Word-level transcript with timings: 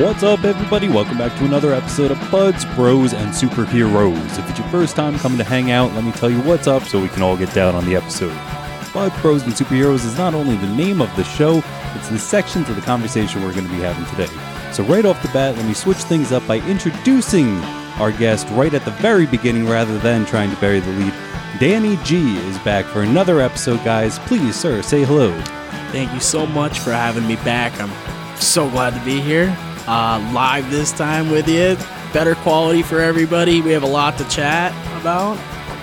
What's 0.00 0.22
up, 0.22 0.44
everybody? 0.44 0.88
Welcome 0.88 1.18
back 1.18 1.36
to 1.36 1.44
another 1.44 1.74
episode 1.74 2.10
of 2.10 2.30
Buds, 2.30 2.64
Bros, 2.74 3.12
and 3.12 3.28
Superheroes. 3.34 4.38
If 4.38 4.48
it's 4.48 4.58
your 4.58 4.66
first 4.68 4.96
time 4.96 5.18
coming 5.18 5.36
to 5.36 5.44
hang 5.44 5.72
out, 5.72 5.92
let 5.92 6.04
me 6.04 6.12
tell 6.12 6.30
you 6.30 6.40
what's 6.40 6.66
up 6.66 6.84
so 6.84 6.98
we 6.98 7.08
can 7.08 7.20
all 7.20 7.36
get 7.36 7.52
down 7.52 7.74
on 7.74 7.84
the 7.84 7.96
episode. 7.96 8.34
Buds, 8.94 9.20
Bros, 9.20 9.42
and 9.42 9.52
Superheroes 9.52 10.06
is 10.06 10.16
not 10.16 10.32
only 10.32 10.56
the 10.56 10.74
name 10.74 11.02
of 11.02 11.14
the 11.16 11.24
show, 11.24 11.62
it's 11.94 12.08
the 12.08 12.18
sections 12.18 12.70
of 12.70 12.76
the 12.76 12.82
conversation 12.82 13.42
we're 13.42 13.52
going 13.52 13.66
to 13.66 13.70
be 13.70 13.80
having 13.80 14.06
today. 14.06 14.72
So, 14.72 14.84
right 14.84 15.04
off 15.04 15.20
the 15.20 15.28
bat, 15.34 15.54
let 15.54 15.66
me 15.66 15.74
switch 15.74 15.98
things 15.98 16.32
up 16.32 16.46
by 16.46 16.60
introducing 16.60 17.58
our 18.00 18.10
guest 18.10 18.48
right 18.52 18.72
at 18.72 18.86
the 18.86 18.92
very 18.92 19.26
beginning 19.26 19.68
rather 19.68 19.98
than 19.98 20.24
trying 20.24 20.48
to 20.48 20.60
bury 20.62 20.80
the 20.80 20.92
lead. 20.92 21.12
Danny 21.58 21.98
G 22.04 22.38
is 22.38 22.58
back 22.60 22.86
for 22.86 23.02
another 23.02 23.38
episode, 23.42 23.84
guys. 23.84 24.18
Please, 24.20 24.56
sir, 24.56 24.80
say 24.80 25.04
hello. 25.04 25.38
Thank 25.92 26.10
you 26.14 26.20
so 26.20 26.46
much 26.46 26.78
for 26.78 26.90
having 26.90 27.26
me 27.26 27.36
back. 27.36 27.78
I'm 27.78 27.92
so 28.40 28.70
glad 28.70 28.98
to 28.98 29.04
be 29.04 29.20
here. 29.20 29.54
Uh, 29.90 30.20
live 30.32 30.70
this 30.70 30.92
time 30.92 31.30
with 31.30 31.48
you. 31.48 31.76
Better 32.12 32.36
quality 32.36 32.80
for 32.80 33.00
everybody. 33.00 33.60
We 33.60 33.72
have 33.72 33.82
a 33.82 33.88
lot 33.88 34.16
to 34.18 34.28
chat 34.28 34.70
about. 35.00 35.34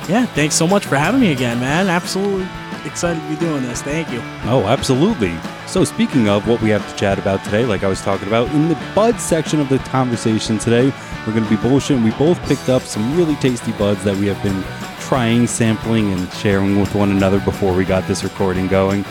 Yeah, 0.08 0.26
thanks 0.28 0.56
so 0.56 0.66
much 0.66 0.86
for 0.86 0.96
having 0.96 1.20
me 1.20 1.34
again, 1.34 1.60
man. 1.60 1.90
Absolutely 1.90 2.48
excited 2.86 3.22
to 3.22 3.28
be 3.28 3.36
doing 3.36 3.64
this. 3.64 3.82
Thank 3.82 4.10
you. 4.10 4.22
Oh, 4.46 4.64
absolutely. 4.66 5.38
So, 5.68 5.84
speaking 5.84 6.30
of 6.30 6.48
what 6.48 6.62
we 6.62 6.70
have 6.70 6.90
to 6.90 6.96
chat 6.96 7.20
about 7.20 7.44
today, 7.44 7.66
like 7.66 7.84
I 7.84 7.90
was 7.90 8.02
talking 8.02 8.30
about 8.30 8.50
in 8.52 8.70
the 8.70 8.76
bud 8.96 9.20
section 9.20 9.60
of 9.60 9.68
the 9.68 9.80
conversation 9.80 10.58
today, 10.58 10.86
we're 11.26 11.34
going 11.34 11.44
to 11.44 11.50
be 11.50 11.58
bullshitting. 11.58 12.02
We 12.02 12.12
both 12.12 12.42
picked 12.48 12.70
up 12.70 12.84
some 12.84 13.18
really 13.18 13.36
tasty 13.36 13.74
buds 13.74 14.06
that 14.06 14.16
we 14.16 14.28
have 14.28 14.42
been 14.42 14.64
trying, 15.02 15.48
sampling, 15.48 16.14
and 16.14 16.32
sharing 16.36 16.80
with 16.80 16.96
one 16.96 17.12
another 17.12 17.42
before 17.42 17.74
we 17.74 17.84
got 17.84 18.08
this 18.08 18.24
recording 18.24 18.70
going. 18.70 19.04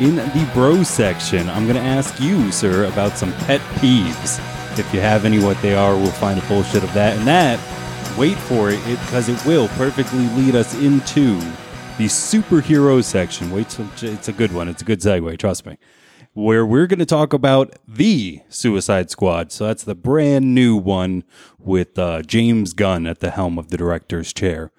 In 0.00 0.16
the 0.16 0.50
bro 0.52 0.82
section, 0.82 1.48
I'm 1.48 1.68
going 1.68 1.76
to 1.76 1.82
ask 1.82 2.20
you, 2.20 2.50
sir, 2.50 2.86
about 2.86 3.16
some 3.16 3.32
pet 3.32 3.60
peeves. 3.76 4.40
If 4.76 4.92
you 4.92 5.00
have 5.00 5.24
any, 5.24 5.38
what 5.38 5.56
they 5.62 5.76
are, 5.76 5.94
we'll 5.94 6.10
find 6.10 6.36
a 6.36 6.44
bullshit 6.48 6.82
of 6.82 6.92
that. 6.94 7.16
And 7.16 7.24
that, 7.28 7.60
wait 8.18 8.36
for 8.36 8.70
it, 8.70 8.84
because 8.84 9.28
it 9.28 9.46
will 9.46 9.68
perfectly 9.68 10.26
lead 10.30 10.56
us 10.56 10.74
into 10.74 11.38
the 11.96 12.06
superhero 12.06 13.04
section. 13.04 13.52
Wait, 13.52 13.68
till, 13.68 13.86
it's 14.02 14.26
a 14.26 14.32
good 14.32 14.52
one. 14.52 14.66
It's 14.68 14.82
a 14.82 14.84
good 14.84 14.98
segue, 14.98 15.38
trust 15.38 15.64
me. 15.64 15.78
Where 16.32 16.66
we're 16.66 16.88
going 16.88 16.98
to 16.98 17.06
talk 17.06 17.32
about 17.32 17.76
the 17.86 18.40
Suicide 18.48 19.10
Squad. 19.10 19.52
So 19.52 19.68
that's 19.68 19.84
the 19.84 19.94
brand 19.94 20.56
new 20.56 20.74
one 20.74 21.22
with 21.60 21.96
uh, 21.96 22.22
James 22.22 22.72
Gunn 22.72 23.06
at 23.06 23.20
the 23.20 23.30
helm 23.30 23.60
of 23.60 23.68
the 23.68 23.76
director's 23.76 24.32
chair. 24.32 24.72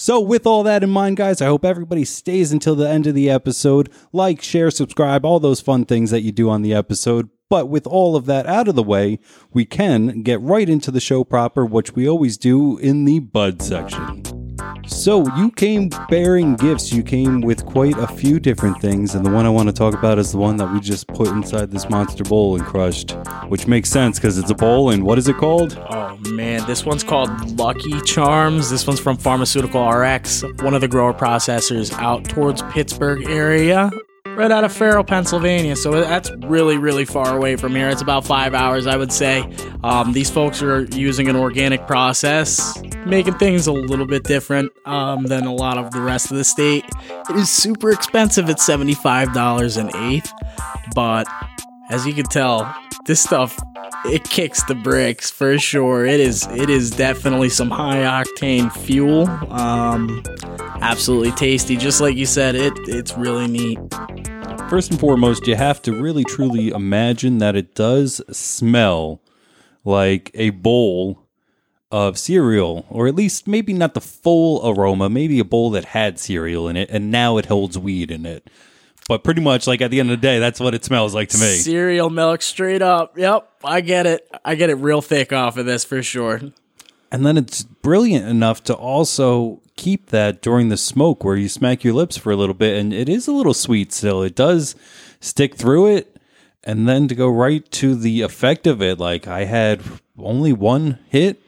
So, 0.00 0.20
with 0.20 0.46
all 0.46 0.62
that 0.62 0.84
in 0.84 0.90
mind, 0.90 1.16
guys, 1.16 1.42
I 1.42 1.46
hope 1.46 1.64
everybody 1.64 2.04
stays 2.04 2.52
until 2.52 2.76
the 2.76 2.88
end 2.88 3.08
of 3.08 3.16
the 3.16 3.28
episode. 3.28 3.90
Like, 4.12 4.40
share, 4.40 4.70
subscribe, 4.70 5.24
all 5.24 5.40
those 5.40 5.60
fun 5.60 5.86
things 5.86 6.12
that 6.12 6.20
you 6.20 6.30
do 6.30 6.48
on 6.48 6.62
the 6.62 6.72
episode. 6.72 7.30
But 7.50 7.68
with 7.68 7.84
all 7.84 8.14
of 8.14 8.26
that 8.26 8.46
out 8.46 8.68
of 8.68 8.76
the 8.76 8.82
way, 8.84 9.18
we 9.52 9.64
can 9.64 10.22
get 10.22 10.40
right 10.40 10.68
into 10.68 10.92
the 10.92 11.00
show 11.00 11.24
proper, 11.24 11.66
which 11.66 11.96
we 11.96 12.08
always 12.08 12.38
do 12.38 12.78
in 12.78 13.06
the 13.06 13.18
Bud 13.18 13.60
section. 13.60 14.37
So, 14.86 15.24
you 15.36 15.50
came 15.50 15.90
bearing 16.08 16.56
gifts. 16.56 16.92
You 16.92 17.02
came 17.02 17.40
with 17.40 17.64
quite 17.64 17.96
a 17.98 18.06
few 18.06 18.40
different 18.40 18.80
things, 18.80 19.14
and 19.14 19.24
the 19.24 19.30
one 19.30 19.46
I 19.46 19.50
want 19.50 19.68
to 19.68 19.72
talk 19.72 19.94
about 19.94 20.18
is 20.18 20.32
the 20.32 20.38
one 20.38 20.56
that 20.56 20.72
we 20.72 20.80
just 20.80 21.06
put 21.08 21.28
inside 21.28 21.70
this 21.70 21.88
monster 21.88 22.24
bowl 22.24 22.56
and 22.56 22.64
crushed, 22.64 23.12
which 23.48 23.66
makes 23.66 23.88
sense 23.88 24.18
because 24.18 24.38
it's 24.38 24.50
a 24.50 24.54
bowl, 24.54 24.90
and 24.90 25.04
what 25.04 25.18
is 25.18 25.28
it 25.28 25.36
called? 25.36 25.78
Oh 25.90 26.16
man, 26.30 26.66
this 26.66 26.84
one's 26.84 27.04
called 27.04 27.58
Lucky 27.58 28.00
Charms. 28.02 28.70
This 28.70 28.86
one's 28.86 29.00
from 29.00 29.16
Pharmaceutical 29.16 29.88
RX, 29.88 30.42
one 30.62 30.74
of 30.74 30.80
the 30.80 30.88
grower 30.88 31.14
processors 31.14 31.92
out 31.98 32.24
towards 32.24 32.62
Pittsburgh 32.62 33.28
area 33.28 33.90
right 34.38 34.52
out 34.52 34.62
of 34.62 34.72
Farrell, 34.72 35.02
Pennsylvania. 35.02 35.74
So 35.74 35.90
that's 35.90 36.30
really, 36.46 36.78
really 36.78 37.04
far 37.04 37.36
away 37.36 37.56
from 37.56 37.74
here. 37.74 37.88
It's 37.88 38.00
about 38.00 38.24
five 38.24 38.54
hours, 38.54 38.86
I 38.86 38.96
would 38.96 39.12
say. 39.12 39.42
Um, 39.82 40.12
these 40.12 40.30
folks 40.30 40.62
are 40.62 40.84
using 40.84 41.28
an 41.28 41.34
organic 41.34 41.88
process, 41.88 42.80
making 43.04 43.34
things 43.34 43.66
a 43.66 43.72
little 43.72 44.06
bit 44.06 44.22
different 44.22 44.70
um, 44.86 45.24
than 45.24 45.44
a 45.44 45.52
lot 45.52 45.76
of 45.76 45.90
the 45.90 46.00
rest 46.00 46.30
of 46.30 46.36
the 46.36 46.44
state. 46.44 46.84
It 47.28 47.34
is 47.34 47.50
super 47.50 47.90
expensive 47.90 48.48
at 48.48 48.58
$75 48.58 49.76
an 49.76 49.96
eighth, 50.12 50.32
but 50.94 51.26
as 51.90 52.06
you 52.06 52.14
can 52.14 52.26
tell, 52.26 52.72
this 53.06 53.20
stuff 53.20 53.58
it 54.04 54.22
kicks 54.24 54.62
the 54.64 54.74
bricks 54.76 55.30
for 55.30 55.58
sure. 55.58 56.06
It 56.06 56.20
is 56.20 56.46
it 56.52 56.70
is 56.70 56.90
definitely 56.90 57.48
some 57.48 57.70
high 57.70 58.02
octane 58.02 58.70
fuel. 58.70 59.28
Um, 59.50 60.22
absolutely 60.80 61.32
tasty, 61.32 61.76
just 61.76 62.00
like 62.00 62.16
you 62.16 62.26
said. 62.26 62.54
It 62.54 62.72
it's 62.86 63.16
really 63.16 63.48
neat. 63.48 63.78
First 64.68 64.90
and 64.90 65.00
foremost, 65.00 65.46
you 65.46 65.56
have 65.56 65.80
to 65.82 65.94
really 65.94 66.24
truly 66.24 66.68
imagine 66.68 67.38
that 67.38 67.56
it 67.56 67.74
does 67.74 68.20
smell 68.36 69.22
like 69.82 70.30
a 70.34 70.50
bowl 70.50 71.26
of 71.90 72.18
cereal, 72.18 72.84
or 72.90 73.08
at 73.08 73.14
least 73.14 73.48
maybe 73.48 73.72
not 73.72 73.94
the 73.94 74.02
full 74.02 74.60
aroma, 74.68 75.08
maybe 75.08 75.38
a 75.38 75.44
bowl 75.44 75.70
that 75.70 75.86
had 75.86 76.18
cereal 76.18 76.68
in 76.68 76.76
it, 76.76 76.90
and 76.90 77.10
now 77.10 77.38
it 77.38 77.46
holds 77.46 77.78
weed 77.78 78.10
in 78.10 78.26
it. 78.26 78.50
But 79.08 79.24
pretty 79.24 79.40
much, 79.40 79.66
like 79.66 79.80
at 79.80 79.90
the 79.90 80.00
end 80.00 80.10
of 80.10 80.20
the 80.20 80.26
day, 80.26 80.38
that's 80.38 80.60
what 80.60 80.74
it 80.74 80.84
smells 80.84 81.14
like 81.14 81.30
to 81.30 81.38
me. 81.38 81.56
Cereal 81.56 82.10
milk, 82.10 82.42
straight 82.42 82.82
up. 82.82 83.16
Yep, 83.16 83.50
I 83.64 83.80
get 83.80 84.04
it. 84.04 84.28
I 84.44 84.54
get 84.54 84.68
it 84.68 84.74
real 84.74 85.00
thick 85.00 85.32
off 85.32 85.56
of 85.56 85.64
this 85.64 85.82
for 85.82 86.02
sure. 86.02 86.42
And 87.10 87.24
then 87.24 87.36
it's 87.36 87.62
brilliant 87.62 88.26
enough 88.26 88.62
to 88.64 88.74
also 88.74 89.60
keep 89.76 90.10
that 90.10 90.42
during 90.42 90.68
the 90.68 90.76
smoke 90.76 91.24
where 91.24 91.36
you 91.36 91.48
smack 91.48 91.84
your 91.84 91.94
lips 91.94 92.16
for 92.16 92.30
a 92.30 92.36
little 92.36 92.54
bit. 92.54 92.76
And 92.76 92.92
it 92.92 93.08
is 93.08 93.26
a 93.26 93.32
little 93.32 93.54
sweet 93.54 93.92
still. 93.92 94.22
It 94.22 94.34
does 94.34 94.74
stick 95.20 95.54
through 95.54 95.94
it. 95.96 96.16
And 96.64 96.88
then 96.88 97.08
to 97.08 97.14
go 97.14 97.28
right 97.28 97.68
to 97.72 97.94
the 97.94 98.20
effect 98.22 98.66
of 98.66 98.82
it, 98.82 98.98
like 98.98 99.26
I 99.26 99.44
had 99.44 99.80
only 100.18 100.52
one 100.52 100.98
hit. 101.08 101.40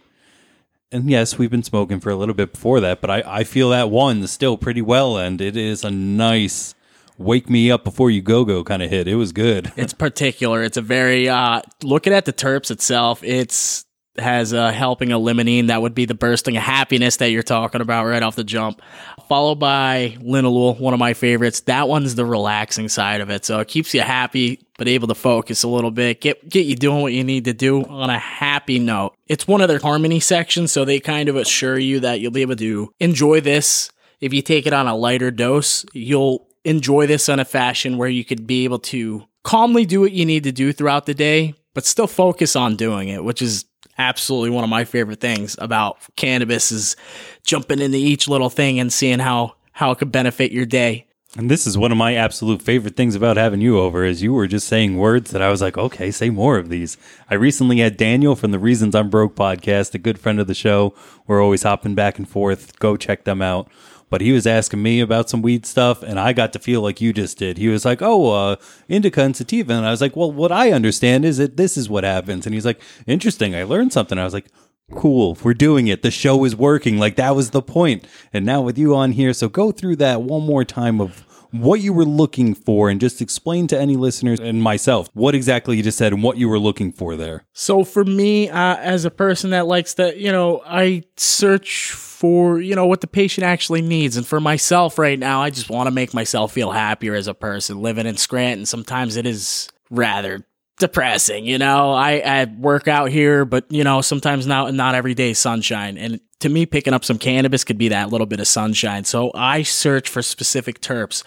And 0.93 1.11
yes, 1.11 1.37
we've 1.37 1.51
been 1.51 1.63
smoking 1.63 2.01
for 2.01 2.11
a 2.11 2.17
little 2.17 2.35
bit 2.35 2.53
before 2.53 2.81
that, 2.81 3.01
but 3.01 3.11
I, 3.11 3.23
I 3.27 3.45
feel 3.45 3.71
that 3.71 3.91
one 3.91 4.27
still 4.27 4.57
pretty 4.57 4.83
well. 4.83 5.19
And 5.19 5.41
it 5.41 5.57
is 5.57 5.85
a 5.85 5.91
nice 5.91 6.75
wake 7.19 7.51
me 7.51 7.71
up 7.71 7.85
before 7.85 8.11
you 8.11 8.23
go 8.23 8.45
go 8.45 8.65
kind 8.65 8.83
of 8.83 8.91
hit. 8.91 9.07
It 9.07 9.17
was 9.17 9.33
good. 9.33 9.73
it's 9.77 9.93
particular. 9.93 10.63
It's 10.63 10.79
a 10.79 10.83
very 10.83 11.29
uh 11.29 11.61
looking 11.83 12.13
at 12.13 12.25
the 12.25 12.33
terps 12.33 12.71
itself, 12.71 13.23
it's 13.23 13.85
has 14.21 14.53
a 14.53 14.73
helping 14.73 15.13
of 15.13 15.23
limonene 15.23 15.69
that 15.69 15.83
would 15.83 15.95
be 15.95 16.05
the 16.05 16.15
bursting 16.15 16.57
of 16.57 16.63
happiness 16.63 17.17
that 17.17 17.31
you're 17.31 17.43
talking 17.43 17.81
about 17.81 18.07
right 18.07 18.23
off 18.23 18.37
the 18.37 18.45
jump. 18.45 18.81
Followed 19.29 19.57
by 19.57 20.17
linalool 20.21 20.79
one 20.79 20.95
of 20.95 21.01
my 21.01 21.15
favorites. 21.15 21.61
That 21.61 21.89
one's 21.89 22.15
the 22.15 22.25
relaxing 22.25 22.89
side 22.89 23.21
of 23.21 23.31
it. 23.31 23.45
So 23.45 23.61
it 23.61 23.69
keeps 23.69 23.95
you 23.95 24.01
happy 24.01 24.61
but 24.79 24.89
able 24.89 25.09
to 25.09 25.15
focus 25.15 25.63
a 25.63 25.69
little 25.69 25.91
bit. 25.91 26.21
Get 26.21 26.49
get 26.49 26.67
you 26.67 26.75
doing 26.75 27.03
what 27.03 27.13
you 27.13 27.23
need 27.23 27.45
to 27.45 27.53
do 27.53 27.85
on 27.85 28.11
a 28.11 28.19
happy 28.19 28.79
note. 28.79 29.15
It's 29.27 29.47
one 29.47 29.61
of 29.61 29.69
their 29.69 29.79
harmony 29.79 30.21
sections 30.21 30.73
so 30.73 30.85
they 30.85 31.01
kind 31.01 31.29
of 31.29 31.37
assure 31.37 31.79
you 31.79 32.01
that 32.01 32.21
you'll 32.21 32.33
be 32.33 32.43
able 32.43 32.57
to 32.57 32.93
enjoy 32.99 33.41
this. 33.41 33.91
If 34.21 34.33
you 34.35 34.43
take 34.43 34.67
it 34.67 34.73
on 34.73 34.87
a 34.87 34.97
lighter 34.97 35.31
dose 35.31 35.85
you'll 35.93 36.47
enjoy 36.65 37.07
this 37.07 37.29
in 37.29 37.41
a 37.41 37.45
fashion 37.45 37.97
where 37.97 38.09
you 38.09 38.25
could 38.25 38.47
be 38.47 38.65
able 38.65 38.79
to 38.79 39.25
calmly 39.43 39.87
do 39.87 40.01
what 40.01 40.13
you 40.13 40.27
need 40.27 40.45
to 40.45 40.53
do 40.53 40.73
throughout 40.73 41.07
the 41.07 41.15
day, 41.15 41.55
but 41.75 41.87
still 41.87 42.07
focus 42.07 42.57
on 42.57 42.77
doing 42.77 43.09
it, 43.09 43.25
which 43.25 43.43
is 43.43 43.65
absolutely 44.01 44.51
one 44.51 44.65
of 44.65 44.71
my 44.71 44.85
favorite 44.85 45.21
things 45.21 45.57
about 45.59 45.99
cannabis 46.17 46.73
is 46.73 46.97
jumping 47.45 47.81
into 47.81 47.99
each 47.99 48.29
little 48.29 48.51
thing 48.51 48.81
and 48.81 48.93
seeing 48.93 49.19
how 49.19 49.55
how 49.73 49.91
it 49.91 49.99
could 49.99 50.13
benefit 50.13 50.53
your 50.53 50.67
day. 50.67 51.07
And 51.37 51.49
this 51.49 51.65
is 51.65 51.79
one 51.79 51.93
of 51.93 51.99
my 51.99 52.17
absolute 52.17 52.61
favorite 52.61 52.97
things 52.97 53.15
about 53.15 53.37
having 53.37 53.61
you 53.61 53.79
over 53.79 54.05
is 54.05 54.21
you 54.21 54.33
were 54.33 54.49
just 54.49 54.67
saying 54.67 54.99
words 54.99 55.31
that 55.31 55.41
I 55.41 55.49
was 55.49 55.63
like, 55.63 55.79
okay, 55.79 56.11
say 56.11 56.29
more 56.29 56.59
of 56.59 56.71
these. 56.71 56.97
I 57.31 57.35
recently 57.35 57.79
had 57.79 57.97
Daniel 57.97 58.35
from 58.35 58.51
the 58.51 58.59
Reasons 58.59 58.97
I'm 58.97 59.11
Broke 59.11 59.37
podcast, 59.37 59.95
a 59.95 59.99
good 59.99 60.19
friend 60.19 60.41
of 60.41 60.49
the 60.49 60.55
show. 60.55 60.93
We're 61.29 61.41
always 61.41 61.63
hopping 61.63 61.95
back 61.95 62.19
and 62.19 62.29
forth. 62.29 62.77
Go 62.81 62.97
check 62.97 63.23
them 63.25 63.43
out 63.43 63.71
but 64.11 64.21
he 64.21 64.33
was 64.33 64.47
asking 64.47 64.83
me 64.83 65.01
about 65.01 65.31
some 65.31 65.41
weed 65.41 65.65
stuff 65.65 66.03
and 66.03 66.19
I 66.21 66.33
got 66.33 66.53
to 66.53 66.59
feel 66.59 66.83
like 66.83 67.01
you 67.01 67.13
just 67.13 67.39
did. 67.39 67.57
He 67.57 67.69
was 67.69 67.85
like, 67.85 68.03
"Oh, 68.03 68.33
uh, 68.33 68.57
indica 68.89 69.23
and 69.23 69.37
sativa." 69.37 69.73
And 69.73 69.87
I 69.87 69.91
was 69.91 70.01
like, 70.01 70.17
"Well, 70.17 70.33
what 70.33 70.53
I 70.53 70.73
understand 70.73 71.25
is 71.25 71.39
that 71.39 71.57
this 71.57 71.77
is 71.77 71.89
what 71.89 72.05
happens." 72.05 72.45
And 72.45 72.55
he's 72.55 72.67
like, 72.67 72.83
"Interesting. 73.07 73.55
I 73.55 73.63
learned 73.63 73.93
something." 73.93 74.19
I 74.19 74.25
was 74.25 74.35
like, 74.35 74.49
"Cool. 74.95 75.39
We're 75.43 75.55
doing 75.55 75.87
it. 75.87 76.03
The 76.03 76.11
show 76.11 76.45
is 76.45 76.57
working. 76.57 76.99
Like 76.99 77.17
that 77.17 77.37
was 77.37 77.51
the 77.51 77.63
point." 77.63 78.07
And 78.33 78.45
now 78.45 78.61
with 78.61 78.77
you 78.77 78.95
on 78.95 79.13
here, 79.13 79.33
so 79.33 79.49
go 79.49 79.71
through 79.73 79.97
that 79.97 80.23
one 80.23 80.45
more 80.45 80.65
time 80.65 81.01
of 81.01 81.25
what 81.53 81.81
you 81.81 81.93
were 81.93 82.05
looking 82.05 82.55
for 82.55 82.91
and 82.91 83.01
just 83.01 83.21
explain 83.21 83.67
to 83.69 83.79
any 83.79 83.97
listeners 83.97 84.41
and 84.41 84.63
myself 84.63 85.09
what 85.15 85.35
exactly 85.35 85.77
you 85.77 85.83
just 85.83 85.99
said 85.99 86.13
and 86.13 86.23
what 86.23 86.37
you 86.37 86.49
were 86.49 86.59
looking 86.59 86.93
for 86.93 87.17
there. 87.17 87.45
So 87.53 87.85
for 87.85 88.05
me, 88.05 88.49
uh, 88.49 88.77
as 88.77 89.05
a 89.05 89.11
person 89.11 89.51
that 89.51 89.67
likes 89.67 89.95
to, 89.95 90.19
you 90.19 90.33
know, 90.33 90.63
I 90.65 91.03
search 91.17 91.93
for, 91.93 92.61
you 92.61 92.75
know, 92.75 92.87
what 92.87 93.01
the 93.01 93.07
patient 93.07 93.45
actually 93.47 93.83
needs. 93.83 94.17
And 94.17 94.27
for 94.27 94.41
myself 94.41 94.99
right 94.99 95.19
now, 95.19 95.43
I 95.43 95.51
just 95.51 95.71
want 95.71 95.87
to 95.87 95.91
make 95.91 96.13
myself 96.15 96.53
feel 96.53 96.71
happier 96.71 97.15
as 97.15 97.27
a 97.27 97.35
person 97.35 97.83
living 97.83 98.07
in 98.07 98.17
Scranton. 98.17 98.67
Sometimes 98.67 99.17
it 99.17 99.27
is 99.27 99.69
rather 99.91 100.45
depressing, 100.81 101.47
you 101.47 101.59
know. 101.59 101.93
I, 101.93 102.15
I 102.19 102.45
work 102.47 102.89
out 102.89 103.11
here, 103.11 103.45
but 103.45 103.65
you 103.71 103.85
know, 103.85 104.01
sometimes 104.01 104.47
not 104.47 104.75
not 104.75 104.97
every 104.97 105.15
day 105.15 105.33
sunshine. 105.33 105.97
And 105.97 106.21
to 106.41 106.49
me, 106.49 106.67
picking 106.67 106.95
up 106.95 107.05
some 107.05 107.19
cannabis 107.19 107.65
could 107.65 107.79
be 107.79 107.89
that 107.89 108.09
little 108.11 108.27
bit 108.27 108.41
of 108.41 108.49
sunshine. 108.49 109.05
So 109.05 109.31
I 109.35 109.63
search 109.63 110.09
for 110.09 110.23
specific 110.23 110.81
terps. 110.81 111.23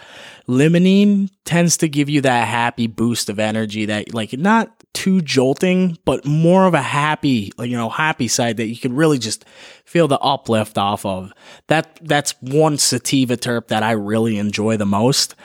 Limonene 0.48 1.30
tends 1.46 1.78
to 1.78 1.88
give 1.88 2.10
you 2.10 2.20
that 2.22 2.48
happy 2.48 2.88
boost 2.88 3.30
of 3.30 3.40
energy 3.40 3.86
that, 3.86 4.14
like, 4.14 4.34
not 4.34 4.74
too 4.94 5.22
jolting, 5.22 5.98
but 6.04 6.26
more 6.26 6.66
of 6.66 6.74
a 6.74 6.82
happy, 6.82 7.52
you 7.60 7.78
know, 7.78 7.90
happy 7.90 8.28
side 8.28 8.58
that 8.58 8.68
you 8.68 8.78
can 8.78 8.96
really 8.96 9.18
just 9.18 9.46
feel 9.86 10.08
the 10.08 10.20
uplift 10.20 10.78
off 10.78 11.06
of. 11.06 11.32
That 11.68 12.00
that's 12.02 12.34
one 12.42 12.78
sativa 12.78 13.38
terp 13.38 13.68
that 13.68 13.84
I 13.84 13.92
really 13.92 14.38
enjoy 14.38 14.78
the 14.78 14.86
most. 14.86 15.36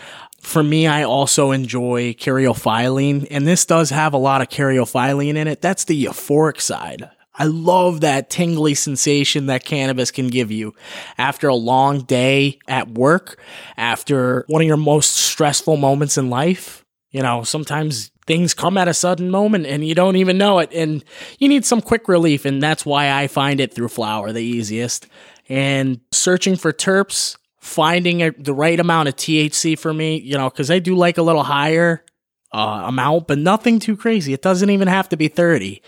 For 0.48 0.62
me, 0.62 0.86
I 0.86 1.02
also 1.02 1.50
enjoy 1.50 2.14
caryophyllene, 2.14 3.26
and 3.30 3.46
this 3.46 3.66
does 3.66 3.90
have 3.90 4.14
a 4.14 4.16
lot 4.16 4.40
of 4.40 4.48
caryophyllene 4.48 5.36
in 5.36 5.46
it. 5.46 5.60
That's 5.60 5.84
the 5.84 6.06
euphoric 6.06 6.62
side. 6.62 7.10
I 7.34 7.44
love 7.44 8.00
that 8.00 8.30
tingly 8.30 8.72
sensation 8.74 9.44
that 9.46 9.66
cannabis 9.66 10.10
can 10.10 10.28
give 10.28 10.50
you 10.50 10.74
after 11.18 11.48
a 11.48 11.54
long 11.54 12.00
day 12.00 12.60
at 12.66 12.88
work, 12.88 13.38
after 13.76 14.46
one 14.48 14.62
of 14.62 14.66
your 14.66 14.78
most 14.78 15.18
stressful 15.18 15.76
moments 15.76 16.16
in 16.16 16.30
life. 16.30 16.82
You 17.10 17.22
know, 17.22 17.42
sometimes 17.42 18.10
things 18.26 18.54
come 18.54 18.78
at 18.78 18.88
a 18.88 18.94
sudden 18.94 19.30
moment 19.30 19.66
and 19.66 19.86
you 19.86 19.94
don't 19.94 20.16
even 20.16 20.38
know 20.38 20.60
it 20.60 20.72
and 20.72 21.04
you 21.38 21.48
need 21.48 21.66
some 21.66 21.82
quick 21.82 22.08
relief 22.08 22.46
and 22.46 22.62
that's 22.62 22.86
why 22.86 23.12
I 23.12 23.26
find 23.26 23.60
it 23.60 23.74
through 23.74 23.88
flower 23.88 24.32
the 24.32 24.42
easiest. 24.42 25.08
And 25.50 26.00
searching 26.10 26.56
for 26.56 26.72
terps, 26.72 27.36
finding 27.68 28.22
a, 28.22 28.30
the 28.32 28.54
right 28.54 28.80
amount 28.80 29.08
of 29.08 29.16
THC 29.16 29.78
for 29.78 29.92
me, 29.92 30.18
you 30.18 30.36
know, 30.36 30.50
cuz 30.50 30.70
I 30.70 30.78
do 30.78 30.96
like 30.96 31.18
a 31.18 31.22
little 31.22 31.44
higher 31.44 32.04
uh, 32.52 32.84
amount, 32.86 33.28
but 33.28 33.38
nothing 33.38 33.78
too 33.78 33.96
crazy. 33.96 34.32
It 34.32 34.42
doesn't 34.42 34.70
even 34.70 34.88
have 34.88 35.08
to 35.10 35.16
be 35.16 35.28
30. 35.28 35.82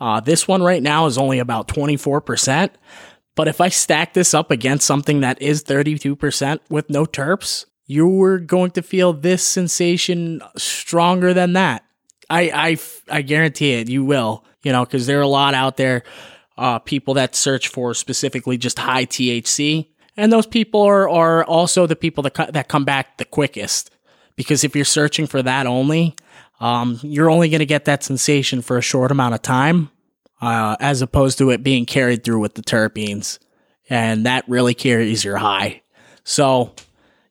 Uh, 0.00 0.20
this 0.20 0.46
one 0.48 0.62
right 0.62 0.82
now 0.82 1.06
is 1.06 1.18
only 1.18 1.38
about 1.38 1.68
24%. 1.68 2.70
But 3.34 3.48
if 3.48 3.60
I 3.60 3.68
stack 3.68 4.14
this 4.14 4.34
up 4.34 4.50
against 4.50 4.86
something 4.86 5.20
that 5.20 5.40
is 5.40 5.62
32% 5.62 6.60
with 6.70 6.90
no 6.90 7.04
terps, 7.04 7.66
you're 7.86 8.38
going 8.38 8.72
to 8.72 8.82
feel 8.82 9.12
this 9.12 9.44
sensation 9.44 10.42
stronger 10.56 11.32
than 11.32 11.52
that. 11.52 11.84
I, 12.28 12.50
I, 12.52 12.78
I 13.18 13.22
guarantee 13.22 13.72
it. 13.72 13.88
You 13.88 14.04
will, 14.04 14.44
you 14.62 14.72
know, 14.72 14.84
because 14.84 15.06
there 15.06 15.18
are 15.18 15.22
a 15.22 15.28
lot 15.28 15.54
out 15.54 15.76
there, 15.76 16.02
uh, 16.56 16.80
people 16.80 17.14
that 17.14 17.34
search 17.34 17.68
for 17.68 17.94
specifically 17.94 18.58
just 18.58 18.78
high 18.78 19.06
THC. 19.06 19.88
And 20.18 20.32
those 20.32 20.46
people 20.46 20.82
are, 20.82 21.08
are 21.08 21.44
also 21.44 21.86
the 21.86 21.96
people 21.96 22.22
that, 22.24 22.34
co- 22.34 22.50
that 22.50 22.68
come 22.68 22.84
back 22.84 23.18
the 23.18 23.24
quickest. 23.24 23.90
Because 24.34 24.64
if 24.64 24.74
you're 24.74 24.84
searching 24.84 25.28
for 25.28 25.42
that 25.42 25.66
only, 25.66 26.16
um, 26.60 26.98
you're 27.02 27.30
only 27.30 27.48
going 27.48 27.60
to 27.60 27.66
get 27.66 27.84
that 27.84 28.02
sensation 28.02 28.60
for 28.60 28.76
a 28.76 28.82
short 28.82 29.12
amount 29.12 29.34
of 29.34 29.42
time, 29.42 29.90
uh, 30.40 30.76
as 30.80 31.02
opposed 31.02 31.38
to 31.38 31.50
it 31.50 31.62
being 31.62 31.86
carried 31.86 32.24
through 32.24 32.40
with 32.40 32.54
the 32.54 32.62
terpenes. 32.62 33.38
And 33.88 34.26
that 34.26 34.44
really 34.48 34.74
carries 34.74 35.24
your 35.24 35.36
high. 35.36 35.82
So, 36.24 36.74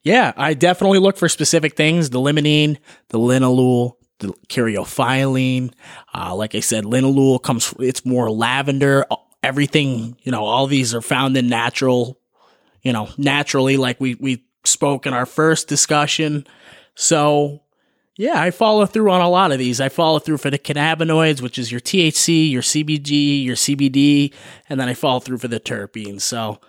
yeah, 0.02 0.32
I 0.36 0.54
definitely 0.54 0.98
look 0.98 1.18
for 1.18 1.28
specific 1.28 1.76
things 1.76 2.08
the 2.08 2.20
limonene, 2.20 2.78
the 3.10 3.18
linalool, 3.18 3.96
the 4.18 4.28
caryophyllene. 4.48 5.72
Uh, 6.14 6.34
like 6.34 6.54
I 6.54 6.60
said, 6.60 6.84
linalool 6.84 7.42
comes, 7.42 7.74
it's 7.78 8.06
more 8.06 8.30
lavender. 8.30 9.04
Everything, 9.42 10.16
you 10.22 10.32
know, 10.32 10.44
all 10.44 10.66
these 10.66 10.94
are 10.94 11.02
found 11.02 11.36
in 11.36 11.48
natural, 11.48 12.18
you 12.82 12.92
know, 12.92 13.08
naturally, 13.16 13.76
like 13.76 14.00
we, 14.00 14.14
we 14.16 14.44
spoke 14.64 15.06
in 15.06 15.14
our 15.14 15.26
first 15.26 15.68
discussion. 15.68 16.46
So, 16.94 17.62
yeah, 18.16 18.40
I 18.40 18.50
follow 18.50 18.86
through 18.86 19.10
on 19.10 19.20
a 19.20 19.28
lot 19.28 19.52
of 19.52 19.58
these. 19.58 19.80
I 19.80 19.88
follow 19.88 20.18
through 20.18 20.38
for 20.38 20.50
the 20.50 20.58
cannabinoids, 20.58 21.40
which 21.40 21.58
is 21.58 21.70
your 21.70 21.80
THC, 21.80 22.50
your 22.50 22.62
CBG, 22.62 23.44
your 23.44 23.56
CBD, 23.56 24.32
and 24.68 24.80
then 24.80 24.88
I 24.88 24.94
follow 24.94 25.20
through 25.20 25.38
for 25.38 25.48
the 25.48 25.60
terpenes. 25.60 26.22
So, 26.22 26.60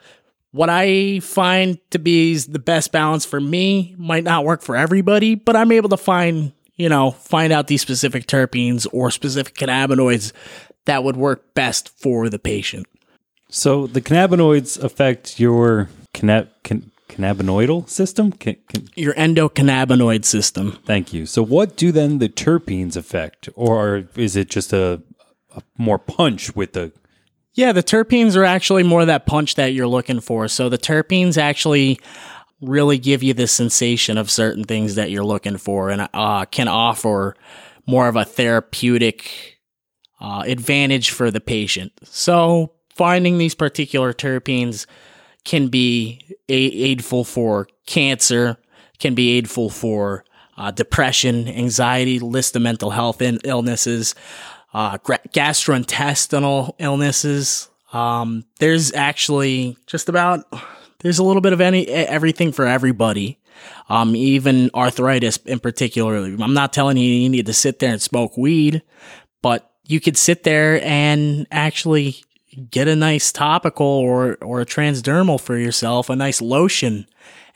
what 0.52 0.70
I 0.70 1.20
find 1.20 1.78
to 1.92 2.00
be 2.00 2.36
the 2.38 2.60
best 2.60 2.92
balance 2.92 3.24
for 3.24 3.40
me 3.40 3.96
might 3.98 4.24
not 4.24 4.46
work 4.46 4.62
for 4.62 4.76
everybody, 4.76 5.36
but 5.36 5.56
I'm 5.56 5.72
able 5.72 5.90
to 5.90 5.98
find, 5.98 6.54
you 6.76 6.90
know, 6.90 7.12
find 7.12 7.54
out 7.54 7.68
these 7.68 7.82
specific 7.82 8.26
terpenes 8.26 8.88
or 8.92 9.12
specific 9.12 9.56
cannabinoids 9.56 10.32
that 10.86 11.04
would 11.04 11.18
work 11.18 11.54
best 11.54 11.90
for 11.90 12.30
the 12.30 12.40
patient. 12.40 12.88
So 13.50 13.86
the 13.86 14.02
cannabinoids 14.02 14.82
affect 14.84 15.40
your 15.40 15.90
canna- 16.14 16.50
can- 16.64 16.92
cannabinoidal 17.08 17.90
system? 17.90 18.32
Can, 18.32 18.56
can, 18.68 18.88
Your 18.96 19.14
endocannabinoid 19.16 20.26
system. 20.26 20.78
thank 20.86 21.14
you. 21.14 21.26
So 21.26 21.44
what 21.44 21.76
do 21.76 21.92
then 21.92 22.20
the 22.20 22.30
terpenes 22.30 22.96
affect? 22.96 23.50
Or 23.56 24.08
is 24.16 24.36
it 24.36 24.50
just 24.50 24.74
a, 24.74 25.02
a 25.56 25.62
more 25.78 25.98
punch 26.00 26.56
with 26.56 26.74
the 26.74 26.92
Yeah, 27.54 27.72
the 27.72 27.84
terpenes 27.84 28.36
are 28.36 28.46
actually 28.46 28.84
more 28.84 29.06
that 29.06 29.26
punch 29.26 29.56
that 29.56 29.74
you're 29.74 29.88
looking 29.88 30.20
for. 30.20 30.48
So 30.48 30.70
the 30.70 30.78
terpenes 30.78 31.38
actually 31.38 32.00
really 32.62 32.98
give 32.98 33.24
you 33.24 33.34
the 33.34 33.48
sensation 33.48 34.18
of 34.18 34.30
certain 34.30 34.64
things 34.64 34.96
that 34.96 35.10
you're 35.10 35.24
looking 35.24 35.58
for 35.58 35.90
and 35.90 36.10
uh, 36.14 36.46
can 36.46 36.68
offer 36.68 37.36
more 37.88 38.08
of 38.08 38.16
a 38.16 38.26
therapeutic 38.26 39.58
uh, 40.22 40.44
advantage 40.46 41.10
for 41.10 41.32
the 41.32 41.40
patient. 41.40 41.92
So 42.04 42.74
finding 42.94 43.38
these 43.38 43.56
particular 43.56 44.14
terpenes 44.14 44.86
can 45.50 45.68
be 45.68 46.22
aidful 46.48 47.24
for 47.24 47.68
cancer, 47.88 48.56
can 49.00 49.16
be 49.16 49.32
aidful 49.32 49.72
for 49.72 50.24
uh, 50.58 50.70
depression, 50.70 51.48
anxiety, 51.48 52.20
list 52.20 52.56
of 52.56 52.62
mental 52.62 52.92
health 52.92 53.20
in- 53.20 53.40
illnesses, 53.44 54.14
uh, 54.76 55.00
gra- 55.02 55.18
gastrointestinal 55.30 56.76
illnesses. 56.78 57.68
Um, 57.92 58.46
there's 58.60 58.94
actually 58.94 59.76
just 59.88 60.08
about 60.08 60.46
there's 61.00 61.18
a 61.18 61.24
little 61.24 61.42
bit 61.42 61.54
of 61.54 61.62
any 61.62 61.88
everything 61.88 62.52
for 62.52 62.68
everybody. 62.68 63.40
Um, 63.90 64.16
even 64.16 64.70
arthritis 64.76 65.38
in 65.38 65.60
particular. 65.60 66.16
I'm 66.16 66.54
not 66.54 66.74
telling 66.74 66.98
you 66.98 67.12
you 67.12 67.28
need 67.28 67.48
to 67.48 67.54
sit 67.54 67.80
there 67.80 67.92
and 67.92 68.00
smoke 68.00 68.38
weed, 68.38 68.84
but 69.42 69.72
you 69.84 70.00
could 70.00 70.16
sit 70.16 70.44
there 70.44 70.80
and 70.84 71.48
actually 71.50 72.24
get 72.60 72.88
a 72.88 72.96
nice 72.96 73.32
topical 73.32 73.86
or 73.86 74.36
or 74.42 74.62
a 74.62 74.66
transdermal 74.66 75.40
for 75.40 75.58
yourself, 75.58 76.10
a 76.10 76.16
nice 76.16 76.42
lotion, 76.42 77.08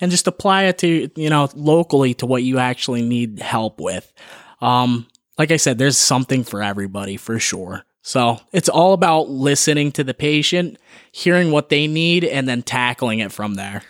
and 0.01 0.11
just 0.11 0.27
apply 0.27 0.63
it 0.63 0.77
to 0.79 1.09
you 1.15 1.29
know 1.29 1.50
locally 1.55 2.13
to 2.15 2.25
what 2.25 2.44
you 2.44 2.59
actually 2.59 3.01
need 3.01 3.39
help 3.39 3.79
with. 3.79 4.11
Um, 4.61 5.07
like 5.38 5.51
I 5.51 5.57
said, 5.57 5.77
there's 5.77 5.97
something 5.97 6.44
for 6.44 6.61
everybody 6.61 7.17
for 7.17 7.39
sure. 7.39 7.83
So 8.01 8.39
it's 8.51 8.69
all 8.69 8.94
about 8.94 9.29
listening 9.29 9.94
to 9.94 10.03
the 10.03 10.13
patient, 10.13 10.77
hearing 11.11 11.51
what 11.51 11.69
they 11.69 11.88
need, 11.88 12.25
and 12.25 12.47
then 12.47 12.61
tackling 12.61 13.19
it 13.19 13.31
from 13.31 13.55
there. 13.55 13.83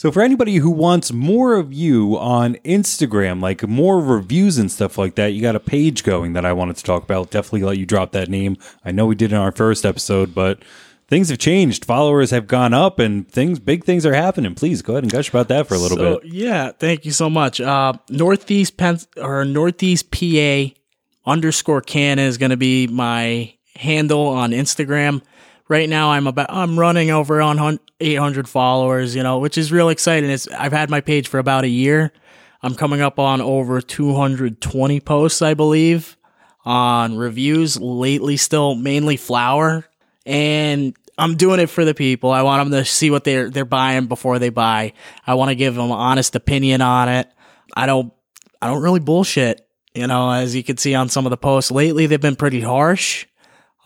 So 0.00 0.10
for 0.10 0.22
anybody 0.22 0.56
who 0.56 0.70
wants 0.70 1.12
more 1.12 1.56
of 1.56 1.74
you 1.74 2.16
on 2.16 2.54
Instagram, 2.64 3.42
like 3.42 3.68
more 3.68 4.00
reviews 4.00 4.56
and 4.56 4.72
stuff 4.72 4.96
like 4.96 5.16
that, 5.16 5.34
you 5.34 5.42
got 5.42 5.56
a 5.56 5.60
page 5.60 6.04
going 6.04 6.32
that 6.32 6.46
I 6.46 6.54
wanted 6.54 6.76
to 6.76 6.84
talk 6.84 7.02
about. 7.02 7.28
Definitely 7.30 7.64
let 7.64 7.76
you 7.76 7.84
drop 7.84 8.12
that 8.12 8.30
name. 8.30 8.56
I 8.82 8.92
know 8.92 9.04
we 9.04 9.14
did 9.14 9.30
in 9.30 9.36
our 9.36 9.52
first 9.52 9.84
episode, 9.84 10.34
but 10.34 10.62
things 11.08 11.28
have 11.28 11.36
changed. 11.36 11.84
Followers 11.84 12.30
have 12.30 12.46
gone 12.46 12.72
up 12.72 12.98
and 12.98 13.30
things 13.30 13.58
big 13.58 13.84
things 13.84 14.06
are 14.06 14.14
happening. 14.14 14.54
Please 14.54 14.80
go 14.80 14.94
ahead 14.94 15.04
and 15.04 15.12
gush 15.12 15.28
about 15.28 15.48
that 15.48 15.66
for 15.66 15.74
a 15.74 15.78
little 15.78 15.98
So, 15.98 16.20
bit. 16.20 16.32
Yeah, 16.32 16.72
thank 16.72 17.04
you 17.04 17.12
so 17.12 17.28
much. 17.28 17.60
Uh, 17.60 17.92
Northeast 18.08 18.78
Pen 18.78 18.98
or 19.18 19.44
Northeast 19.44 20.10
PA 20.10 20.68
underscore 21.26 21.82
Canna 21.82 22.22
is 22.22 22.38
going 22.38 22.52
to 22.52 22.56
be 22.56 22.86
my 22.86 23.52
handle 23.76 24.28
on 24.28 24.52
Instagram. 24.52 25.20
Right 25.70 25.88
now, 25.88 26.10
I'm 26.10 26.26
about 26.26 26.48
I'm 26.50 26.76
running 26.76 27.12
over 27.12 27.40
on 27.40 27.78
800 28.00 28.48
followers, 28.48 29.14
you 29.14 29.22
know, 29.22 29.38
which 29.38 29.56
is 29.56 29.70
real 29.70 29.88
exciting. 29.88 30.28
It's 30.28 30.48
I've 30.48 30.72
had 30.72 30.90
my 30.90 31.00
page 31.00 31.28
for 31.28 31.38
about 31.38 31.62
a 31.62 31.68
year. 31.68 32.10
I'm 32.60 32.74
coming 32.74 33.00
up 33.00 33.20
on 33.20 33.40
over 33.40 33.80
220 33.80 34.98
posts, 34.98 35.42
I 35.42 35.54
believe, 35.54 36.16
on 36.64 37.16
reviews. 37.16 37.78
Lately, 37.78 38.36
still 38.36 38.74
mainly 38.74 39.16
flower, 39.16 39.86
and 40.26 40.92
I'm 41.16 41.36
doing 41.36 41.60
it 41.60 41.70
for 41.70 41.84
the 41.84 41.94
people. 41.94 42.32
I 42.32 42.42
want 42.42 42.68
them 42.68 42.76
to 42.76 42.84
see 42.84 43.12
what 43.12 43.22
they're 43.22 43.48
they're 43.48 43.64
buying 43.64 44.06
before 44.06 44.40
they 44.40 44.50
buy. 44.50 44.94
I 45.24 45.34
want 45.34 45.50
to 45.50 45.54
give 45.54 45.76
them 45.76 45.84
an 45.84 45.92
honest 45.92 46.34
opinion 46.34 46.80
on 46.82 47.08
it. 47.08 47.30
I 47.76 47.86
don't 47.86 48.12
I 48.60 48.66
don't 48.66 48.82
really 48.82 48.98
bullshit. 48.98 49.64
You 49.94 50.08
know, 50.08 50.32
as 50.32 50.52
you 50.56 50.64
can 50.64 50.78
see 50.78 50.96
on 50.96 51.08
some 51.08 51.26
of 51.26 51.30
the 51.30 51.36
posts 51.36 51.70
lately, 51.70 52.06
they've 52.06 52.20
been 52.20 52.34
pretty 52.34 52.60
harsh 52.60 53.26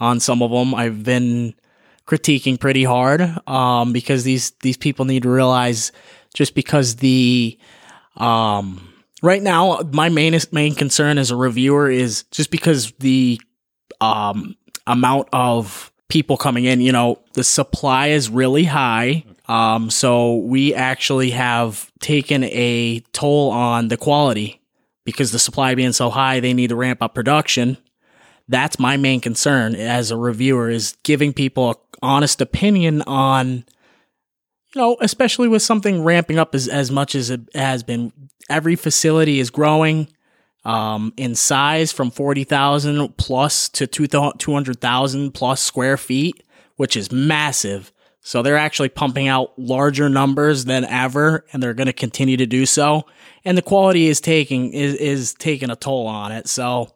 on 0.00 0.19
some 0.19 0.41
of 0.41 0.50
them. 0.50 0.75
I've 0.75 1.05
been 1.05 1.55
critiquing 2.06 2.58
pretty 2.58 2.84
hard 2.84 3.23
um, 3.49 3.92
because 3.92 4.25
these 4.25 4.52
these 4.62 4.76
people 4.76 5.04
need 5.04 5.23
to 5.23 5.30
realize 5.30 5.92
just 6.34 6.54
because 6.54 6.96
the 6.96 7.58
um, 8.16 8.92
right 9.23 9.42
now 9.42 9.80
my 9.92 10.08
main 10.08 10.38
main 10.52 10.75
concern 10.75 11.18
as 11.18 11.30
a 11.30 11.37
reviewer 11.37 11.90
is 11.90 12.25
just 12.30 12.50
because 12.50 12.92
the 12.99 13.40
um, 14.00 14.56
amount 14.87 15.28
of 15.32 15.92
people 16.08 16.37
coming 16.37 16.64
in, 16.64 16.80
you 16.80 16.92
know, 16.92 17.18
the 17.32 17.44
supply 17.44 18.08
is 18.08 18.28
really 18.28 18.64
high. 18.64 19.25
Um, 19.46 19.90
so 19.90 20.37
we 20.37 20.75
actually 20.75 21.30
have 21.30 21.90
taken 22.00 22.44
a 22.44 23.00
toll 23.12 23.50
on 23.50 23.88
the 23.88 23.96
quality 23.96 24.61
because 25.04 25.32
the 25.32 25.38
supply 25.38 25.75
being 25.75 25.92
so 25.92 26.11
high, 26.11 26.40
they 26.40 26.54
need 26.54 26.68
to 26.68 26.76
ramp 26.76 27.02
up 27.02 27.14
production. 27.14 27.76
That's 28.48 28.78
my 28.78 28.96
main 28.96 29.20
concern 29.20 29.74
as 29.74 30.10
a 30.10 30.16
reviewer 30.16 30.70
is 30.70 30.96
giving 31.02 31.32
people 31.32 31.70
an 31.70 31.76
honest 32.02 32.40
opinion 32.40 33.02
on, 33.02 33.48
you 33.48 33.64
know, 34.76 34.96
especially 35.00 35.48
with 35.48 35.62
something 35.62 36.04
ramping 36.04 36.38
up 36.38 36.54
as, 36.54 36.68
as 36.68 36.90
much 36.90 37.14
as 37.14 37.30
it 37.30 37.40
has 37.54 37.82
been. 37.82 38.12
Every 38.50 38.76
facility 38.76 39.40
is 39.40 39.50
growing. 39.50 40.08
um, 40.64 41.12
in 41.16 41.34
size 41.34 41.92
from 41.92 42.10
40,000 42.10 43.16
plus 43.16 43.68
to 43.70 43.86
200,000 43.86 45.32
plus 45.32 45.62
square 45.62 45.96
feet, 45.96 46.42
which 46.76 46.96
is 46.96 47.12
massive. 47.12 47.92
So 48.20 48.40
they're 48.42 48.56
actually 48.56 48.88
pumping 48.88 49.28
out 49.28 49.52
larger 49.58 50.08
numbers 50.08 50.64
than 50.64 50.84
ever, 50.86 51.44
and 51.52 51.62
they're 51.62 51.74
going 51.74 51.88
to 51.88 51.92
continue 51.92 52.38
to 52.38 52.46
do 52.46 52.64
so. 52.64 53.04
And 53.44 53.58
the 53.58 53.62
quality 53.62 54.06
is 54.06 54.20
taking 54.20 54.72
is 54.72 54.94
is 54.94 55.34
taking 55.34 55.68
a 55.68 55.76
toll 55.76 56.06
on 56.06 56.32
it. 56.32 56.48
So 56.48 56.88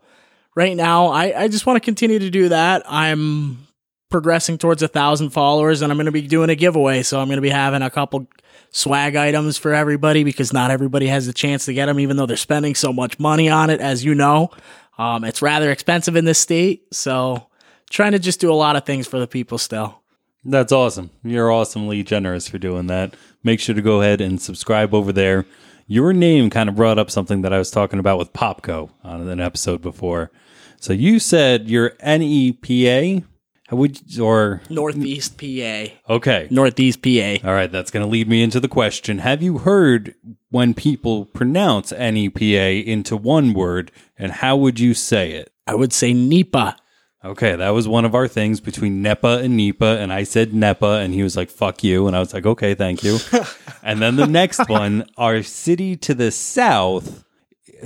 right 0.58 0.76
now, 0.76 1.06
I, 1.06 1.44
I 1.44 1.48
just 1.48 1.66
want 1.66 1.76
to 1.76 1.80
continue 1.80 2.18
to 2.18 2.30
do 2.30 2.48
that. 2.48 2.82
I'm 2.88 3.68
progressing 4.10 4.58
towards 4.58 4.82
a 4.82 4.88
thousand 4.88 5.30
followers, 5.30 5.82
and 5.82 5.92
I'm 5.92 5.96
going 5.96 6.06
to 6.06 6.12
be 6.12 6.22
doing 6.22 6.50
a 6.50 6.56
giveaway. 6.56 7.04
So 7.04 7.20
I'm 7.20 7.28
going 7.28 7.36
to 7.36 7.42
be 7.42 7.48
having 7.48 7.80
a 7.80 7.90
couple 7.90 8.26
swag 8.70 9.14
items 9.14 9.56
for 9.56 9.72
everybody 9.72 10.24
because 10.24 10.52
not 10.52 10.72
everybody 10.72 11.06
has 11.06 11.26
the 11.26 11.32
chance 11.32 11.66
to 11.66 11.72
get 11.72 11.86
them, 11.86 12.00
even 12.00 12.16
though 12.16 12.26
they're 12.26 12.36
spending 12.36 12.74
so 12.74 12.92
much 12.92 13.20
money 13.20 13.48
on 13.48 13.70
it, 13.70 13.80
as 13.80 14.04
you 14.04 14.16
know. 14.16 14.50
Um, 14.98 15.22
it's 15.22 15.40
rather 15.40 15.70
expensive 15.70 16.16
in 16.16 16.24
this 16.24 16.40
state, 16.40 16.92
so 16.92 17.46
trying 17.88 18.12
to 18.12 18.18
just 18.18 18.40
do 18.40 18.52
a 18.52 18.54
lot 18.54 18.74
of 18.74 18.84
things 18.84 19.06
for 19.06 19.20
the 19.20 19.28
people 19.28 19.58
still. 19.58 20.02
That's 20.44 20.72
awesome. 20.72 21.10
You're 21.22 21.52
awesomely 21.52 22.02
generous 22.02 22.48
for 22.48 22.58
doing 22.58 22.88
that. 22.88 23.14
Make 23.44 23.60
sure 23.60 23.76
to 23.76 23.82
go 23.82 24.00
ahead 24.00 24.20
and 24.20 24.42
subscribe 24.42 24.92
over 24.92 25.12
there. 25.12 25.46
Your 25.86 26.12
name 26.12 26.50
kind 26.50 26.68
of 26.68 26.74
brought 26.74 26.98
up 26.98 27.12
something 27.12 27.42
that 27.42 27.52
I 27.52 27.58
was 27.58 27.70
talking 27.70 28.00
about 28.00 28.18
with 28.18 28.32
Popco 28.32 28.90
on 29.04 29.28
an 29.28 29.40
episode 29.40 29.82
before. 29.82 30.32
So 30.80 30.92
you 30.92 31.18
said 31.18 31.68
you're 31.68 31.94
NEPA, 32.04 33.24
how 33.68 33.76
would 33.76 34.00
you, 34.06 34.24
or 34.24 34.62
Northeast 34.70 35.36
PA. 35.38 36.12
okay, 36.14 36.48
Northeast 36.50 37.02
PA. 37.02 37.36
all 37.46 37.54
right. 37.54 37.70
That's 37.70 37.90
going 37.90 38.04
to 38.04 38.10
lead 38.10 38.28
me 38.28 38.42
into 38.42 38.60
the 38.60 38.68
question: 38.68 39.18
Have 39.18 39.42
you 39.42 39.58
heard 39.58 40.14
when 40.50 40.74
people 40.74 41.26
pronounce 41.26 41.92
NEPA 41.92 42.88
into 42.88 43.16
one 43.16 43.54
word, 43.54 43.90
and 44.16 44.32
how 44.32 44.56
would 44.56 44.80
you 44.80 44.94
say 44.94 45.32
it? 45.32 45.52
I 45.66 45.74
would 45.74 45.92
say 45.92 46.12
NEPA. 46.12 46.76
Okay, 47.24 47.56
that 47.56 47.70
was 47.70 47.88
one 47.88 48.04
of 48.04 48.14
our 48.14 48.28
things 48.28 48.60
between 48.60 49.02
NEPA 49.02 49.40
and 49.42 49.56
NEPA, 49.56 49.98
and 49.98 50.12
I 50.12 50.22
said 50.22 50.54
NEPA, 50.54 51.00
and 51.00 51.12
he 51.12 51.24
was 51.24 51.36
like, 51.36 51.50
fuck 51.50 51.82
you. 51.82 52.06
And 52.06 52.14
I 52.14 52.20
was 52.20 52.32
like, 52.32 52.46
okay, 52.46 52.74
thank 52.74 53.02
you. 53.02 53.18
and 53.82 54.00
then 54.00 54.14
the 54.14 54.26
next 54.26 54.68
one, 54.68 55.04
our 55.16 55.42
city 55.42 55.96
to 55.96 56.14
the 56.14 56.30
south 56.30 57.24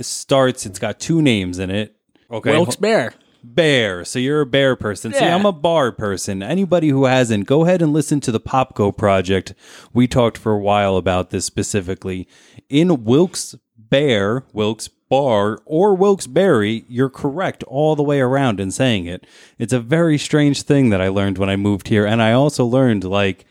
starts, 0.01 0.67
it's 0.67 0.77
got 0.77 0.99
two 0.99 1.19
names 1.21 1.57
in 1.57 1.71
it. 1.71 1.95
Okay. 2.33 2.51
Wilkes 2.51 2.75
Bear. 2.75 3.13
Bear. 3.43 4.05
So 4.05 4.19
you're 4.19 4.41
a 4.41 4.45
bear 4.45 4.75
person. 4.75 5.11
See, 5.13 5.19
Yeah. 5.19 5.35
I'm 5.35 5.45
a 5.45 5.51
bar 5.51 5.91
person. 5.91 6.41
Anybody 6.41 6.89
who 6.89 7.05
hasn't, 7.05 7.45
go 7.45 7.63
ahead 7.65 7.81
and 7.81 7.91
listen 7.93 8.19
to 8.21 8.31
the 8.31 8.39
Popco 8.39 8.95
project. 8.95 9.53
We 9.93 10.07
talked 10.07 10.37
for 10.37 10.53
a 10.53 10.59
while 10.59 10.95
about 10.97 11.29
this 11.29 11.45
specifically. 11.45 12.27
In 12.69 13.03
Wilkes 13.03 13.55
Bear, 13.77 14.45
Wilkes 14.53 14.87
Bar, 15.09 15.59
or 15.65 15.93
Wilkes 15.93 16.25
Barre, 16.25 16.83
you're 16.87 17.09
correct 17.09 17.63
all 17.65 17.95
the 17.95 18.01
way 18.01 18.19
around 18.21 18.59
in 18.59 18.71
saying 18.71 19.05
it. 19.05 19.27
It's 19.59 19.73
a 19.73 19.79
very 19.79 20.17
strange 20.17 20.63
thing 20.63 20.89
that 20.89 21.01
I 21.01 21.09
learned 21.09 21.37
when 21.37 21.49
I 21.49 21.55
moved 21.57 21.89
here. 21.89 22.05
And 22.05 22.21
I 22.21 22.31
also 22.31 22.65
learned, 22.65 23.03
like, 23.03 23.45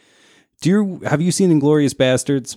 do 0.63 0.71
you 0.71 1.01
have 1.05 1.21
you 1.21 1.31
seen 1.31 1.51
Inglourious 1.51 1.95
Basterds? 1.95 2.57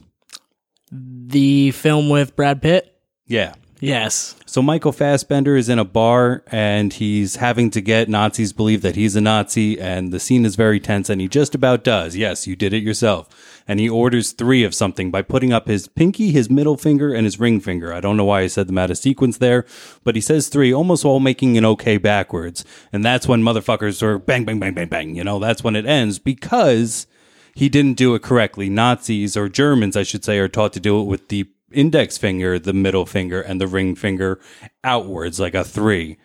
The 0.91 1.71
film 1.71 2.09
with 2.09 2.35
Brad 2.35 2.61
Pitt. 2.61 2.95
Yeah. 3.27 3.53
Yes. 3.79 4.35
So 4.45 4.61
Michael 4.61 4.93
Fassbender 4.93 5.57
is 5.57 5.67
in 5.67 5.79
a 5.79 5.85
bar 5.85 6.43
and 6.47 6.93
he's 6.93 7.37
having 7.37 7.69
to 7.71 7.81
get 7.81 8.07
Nazis 8.07 8.53
believe 8.53 8.81
that 8.83 8.95
he's 8.95 9.15
a 9.15 9.21
Nazi 9.21 9.79
and 9.79 10.13
the 10.13 10.19
scene 10.19 10.45
is 10.45 10.55
very 10.55 10.79
tense 10.79 11.09
and 11.09 11.19
he 11.19 11.27
just 11.27 11.53
about 11.53 11.83
does. 11.83 12.15
Yes, 12.15 12.47
you 12.47 12.55
did 12.55 12.73
it 12.73 12.83
yourself. 12.83 13.61
And 13.67 13.79
he 13.79 13.89
orders 13.89 14.31
three 14.31 14.63
of 14.63 14.73
something 14.73 15.11
by 15.11 15.23
putting 15.23 15.51
up 15.51 15.67
his 15.67 15.87
pinky, 15.87 16.31
his 16.31 16.49
middle 16.49 16.77
finger, 16.77 17.13
and 17.13 17.25
his 17.25 17.39
ring 17.39 17.59
finger. 17.59 17.93
I 17.93 17.99
don't 17.99 18.15
know 18.15 18.25
why 18.25 18.41
I 18.41 18.47
said 18.47 18.67
them 18.67 18.77
out 18.77 18.91
of 18.91 18.97
sequence 18.97 19.37
there, 19.37 19.65
but 20.03 20.15
he 20.15 20.21
says 20.21 20.47
three, 20.47 20.73
almost 20.73 21.03
all 21.03 21.19
making 21.19 21.57
an 21.57 21.65
okay 21.65 21.97
backwards. 21.97 22.63
And 22.93 23.03
that's 23.03 23.27
when 23.27 23.41
motherfuckers 23.41 24.01
are 24.03 24.19
bang, 24.19 24.45
bang, 24.45 24.59
bang, 24.59 24.75
bang, 24.75 24.87
bang. 24.87 25.15
You 25.15 25.23
know, 25.23 25.39
that's 25.39 25.63
when 25.63 25.75
it 25.75 25.85
ends 25.85 26.19
because 26.19 27.07
he 27.55 27.67
didn't 27.67 27.97
do 27.97 28.13
it 28.13 28.21
correctly. 28.21 28.69
Nazis 28.69 29.35
or 29.35 29.49
Germans, 29.49 29.97
I 29.97 30.03
should 30.03 30.23
say, 30.23 30.37
are 30.37 30.47
taught 30.47 30.73
to 30.73 30.79
do 30.79 31.01
it 31.01 31.05
with 31.05 31.29
the 31.29 31.47
index 31.75 32.17
finger, 32.17 32.57
the 32.57 32.73
middle 32.73 33.05
finger, 33.05 33.41
and 33.41 33.59
the 33.59 33.67
ring 33.67 33.95
finger 33.95 34.39
outwards, 34.83 35.39
like 35.39 35.55
a 35.55 35.63
three. 35.63 36.17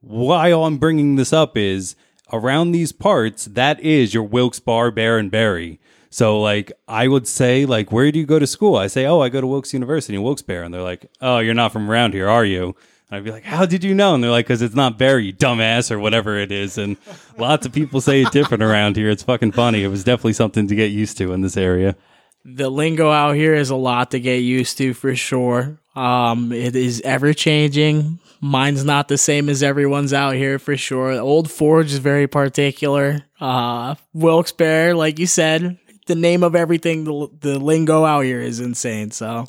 Why 0.00 0.52
I'm 0.52 0.78
bringing 0.78 1.16
this 1.16 1.32
up 1.32 1.56
is 1.56 1.96
around 2.32 2.72
these 2.72 2.92
parts, 2.92 3.44
that 3.46 3.80
is 3.80 4.14
your 4.14 4.22
Wilkes 4.24 4.60
Bar, 4.60 4.90
Bear, 4.90 5.18
and 5.18 5.30
Berry. 5.30 5.80
So, 6.10 6.40
like, 6.40 6.72
I 6.88 7.08
would 7.08 7.26
say, 7.26 7.66
like, 7.66 7.92
where 7.92 8.10
do 8.10 8.18
you 8.18 8.26
go 8.26 8.38
to 8.38 8.46
school? 8.46 8.76
I 8.76 8.86
say, 8.86 9.06
oh, 9.06 9.20
I 9.20 9.28
go 9.28 9.40
to 9.40 9.46
Wilkes 9.46 9.74
University 9.74 10.16
in 10.16 10.22
Wilkes 10.22 10.42
Barre. 10.42 10.64
And 10.64 10.72
they're 10.72 10.82
like, 10.82 11.10
oh, 11.20 11.38
you're 11.40 11.54
not 11.54 11.72
from 11.72 11.90
around 11.90 12.14
here, 12.14 12.28
are 12.28 12.44
you? 12.44 12.74
And 13.10 13.18
I'd 13.18 13.24
be 13.24 13.30
like, 13.30 13.44
how 13.44 13.66
did 13.66 13.84
you 13.84 13.94
know? 13.94 14.14
And 14.14 14.24
they're 14.24 14.30
like, 14.30 14.46
because 14.46 14.62
it's 14.62 14.74
not 14.74 14.98
Barry, 14.98 15.26
you 15.26 15.32
dumbass, 15.32 15.90
or 15.90 15.98
whatever 15.98 16.38
it 16.38 16.50
is. 16.50 16.78
And 16.78 16.96
lots 17.36 17.66
of 17.66 17.72
people 17.72 18.00
say 18.00 18.22
it 18.22 18.32
different 18.32 18.62
around 18.62 18.96
here. 18.96 19.10
It's 19.10 19.24
fucking 19.24 19.52
funny. 19.52 19.84
It 19.84 19.88
was 19.88 20.04
definitely 20.04 20.32
something 20.32 20.66
to 20.68 20.74
get 20.74 20.90
used 20.90 21.18
to 21.18 21.32
in 21.32 21.42
this 21.42 21.56
area. 21.56 21.96
The 22.48 22.70
lingo 22.70 23.10
out 23.10 23.32
here 23.32 23.54
is 23.54 23.70
a 23.70 23.76
lot 23.76 24.12
to 24.12 24.20
get 24.20 24.36
used 24.36 24.78
to 24.78 24.94
for 24.94 25.16
sure. 25.16 25.78
Um, 25.96 26.52
it 26.52 26.76
is 26.76 27.00
ever 27.00 27.34
changing. 27.34 28.20
Mine's 28.40 28.84
not 28.84 29.08
the 29.08 29.18
same 29.18 29.48
as 29.48 29.64
everyone's 29.64 30.12
out 30.12 30.34
here 30.34 30.60
for 30.60 30.76
sure. 30.76 31.10
Old 31.18 31.50
Forge 31.50 31.92
is 31.92 31.98
very 31.98 32.28
particular. 32.28 33.24
Uh, 33.40 33.96
Wilkes-Barre, 34.12 34.94
like 34.94 35.18
you 35.18 35.26
said, 35.26 35.76
the 36.06 36.14
name 36.14 36.44
of 36.44 36.54
everything, 36.54 37.02
the, 37.02 37.28
the 37.40 37.58
lingo 37.58 38.04
out 38.04 38.20
here 38.20 38.40
is 38.40 38.60
insane. 38.60 39.10
So 39.10 39.48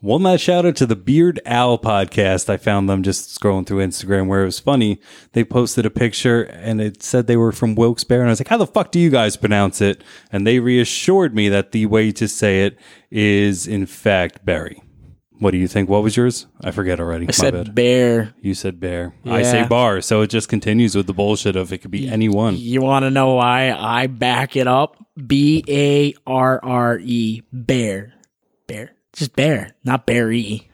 One 0.00 0.22
last 0.22 0.42
shout 0.42 0.64
out 0.64 0.76
to 0.76 0.86
the 0.86 0.94
Beard 0.94 1.40
Owl 1.44 1.76
podcast. 1.78 2.48
I 2.48 2.56
found 2.56 2.88
them 2.88 3.02
just 3.02 3.36
scrolling 3.36 3.66
through 3.66 3.84
Instagram 3.84 4.28
where 4.28 4.42
it 4.42 4.46
was 4.46 4.60
funny. 4.60 5.00
They 5.32 5.42
posted 5.42 5.84
a 5.84 5.90
picture 5.90 6.42
and 6.42 6.80
it 6.80 7.02
said 7.02 7.26
they 7.26 7.36
were 7.36 7.50
from 7.50 7.74
Wilkes-Barre. 7.74 8.20
And 8.20 8.28
I 8.28 8.30
was 8.32 8.38
like, 8.40 8.46
how 8.48 8.58
the 8.58 8.66
fuck 8.66 8.92
do 8.92 9.00
you 9.00 9.10
guys 9.10 9.36
pronounce 9.36 9.80
it? 9.80 10.04
And 10.30 10.46
they 10.46 10.60
reassured 10.60 11.34
me 11.34 11.48
that 11.48 11.72
the 11.72 11.86
way 11.86 12.12
to 12.12 12.28
say 12.28 12.64
it 12.64 12.78
is, 13.10 13.66
in 13.66 13.86
fact, 13.86 14.44
Barry. 14.44 14.80
What 15.40 15.50
do 15.50 15.58
you 15.58 15.66
think? 15.66 15.88
What 15.88 16.04
was 16.04 16.16
yours? 16.16 16.46
I 16.62 16.70
forget 16.70 17.00
already. 17.00 17.24
I 17.24 17.28
My 17.28 17.32
said 17.32 17.54
bad. 17.54 17.74
bear. 17.74 18.34
You 18.40 18.54
said 18.54 18.78
bear. 18.78 19.14
I 19.24 19.42
say 19.42 19.66
bar. 19.66 20.00
So 20.00 20.20
it 20.22 20.28
just 20.30 20.48
continues 20.48 20.94
with 20.94 21.06
the 21.08 21.12
bullshit 21.12 21.56
of 21.56 21.72
it 21.72 21.78
could 21.78 21.90
be 21.92 22.08
any 22.08 22.28
one. 22.28 22.56
You 22.56 22.82
want 22.82 23.04
to 23.04 23.10
know 23.10 23.34
why 23.34 23.72
I 23.72 24.06
back 24.06 24.54
it 24.56 24.66
up? 24.68 24.96
B 25.26 25.64
A 25.68 26.14
R 26.26 26.60
R 26.62 26.98
E, 27.00 27.42
bear. 27.52 28.14
Bear. 28.68 28.92
Just 29.12 29.34
bear, 29.34 29.74
not 29.84 30.06
berry. 30.06 30.70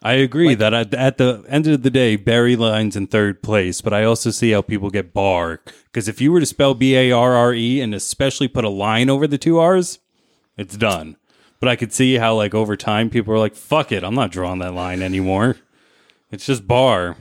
I 0.00 0.12
agree 0.12 0.54
that 0.54 0.72
at, 0.72 0.94
at 0.94 1.18
the 1.18 1.44
end 1.48 1.66
of 1.66 1.82
the 1.82 1.90
day, 1.90 2.14
Barry 2.14 2.54
Line's 2.54 2.94
in 2.94 3.08
third 3.08 3.42
place, 3.42 3.80
but 3.80 3.92
I 3.92 4.04
also 4.04 4.30
see 4.30 4.52
how 4.52 4.62
people 4.62 4.90
get 4.90 5.12
bar. 5.12 5.60
Because 5.86 6.06
if 6.06 6.20
you 6.20 6.30
were 6.30 6.40
to 6.40 6.46
spell 6.46 6.74
B 6.74 6.96
A 6.96 7.10
R 7.10 7.34
R 7.34 7.52
E 7.52 7.80
and 7.80 7.94
especially 7.94 8.46
put 8.46 8.64
a 8.64 8.68
line 8.68 9.10
over 9.10 9.26
the 9.26 9.38
two 9.38 9.58
R's, 9.58 9.98
it's 10.56 10.76
done. 10.76 11.16
But 11.60 11.68
I 11.68 11.74
could 11.74 11.92
see 11.92 12.14
how, 12.14 12.36
like, 12.36 12.54
over 12.54 12.76
time, 12.76 13.10
people 13.10 13.34
are 13.34 13.38
like, 13.38 13.56
fuck 13.56 13.90
it, 13.90 14.04
I'm 14.04 14.14
not 14.14 14.30
drawing 14.30 14.60
that 14.60 14.74
line 14.74 15.02
anymore. 15.02 15.56
It's 16.30 16.46
just 16.46 16.68
bar. 16.68 17.16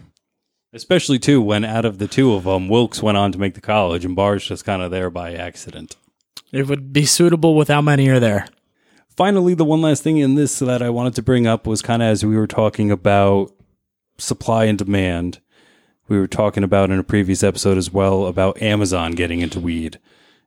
Especially, 0.72 1.18
too, 1.18 1.42
when 1.42 1.66
out 1.66 1.86
of 1.86 1.98
the 1.98 2.08
two 2.08 2.36
of 2.36 2.44
them, 2.44 2.70
Wilkes 2.70 3.02
went 3.02 3.18
on 3.18 3.32
to 3.32 3.40
make 3.40 3.56
the 3.56 3.62
college 3.62 4.06
and 4.06 4.16
Bar's 4.16 4.46
just 4.46 4.66
kind 4.66 4.84
of 4.84 4.92
there 4.92 5.10
by 5.10 5.34
accident. 5.34 5.96
It 6.52 6.68
would 6.68 6.94
be 6.94 7.06
suitable 7.06 7.56
with 7.56 7.70
how 7.70 7.82
many 7.82 8.08
are 8.10 8.20
there. 8.20 8.48
Finally, 9.18 9.56
the 9.56 9.66
one 9.66 9.82
last 9.82 10.04
thing 10.04 10.18
in 10.18 10.36
this 10.36 10.60
that 10.60 10.82
I 10.82 10.90
wanted 10.90 11.16
to 11.16 11.22
bring 11.22 11.48
up 11.48 11.68
was 11.68 11.82
kind 11.82 12.02
of 12.02 12.08
as 12.08 12.24
we 12.24 12.38
were 12.38 12.48
talking 12.48 12.92
about 12.92 13.52
supply 14.18 14.66
and 14.66 14.78
demand. 14.78 15.42
We 16.08 16.18
were 16.18 16.28
talking 16.28 16.64
about 16.64 16.90
in 16.90 17.00
a 17.00 17.04
previous 17.04 17.44
episode 17.44 17.78
as 17.78 17.92
well 17.92 18.28
about 18.28 18.62
Amazon 18.62 19.12
getting 19.12 19.42
into 19.42 19.60
weed. 19.60 20.00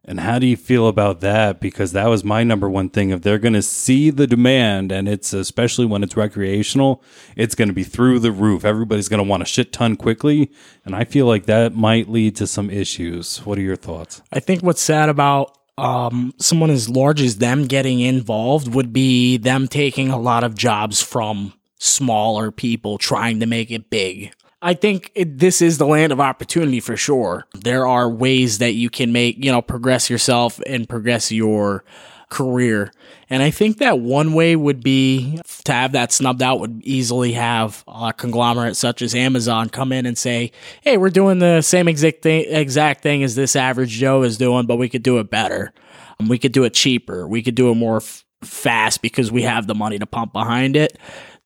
And 0.03 0.21
how 0.21 0.39
do 0.39 0.47
you 0.47 0.57
feel 0.57 0.89
about 0.89 1.21
that? 1.21 1.61
Because 1.61 1.93
that 1.93 2.07
was 2.07 2.25
my 2.25 2.43
number 2.43 2.71
one 2.71 2.89
thing. 2.89 3.11
If 3.11 3.21
they're 3.21 3.39
going 3.39 3.53
to 3.53 3.61
see 3.61 4.09
the 4.09 4.27
demand, 4.27 4.91
and 4.91 5.07
it's 5.07 5.35
especially 5.35 5.85
when 5.85 6.03
it's 6.03 6.17
recreational, 6.17 7.03
it's 7.37 7.55
going 7.55 7.69
to 7.69 7.75
be 7.75 7.85
through 7.85 8.21
the 8.21 8.33
roof. 8.33 8.65
Everybody's 8.65 9.09
going 9.09 9.23
to 9.23 9.29
want 9.29 9.43
a 9.43 9.47
shit 9.47 9.75
ton 9.75 9.97
quickly. 9.97 10.51
And 10.87 10.97
I 10.97 11.05
feel 11.05 11.27
like 11.27 11.45
that 11.47 11.75
might 11.75 12.09
lead 12.09 12.35
to 12.37 12.47
some 12.47 12.71
issues. 12.71 13.45
What 13.45 13.59
are 13.59 13.63
your 13.63 13.77
thoughts? 13.77 14.23
I 14.33 14.41
think 14.41 14.63
what's 14.63 14.81
sad 14.81 15.11
about 15.11 15.60
um, 15.79 16.35
someone 16.39 16.71
as 16.71 16.89
large 16.89 17.21
as 17.21 17.37
them 17.39 17.67
getting 17.67 18.01
involved 18.01 18.75
would 18.75 18.93
be 18.93 19.37
them 19.37 19.69
taking 19.69 20.11
a 20.11 20.19
lot 20.19 20.45
of 20.45 20.55
jobs 20.55 21.03
from 21.03 21.55
smaller 21.79 22.51
people 22.51 22.99
trying 22.99 23.41
to 23.41 23.47
make 23.47 23.71
it 23.71 23.91
big. 23.91 24.33
I 24.63 24.75
think 24.75 25.11
it, 25.15 25.39
this 25.39 25.63
is 25.63 25.79
the 25.79 25.87
land 25.87 26.13
of 26.13 26.21
opportunity 26.21 26.81
for 26.81 26.97
sure. 26.97 27.47
There 27.55 27.87
are 27.87 28.11
ways 28.11 28.59
that 28.59 28.75
you 28.75 28.91
can 28.91 29.11
make, 29.11 29.43
you 29.43 29.51
know, 29.51 29.63
progress 29.63 30.11
yourself 30.11 30.61
and 30.67 30.89
progress 30.89 31.33
your 31.33 31.83
career. 32.31 32.91
And 33.29 33.43
I 33.43 33.51
think 33.51 33.79
that 33.79 33.99
one 34.01 34.33
way 34.33 34.57
would 34.57 34.83
be 34.83 35.39
to 35.65 35.73
have 35.73 35.93
that 35.93 36.13
snubbed 36.13 36.43
out 36.43 36.61
would 36.61 36.81
easily 36.83 37.33
have 37.33 37.85
a 37.87 38.13
conglomerate 38.13 38.77
such 38.77 39.03
as 39.03 39.15
Amazon 39.15 39.69
come 39.69 39.93
in 39.93 40.07
and 40.07 40.17
say, 40.17 40.53
"Hey, 40.81 40.97
we're 40.97 41.11
doing 41.11 41.39
the 41.41 41.61
same 41.61 41.87
exact 41.89 42.23
thing, 42.23 42.47
exact 42.49 43.03
thing 43.03 43.23
as 43.23 43.35
this 43.35 43.55
average 43.55 43.91
Joe 43.91 44.23
is 44.23 44.39
doing, 44.39 44.67
but 44.67 44.77
we 44.77 44.89
could 44.89 45.03
do 45.03 45.19
it 45.19 45.31
better. 45.31 45.73
Um, 46.19 46.29
We 46.29 46.39
could 46.39 46.53
do 46.53 46.65
it 46.65 46.73
cheaper. 46.73 47.29
We 47.29 47.43
could 47.43 47.55
do 47.55 47.71
it 47.71 47.75
more 47.75 47.99
f- 47.99 48.25
fast 48.43 49.03
because 49.03 49.31
we 49.31 49.43
have 49.43 49.67
the 49.67 49.75
money 49.75 49.99
to 49.99 50.07
pump 50.07 50.33
behind 50.33 50.77
it." 50.77 50.97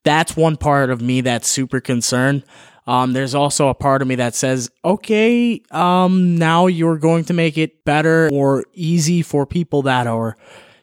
that's 0.05 0.37
one 0.37 0.55
part 0.55 0.91
of 0.91 1.01
me 1.01 1.19
that's 1.21 1.47
super 1.47 1.81
concerned. 1.81 2.43
Um, 2.87 3.13
there's 3.13 3.33
also 3.33 3.67
a 3.69 3.73
part 3.73 4.01
of 4.03 4.07
me 4.07 4.15
that 4.15 4.35
says, 4.35 4.69
okay, 4.85 5.61
um, 5.71 6.37
now 6.37 6.67
you're 6.67 6.99
going 6.99 7.25
to 7.25 7.33
make 7.33 7.57
it 7.57 7.83
better 7.83 8.29
or 8.31 8.63
easy 8.73 9.23
for 9.23 9.47
people 9.47 9.81
that 9.81 10.05
are 10.05 10.37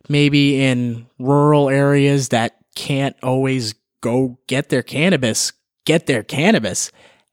maybe 0.09 0.63
in 0.63 1.07
rural 1.19 1.69
areas 1.69 2.31
that 2.31 2.57
can't 2.75 3.17
always 3.23 3.75
go 4.01 4.39
get 4.47 4.69
their 4.69 4.83
cannabis, 4.83 5.53
get 5.85 6.07
their 6.07 6.23
cannabis. 6.23 6.91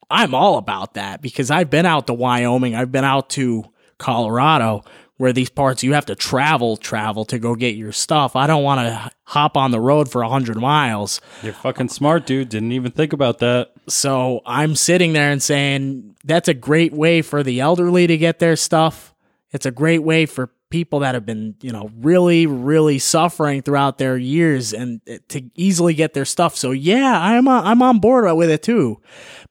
I'm 0.09 0.33
all 0.33 0.57
about 0.57 0.95
that 0.95 1.21
because 1.21 1.51
I've 1.51 1.69
been 1.69 1.85
out 1.85 2.07
to 2.07 2.13
Wyoming, 2.13 2.75
I've 2.75 2.91
been 2.91 3.05
out 3.05 3.29
to 3.31 3.65
Colorado 3.97 4.83
where 5.19 5.33
these 5.33 5.49
parts 5.49 5.83
you 5.83 5.93
have 5.93 6.05
to 6.05 6.15
travel 6.15 6.77
travel 6.77 7.25
to 7.25 7.37
go 7.37 7.53
get 7.53 7.75
your 7.75 7.91
stuff. 7.91 8.37
I 8.37 8.47
don't 8.47 8.63
want 8.63 8.79
to 8.79 9.11
hop 9.25 9.57
on 9.57 9.71
the 9.71 9.79
road 9.79 10.09
for 10.09 10.21
100 10.21 10.55
miles. 10.55 11.19
You're 11.43 11.51
fucking 11.51 11.89
smart, 11.89 12.25
dude. 12.25 12.47
Didn't 12.47 12.71
even 12.71 12.93
think 12.93 13.11
about 13.11 13.39
that. 13.39 13.73
So, 13.89 14.41
I'm 14.45 14.75
sitting 14.75 15.11
there 15.11 15.29
and 15.29 15.43
saying 15.43 16.15
that's 16.23 16.47
a 16.47 16.53
great 16.53 16.93
way 16.93 17.21
for 17.21 17.43
the 17.43 17.59
elderly 17.59 18.07
to 18.07 18.17
get 18.17 18.39
their 18.39 18.55
stuff. 18.55 19.13
It's 19.51 19.65
a 19.65 19.71
great 19.71 20.03
way 20.03 20.25
for 20.25 20.51
people 20.69 20.99
that 20.99 21.15
have 21.15 21.25
been, 21.25 21.55
you 21.61 21.71
know, 21.71 21.91
really, 21.97 22.45
really 22.45 22.99
suffering 22.99 23.61
throughout 23.61 23.97
their 23.97 24.17
years 24.17 24.71
and 24.71 25.01
to 25.27 25.49
easily 25.55 25.93
get 25.93 26.13
their 26.13 26.25
stuff. 26.25 26.55
So 26.55 26.71
yeah, 26.71 27.19
I'm 27.19 27.47
on, 27.47 27.65
I'm 27.65 27.81
on 27.81 27.99
board 27.99 28.31
with 28.37 28.49
it 28.49 28.61
too. 28.61 29.01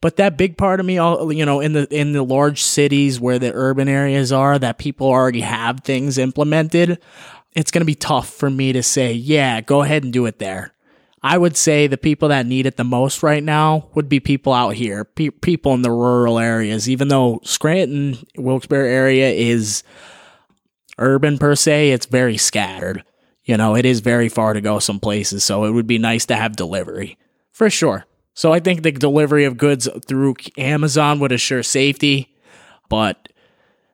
But 0.01 0.17
that 0.17 0.37
big 0.37 0.57
part 0.57 0.79
of 0.79 0.87
me, 0.87 0.99
all 0.99 1.33
you 1.33 1.45
know, 1.45 1.61
in 1.61 1.73
the 1.73 1.89
in 1.95 2.13
the 2.13 2.23
large 2.23 2.63
cities 2.63 3.21
where 3.21 3.39
the 3.39 3.53
urban 3.53 3.89
areas 3.89 4.33
are, 4.33 4.59
that 4.59 4.79
people 4.79 5.09
already 5.09 5.41
have 5.41 5.81
things 5.81 6.19
implemented, 6.19 7.01
it's 7.55 7.71
going 7.73 7.83
to 7.83 7.87
be 7.87 7.97
tough 7.97 8.29
for 8.29 8.49
me 8.49 8.73
to 8.73 8.83
say, 8.83 9.13
yeah, 9.13 9.61
go 9.61 9.83
ahead 9.83 10.05
and 10.05 10.13
do 10.13 10.27
it 10.27 10.39
there. 10.39 10.73
I 11.21 11.37
would 11.37 11.57
say 11.57 11.89
the 11.89 11.99
people 11.99 12.29
that 12.29 12.47
need 12.47 12.67
it 12.67 12.77
the 12.77 12.85
most 12.85 13.25
right 13.25 13.43
now 13.43 13.89
would 13.95 14.09
be 14.09 14.21
people 14.21 14.53
out 14.53 14.75
here, 14.75 15.05
pe- 15.05 15.31
people 15.31 15.75
in 15.75 15.83
the 15.83 15.91
rural 15.91 16.39
areas. 16.39 16.89
Even 16.89 17.09
though 17.09 17.41
Scranton, 17.43 18.19
Wilkes-Barre 18.37 18.89
area 18.89 19.31
is 19.31 19.83
urban 20.99 21.39
per 21.39 21.55
se, 21.55 21.91
it's 21.91 22.07
very 22.07 22.37
scattered. 22.37 23.05
You 23.45 23.57
know, 23.57 23.75
it 23.77 23.87
is 23.87 24.01
very 24.01 24.29
far 24.29 24.53
to 24.53 24.61
go 24.61 24.79
some 24.79 25.01
places, 25.01 25.43
so 25.45 25.65
it 25.65 25.71
would 25.71 25.87
be 25.87 25.99
nice 25.99 26.27
to 26.27 26.37
have 26.37 26.57
delivery 26.57 27.17
for 27.53 27.71
sure. 27.71 28.05
So 28.35 28.53
I 28.53 28.61
think 28.61 28.83
the 28.83 28.93
delivery 28.93 29.45
of 29.45 29.57
goods 29.57 29.89
through 30.07 30.37
Amazon 30.57 31.19
would 31.21 31.33
assure 31.33 31.63
safety, 31.63 32.37
but 32.89 33.29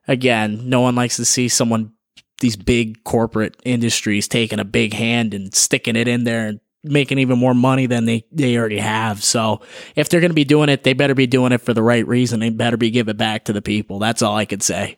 again, 0.07 0.69
no 0.69 0.81
one 0.81 0.95
likes 0.95 1.15
to 1.15 1.25
see 1.25 1.47
someone 1.47 1.93
these 2.41 2.55
big 2.55 3.03
corporate 3.03 3.55
industries 3.63 4.27
taking 4.27 4.59
a 4.59 4.65
big 4.65 4.93
hand 4.93 5.33
and 5.33 5.55
sticking 5.55 5.95
it 5.95 6.07
in 6.07 6.25
there 6.25 6.47
and 6.47 6.59
making 6.83 7.17
even 7.17 7.39
more 7.39 7.53
money 7.53 7.85
than 7.87 8.05
they, 8.05 8.25
they 8.31 8.57
already 8.57 8.77
have. 8.77 9.23
So 9.23 9.61
if 9.95 10.09
they're 10.09 10.19
going 10.19 10.31
to 10.31 10.35
be 10.35 10.43
doing 10.43 10.69
it, 10.69 10.83
they 10.83 10.93
better 10.93 11.15
be 11.15 11.27
doing 11.27 11.51
it 11.51 11.61
for 11.61 11.73
the 11.73 11.81
right 11.81 12.05
reason. 12.07 12.39
They 12.39 12.49
better 12.49 12.77
be 12.77 12.91
giving 12.91 13.17
back 13.17 13.45
to 13.45 13.53
the 13.53 13.61
people. 13.61 13.99
That's 13.99 14.21
all 14.21 14.35
I 14.35 14.45
could 14.45 14.61
say. 14.61 14.97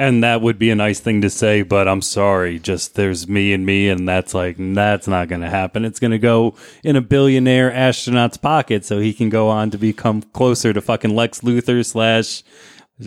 And 0.00 0.24
that 0.24 0.40
would 0.40 0.58
be 0.58 0.70
a 0.70 0.74
nice 0.74 0.98
thing 0.98 1.20
to 1.20 1.28
say, 1.28 1.60
but 1.60 1.86
I'm 1.86 2.00
sorry. 2.00 2.58
Just 2.58 2.94
there's 2.94 3.28
me 3.28 3.52
and 3.52 3.66
me, 3.66 3.90
and 3.90 4.08
that's 4.08 4.32
like, 4.32 4.56
that's 4.58 5.06
not 5.06 5.28
going 5.28 5.42
to 5.42 5.50
happen. 5.50 5.84
It's 5.84 6.00
going 6.00 6.12
to 6.12 6.18
go 6.18 6.54
in 6.82 6.96
a 6.96 7.02
billionaire 7.02 7.70
astronaut's 7.70 8.38
pocket 8.38 8.86
so 8.86 8.98
he 8.98 9.12
can 9.12 9.28
go 9.28 9.50
on 9.50 9.70
to 9.72 9.76
become 9.76 10.22
closer 10.22 10.72
to 10.72 10.80
fucking 10.80 11.14
Lex 11.14 11.40
Luthor 11.40 11.84
slash, 11.84 12.42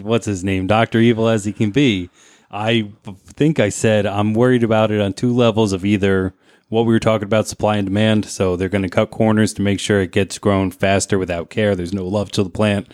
what's 0.04 0.28
his 0.28 0.44
name, 0.44 0.68
Dr. 0.68 1.00
Evil 1.00 1.30
as 1.30 1.46
he 1.46 1.52
can 1.52 1.72
be. 1.72 2.12
I 2.52 2.92
think 3.26 3.60
I 3.60 3.70
said 3.70 4.06
I'm 4.06 4.36
worried 4.36 4.64
about 4.64 4.92
it 4.92 5.02
on 5.02 5.14
two 5.14 5.34
levels 5.34 5.74
of 5.74 5.84
either 5.84 6.36
what 6.70 6.86
we 6.86 6.94
were 6.94 7.00
talking 7.00 7.26
about 7.26 7.48
supply 7.48 7.78
and 7.78 7.88
demand. 7.88 8.26
So 8.26 8.56
they're 8.56 8.70
going 8.70 8.84
to 8.84 8.88
cut 8.88 9.10
corners 9.10 9.52
to 9.56 9.64
make 9.64 9.80
sure 9.80 10.00
it 10.00 10.12
gets 10.12 10.38
grown 10.38 10.70
faster 10.70 11.18
without 11.18 11.50
care. 11.50 11.76
There's 11.76 11.92
no 11.92 12.06
love 12.08 12.30
to 12.34 12.44
the 12.44 12.52
plant 12.52 12.94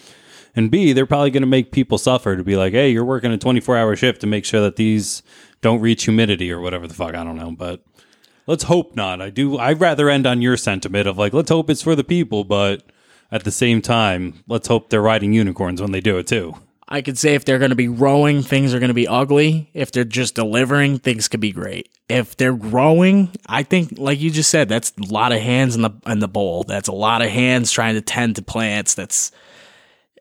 and 0.56 0.72
B, 0.72 0.94
they're 0.94 1.06
probably 1.06 1.32
going 1.32 1.42
to 1.42 1.48
make 1.48 1.72
people 1.72 1.98
suffer 1.98 2.36
to 2.36 2.44
be 2.44 2.56
like, 2.56 2.74
hey, 2.74 2.90
you're 2.90 3.06
working 3.06 3.32
a 3.32 3.38
24 3.38 3.78
hour 3.78 3.96
shift 3.96 4.22
to 4.22 4.28
make 4.28 4.46
sure 4.46 4.62
that 4.62 4.76
these 4.76 5.24
don't 5.62 5.82
reach 5.82 6.06
humidity 6.06 6.52
or 6.52 6.60
whatever 6.60 6.88
the 6.88 6.94
fuck. 6.94 7.16
I 7.16 7.24
don't 7.24 7.38
know. 7.38 7.52
But 7.52 7.84
let's 8.48 8.64
hope 8.64 8.96
not. 8.96 9.22
I 9.22 9.30
do. 9.30 9.58
I'd 9.58 9.80
rather 9.80 10.10
end 10.10 10.26
on 10.26 10.42
your 10.42 10.58
sentiment 10.58 11.08
of 11.08 11.18
like, 11.18 11.34
let's 11.34 11.50
hope 11.50 11.70
it's 11.70 11.82
for 11.82 11.96
the 11.96 12.04
people, 12.04 12.44
but 12.44 12.84
at 13.32 13.44
the 13.44 13.52
same 13.52 13.82
time, 13.82 14.44
let's 14.48 14.68
hope 14.68 14.90
they're 14.90 15.02
riding 15.02 15.34
unicorns 15.34 15.82
when 15.82 15.92
they 15.92 16.02
do 16.02 16.18
it 16.18 16.28
too. 16.28 16.56
I 16.92 17.04
could 17.04 17.20
say 17.20 17.36
if 17.36 17.46
they're 17.46 17.60
going 17.60 17.70
to 17.70 17.76
be 17.76 17.86
growing, 17.86 18.42
things 18.42 18.74
are 18.74 18.80
going 18.80 18.90
to 18.90 18.96
be 18.96 19.08
ugly. 19.08 19.70
If 19.76 19.92
they're 19.92 20.04
just 20.04 20.34
delivering, 20.34 20.98
things 20.98 21.28
could 21.28 21.40
be 21.40 21.52
great. 21.52 21.88
If 22.10 22.36
they're 22.36 22.56
growing, 22.56 23.30
I 23.46 23.62
think, 23.62 24.00
like 24.00 24.20
you 24.20 24.32
just 24.32 24.50
said, 24.50 24.68
that's 24.68 24.92
a 24.98 25.14
lot 25.14 25.32
of 25.32 25.40
hands 25.40 25.76
in 25.76 25.84
the 25.84 25.92
in 26.08 26.18
the 26.18 26.28
bowl. 26.28 26.64
That's 26.64 26.88
a 26.88 26.94
lot 26.94 27.22
of 27.22 27.30
hands 27.30 27.72
trying 27.72 27.94
to 27.94 28.02
tend 28.02 28.38
to 28.38 28.42
plants. 28.42 28.96
That's 28.96 29.32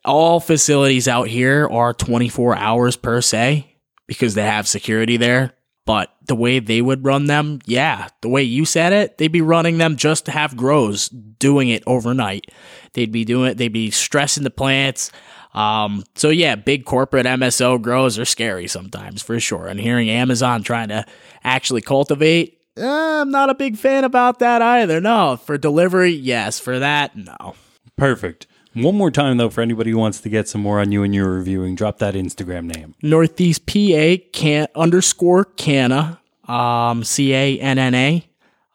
all 0.08 0.40
facilities 0.40 1.06
out 1.06 1.28
here 1.28 1.68
are 1.68 1.92
24 1.92 2.56
hours 2.56 2.96
per 2.96 3.20
se 3.20 3.76
because 4.06 4.34
they 4.34 4.42
have 4.42 4.66
security 4.66 5.16
there. 5.16 5.52
But 5.84 6.12
the 6.26 6.34
way 6.34 6.58
they 6.58 6.82
would 6.82 7.04
run 7.04 7.26
them, 7.26 7.60
yeah, 7.64 8.08
the 8.20 8.28
way 8.28 8.42
you 8.42 8.64
said 8.64 8.92
it, 8.92 9.16
they'd 9.16 9.28
be 9.28 9.40
running 9.40 9.78
them 9.78 9.96
just 9.96 10.26
to 10.26 10.30
have 10.32 10.56
grows 10.56 11.08
doing 11.08 11.70
it 11.70 11.82
overnight. 11.86 12.50
They'd 12.92 13.12
be 13.12 13.24
doing 13.24 13.52
it, 13.52 13.56
they'd 13.56 13.68
be 13.68 13.90
stressing 13.90 14.44
the 14.44 14.50
plants. 14.50 15.10
Um, 15.54 16.04
so 16.14 16.28
yeah, 16.28 16.56
big 16.56 16.84
corporate 16.84 17.24
MSO 17.24 17.80
grows 17.80 18.18
are 18.18 18.26
scary 18.26 18.66
sometimes 18.66 19.22
for 19.22 19.40
sure. 19.40 19.66
And 19.66 19.80
hearing 19.80 20.10
Amazon 20.10 20.62
trying 20.62 20.88
to 20.88 21.06
actually 21.42 21.80
cultivate, 21.80 22.58
eh, 22.76 23.20
I'm 23.20 23.30
not 23.30 23.48
a 23.48 23.54
big 23.54 23.78
fan 23.78 24.04
about 24.04 24.40
that 24.40 24.60
either. 24.60 25.00
No, 25.00 25.36
for 25.36 25.56
delivery, 25.56 26.10
yes. 26.10 26.60
For 26.60 26.78
that, 26.78 27.16
no. 27.16 27.54
Perfect. 27.96 28.46
One 28.74 28.96
more 28.96 29.10
time 29.10 29.36
though, 29.38 29.50
for 29.50 29.60
anybody 29.60 29.90
who 29.90 29.98
wants 29.98 30.20
to 30.20 30.28
get 30.28 30.48
some 30.48 30.60
more 30.60 30.80
on 30.80 30.92
you 30.92 31.02
and 31.02 31.14
your 31.14 31.30
reviewing, 31.30 31.74
drop 31.74 31.98
that 31.98 32.14
Instagram 32.14 32.74
name. 32.74 32.94
Northeast 33.02 33.66
PA 33.66 34.22
can 34.32 34.68
underscore 34.74 35.44
Canna, 35.44 36.20
um, 36.46 37.02
C 37.04 37.34
A 37.34 37.58
N 37.58 37.78
N 37.78 37.94
A. 37.94 38.24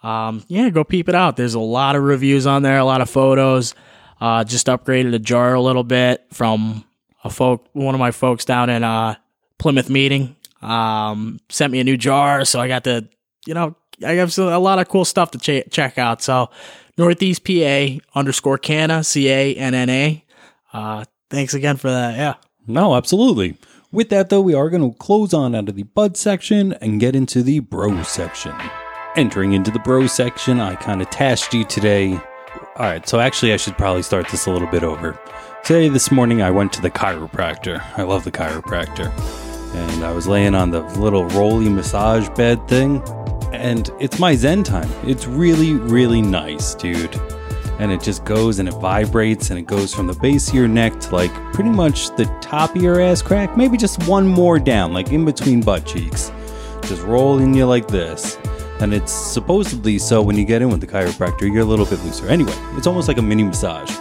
Um, 0.03 0.43
yeah, 0.47 0.69
go 0.69 0.83
peep 0.83 1.07
it 1.07 1.15
out. 1.15 1.37
There's 1.37 1.53
a 1.53 1.59
lot 1.59 1.95
of 1.95 2.03
reviews 2.03 2.45
on 2.45 2.63
there, 2.63 2.77
a 2.77 2.85
lot 2.85 3.01
of 3.01 3.09
photos. 3.09 3.73
Uh, 4.19 4.43
just 4.43 4.67
upgraded 4.67 5.13
a 5.13 5.19
jar 5.19 5.53
a 5.53 5.61
little 5.61 5.83
bit 5.83 6.25
from 6.31 6.83
a 7.23 7.29
folk, 7.29 7.67
one 7.73 7.95
of 7.95 7.99
my 7.99 8.11
folks 8.11 8.45
down 8.45 8.69
in 8.69 8.83
uh, 8.83 9.15
Plymouth 9.57 9.89
meeting. 9.89 10.35
Um, 10.61 11.39
sent 11.49 11.71
me 11.71 11.79
a 11.79 11.83
new 11.83 11.97
jar, 11.97 12.45
so 12.45 12.59
I 12.59 12.67
got 12.67 12.83
to, 12.85 13.07
you 13.45 13.53
know, 13.53 13.75
I 14.05 14.13
have 14.13 14.37
a 14.37 14.57
lot 14.59 14.79
of 14.79 14.87
cool 14.87 15.05
stuff 15.05 15.31
to 15.31 15.37
ch- 15.37 15.69
check 15.71 15.97
out. 15.97 16.21
So 16.21 16.49
Northeast 16.97 17.43
PA 17.43 17.99
underscore 18.13 18.57
Canna, 18.57 19.03
C 19.03 19.29
A 19.29 19.55
N 19.55 19.73
N 19.73 19.89
A. 19.89 20.25
Uh, 20.71 21.05
thanks 21.29 21.53
again 21.53 21.77
for 21.77 21.89
that. 21.89 22.15
Yeah. 22.15 22.35
No, 22.67 22.95
absolutely. 22.95 23.57
With 23.91 24.09
that, 24.09 24.29
though, 24.29 24.41
we 24.41 24.53
are 24.53 24.69
going 24.69 24.91
to 24.91 24.97
close 24.97 25.33
on 25.33 25.53
out 25.53 25.69
of 25.69 25.75
the 25.75 25.83
bud 25.83 26.17
section 26.17 26.73
and 26.73 26.99
get 26.99 27.15
into 27.15 27.43
the 27.43 27.59
bro 27.59 28.01
section. 28.03 28.53
Entering 29.15 29.53
into 29.53 29.69
the 29.69 29.79
bro 29.79 30.07
section, 30.07 30.59
I 30.59 30.75
kind 30.75 31.01
of 31.01 31.09
tasked 31.11 31.53
you 31.53 31.63
today. 31.63 32.13
All 32.75 32.85
right, 32.85 33.07
so 33.07 33.19
actually, 33.19 33.53
I 33.53 33.57
should 33.57 33.77
probably 33.77 34.01
start 34.01 34.27
this 34.29 34.47
a 34.47 34.51
little 34.51 34.67
bit 34.67 34.83
over. 34.83 35.19
Today, 35.63 35.89
this 35.89 36.11
morning, 36.11 36.41
I 36.41 36.49
went 36.49 36.73
to 36.73 36.81
the 36.81 36.89
chiropractor. 36.89 37.83
I 37.97 38.01
love 38.01 38.23
the 38.23 38.31
chiropractor. 38.31 39.11
And 39.75 40.03
I 40.03 40.11
was 40.11 40.27
laying 40.27 40.55
on 40.55 40.71
the 40.71 40.81
little 40.99 41.25
rolly 41.29 41.69
massage 41.69 42.27
bed 42.29 42.67
thing, 42.67 42.99
and 43.53 43.91
it's 43.99 44.19
my 44.19 44.35
Zen 44.35 44.63
time. 44.63 44.89
It's 45.07 45.27
really, 45.27 45.75
really 45.75 46.21
nice, 46.21 46.75
dude. 46.75 47.15
And 47.79 47.91
it 47.91 48.01
just 48.01 48.25
goes 48.25 48.59
and 48.59 48.67
it 48.67 48.73
vibrates 48.75 49.49
and 49.49 49.59
it 49.59 49.67
goes 49.67 49.93
from 49.93 50.07
the 50.07 50.13
base 50.13 50.49
of 50.49 50.55
your 50.55 50.67
neck 50.67 50.99
to 51.01 51.15
like 51.15 51.33
pretty 51.53 51.69
much 51.69 52.15
the 52.15 52.25
top 52.41 52.75
of 52.75 52.81
your 52.81 52.99
ass 53.01 53.21
crack, 53.21 53.55
maybe 53.55 53.77
just 53.77 54.07
one 54.07 54.27
more 54.27 54.59
down, 54.59 54.93
like 54.93 55.11
in 55.11 55.25
between 55.25 55.61
butt 55.61 55.85
cheeks. 55.85 56.31
Just 56.83 57.03
rolling 57.03 57.53
you 57.53 57.65
like 57.65 57.87
this. 57.87 58.37
And 58.79 58.93
it's 58.93 59.11
supposedly 59.11 59.97
so 59.97 60.21
when 60.21 60.37
you 60.37 60.45
get 60.45 60.61
in 60.61 60.69
with 60.69 60.81
the 60.81 60.87
chiropractor, 60.87 61.41
you're 61.41 61.61
a 61.61 61.65
little 61.65 61.85
bit 61.85 62.03
looser. 62.03 62.27
Anyway, 62.27 62.53
it's 62.75 62.87
almost 62.87 63.07
like 63.07 63.17
a 63.17 63.21
mini 63.21 63.43
massage. 63.43 63.91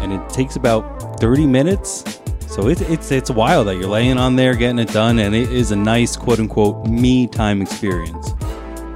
And 0.00 0.12
it 0.12 0.28
takes 0.30 0.56
about 0.56 1.20
30 1.20 1.46
minutes. 1.46 2.20
So 2.46 2.68
it, 2.68 2.80
it's 2.82 3.12
it's 3.12 3.30
a 3.30 3.34
while 3.34 3.62
that 3.64 3.76
you're 3.76 3.88
laying 3.88 4.16
on 4.16 4.34
there 4.34 4.54
getting 4.54 4.78
it 4.78 4.88
done, 4.88 5.18
and 5.18 5.34
it 5.34 5.52
is 5.52 5.70
a 5.70 5.76
nice 5.76 6.16
quote 6.16 6.40
unquote 6.40 6.86
me 6.86 7.26
time 7.26 7.60
experience. 7.60 8.32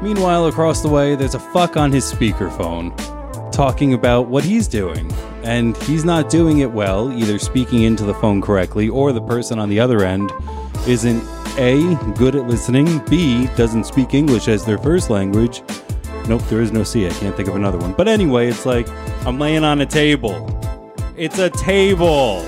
Meanwhile, 0.02 0.46
across 0.46 0.82
the 0.82 0.88
way, 0.88 1.14
there's 1.14 1.36
a 1.36 1.40
fuck 1.40 1.76
on 1.76 1.92
his 1.92 2.04
speakerphone 2.12 2.92
talking 3.52 3.94
about 3.94 4.26
what 4.26 4.42
he's 4.42 4.66
doing. 4.66 5.12
And 5.44 5.76
he's 5.84 6.04
not 6.04 6.28
doing 6.28 6.58
it 6.58 6.72
well, 6.72 7.12
either 7.12 7.38
speaking 7.38 7.84
into 7.84 8.04
the 8.04 8.14
phone 8.14 8.40
correctly 8.40 8.88
or 8.88 9.12
the 9.12 9.22
person 9.22 9.60
on 9.60 9.68
the 9.68 9.78
other 9.78 10.04
end 10.04 10.32
isn't 10.88 11.22
A, 11.56 11.94
good 12.16 12.34
at 12.34 12.48
listening, 12.48 12.98
B, 13.08 13.46
doesn't 13.56 13.84
speak 13.84 14.12
English 14.12 14.48
as 14.48 14.64
their 14.64 14.78
first 14.78 15.08
language. 15.08 15.62
Nope, 16.26 16.42
there 16.48 16.60
is 16.60 16.72
no 16.72 16.82
C. 16.82 17.06
I 17.06 17.10
can't 17.10 17.36
think 17.36 17.48
of 17.48 17.54
another 17.54 17.78
one. 17.78 17.92
But 17.92 18.08
anyway, 18.08 18.48
it's 18.48 18.66
like 18.66 18.88
I'm 19.24 19.38
laying 19.38 19.62
on 19.62 19.80
a 19.80 19.86
table. 19.86 20.48
It's 21.16 21.38
a 21.38 21.50
table. 21.50 22.44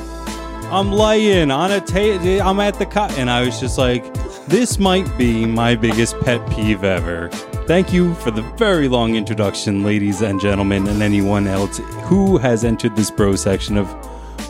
I'm 0.72 0.90
laying 0.90 1.50
on 1.52 1.70
a 1.70 1.80
table. 1.80 2.42
I'm 2.42 2.58
at 2.58 2.78
the 2.78 2.86
cot, 2.86 3.16
and 3.18 3.30
I 3.30 3.44
was 3.44 3.60
just 3.60 3.78
like, 3.78 4.04
this 4.48 4.78
might 4.78 5.06
be 5.16 5.46
my 5.46 5.74
biggest 5.74 6.18
pet 6.20 6.48
peeve 6.50 6.84
ever. 6.84 7.28
Thank 7.66 7.92
you 7.92 8.14
for 8.16 8.30
the 8.30 8.42
very 8.56 8.88
long 8.88 9.16
introduction, 9.16 9.82
ladies 9.84 10.20
and 10.20 10.40
gentlemen, 10.40 10.86
and 10.86 11.02
anyone 11.02 11.46
else 11.46 11.78
who 12.04 12.36
has 12.38 12.64
entered 12.64 12.94
this 12.96 13.10
bro 13.10 13.36
section 13.36 13.76
of 13.76 13.86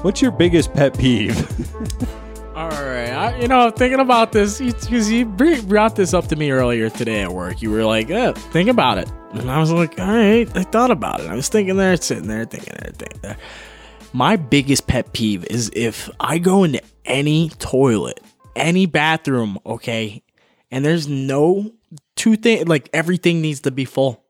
what's 0.05 0.21
your 0.21 0.33
biggest 0.33 0.73
pet 0.73 0.99
peeve? 0.99 1.37
All 2.57 2.69
right, 2.71 3.11
I, 3.11 3.39
you 3.41 3.49
know, 3.49 3.71
thinking 3.71 4.01
about 4.01 4.33
this 4.33 4.61
because 4.61 5.11
you 5.11 5.27
br- 5.27 5.63
brought 5.63 5.97
this 5.97 6.15
up 6.15 6.29
to 6.29 6.37
me 6.37 6.51
earlier 6.51 6.89
today 6.89 7.23
at 7.23 7.33
work. 7.33 7.63
You 7.63 7.71
were 7.71 7.85
like, 7.85 8.11
eh, 8.11 8.33
"Think 8.33 8.69
about 8.69 8.99
it," 8.99 9.11
and 9.33 9.51
I 9.51 9.59
was 9.59 9.73
like, 9.73 9.99
"All 9.99 10.07
right." 10.07 10.49
I 10.57 10.63
thought 10.63 10.93
about 10.93 11.21
it. 11.21 11.29
I 11.29 11.35
was 11.35 11.49
thinking 11.49 11.77
there, 11.77 11.97
sitting 11.97 12.29
there, 12.29 12.45
thinking 12.45 12.75
there, 12.81 12.93
thinking 12.93 13.21
there. 13.23 13.37
My 14.13 14.37
biggest 14.37 14.87
pet 14.87 15.13
peeve 15.13 15.45
is 15.47 15.71
if 15.75 16.09
I 16.21 16.39
go 16.39 16.63
into 16.63 16.81
any 17.05 17.49
toilet, 17.59 18.21
any 18.57 18.87
bathroom, 18.87 19.59
okay, 19.65 20.23
and 20.71 20.85
there's 20.85 21.09
no 21.09 21.73
two 22.17 22.37
things 22.37 22.69
like 22.69 22.89
everything 22.93 23.41
needs 23.41 23.61
to 23.61 23.71
be 23.71 23.85
full. 23.85 24.25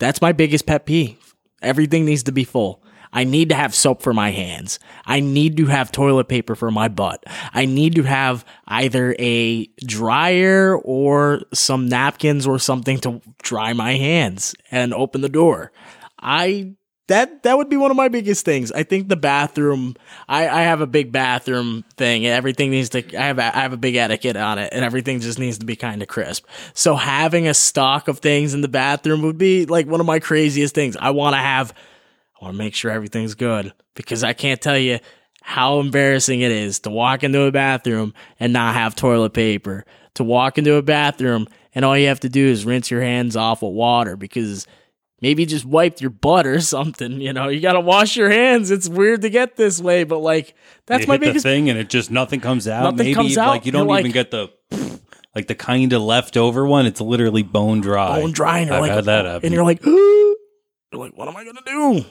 That's 0.00 0.20
my 0.20 0.32
biggest 0.32 0.66
pet 0.66 0.86
peeve. 0.86 1.34
Everything 1.60 2.04
needs 2.04 2.22
to 2.24 2.32
be 2.32 2.44
full. 2.44 2.82
I 3.12 3.24
need 3.24 3.48
to 3.48 3.54
have 3.54 3.74
soap 3.74 4.02
for 4.02 4.12
my 4.12 4.30
hands. 4.30 4.78
I 5.06 5.20
need 5.20 5.56
to 5.56 5.66
have 5.66 5.90
toilet 5.90 6.28
paper 6.28 6.54
for 6.54 6.70
my 6.70 6.88
butt. 6.88 7.24
I 7.54 7.64
need 7.64 7.94
to 7.94 8.02
have 8.02 8.44
either 8.66 9.16
a 9.18 9.66
dryer 9.84 10.76
or 10.76 11.40
some 11.54 11.88
napkins 11.88 12.46
or 12.46 12.58
something 12.58 12.98
to 13.00 13.22
dry 13.42 13.72
my 13.72 13.94
hands 13.94 14.54
and 14.70 14.92
open 14.92 15.22
the 15.22 15.28
door. 15.28 15.72
I 16.20 16.74
that 17.08 17.42
that 17.42 17.56
would 17.56 17.68
be 17.68 17.76
one 17.76 17.90
of 17.90 17.96
my 17.96 18.08
biggest 18.08 18.44
things. 18.44 18.70
I 18.70 18.82
think 18.82 19.08
the 19.08 19.16
bathroom. 19.16 19.96
I, 20.28 20.48
I 20.48 20.62
have 20.62 20.80
a 20.80 20.86
big 20.86 21.10
bathroom 21.10 21.84
thing. 21.96 22.26
Everything 22.26 22.70
needs 22.70 22.90
to. 22.90 23.16
I 23.16 23.26
have 23.26 23.38
a, 23.38 23.56
I 23.56 23.60
have 23.60 23.72
a 23.72 23.78
big 23.78 23.96
etiquette 23.96 24.36
on 24.36 24.58
it, 24.58 24.72
and 24.72 24.84
everything 24.84 25.20
just 25.20 25.38
needs 25.38 25.58
to 25.58 25.66
be 25.66 25.74
kind 25.74 26.02
of 26.02 26.08
crisp. 26.08 26.46
So 26.74 26.96
having 26.96 27.48
a 27.48 27.54
stock 27.54 28.08
of 28.08 28.18
things 28.18 28.54
in 28.54 28.60
the 28.60 28.68
bathroom 28.68 29.22
would 29.22 29.38
be 29.38 29.66
like 29.66 29.86
one 29.86 30.00
of 30.00 30.06
my 30.06 30.20
craziest 30.20 30.74
things. 30.74 30.96
I 30.96 31.10
want 31.10 31.34
to 31.34 31.38
have. 31.38 31.72
I 32.40 32.44
want 32.44 32.54
to 32.54 32.58
make 32.58 32.74
sure 32.74 32.90
everything's 32.90 33.34
good 33.34 33.72
because 33.94 34.22
I 34.22 34.32
can't 34.32 34.60
tell 34.60 34.78
you 34.78 35.00
how 35.42 35.80
embarrassing 35.80 36.40
it 36.42 36.52
is 36.52 36.80
to 36.80 36.90
walk 36.90 37.24
into 37.24 37.40
a 37.42 37.50
bathroom 37.50 38.12
and 38.38 38.52
not 38.52 38.74
have 38.74 38.94
toilet 38.94 39.32
paper. 39.32 39.84
To 40.14 40.24
walk 40.24 40.58
into 40.58 40.74
a 40.74 40.82
bathroom 40.82 41.48
and 41.74 41.84
all 41.84 41.96
you 41.96 42.08
have 42.08 42.20
to 42.20 42.28
do 42.28 42.46
is 42.46 42.66
rinse 42.66 42.90
your 42.90 43.02
hands 43.02 43.34
off 43.34 43.62
with 43.62 43.72
water 43.72 44.16
because 44.16 44.66
maybe 45.20 45.46
just 45.46 45.64
wiped 45.64 46.00
your 46.00 46.10
butt 46.10 46.46
or 46.46 46.60
something. 46.74 47.20
You 47.20 47.32
know, 47.32 47.48
you 47.48 47.60
got 47.60 47.72
to 47.74 47.80
wash 47.80 48.16
your 48.16 48.30
hands. 48.30 48.70
It's 48.70 48.88
weird 48.88 49.22
to 49.22 49.30
get 49.30 49.56
this 49.56 49.80
way, 49.80 50.04
but 50.04 50.18
like 50.18 50.54
that's 50.86 51.02
you 51.02 51.08
my 51.08 51.16
biggest 51.18 51.44
thing, 51.44 51.68
and 51.70 51.78
it 51.78 51.88
just 51.88 52.10
nothing 52.10 52.40
comes 52.40 52.66
out. 52.68 52.82
Nothing 52.84 52.98
Maybe 52.98 53.14
comes 53.14 53.38
out. 53.38 53.48
like 53.48 53.66
you 53.66 53.72
don't 53.72 53.88
even 53.90 54.04
like- 54.04 54.12
get 54.12 54.30
the 54.30 54.48
like 55.34 55.46
the 55.46 55.54
kind 55.54 55.92
of 55.92 56.02
leftover 56.02 56.66
one. 56.66 56.86
It's 56.86 57.00
literally 57.00 57.42
bone 57.42 57.80
dry. 57.80 58.20
bone 58.20 58.32
dry, 58.32 58.58
and 58.58 58.68
you're 58.68 58.76
I've 58.76 58.82
like, 58.82 58.90
had 58.90 59.04
that 59.04 59.26
oh, 59.26 59.30
happen. 59.32 59.46
and 59.46 59.54
you're 59.54 59.64
like, 59.64 59.82
you're 59.84 60.36
like, 60.92 61.16
what 61.16 61.28
am 61.28 61.36
I 61.36 61.44
gonna 61.44 61.60
do? 61.64 62.04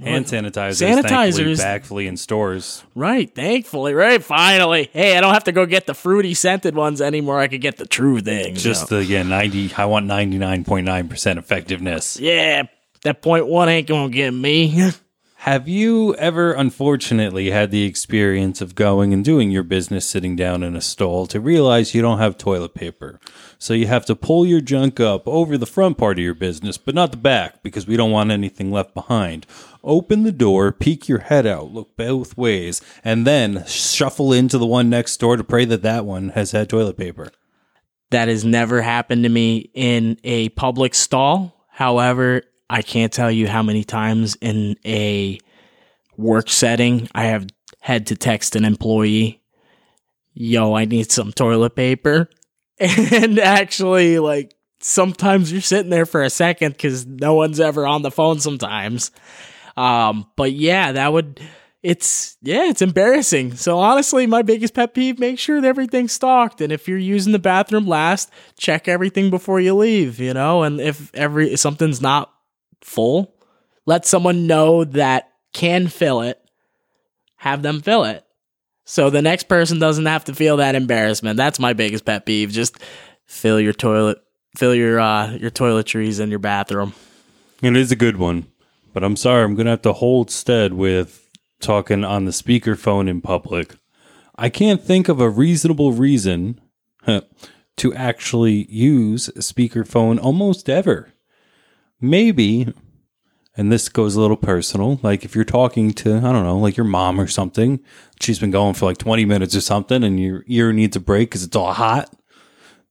Hand 0.00 0.24
sanitizers, 0.26 0.80
Sanitizers. 0.80 1.04
thankfully, 1.08 1.56
backfully 1.56 2.06
in 2.06 2.16
stores. 2.16 2.84
Right, 2.94 3.34
thankfully, 3.34 3.92
right, 3.92 4.22
finally. 4.22 4.88
Hey, 4.92 5.16
I 5.16 5.20
don't 5.20 5.34
have 5.34 5.44
to 5.44 5.52
go 5.52 5.66
get 5.66 5.86
the 5.86 5.94
fruity 5.94 6.32
scented 6.32 6.74
ones 6.74 7.02
anymore. 7.02 7.38
I 7.38 7.48
could 7.48 7.60
get 7.60 7.76
the 7.76 7.86
true 7.86 8.20
thing. 8.20 8.54
Just 8.54 8.88
so. 8.88 8.96
the 8.96 9.04
yeah 9.04 9.22
ninety. 9.24 9.72
I 9.76 9.84
want 9.86 10.06
ninety 10.06 10.38
nine 10.38 10.64
point 10.64 10.86
nine 10.86 11.08
percent 11.08 11.38
effectiveness. 11.38 12.18
yeah, 12.18 12.62
that 13.02 13.20
point 13.20 13.46
one 13.46 13.68
ain't 13.68 13.88
gonna 13.88 14.10
get 14.10 14.30
me. 14.32 14.90
Have 15.44 15.68
you 15.68 16.14
ever, 16.16 16.52
unfortunately, 16.52 17.50
had 17.50 17.70
the 17.70 17.84
experience 17.84 18.60
of 18.60 18.74
going 18.74 19.14
and 19.14 19.24
doing 19.24 19.50
your 19.50 19.62
business 19.62 20.04
sitting 20.06 20.36
down 20.36 20.62
in 20.62 20.76
a 20.76 20.82
stall 20.82 21.26
to 21.28 21.40
realize 21.40 21.94
you 21.94 22.02
don't 22.02 22.18
have 22.18 22.36
toilet 22.36 22.74
paper? 22.74 23.18
So 23.58 23.72
you 23.72 23.86
have 23.86 24.04
to 24.04 24.14
pull 24.14 24.44
your 24.44 24.60
junk 24.60 25.00
up 25.00 25.26
over 25.26 25.56
the 25.56 25.64
front 25.64 25.96
part 25.96 26.18
of 26.18 26.22
your 26.24 26.34
business, 26.34 26.76
but 26.76 26.94
not 26.94 27.10
the 27.10 27.16
back 27.16 27.62
because 27.62 27.86
we 27.86 27.96
don't 27.96 28.10
want 28.10 28.30
anything 28.30 28.70
left 28.70 28.92
behind. 28.92 29.46
Open 29.82 30.24
the 30.24 30.32
door, 30.32 30.72
peek 30.72 31.08
your 31.08 31.20
head 31.20 31.46
out, 31.46 31.72
look 31.72 31.96
both 31.96 32.36
ways, 32.36 32.82
and 33.02 33.26
then 33.26 33.64
shuffle 33.66 34.32
into 34.32 34.58
the 34.58 34.66
one 34.66 34.90
next 34.90 35.16
door 35.18 35.36
to 35.36 35.44
pray 35.44 35.64
that 35.64 35.82
that 35.82 36.04
one 36.04 36.30
has 36.30 36.52
had 36.52 36.68
toilet 36.68 36.96
paper. 36.96 37.30
that 38.10 38.28
has 38.28 38.44
never 38.44 38.82
happened 38.82 39.22
to 39.22 39.28
me 39.28 39.70
in 39.72 40.18
a 40.24 40.48
public 40.50 40.94
stall. 40.94 41.64
However, 41.68 42.42
I 42.68 42.82
can't 42.82 43.12
tell 43.12 43.30
you 43.30 43.46
how 43.48 43.62
many 43.62 43.84
times 43.84 44.36
in 44.40 44.76
a 44.84 45.38
work 46.16 46.50
setting 46.50 47.08
I 47.14 47.24
have 47.26 47.46
had 47.80 48.08
to 48.08 48.16
text 48.16 48.56
an 48.56 48.64
employee, 48.64 49.40
yo, 50.34 50.74
I 50.74 50.84
need 50.84 51.10
some 51.10 51.32
toilet 51.32 51.74
paper. 51.76 52.28
And 52.80 53.38
actually, 53.38 54.18
like, 54.18 54.54
sometimes 54.80 55.52
you're 55.52 55.60
sitting 55.60 55.90
there 55.90 56.06
for 56.06 56.22
a 56.22 56.30
second 56.30 56.72
because 56.72 57.06
no 57.06 57.34
one's 57.34 57.60
ever 57.60 57.86
on 57.86 58.02
the 58.02 58.10
phone 58.10 58.40
sometimes. 58.40 59.10
Um, 59.80 60.26
but 60.36 60.52
yeah, 60.52 60.92
that 60.92 61.12
would 61.12 61.40
it's 61.82 62.36
yeah, 62.42 62.68
it's 62.68 62.82
embarrassing. 62.82 63.56
So 63.56 63.78
honestly, 63.78 64.26
my 64.26 64.42
biggest 64.42 64.74
pet 64.74 64.92
peeve: 64.92 65.18
make 65.18 65.38
sure 65.38 65.60
that 65.60 65.66
everything's 65.66 66.12
stocked, 66.12 66.60
and 66.60 66.70
if 66.72 66.86
you're 66.86 66.98
using 66.98 67.32
the 67.32 67.38
bathroom 67.38 67.86
last, 67.86 68.30
check 68.58 68.88
everything 68.88 69.30
before 69.30 69.60
you 69.60 69.74
leave. 69.74 70.20
You 70.20 70.34
know, 70.34 70.62
and 70.62 70.80
if 70.80 71.14
every 71.14 71.52
if 71.52 71.60
something's 71.60 72.02
not 72.02 72.30
full, 72.82 73.34
let 73.86 74.04
someone 74.04 74.46
know 74.46 74.84
that 74.84 75.30
can 75.54 75.88
fill 75.88 76.20
it. 76.20 76.38
Have 77.36 77.62
them 77.62 77.80
fill 77.80 78.04
it, 78.04 78.22
so 78.84 79.08
the 79.08 79.22
next 79.22 79.44
person 79.44 79.78
doesn't 79.78 80.04
have 80.04 80.26
to 80.26 80.34
feel 80.34 80.58
that 80.58 80.74
embarrassment. 80.74 81.38
That's 81.38 81.58
my 81.58 81.72
biggest 81.72 82.04
pet 82.04 82.26
peeve. 82.26 82.50
Just 82.50 82.76
fill 83.24 83.58
your 83.58 83.72
toilet, 83.72 84.18
fill 84.58 84.74
your 84.74 85.00
uh, 85.00 85.32
your 85.36 85.50
toiletries 85.50 86.20
in 86.20 86.28
your 86.28 86.38
bathroom. 86.38 86.92
It 87.62 87.74
is 87.74 87.90
a 87.90 87.96
good 87.96 88.18
one, 88.18 88.48
but 88.92 89.04
I'm 89.04 89.16
sorry, 89.16 89.44
I'm 89.44 89.54
going 89.54 89.66
to 89.66 89.72
have 89.72 89.82
to 89.82 89.92
hold 89.92 90.30
stead 90.30 90.74
with 90.74 91.28
talking 91.60 92.04
on 92.04 92.24
the 92.24 92.30
speakerphone 92.30 93.08
in 93.08 93.20
public. 93.20 93.76
I 94.36 94.48
can't 94.48 94.82
think 94.82 95.08
of 95.08 95.20
a 95.20 95.28
reasonable 95.28 95.92
reason 95.92 96.60
to 97.76 97.94
actually 97.94 98.66
use 98.70 99.28
a 99.28 99.40
speakerphone 99.40 100.22
almost 100.22 100.68
ever. 100.68 101.12
Maybe, 102.00 102.72
and 103.56 103.70
this 103.70 103.88
goes 103.88 104.16
a 104.16 104.20
little 104.20 104.36
personal, 104.36 104.98
like 105.02 105.24
if 105.24 105.34
you're 105.34 105.44
talking 105.44 105.92
to, 105.94 106.16
I 106.16 106.32
don't 106.32 106.44
know, 106.44 106.58
like 106.58 106.76
your 106.76 106.84
mom 106.84 107.20
or 107.20 107.26
something, 107.26 107.80
she's 108.20 108.38
been 108.38 108.50
going 108.50 108.74
for 108.74 108.86
like 108.86 108.98
20 108.98 109.24
minutes 109.26 109.54
or 109.54 109.60
something, 109.60 110.02
and 110.02 110.18
your 110.18 110.44
ear 110.46 110.72
needs 110.72 110.96
a 110.96 111.00
break 111.00 111.30
because 111.30 111.44
it's 111.44 111.56
all 111.56 111.74
hot 111.74 112.14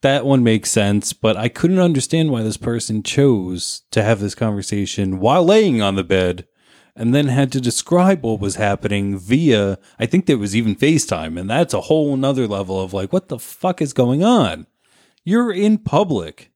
that 0.02 0.26
one 0.26 0.44
makes 0.44 0.70
sense, 0.72 1.14
but 1.14 1.36
I 1.38 1.50
couldn't 1.50 1.80
understand 1.80 2.32
why 2.32 2.42
this 2.44 2.58
person 2.58 3.04
chose 3.04 3.84
to 3.92 4.04
have 4.04 4.20
this 4.20 4.36
conversation 4.36 5.20
while 5.20 5.44
laying 5.46 5.82
on 5.82 5.96
the 5.96 6.04
bed 6.04 6.48
and 6.96 7.14
then 7.14 7.28
had 7.28 7.52
to 7.54 7.62
describe 7.62 8.24
what 8.24 8.40
was 8.40 8.56
happening 8.56 9.18
via, 9.18 9.78
I 10.00 10.06
think 10.06 10.26
there 10.26 10.38
was 10.38 10.56
even 10.56 10.76
FaceTime. 10.76 11.40
And 11.40 11.50
that's 11.50 11.74
a 11.74 11.82
whole 11.82 12.16
nother 12.18 12.48
level 12.48 12.82
of 12.82 12.94
like, 12.94 13.14
what 13.14 13.30
the 13.30 13.40
fuck 13.40 13.82
is 13.82 13.94
going 13.94 14.24
on? 14.24 14.68
You're 15.24 15.52
in 15.52 15.78
public. 15.78 16.52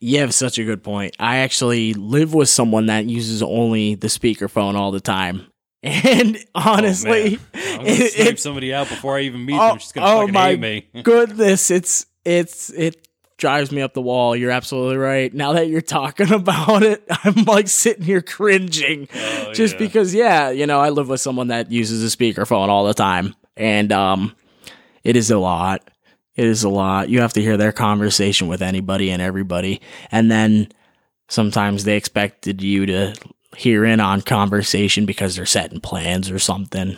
You 0.00 0.20
have 0.20 0.32
such 0.32 0.58
a 0.58 0.64
good 0.64 0.82
point. 0.82 1.14
I 1.18 1.38
actually 1.38 1.92
live 1.92 2.32
with 2.32 2.48
someone 2.48 2.86
that 2.86 3.04
uses 3.04 3.42
only 3.42 3.94
the 3.94 4.06
speakerphone 4.08 4.74
all 4.74 4.90
the 4.92 5.00
time. 5.00 5.46
And 5.82 6.38
honestly, 6.54 7.38
Oh, 7.54 7.58
I'm 7.60 7.76
gonna 7.78 7.88
it- 7.90 8.12
snipe 8.12 8.38
somebody 8.38 8.72
out 8.74 8.88
before 8.88 9.18
I 9.18 9.20
even 9.22 9.44
meet 9.44 9.54
Oh, 9.60 9.68
them. 9.68 9.78
She's 9.78 9.92
gonna 9.92 10.06
oh 10.06 10.20
fucking 10.20 10.34
my 10.34 10.48
hate 10.48 10.60
me. 10.60 10.86
goodness, 11.02 11.70
it's 11.70 12.06
it's 12.26 12.70
it 12.70 13.06
drives 13.38 13.70
me 13.70 13.82
up 13.82 13.92
the 13.94 14.02
wall. 14.02 14.34
You're 14.34 14.50
absolutely 14.50 14.96
right. 14.96 15.32
Now 15.32 15.52
that 15.52 15.68
you're 15.68 15.80
talking 15.82 16.32
about 16.32 16.82
it, 16.82 17.04
I'm 17.24 17.44
like 17.44 17.68
sitting 17.68 18.04
here 18.04 18.22
cringing 18.22 19.08
Oh, 19.14 19.52
just 19.52 19.74
yeah. 19.74 19.78
because 19.78 20.14
yeah, 20.14 20.50
you 20.50 20.66
know, 20.66 20.80
I 20.80 20.90
live 20.90 21.08
with 21.08 21.20
someone 21.20 21.48
that 21.48 21.70
uses 21.70 22.02
a 22.02 22.16
speakerphone 22.16 22.68
all 22.68 22.84
the 22.86 22.94
time 22.94 23.34
and 23.56 23.92
um 23.92 24.34
it 25.04 25.16
is 25.16 25.30
a 25.30 25.38
lot. 25.38 25.88
It 26.34 26.44
is 26.46 26.64
a 26.64 26.68
lot. 26.68 27.08
You 27.08 27.20
have 27.20 27.32
to 27.34 27.40
hear 27.42 27.56
their 27.56 27.72
conversation 27.72 28.48
with 28.48 28.60
anybody 28.62 29.10
and 29.10 29.22
everybody 29.22 29.80
and 30.10 30.30
then 30.30 30.68
sometimes 31.28 31.84
they 31.84 31.96
expected 31.96 32.62
you 32.62 32.86
to 32.86 33.14
hear 33.56 33.84
in 33.84 34.00
on 34.00 34.20
conversation 34.22 35.06
because 35.06 35.36
they're 35.36 35.46
setting 35.46 35.80
plans 35.80 36.30
or 36.30 36.38
something 36.38 36.96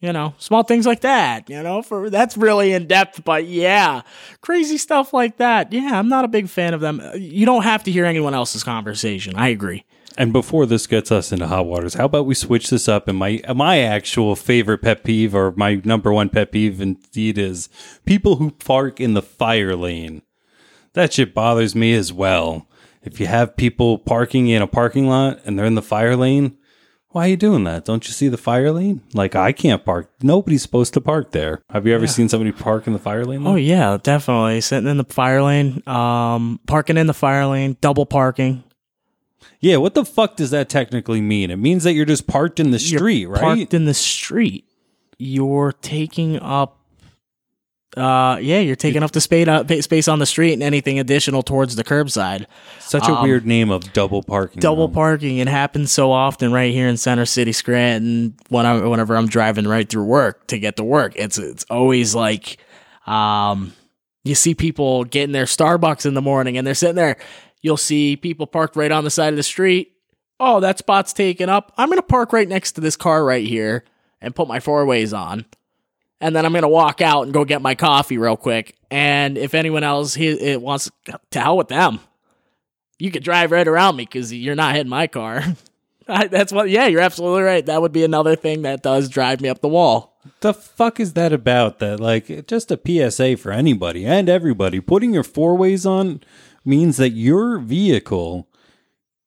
you 0.00 0.12
know, 0.12 0.34
small 0.38 0.62
things 0.62 0.86
like 0.86 1.00
that, 1.00 1.50
you 1.50 1.62
know, 1.62 1.82
for 1.82 2.08
that's 2.08 2.36
really 2.36 2.72
in 2.72 2.86
depth, 2.86 3.22
but 3.24 3.46
yeah, 3.46 4.02
crazy 4.40 4.78
stuff 4.78 5.12
like 5.12 5.36
that. 5.36 5.72
Yeah, 5.72 5.98
I'm 5.98 6.08
not 6.08 6.24
a 6.24 6.28
big 6.28 6.48
fan 6.48 6.72
of 6.72 6.80
them. 6.80 7.00
Uh, 7.00 7.12
you 7.14 7.44
don't 7.44 7.62
have 7.64 7.84
to 7.84 7.90
hear 7.90 8.06
anyone 8.06 8.34
else's 8.34 8.64
conversation. 8.64 9.36
I 9.36 9.48
agree. 9.48 9.84
And 10.16 10.32
before 10.32 10.66
this 10.66 10.86
gets 10.86 11.12
us 11.12 11.32
into 11.32 11.46
hot 11.46 11.66
waters, 11.66 11.94
how 11.94 12.06
about 12.06 12.26
we 12.26 12.34
switch 12.34 12.70
this 12.70 12.88
up? 12.88 13.08
And 13.08 13.16
my 13.18 13.40
my 13.54 13.78
actual 13.78 14.34
favorite 14.36 14.82
pet 14.82 15.04
peeve, 15.04 15.34
or 15.34 15.52
my 15.52 15.80
number 15.84 16.12
one 16.12 16.30
pet 16.30 16.52
peeve, 16.52 16.80
indeed, 16.80 17.38
is 17.38 17.68
people 18.04 18.36
who 18.36 18.50
park 18.50 19.00
in 19.00 19.14
the 19.14 19.22
fire 19.22 19.76
lane. 19.76 20.22
That 20.94 21.12
shit 21.12 21.32
bothers 21.32 21.74
me 21.74 21.94
as 21.94 22.12
well. 22.12 22.66
If 23.02 23.20
you 23.20 23.26
have 23.26 23.56
people 23.56 23.98
parking 23.98 24.48
in 24.48 24.60
a 24.60 24.66
parking 24.66 25.08
lot 25.08 25.40
and 25.44 25.58
they're 25.58 25.66
in 25.66 25.76
the 25.76 25.82
fire 25.82 26.16
lane, 26.16 26.58
Why 27.12 27.26
are 27.26 27.28
you 27.30 27.36
doing 27.36 27.64
that? 27.64 27.84
Don't 27.84 28.06
you 28.06 28.12
see 28.12 28.28
the 28.28 28.36
fire 28.36 28.70
lane? 28.70 29.00
Like 29.14 29.34
I 29.34 29.50
can't 29.52 29.84
park. 29.84 30.10
Nobody's 30.22 30.62
supposed 30.62 30.94
to 30.94 31.00
park 31.00 31.32
there. 31.32 31.60
Have 31.70 31.86
you 31.86 31.92
ever 31.94 32.06
seen 32.06 32.28
somebody 32.28 32.52
park 32.52 32.86
in 32.86 32.92
the 32.92 33.00
fire 33.00 33.24
lane? 33.24 33.44
Oh 33.46 33.56
yeah, 33.56 33.98
definitely 34.00 34.60
sitting 34.60 34.88
in 34.88 34.96
the 34.96 35.04
fire 35.04 35.42
lane, 35.42 35.82
um, 35.88 36.60
parking 36.68 36.96
in 36.96 37.08
the 37.08 37.14
fire 37.14 37.46
lane, 37.46 37.76
double 37.80 38.06
parking. 38.06 38.62
yeah. 39.60 39.76
What 39.78 39.94
the 39.94 40.04
fuck 40.04 40.36
does 40.36 40.50
that 40.52 40.68
technically 40.68 41.20
mean? 41.20 41.50
It 41.50 41.56
means 41.56 41.82
that 41.84 41.94
you're 41.94 42.04
just 42.04 42.28
parked 42.28 42.60
in 42.60 42.70
the 42.70 42.78
You're 42.78 42.98
street, 42.98 43.26
right? 43.26 43.40
Parked 43.40 43.74
in 43.74 43.86
the 43.86 43.94
street. 43.94 44.66
You're 45.18 45.72
taking 45.72 46.38
up. 46.40 46.79
Uh, 47.96 48.38
yeah, 48.40 48.60
you're 48.60 48.76
taking 48.76 49.02
up 49.02 49.10
the 49.10 49.20
space 49.20 49.48
uh, 49.48 49.64
space 49.80 50.06
on 50.06 50.20
the 50.20 50.26
street 50.26 50.52
and 50.52 50.62
anything 50.62 51.00
additional 51.00 51.42
towards 51.42 51.74
the 51.74 51.82
curbside. 51.82 52.46
Such 52.78 53.08
a 53.08 53.20
weird 53.22 53.44
name 53.46 53.70
of 53.70 53.92
double 53.92 54.22
parking. 54.22 54.58
Um, 54.58 54.60
Double 54.60 54.88
parking. 54.88 55.38
It 55.38 55.48
happens 55.48 55.90
so 55.90 56.12
often 56.12 56.52
right 56.52 56.72
here 56.72 56.86
in 56.86 56.96
Center 56.96 57.26
City, 57.26 57.50
Scranton. 57.52 58.36
When 58.48 58.64
I, 58.64 58.80
whenever 58.80 59.16
I'm 59.16 59.26
driving 59.26 59.66
right 59.66 59.88
through 59.88 60.04
work 60.04 60.46
to 60.48 60.58
get 60.58 60.76
to 60.76 60.84
work, 60.84 61.14
it's 61.16 61.36
it's 61.36 61.64
always 61.68 62.14
like, 62.14 62.58
um, 63.06 63.72
you 64.22 64.36
see 64.36 64.54
people 64.54 65.02
getting 65.02 65.32
their 65.32 65.46
Starbucks 65.46 66.06
in 66.06 66.14
the 66.14 66.22
morning 66.22 66.56
and 66.58 66.64
they're 66.66 66.74
sitting 66.74 66.96
there. 66.96 67.16
You'll 67.60 67.76
see 67.76 68.16
people 68.16 68.46
parked 68.46 68.76
right 68.76 68.92
on 68.92 69.02
the 69.02 69.10
side 69.10 69.32
of 69.32 69.36
the 69.36 69.42
street. 69.42 69.96
Oh, 70.38 70.60
that 70.60 70.78
spot's 70.78 71.12
taken 71.12 71.48
up. 71.48 71.72
I'm 71.76 71.88
gonna 71.88 72.02
park 72.02 72.32
right 72.32 72.48
next 72.48 72.72
to 72.72 72.80
this 72.80 72.96
car 72.96 73.24
right 73.24 73.46
here 73.46 73.84
and 74.20 74.34
put 74.34 74.46
my 74.46 74.60
four 74.60 74.86
ways 74.86 75.12
on. 75.12 75.44
And 76.20 76.36
then 76.36 76.44
I'm 76.44 76.52
gonna 76.52 76.68
walk 76.68 77.00
out 77.00 77.22
and 77.22 77.32
go 77.32 77.44
get 77.44 77.62
my 77.62 77.74
coffee 77.74 78.18
real 78.18 78.36
quick. 78.36 78.76
And 78.90 79.38
if 79.38 79.54
anyone 79.54 79.84
else 79.84 80.14
he, 80.14 80.56
wants 80.56 80.90
to 81.30 81.40
hell 81.40 81.56
with 81.56 81.68
them, 81.68 82.00
you 82.98 83.10
could 83.10 83.24
drive 83.24 83.50
right 83.50 83.66
around 83.66 83.96
me 83.96 84.04
because 84.04 84.32
you're 84.32 84.54
not 84.54 84.74
hitting 84.74 84.90
my 84.90 85.06
car. 85.06 85.42
I, 86.08 86.26
that's 86.26 86.52
what. 86.52 86.68
Yeah, 86.68 86.86
you're 86.86 87.00
absolutely 87.00 87.42
right. 87.42 87.64
That 87.64 87.80
would 87.80 87.92
be 87.92 88.04
another 88.04 88.36
thing 88.36 88.62
that 88.62 88.82
does 88.82 89.08
drive 89.08 89.40
me 89.40 89.48
up 89.48 89.60
the 89.60 89.68
wall. 89.68 90.18
The 90.40 90.52
fuck 90.52 91.00
is 91.00 91.14
that 91.14 91.32
about? 91.32 91.78
That 91.78 92.00
like 92.00 92.46
just 92.46 92.70
a 92.70 92.80
PSA 92.84 93.36
for 93.36 93.52
anybody 93.52 94.04
and 94.04 94.28
everybody. 94.28 94.80
Putting 94.80 95.14
your 95.14 95.22
four 95.22 95.56
ways 95.56 95.86
on 95.86 96.20
means 96.64 96.96
that 96.98 97.10
your 97.10 97.58
vehicle 97.58 98.48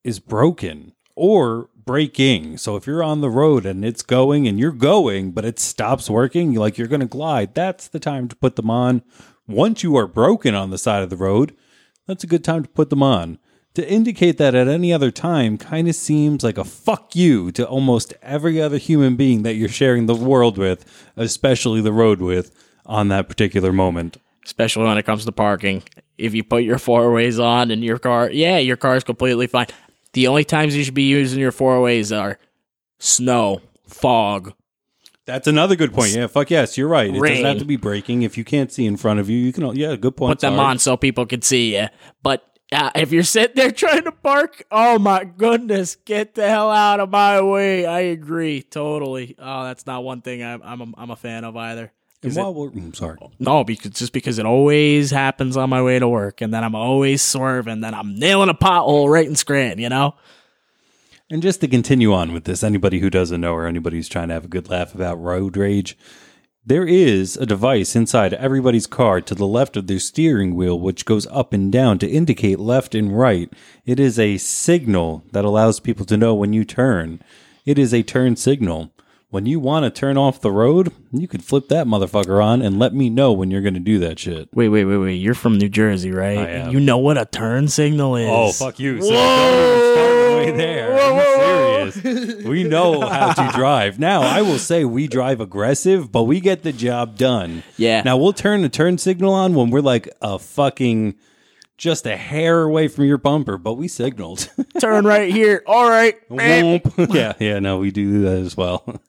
is 0.04 0.20
broken 0.20 0.94
or 1.16 1.70
breaking. 1.86 2.58
So 2.58 2.76
if 2.76 2.88
you're 2.88 3.04
on 3.04 3.22
the 3.22 3.30
road 3.30 3.66
and 3.66 3.84
it's 3.84 4.02
going 4.02 4.48
and 4.48 4.60
you're 4.60 4.72
going, 4.72 5.32
but 5.32 5.46
it 5.46 5.60
stops 5.60 6.10
working, 6.10 6.54
like 6.54 6.78
you're 6.78 6.88
going 6.88 7.00
to 7.00 7.06
glide, 7.06 7.54
that's 7.54 7.88
the 7.88 8.00
time 8.00 8.28
to 8.28 8.36
put 8.36 8.56
them 8.56 8.70
on. 8.70 9.02
Once 9.48 9.84
you 9.84 9.96
are 9.98 10.08
broken 10.08 10.56
on 10.56 10.70
the 10.70 10.78
side 10.78 11.04
of 11.04 11.10
the 11.10 11.18
road, 11.18 11.56
that's 12.08 12.24
a 12.24 12.28
good 12.28 12.44
time 12.44 12.64
to 12.64 12.70
put 12.70 12.90
them 12.90 13.04
on. 13.04 13.40
To 13.76 13.90
indicate 13.90 14.38
that 14.38 14.54
at 14.54 14.68
any 14.68 14.94
other 14.94 15.10
time 15.10 15.58
kind 15.58 15.88
of 15.88 15.96
seems 15.96 16.44
like 16.44 16.60
a 16.60 16.64
fuck 16.64 17.16
you 17.16 17.52
to 17.54 17.68
almost 17.68 18.14
every 18.22 18.62
other 18.62 18.78
human 18.78 19.16
being 19.16 19.42
that 19.44 19.56
you're 19.56 19.68
sharing 19.68 20.06
the 20.06 20.14
world 20.14 20.60
with, 20.60 20.86
especially 21.18 21.82
the 21.82 21.92
road 21.92 22.22
with, 22.22 22.52
on 22.86 23.08
that 23.08 23.28
particular 23.28 23.74
moment. 23.74 24.18
Especially 24.46 24.84
when 24.84 24.98
it 24.98 25.06
comes 25.06 25.26
to 25.26 25.32
parking. 25.32 25.82
If 26.20 26.36
you 26.36 26.44
put 26.44 26.64
your 26.64 26.78
four 26.78 27.12
ways 27.12 27.40
on 27.40 27.72
and 27.72 27.84
your 27.84 27.98
car, 27.98 28.30
yeah, 28.30 28.60
your 28.60 28.78
car 28.78 28.96
is 28.96 29.04
completely 29.04 29.48
fine. 29.48 29.68
The 30.14 30.28
only 30.28 30.44
times 30.44 30.76
you 30.76 30.84
should 30.84 30.94
be 30.94 31.04
using 31.04 31.40
your 31.40 31.52
four 31.52 31.82
ways 31.82 32.12
are 32.12 32.40
snow, 33.00 33.62
fog. 33.88 34.54
That's 35.26 35.48
another 35.48 35.76
good 35.76 35.94
point. 35.94 36.14
Yeah, 36.14 36.28
fuck 36.28 36.50
yes, 36.52 36.78
you're 36.78 36.88
right. 36.88 37.14
It 37.14 37.20
doesn't 37.20 37.46
have 37.46 37.60
to 37.60 37.66
be 37.66 37.78
breaking. 37.78 38.24
If 38.24 38.38
you 38.38 38.44
can't 38.44 38.72
see 38.72 38.86
in 38.86 38.98
front 38.98 39.20
of 39.20 39.30
you, 39.30 39.38
you 39.38 39.54
can. 39.54 39.76
Yeah, 39.76 39.96
good 39.96 40.18
point. 40.18 40.32
Put 40.32 40.40
them 40.40 40.60
on 40.60 40.80
so 40.80 40.98
people 40.98 41.26
can 41.26 41.42
see 41.42 41.76
you. 41.78 41.88
But 42.22 42.44
uh, 42.74 42.92
if 42.96 43.12
you're 43.14 43.24
sitting 43.24 43.56
there 43.56 43.72
trying 43.72 44.04
to 44.04 44.12
park, 44.12 44.64
oh 44.70 45.00
my 45.00 45.24
goodness, 45.24 45.96
get 45.96 46.36
the 46.36 46.48
hell 46.50 46.70
out 46.70 47.00
of 47.00 47.10
my 47.10 47.42
way. 47.42 47.86
I 47.86 48.02
agree 48.02 48.62
totally. 48.62 49.36
Oh, 49.40 49.64
that's 49.64 49.86
not 49.86 50.04
one 50.04 50.22
thing 50.22 50.44
I'm 50.44 50.62
I'm 50.62 50.82
a, 50.82 50.88
I'm 50.98 51.12
a 51.12 51.16
fan 51.16 51.46
of 51.46 51.56
either. 51.56 51.92
And 52.24 52.32
'Cause 52.32 52.38
it- 52.38 52.42
while 52.42 52.54
we're, 52.54 52.70
mm, 52.72 52.96
sorry. 52.96 53.18
No, 53.40 53.64
because 53.64 53.92
just 53.92 54.14
because 54.14 54.40
it 54.40 54.46
always 54.46 55.12
happens 55.12 55.58
on 55.58 55.70
my 55.70 55.82
way 55.82 56.00
to 56.00 56.08
work, 56.08 56.42
and 56.42 56.54
then 56.54 56.64
I'm 56.64 56.76
always 56.76 57.22
swerving, 57.22 57.82
then 57.82 57.94
I'm 57.94 58.16
nailing 58.18 58.50
a 58.50 58.54
pothole 58.54 59.10
right 59.12 59.28
in 59.28 59.36
Scranton, 59.36 59.80
you 59.80 59.90
know. 59.90 60.16
And 61.30 61.42
just 61.42 61.62
to 61.62 61.68
continue 61.68 62.14
on 62.14 62.32
with 62.34 62.46
this, 62.46 62.64
anybody 62.64 63.00
who 63.00 63.10
doesn't 63.10 63.42
know 63.42 63.54
or 63.54 63.66
anybody 63.68 63.98
who's 63.98 64.10
trying 64.10 64.28
to 64.30 64.34
have 64.36 64.46
a 64.46 64.50
good 64.50 64.70
laugh 64.70 64.94
about 64.96 65.22
road 65.22 65.58
rage, 65.58 65.98
there 66.66 66.86
is 66.86 67.36
a 67.36 67.46
device 67.46 67.94
inside 67.96 68.34
everybody's 68.36 68.88
car 68.88 69.20
to 69.20 69.36
the 69.36 69.48
left 69.48 69.76
of 69.76 69.88
their 69.88 70.00
steering 70.00 70.56
wheel 70.56 70.80
which 70.80 71.04
goes 71.06 71.28
up 71.28 71.52
and 71.52 71.72
down 71.74 72.00
to 72.00 72.10
indicate 72.10 72.58
left 72.60 72.96
and 72.96 73.18
right. 73.18 73.52
It 73.86 74.00
is 74.00 74.18
a 74.18 74.38
signal 74.38 75.24
that 75.34 75.44
allows 75.44 75.82
people 75.82 76.06
to 76.06 76.16
know 76.18 76.34
when 76.36 76.54
you 76.54 76.64
turn. 76.64 77.20
It 77.66 77.78
is 77.78 77.94
a 77.94 78.04
turn 78.04 78.38
signal. 78.38 78.92
When 79.34 79.48
you 79.48 79.60
want 79.60 79.84
to 79.84 79.90
turn 79.90 80.16
off 80.16 80.42
the 80.42 80.52
road, 80.52 80.94
you 81.12 81.28
could 81.28 81.44
flip 81.44 81.68
that 81.70 81.88
motherfucker 81.88 82.40
on 82.46 82.62
and 82.62 82.78
let 82.78 82.94
me 82.94 83.10
know 83.10 83.34
when 83.34 83.50
you're 83.50 83.64
going 83.64 83.74
to 83.74 83.80
do 83.80 83.98
that 83.98 84.20
shit. 84.20 84.48
Wait, 84.54 84.70
wait, 84.70 84.86
wait, 84.86 84.98
wait. 84.98 85.16
You're 85.16 85.34
from 85.34 85.58
New 85.58 85.70
Jersey, 85.70 86.12
right? 86.12 86.38
I 86.38 86.50
am. 86.52 86.72
You 86.72 86.80
know 86.80 87.00
what 87.00 87.18
a 87.18 87.26
turn 87.26 87.68
signal 87.68 88.16
is? 88.16 88.30
Oh, 88.30 88.52
fuck 88.52 88.78
you. 88.78 89.02
So 89.02 89.10
don't 89.10 89.64
even 89.64 89.96
start 89.96 90.30
the 90.30 90.36
way 90.38 90.52
there. 90.56 91.00
I'm 91.00 91.92
serious. 91.92 92.44
We 92.46 92.64
know 92.64 93.02
how 93.02 93.34
to 93.34 93.58
drive. 93.58 93.98
Now, 93.98 94.22
I 94.22 94.44
will 94.44 94.60
say 94.60 94.86
we 94.86 95.08
drive 95.08 95.42
aggressive, 95.42 96.12
but 96.12 96.26
we 96.26 96.40
get 96.40 96.62
the 96.62 96.72
job 96.72 97.18
done. 97.18 97.64
Yeah. 97.76 98.04
Now, 98.04 98.18
we'll 98.18 98.34
turn 98.34 98.62
the 98.62 98.70
turn 98.70 99.00
signal 99.00 99.34
on 99.34 99.56
when 99.56 99.72
we're 99.72 99.82
like 99.82 100.10
a 100.22 100.38
fucking 100.38 101.16
just 101.76 102.06
a 102.06 102.16
hair 102.16 102.62
away 102.62 102.88
from 102.88 103.06
your 103.06 103.18
bumper, 103.18 103.58
but 103.58 103.74
we 103.74 103.88
signaled. 103.88 104.48
Turn 104.80 105.06
right 105.06 105.34
here. 105.34 105.64
All 105.66 105.90
right. 105.90 106.16
Yeah, 106.30 107.34
yeah, 107.40 107.60
no, 107.60 107.80
we 107.80 107.90
do 107.90 108.22
that 108.22 108.38
as 108.38 108.56
well. 108.56 109.02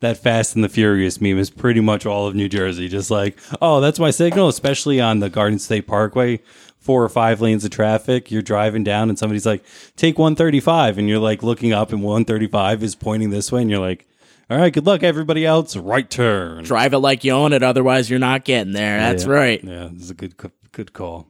That 0.00 0.18
Fast 0.18 0.54
and 0.54 0.62
the 0.62 0.68
Furious 0.68 1.20
meme 1.20 1.38
is 1.38 1.48
pretty 1.48 1.80
much 1.80 2.04
all 2.04 2.26
of 2.26 2.34
New 2.34 2.48
Jersey. 2.50 2.86
Just 2.88 3.10
like, 3.10 3.38
oh, 3.62 3.80
that's 3.80 3.98
my 3.98 4.10
signal, 4.10 4.48
especially 4.48 5.00
on 5.00 5.20
the 5.20 5.30
Garden 5.30 5.58
State 5.58 5.86
Parkway, 5.86 6.40
four 6.78 7.02
or 7.02 7.08
five 7.08 7.40
lanes 7.40 7.64
of 7.64 7.70
traffic. 7.70 8.30
You're 8.30 8.42
driving 8.42 8.84
down 8.84 9.08
and 9.08 9.18
somebody's 9.18 9.46
like, 9.46 9.64
take 9.96 10.18
135. 10.18 10.98
And 10.98 11.08
you're 11.08 11.18
like 11.18 11.42
looking 11.42 11.72
up 11.72 11.92
and 11.92 12.02
135 12.02 12.82
is 12.82 12.94
pointing 12.94 13.30
this 13.30 13.50
way. 13.50 13.62
And 13.62 13.70
you're 13.70 13.80
like, 13.80 14.06
all 14.50 14.58
right, 14.58 14.72
good 14.72 14.84
luck, 14.86 15.02
everybody 15.02 15.46
else. 15.46 15.74
Right 15.76 16.08
turn. 16.08 16.64
Drive 16.64 16.92
it 16.92 16.98
like 16.98 17.24
you 17.24 17.32
own 17.32 17.54
it, 17.54 17.62
otherwise 17.62 18.10
you're 18.10 18.18
not 18.18 18.44
getting 18.44 18.74
there. 18.74 18.98
That's 18.98 19.24
Yeah. 19.24 19.30
right. 19.32 19.64
Yeah, 19.64 19.88
this 19.92 20.02
is 20.02 20.10
a 20.10 20.14
good, 20.14 20.34
good 20.72 20.92
call. 20.92 21.26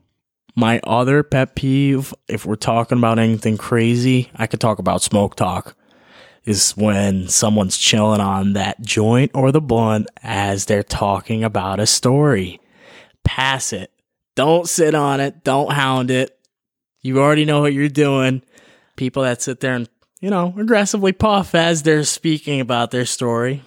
My 0.57 0.79
other 0.83 1.23
pet 1.23 1.55
peeve, 1.55 2.13
if 2.27 2.45
we're 2.45 2.55
talking 2.55 2.97
about 2.97 3.17
anything 3.17 3.57
crazy, 3.57 4.29
I 4.35 4.45
could 4.45 4.59
talk 4.59 4.77
about 4.77 5.01
smoke 5.01 5.35
talk. 5.35 5.76
Is 6.47 6.71
when 6.77 7.27
someone's 7.27 7.77
chilling 7.77 8.21
on 8.21 8.53
that 8.53 8.79
joint 8.79 9.31
or 9.33 9.51
the 9.51 9.59
blunt 9.59 10.07
as 10.23 10.65
they're 10.65 10.81
talking 10.81 11.43
about 11.43 11.81
a 11.81 11.85
story. 11.85 12.61
Pass 13.25 13.73
it. 13.73 13.91
Don't 14.37 14.69
sit 14.69 14.95
on 14.95 15.19
it. 15.19 15.43
Don't 15.43 15.73
hound 15.73 16.09
it. 16.09 16.39
You 17.01 17.19
already 17.19 17.43
know 17.43 17.59
what 17.59 17.73
you're 17.73 17.89
doing. 17.89 18.43
People 18.95 19.23
that 19.23 19.41
sit 19.41 19.59
there 19.59 19.73
and, 19.73 19.89
you 20.21 20.29
know, 20.29 20.53
aggressively 20.57 21.11
puff 21.11 21.53
as 21.53 21.83
they're 21.83 22.05
speaking 22.05 22.61
about 22.61 22.91
their 22.91 23.05
story 23.05 23.61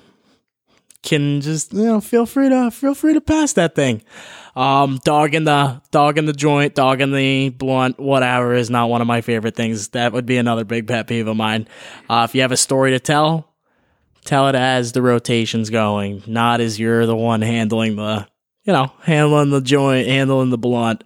can 1.03 1.43
just, 1.43 1.75
you 1.75 1.85
know, 1.85 2.01
feel 2.01 2.25
free 2.25 2.49
to 2.49 2.71
feel 2.71 2.95
free 2.95 3.13
to 3.13 3.21
pass 3.21 3.53
that 3.53 3.75
thing. 3.75 4.03
Um, 4.61 5.01
dog 5.05 5.35
in 5.35 5.45
the 5.45 5.81
dog 5.91 6.19
in 6.19 6.27
the 6.27 6.35
joint, 6.35 6.75
dog 6.75 7.01
in 7.01 7.13
the 7.13 7.49
blunt, 7.49 7.99
whatever 7.99 8.53
is 8.53 8.69
not 8.69 8.91
one 8.91 9.01
of 9.01 9.07
my 9.07 9.23
favorite 9.23 9.57
things. 9.57 9.89
That 9.89 10.13
would 10.13 10.27
be 10.27 10.37
another 10.37 10.67
big 10.67 10.87
pet 10.87 11.07
peeve 11.07 11.27
of 11.27 11.37
mine. 11.39 11.67
Uh, 12.11 12.27
if 12.29 12.35
you 12.35 12.43
have 12.43 12.53
a 12.53 12.59
story 12.59 12.91
to 12.91 13.01
tell, 13.01 13.55
tell 14.27 14.49
it 14.49 14.55
as 14.55 14.93
the 14.93 15.01
rotation's 15.01 15.71
going, 15.71 16.23
not 16.27 16.61
as 16.61 16.79
you're 16.79 17.07
the 17.07 17.17
one 17.17 17.41
handling 17.41 17.97
the, 17.97 18.29
you 18.65 18.75
know, 18.75 18.93
handling 19.05 19.49
the 19.49 19.63
joint, 19.63 20.07
handling 20.07 20.51
the 20.51 20.59
blunt, 20.59 21.05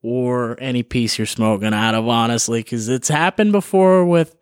or 0.00 0.56
any 0.58 0.82
piece 0.82 1.18
you're 1.18 1.26
smoking 1.26 1.74
out 1.74 1.94
of. 1.94 2.08
Honestly, 2.08 2.62
because 2.62 2.88
it's 2.88 3.08
happened 3.08 3.52
before 3.52 4.06
with, 4.06 4.34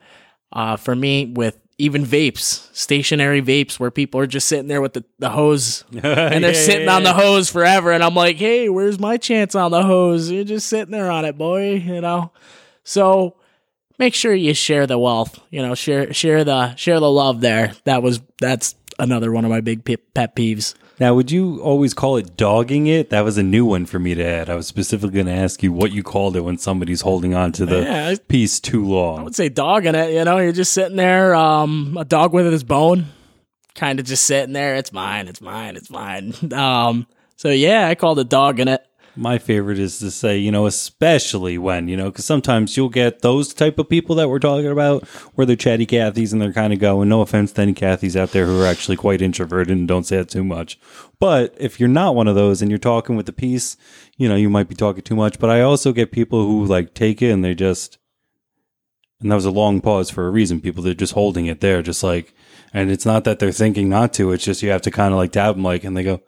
uh, 0.53 0.77
for 0.77 0.95
me 0.95 1.27
with. 1.27 1.59
Even 1.77 2.05
vapes, 2.05 2.69
stationary 2.73 3.43
vapes, 3.43 3.81
where 3.81 3.91
people 3.91 4.21
are 4.21 4.29
just 4.29 4.47
sitting 4.47 4.69
there 4.69 4.81
with 4.81 4.93
the, 4.93 5.05
the 5.19 5.31
hose 5.31 5.85
and 5.93 6.45
they're 6.45 6.55
sitting 6.55 6.89
on 6.89 7.03
the 7.03 7.13
hose 7.13 7.51
forever. 7.51 7.91
And 7.91 8.05
I'm 8.05 8.15
like, 8.15 8.37
hey, 8.37 8.69
where's 8.69 9.01
my 9.01 9.17
chance 9.17 9.57
on 9.57 9.73
the 9.73 9.83
hose? 9.83 10.31
You're 10.31 10.45
just 10.45 10.69
sitting 10.69 10.93
there 10.93 11.11
on 11.11 11.25
it, 11.25 11.37
boy. 11.37 11.75
You 11.75 12.01
know. 12.01 12.31
So 12.85 13.37
make 13.99 14.15
sure 14.15 14.35
you 14.35 14.55
share 14.55 14.87
the 14.87 14.99
wealth. 14.99 15.41
You 15.51 15.63
know, 15.63 15.75
share 15.75 16.13
share 16.13 16.45
the 16.45 16.75
share 16.77 17.01
the 17.01 17.11
love 17.11 17.41
there. 17.41 17.73
That 17.85 18.03
was 18.03 18.21
that's 18.41 18.77
another 18.99 19.33
one 19.33 19.45
of 19.45 19.51
my 19.51 19.61
big 19.61 19.85
pet 19.85 20.37
peeves. 20.37 20.75
Now, 21.01 21.15
would 21.15 21.31
you 21.31 21.61
always 21.61 21.93
call 21.93 22.17
it 22.17 22.37
dogging 22.37 22.87
it? 22.87 23.11
That 23.11 23.23
was 23.23 23.37
a 23.37 23.43
new 23.43 23.65
one 23.65 23.85
for 23.85 23.99
me 23.99 24.15
to 24.15 24.25
add. 24.25 24.49
I 24.49 24.55
was 24.55 24.67
specifically 24.69 25.15
going 25.15 25.27
to 25.27 25.33
ask 25.33 25.63
you 25.63 25.73
what 25.73 25.91
you 25.93 26.03
called 26.03 26.37
it 26.37 26.43
when 26.43 26.57
somebody's 26.57 27.01
holding 27.01 27.35
on 27.35 27.51
to 27.53 27.67
the 27.67 27.83
Yeah, 27.83 28.09
I- 28.11 28.17
piece 28.29 28.61
too 28.61 28.85
long. 28.85 29.19
I 29.19 29.23
would 29.25 29.35
say 29.35 29.49
dogging 29.49 29.95
it. 29.97 30.13
You 30.15 30.25
know, 30.25 30.39
you're 30.39 30.53
just 30.53 30.73
sitting 30.73 30.97
there, 30.97 31.35
um, 31.35 31.97
a 31.99 32.05
dog 32.05 32.33
with 32.33 32.51
his 32.53 32.63
bone, 32.63 33.07
kind 33.75 33.99
of 33.99 34.07
just 34.07 34.25
sitting 34.25 34.53
there. 34.53 34.77
It's 34.77 34.93
mine. 34.93 35.27
It's 35.27 35.41
mine. 35.41 35.77
It's 35.77 35.91
mine. 35.91 36.33
Um, 36.53 37.07
so 37.37 37.49
yeah, 37.51 37.89
I 37.89 37.97
called 37.97 38.21
it 38.21 38.29
dogging 38.29 38.69
it. 38.69 38.87
My 39.16 39.38
favorite 39.38 39.79
is 39.79 40.00
to 40.00 40.11
say, 40.11 40.38
you 40.38 40.50
know, 40.50 40.66
especially 40.66 41.57
when, 41.57 41.87
you 41.87 41.96
know, 41.96 42.11
because 42.11 42.24
sometimes 42.24 42.77
you'll 42.77 42.88
get 42.88 43.20
those 43.22 43.55
type 43.55 43.79
of 43.79 43.88
people 43.88 44.16
that 44.16 44.29
we're 44.29 44.40
talking 44.40 44.70
about 44.70 45.05
where 45.35 45.46
they're 45.46 45.55
chatty 45.55 45.87
Cathys 45.87 46.33
and 46.33 46.42
they're 46.42 46.53
kind 46.53 46.72
of 46.72 46.81
going, 46.81 47.09
no 47.09 47.20
offense 47.20 47.53
to 47.53 47.62
any 47.62 47.74
Cathys 47.74 48.16
out 48.16 48.33
there 48.33 48.46
who 48.46 48.61
are 48.61 48.66
actually 48.66 48.96
quite 48.96 49.22
introverted 49.22 49.77
and 49.77 49.87
don't 49.87 50.05
say 50.05 50.16
it 50.16 50.29
too 50.29 50.42
much. 50.42 50.81
But 51.20 51.55
if 51.59 51.79
you're 51.79 51.88
not 51.88 52.16
one 52.16 52.27
of 52.27 52.35
those 52.35 52.61
and 52.61 52.70
you're 52.70 52.79
talking 52.79 53.14
with 53.14 53.27
the 53.27 53.33
piece, 53.33 53.77
you 54.16 54.29
know, 54.29 54.35
you 54.35 54.50
might 54.50 54.68
be 54.68 54.74
talking 54.74 55.03
too 55.03 55.16
much. 55.16 55.38
But 55.38 55.50
I 55.50 55.61
also 55.61 55.92
get 55.92 56.11
people 56.11 56.44
who 56.44 56.64
like 56.64 56.92
take 56.94 57.22
it 57.22 57.31
and 57.31 57.44
they 57.44 57.55
just, 57.55 57.98
and 59.20 59.31
that 59.31 59.37
was 59.37 59.44
a 59.44 59.50
long 59.53 59.81
pause 59.81 60.11
for 60.11 60.27
a 60.27 60.31
reason. 60.31 60.61
People, 60.61 60.83
they're 60.83 60.92
just 60.92 61.14
holding 61.14 61.46
it 61.46 61.61
there, 61.61 61.83
just 61.83 62.03
like, 62.03 62.35
and 62.72 62.90
it's 62.90 63.07
not 63.07 63.22
that 63.24 63.38
they're 63.38 63.53
thinking 63.53 63.88
not 63.88 64.12
to, 64.14 64.33
it's 64.33 64.44
just 64.44 64.61
you 64.61 64.70
have 64.70 64.83
to 64.83 64.90
kind 64.90 65.14
of 65.14 65.18
like 65.18 65.31
tap 65.31 65.55
them 65.55 65.62
like, 65.62 65.85
and 65.85 65.96
they 65.96 66.03
go, 66.03 66.20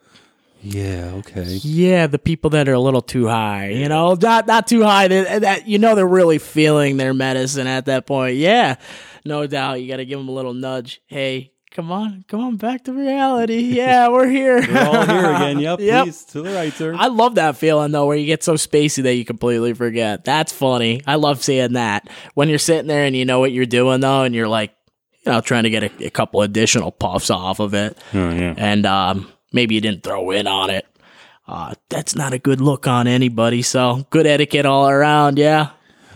yeah, 0.61 1.11
okay. 1.15 1.59
Yeah, 1.61 2.07
the 2.07 2.19
people 2.19 2.49
that 2.51 2.67
are 2.67 2.73
a 2.73 2.79
little 2.79 3.01
too 3.01 3.27
high, 3.27 3.69
you 3.69 3.87
know, 3.89 4.15
not 4.15 4.47
not 4.47 4.67
too 4.67 4.83
high. 4.83 5.07
That, 5.07 5.41
that 5.41 5.67
you 5.67 5.79
know 5.79 5.95
they're 5.95 6.07
really 6.07 6.37
feeling 6.39 6.97
their 6.97 7.13
medicine 7.13 7.67
at 7.67 7.85
that 7.85 8.05
point. 8.05 8.35
Yeah, 8.37 8.75
no 9.25 9.47
doubt. 9.47 9.81
You 9.81 9.87
got 9.87 9.97
to 9.97 10.05
give 10.05 10.19
them 10.19 10.29
a 10.29 10.33
little 10.33 10.53
nudge. 10.53 11.01
Hey, 11.07 11.51
come 11.71 11.91
on, 11.91 12.25
come 12.27 12.39
on, 12.41 12.55
back 12.57 12.83
to 12.85 12.93
reality. 12.93 13.59
Yeah, 13.59 14.09
we're 14.09 14.27
here. 14.27 14.59
We're 14.67 14.79
all 14.85 15.05
here 15.05 15.31
again. 15.33 15.59
Yep, 15.67 15.79
Yep. 15.79 16.03
please, 16.05 16.23
to 16.25 16.41
the 16.41 16.49
right, 16.51 16.73
sir. 16.73 16.95
I 16.97 17.07
love 17.07 17.35
that 17.35 17.55
feeling 17.57 17.91
though, 17.91 18.05
where 18.07 18.17
you 18.17 18.25
get 18.25 18.43
so 18.43 18.53
spacey 18.55 19.03
that 19.03 19.13
you 19.15 19.25
completely 19.25 19.73
forget. 19.73 20.25
That's 20.25 20.51
funny. 20.51 21.01
I 21.05 21.15
love 21.15 21.43
seeing 21.43 21.73
that 21.73 22.09
when 22.33 22.49
you're 22.49 22.57
sitting 22.57 22.87
there 22.87 23.03
and 23.05 23.15
you 23.15 23.25
know 23.25 23.39
what 23.39 23.51
you're 23.51 23.65
doing 23.65 23.99
though, 24.01 24.23
and 24.23 24.33
you're 24.33 24.47
like, 24.47 24.73
you 25.25 25.31
know, 25.31 25.41
trying 25.41 25.63
to 25.63 25.69
get 25.69 25.83
a, 25.83 26.05
a 26.05 26.09
couple 26.09 26.41
additional 26.41 26.91
puffs 26.91 27.29
off 27.29 27.59
of 27.59 27.73
it, 27.73 27.97
oh, 28.13 28.29
yeah. 28.31 28.53
and 28.57 28.85
um, 28.85 29.31
maybe 29.51 29.75
you 29.75 29.81
didn't 29.81 30.03
throw 30.03 30.31
in 30.31 30.47
on 30.47 30.69
it. 30.69 30.85
Uh, 31.47 31.73
that's 31.89 32.15
not 32.15 32.33
a 32.33 32.39
good 32.39 32.59
look 32.59 32.87
on 32.87 33.07
anybody. 33.07 33.61
So 33.61 34.05
good 34.09 34.27
etiquette 34.27 34.65
all 34.65 34.89
around. 34.89 35.37
Yeah. 35.37 35.71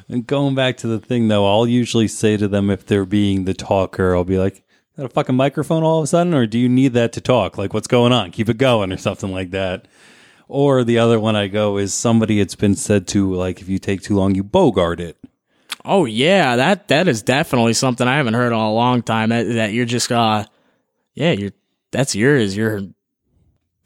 And 0.10 0.28
going 0.28 0.56
back 0.56 0.78
to 0.78 0.88
the 0.88 1.00
thing 1.00 1.30
though, 1.30 1.48
I'll 1.48 1.67
usually 1.67 2.08
say 2.08 2.36
to 2.36 2.48
them 2.48 2.70
if 2.70 2.86
they're 2.86 3.06
being 3.06 3.46
the 3.46 3.54
talker, 3.54 4.13
I'll 4.13 4.26
be 4.26 4.38
like, 4.38 4.63
"Got 4.98 5.06
a 5.06 5.10
fucking 5.10 5.36
microphone 5.36 5.84
all 5.84 6.00
of 6.00 6.04
a 6.04 6.08
sudden, 6.08 6.34
or 6.34 6.46
do 6.46 6.60
you 6.60 6.67
need 6.67 6.94
that 6.94 7.13
to 7.13 7.22
talk? 7.22 7.58
Like, 7.58 7.74
what's 7.74 7.88
going 7.88 8.12
on? 8.12 8.32
Keep 8.32 8.50
it 8.50 8.58
going, 8.58 8.91
or 8.91 8.98
something 8.98 9.32
like 9.32 9.52
that." 9.52 9.88
Or 10.50 10.84
the 10.84 10.98
other 10.98 11.17
one 11.17 11.38
I 11.38 11.48
go 11.48 11.78
is 11.78 11.94
somebody 11.94 12.41
it's 12.41 12.56
been 12.56 12.76
said 12.76 13.08
to 13.10 13.34
like, 13.34 13.62
if 13.62 13.70
you 13.70 13.80
take 13.80 14.02
too 14.02 14.17
long, 14.17 14.36
you 14.36 14.44
bogart 14.44 15.00
it. 15.00 15.17
Oh 15.86 16.04
yeah, 16.04 16.58
that 16.58 16.89
that 16.89 17.08
is 17.08 17.24
definitely 17.24 17.72
something 17.72 18.06
I 18.06 18.17
haven't 18.17 18.34
heard 18.34 18.52
in 18.52 18.60
a 18.60 18.74
long 18.74 19.02
time. 19.02 19.30
That 19.30 19.44
that 19.44 19.72
you're 19.72 19.86
just 19.86 20.12
uh, 20.12 20.44
yeah, 21.13 21.32
you're 21.32 21.54
that's 21.91 22.15
yours. 22.15 22.56
You're 22.58 22.82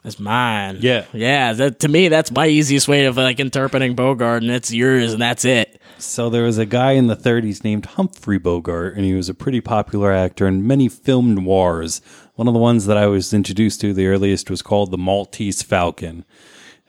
that's 0.05 0.19
mine. 0.19 0.77
Yeah. 0.81 1.05
yeah. 1.13 1.53
That 1.53 1.79
to 1.79 1.87
me, 1.87 2.09
that's 2.09 2.31
my 2.31 2.45
easiest 2.45 2.87
way 2.87 3.05
of 3.05 3.17
like 3.17 3.39
interpreting 3.39 3.95
Bogart, 3.95 4.43
and 4.43 4.51
it's 4.51 4.71
yours, 4.71 5.13
and 5.13 5.21
that's 5.21 5.43
it. 5.43 5.81
So 5.97 6.29
there 6.29 6.43
was 6.43 6.59
a 6.59 6.65
guy 6.67 6.91
in 6.91 7.07
the 7.07 7.15
30s 7.15 7.63
named 7.63 7.87
Humphrey 7.87 8.37
Bogart, 8.37 8.95
and 8.95 9.03
he 9.03 9.15
was 9.15 9.29
a 9.29 9.33
pretty 9.33 9.61
popular 9.61 10.11
actor 10.11 10.45
in 10.45 10.67
many 10.67 10.89
film 10.89 11.33
noirs. 11.33 12.01
One 12.35 12.47
of 12.47 12.53
the 12.53 12.59
ones 12.59 12.85
that 12.85 12.97
I 12.97 13.07
was 13.07 13.33
introduced 13.33 13.81
to, 13.81 13.93
the 13.93 14.05
earliest, 14.05 14.51
was 14.51 14.61
called 14.61 14.91
The 14.91 14.97
Maltese 14.99 15.63
Falcon. 15.63 16.23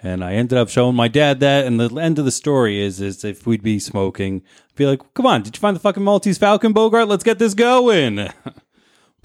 And 0.02 0.22
I 0.22 0.34
ended 0.34 0.58
up 0.58 0.68
showing 0.68 0.94
my 0.94 1.08
dad 1.08 1.40
that, 1.40 1.64
and 1.64 1.80
the 1.80 1.88
end 1.96 2.18
of 2.18 2.26
the 2.26 2.30
story 2.30 2.82
is, 2.82 3.00
is 3.00 3.24
if 3.24 3.46
we'd 3.46 3.62
be 3.62 3.78
smoking, 3.78 4.42
I'd 4.72 4.76
be 4.76 4.84
like, 4.84 5.14
"Come 5.14 5.24
on, 5.24 5.42
did 5.42 5.56
you 5.56 5.60
find 5.60 5.74
the 5.74 5.80
fucking 5.80 6.04
Maltese 6.04 6.36
Falcon, 6.36 6.74
Bogart? 6.74 7.08
Let's 7.08 7.24
get 7.24 7.38
this 7.38 7.54
going." 7.54 8.28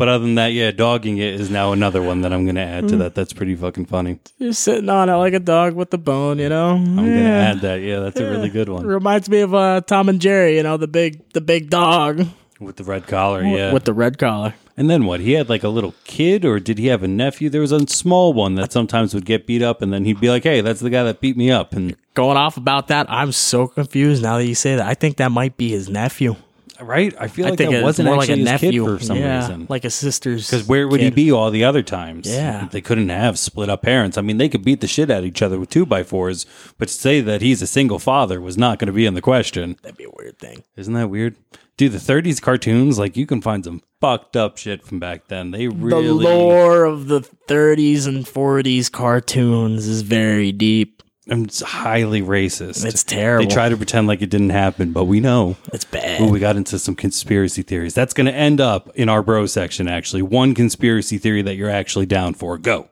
but 0.01 0.09
other 0.09 0.25
than 0.25 0.33
that, 0.33 0.47
yeah, 0.47 0.71
dogging 0.71 1.19
it 1.19 1.39
is 1.39 1.51
now 1.51 1.73
another 1.73 2.01
one 2.01 2.21
that 2.21 2.33
I'm 2.33 2.43
going 2.43 2.55
to 2.55 2.61
add 2.61 2.89
to 2.89 2.97
that. 2.97 3.13
That's 3.13 3.33
pretty 3.33 3.53
fucking 3.53 3.85
funny. 3.85 4.17
You're 4.39 4.51
sitting 4.51 4.89
on 4.89 5.09
it 5.09 5.13
like 5.13 5.35
a 5.35 5.39
dog 5.39 5.75
with 5.75 5.91
the 5.91 5.99
bone, 5.99 6.39
you 6.39 6.49
know. 6.49 6.71
I'm 6.71 6.95
going 6.95 7.05
to 7.05 7.21
add 7.21 7.61
that. 7.61 7.81
Yeah, 7.81 7.99
that's 7.99 8.19
a 8.19 8.27
really 8.27 8.49
good 8.49 8.67
one 8.67 8.83
Reminds 8.83 9.29
me 9.29 9.41
of 9.41 9.53
uh, 9.53 9.81
Tom 9.81 10.09
and 10.09 10.19
Jerry, 10.19 10.57
you 10.57 10.63
know, 10.63 10.77
the 10.77 10.87
big 10.87 11.31
the 11.33 11.41
big 11.41 11.69
dog 11.69 12.25
with 12.59 12.77
the 12.77 12.83
red 12.83 13.05
collar. 13.05 13.43
Yeah, 13.43 13.71
with 13.73 13.83
the 13.83 13.93
red 13.93 14.17
collar. 14.17 14.55
And 14.75 14.89
then 14.89 15.05
what? 15.05 15.19
He 15.19 15.33
had 15.33 15.49
like 15.49 15.61
a 15.61 15.69
little 15.69 15.93
kid, 16.03 16.45
or 16.45 16.59
did 16.59 16.79
he 16.79 16.87
have 16.87 17.03
a 17.03 17.07
nephew? 17.07 17.51
There 17.51 17.61
was 17.61 17.71
a 17.71 17.85
small 17.85 18.33
one 18.33 18.55
that 18.55 18.71
sometimes 18.71 19.13
would 19.13 19.25
get 19.25 19.45
beat 19.45 19.61
up, 19.61 19.83
and 19.83 19.93
then 19.93 20.05
he'd 20.05 20.19
be 20.19 20.31
like, 20.31 20.41
"Hey, 20.41 20.61
that's 20.61 20.79
the 20.79 20.89
guy 20.89 21.03
that 21.03 21.21
beat 21.21 21.37
me 21.37 21.51
up." 21.51 21.73
And 21.73 21.95
Going 22.15 22.37
off 22.37 22.57
about 22.57 22.87
that, 22.87 23.05
I'm 23.07 23.33
so 23.33 23.67
confused 23.67 24.23
now 24.23 24.39
that 24.39 24.47
you 24.47 24.55
say 24.55 24.77
that. 24.77 24.87
I 24.87 24.95
think 24.95 25.17
that 25.17 25.31
might 25.31 25.57
be 25.57 25.69
his 25.69 25.89
nephew. 25.89 26.37
Right, 26.85 27.13
I 27.19 27.27
feel 27.27 27.45
I 27.45 27.49
like 27.49 27.57
think 27.57 27.71
that 27.71 27.77
it's 27.77 27.83
wasn't 27.83 28.07
more 28.07 28.17
like 28.17 28.29
actually 28.29 28.43
a 28.43 28.51
his 28.51 28.61
nephew 28.61 28.85
kid 28.85 28.99
for 28.99 29.03
some 29.03 29.17
yeah, 29.17 29.39
reason. 29.39 29.65
like 29.69 29.85
a 29.85 29.89
sister's. 29.89 30.49
Because 30.49 30.67
where 30.67 30.87
would 30.87 30.99
he 30.99 31.07
kid. 31.07 31.15
be 31.15 31.31
all 31.31 31.51
the 31.51 31.63
other 31.63 31.83
times? 31.83 32.27
Yeah. 32.27 32.67
they 32.71 32.81
couldn't 32.81 33.09
have 33.09 33.37
split 33.39 33.69
up 33.69 33.81
parents. 33.81 34.17
I 34.17 34.21
mean, 34.21 34.37
they 34.37 34.49
could 34.49 34.63
beat 34.63 34.81
the 34.81 34.87
shit 34.87 35.09
out 35.09 35.19
of 35.19 35.25
each 35.25 35.41
other 35.41 35.59
with 35.59 35.69
two 35.69 35.85
by 35.85 36.03
fours, 36.03 36.45
but 36.77 36.87
to 36.87 36.93
say 36.93 37.21
that 37.21 37.41
he's 37.41 37.61
a 37.61 37.67
single 37.67 37.99
father 37.99 38.39
was 38.41 38.57
not 38.57 38.79
going 38.79 38.87
to 38.87 38.93
be 38.93 39.05
in 39.05 39.13
the 39.13 39.21
question. 39.21 39.77
That'd 39.81 39.97
be 39.97 40.05
a 40.05 40.11
weird 40.17 40.39
thing. 40.39 40.63
Isn't 40.75 40.93
that 40.93 41.09
weird? 41.09 41.35
Dude, 41.77 41.93
the 41.93 41.97
30s 41.97 42.41
cartoons, 42.41 42.99
like 42.99 43.17
you 43.17 43.25
can 43.25 43.41
find 43.41 43.63
some 43.63 43.81
fucked 43.99 44.35
up 44.35 44.57
shit 44.57 44.83
from 44.83 44.99
back 44.99 45.27
then. 45.27 45.51
They 45.51 45.67
really 45.67 46.07
The 46.07 46.13
lore 46.13 46.83
of 46.85 47.07
the 47.07 47.21
30s 47.47 48.07
and 48.07 48.25
40s 48.25 48.91
cartoons 48.91 49.87
is 49.87 50.01
very 50.01 50.51
deep. 50.51 51.00
It's 51.27 51.61
highly 51.61 52.21
racist. 52.21 52.83
It's 52.83 53.03
terrible. 53.03 53.47
They 53.47 53.53
try 53.53 53.69
to 53.69 53.77
pretend 53.77 54.07
like 54.07 54.21
it 54.21 54.29
didn't 54.29 54.49
happen, 54.49 54.91
but 54.91 55.05
we 55.05 55.19
know. 55.19 55.55
It's 55.71 55.85
bad. 55.85 56.21
Ooh, 56.21 56.29
we 56.29 56.39
got 56.39 56.55
into 56.55 56.79
some 56.79 56.95
conspiracy 56.95 57.61
theories. 57.61 57.93
That's 57.93 58.13
going 58.13 58.25
to 58.25 58.33
end 58.33 58.59
up 58.59 58.89
in 58.95 59.07
our 59.07 59.21
bro 59.21 59.45
section, 59.45 59.87
actually. 59.87 60.23
One 60.23 60.55
conspiracy 60.55 61.17
theory 61.17 61.43
that 61.43 61.55
you're 61.55 61.69
actually 61.69 62.07
down 62.07 62.33
for. 62.33 62.57
Go. 62.57 62.89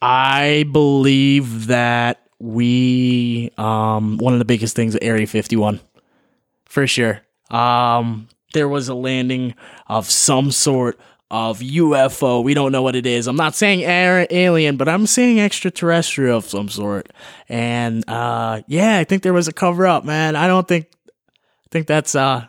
I 0.00 0.64
believe 0.70 1.66
that 1.68 2.20
we 2.40 3.50
um 3.58 4.16
one 4.18 4.32
of 4.32 4.38
the 4.38 4.44
biggest 4.44 4.76
things 4.76 4.96
Area 5.02 5.26
51 5.26 5.80
for 6.66 6.86
sure. 6.86 7.22
Um 7.50 8.28
there 8.54 8.68
was 8.68 8.88
a 8.88 8.94
landing 8.94 9.54
of 9.88 10.08
some 10.08 10.52
sort 10.52 11.00
of 11.30 11.60
UFO. 11.60 12.42
We 12.42 12.54
don't 12.54 12.72
know 12.72 12.82
what 12.82 12.96
it 12.96 13.06
is. 13.06 13.26
I'm 13.26 13.36
not 13.36 13.54
saying 13.54 13.80
alien, 13.80 14.76
but 14.76 14.88
I'm 14.88 15.06
saying 15.06 15.40
extraterrestrial 15.40 16.38
of 16.38 16.46
some 16.46 16.68
sort. 16.68 17.10
And 17.48 18.08
uh 18.08 18.62
yeah, 18.66 18.98
I 18.98 19.04
think 19.04 19.22
there 19.22 19.34
was 19.34 19.48
a 19.48 19.52
cover 19.52 19.86
up, 19.86 20.04
man. 20.04 20.36
I 20.36 20.46
don't 20.46 20.66
think 20.66 20.86
I 21.36 21.68
think 21.70 21.86
that's 21.86 22.14
uh 22.14 22.46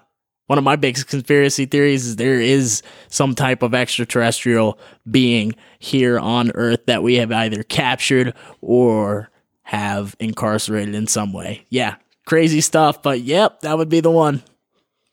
one 0.48 0.58
of 0.58 0.64
my 0.64 0.78
biggest 0.78 1.08
conspiracy 1.08 1.66
theories 1.66 2.08
is 2.08 2.16
there 2.16 2.40
is 2.40 2.82
some 3.08 3.36
type 3.36 3.62
of 3.62 3.76
extraterrestrial 3.76 4.80
being 5.10 5.54
here 5.78 6.18
on 6.18 6.52
Earth 6.56 6.88
that 6.88 7.04
we 7.04 7.16
have 7.16 7.32
either 7.32 7.62
captured 7.62 8.34
or 8.60 9.30
have 9.62 10.16
incarcerated 10.20 10.96
in 10.96 11.06
some 11.06 11.34
way. 11.34 11.66
Yeah, 11.70 11.98
crazy 12.26 12.62
stuff, 12.62 13.04
but 13.04 13.22
yep, 13.22 13.60
that 13.62 13.78
would 13.78 13.90
be 13.90 14.00
the 14.00 14.10
one. 14.10 14.42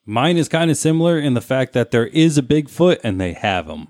Mine 0.09 0.37
is 0.37 0.49
kind 0.49 0.71
of 0.71 0.77
similar 0.77 1.19
in 1.19 1.35
the 1.35 1.41
fact 1.41 1.73
that 1.73 1.91
there 1.91 2.07
is 2.07 2.39
a 2.39 2.43
Bigfoot 2.43 3.01
and 3.03 3.21
they 3.21 3.33
have 3.33 3.67
him. 3.67 3.89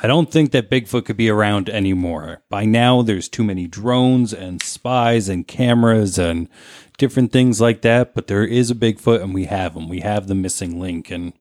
I 0.00 0.06
don't 0.06 0.30
think 0.30 0.52
that 0.52 0.70
Bigfoot 0.70 1.04
could 1.04 1.16
be 1.16 1.28
around 1.28 1.68
anymore. 1.68 2.42
By 2.48 2.64
now, 2.64 3.02
there's 3.02 3.28
too 3.28 3.42
many 3.42 3.66
drones 3.66 4.32
and 4.32 4.62
spies 4.62 5.28
and 5.28 5.46
cameras 5.46 6.16
and 6.16 6.48
different 6.96 7.32
things 7.32 7.60
like 7.60 7.82
that. 7.82 8.14
But 8.14 8.28
there 8.28 8.44
is 8.44 8.70
a 8.70 8.76
Bigfoot 8.76 9.20
and 9.20 9.34
we 9.34 9.46
have 9.46 9.74
him. 9.74 9.88
We 9.88 10.00
have 10.00 10.28
the 10.28 10.36
missing 10.36 10.78
link 10.78 11.10
and 11.10 11.32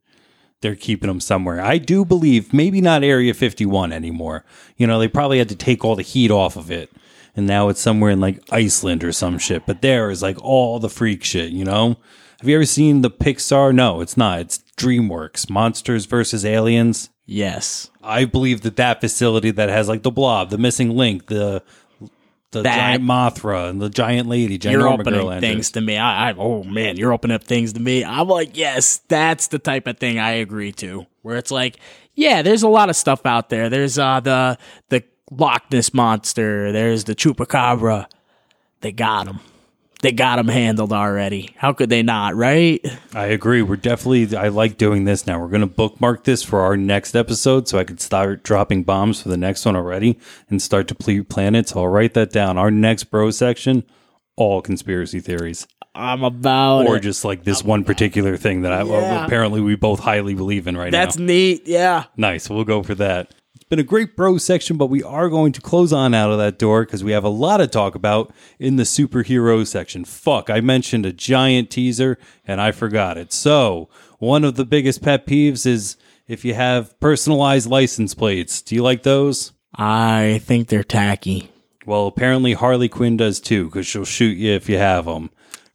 they're 0.62 0.76
keeping 0.76 1.10
him 1.10 1.20
somewhere. 1.20 1.62
I 1.62 1.78
do 1.78 2.04
believe 2.04 2.54
maybe 2.54 2.82
not 2.82 3.04
Area 3.04 3.36
51 3.36 3.94
anymore. 3.94 4.46
You 4.78 4.88
know, 4.88 4.98
they 4.98 5.08
probably 5.08 5.38
had 5.38 5.50
to 5.50 5.56
take 5.56 5.86
all 5.86 5.96
the 5.96 6.02
heat 6.02 6.32
off 6.32 6.56
of 6.56 6.72
it. 6.72 6.92
And 7.36 7.46
now 7.46 7.70
it's 7.70 7.80
somewhere 7.82 8.12
in 8.12 8.20
like 8.20 8.44
Iceland 8.52 9.04
or 9.04 9.12
some 9.12 9.38
shit. 9.38 9.68
But 9.68 9.84
there 9.84 10.10
is 10.10 10.24
like 10.24 10.42
all 10.44 10.80
the 10.80 10.90
freak 10.90 11.24
shit, 11.24 11.52
you 11.52 11.64
know? 11.64 11.98
Have 12.42 12.50
you 12.50 12.56
ever 12.56 12.66
seen 12.66 13.04
the 13.04 13.12
Pixar? 13.12 13.72
No, 13.72 14.02
it's 14.02 14.18
not. 14.18 14.40
It's 14.40 14.64
DreamWorks, 14.76 15.48
Monsters 15.48 16.06
versus 16.06 16.44
Aliens. 16.44 17.12
Yes. 17.28 17.92
I 18.04 18.26
believe 18.26 18.62
that 18.62 18.78
that 18.78 19.00
facility 19.00 19.52
that 19.52 19.70
has 19.70 19.88
like 19.88 20.02
the 20.02 20.10
blob, 20.10 20.50
the 20.50 20.58
missing 20.58 20.98
link, 20.98 21.28
the 21.28 21.62
the 22.50 22.64
That- 22.64 22.76
giant 22.76 23.04
Mothra 23.04 23.70
and 23.70 23.80
the 23.80 23.92
giant 23.92 24.28
lady, 24.28 24.60
You're 24.68 24.82
ginorma 24.82 25.02
opening 25.02 25.40
things 25.40 25.70
to 25.74 25.82
me. 25.82 25.98
I, 25.98 26.32
I 26.32 26.34
oh 26.36 26.64
man, 26.64 26.98
you're 26.98 27.14
opening 27.14 27.36
up 27.36 27.44
things 27.44 27.74
to 27.74 27.80
me. 27.80 28.04
I'm 28.04 28.28
like, 28.28 28.58
yes, 28.58 29.02
that's 29.08 29.46
the 29.46 29.60
type 29.60 29.86
of 29.86 30.00
thing 30.00 30.18
I 30.18 30.32
agree 30.32 30.72
to. 30.74 31.06
Where 31.22 31.38
it's 31.38 31.52
like, 31.52 31.78
yeah, 32.16 32.42
there's 32.42 32.64
a 32.64 32.68
lot 32.68 32.90
of 32.90 32.96
stuff 32.96 33.24
out 33.24 33.50
there. 33.50 33.70
There's 33.70 34.00
uh 34.00 34.20
the 34.20 34.58
the 34.90 35.04
Loch 35.30 35.72
Ness 35.72 35.94
monster. 35.94 36.72
There's 36.72 37.04
the 37.04 37.14
chupacabra. 37.14 38.08
They 38.82 38.92
got 38.92 39.28
him. 39.28 39.42
They 40.02 40.12
got 40.12 40.38
them 40.38 40.48
handled 40.48 40.92
already. 40.92 41.54
How 41.58 41.74
could 41.74 41.90
they 41.90 42.02
not? 42.02 42.36
Right? 42.36 42.84
I 43.14 43.26
agree. 43.26 43.62
We're 43.62 43.76
definitely. 43.76 44.36
I 44.36 44.48
like 44.48 44.78
doing 44.78 45.06
this 45.06 45.28
now. 45.28 45.40
We're 45.40 45.50
going 45.50 45.62
to 45.62 45.68
bookmark 45.68 46.24
this 46.24 46.42
for 46.42 46.62
our 46.62 46.76
next 46.76 47.16
episode, 47.16 47.68
so 47.68 47.78
I 47.78 47.84
could 47.84 48.02
start 48.02 48.44
dropping 48.44 48.84
bombs 48.84 49.22
for 49.22 49.30
the 49.30 49.38
next 49.38 49.64
one 49.66 49.76
already 49.76 50.18
and 50.50 50.62
start 50.62 50.88
to 50.88 50.96
ple- 50.96 51.24
plan 51.24 51.54
it. 51.54 51.70
So 51.70 51.82
I'll 51.82 51.88
write 51.88 52.16
that 52.16 52.32
down. 52.32 52.58
Our 52.58 52.72
next 52.72 53.06
bro 53.06 53.30
section, 53.30 53.84
all 54.36 54.62
conspiracy 54.62 55.20
theories, 55.20 55.68
I'm 55.94 56.24
about 56.24 56.88
or 56.88 56.98
it. 56.98 57.02
just 57.02 57.26
like 57.26 57.44
this 57.44 57.64
one 57.64 57.84
particular 57.84 58.38
thing 58.38 58.62
that 58.62 58.72
I 58.72 58.84
well, 58.84 59.24
apparently 59.26 59.62
we 59.62 59.76
both 59.76 60.00
highly 60.00 60.34
believe 60.34 60.66
in 60.68 60.78
right 60.78 60.92
That's 60.92 61.18
now. 61.18 61.22
That's 61.22 61.28
neat. 61.28 61.68
Yeah. 61.68 62.06
Nice. 62.18 62.50
We'll 62.50 62.64
go 62.64 62.82
for 62.82 62.96
that. 62.96 63.34
Been 63.72 63.80
a 63.80 63.84
great 63.84 64.18
bro 64.18 64.38
section, 64.38 64.76
but 64.76 64.88
we 64.88 65.02
are 65.02 65.30
going 65.30 65.54
to 65.54 65.62
close 65.62 65.94
on 65.94 66.14
out 66.14 66.30
of 66.30 66.38
that 66.38 66.60
door 66.60 66.84
because 66.84 67.06
we 67.06 67.14
have 67.14 67.24
a 67.24 67.30
lot 67.30 67.58
to 67.58 67.68
talk 67.68 67.96
about 67.96 68.34
in 68.60 68.76
the 68.76 68.84
superhero 68.84 69.66
section. 69.66 70.04
Fuck, 70.04 70.50
I 70.50 70.60
mentioned 70.60 71.06
a 71.06 71.14
giant 71.14 71.70
teaser 71.70 72.18
and 72.46 72.60
I 72.60 72.74
forgot 72.74 73.18
it. 73.18 73.32
So, 73.32 73.88
one 74.20 74.44
of 74.44 74.56
the 74.56 74.66
biggest 74.66 75.02
pet 75.02 75.26
peeves 75.26 75.66
is 75.66 75.96
if 76.28 76.44
you 76.44 76.54
have 76.54 77.00
personalized 77.00 77.70
license 77.70 78.14
plates. 78.14 78.62
Do 78.62 78.76
you 78.76 78.84
like 78.84 79.04
those? 79.04 79.54
I 79.74 80.42
think 80.44 80.68
they're 80.68 80.84
tacky. 80.84 81.50
Well, 81.86 82.08
apparently 82.08 82.52
Harley 82.52 82.90
Quinn 82.90 83.16
does 83.16 83.40
too 83.40 83.66
because 83.66 83.88
she'll 83.88 84.04
shoot 84.04 84.38
you 84.38 84.52
if 84.52 84.68
you 84.68 84.80
have 84.80 85.06
them. 85.06 85.30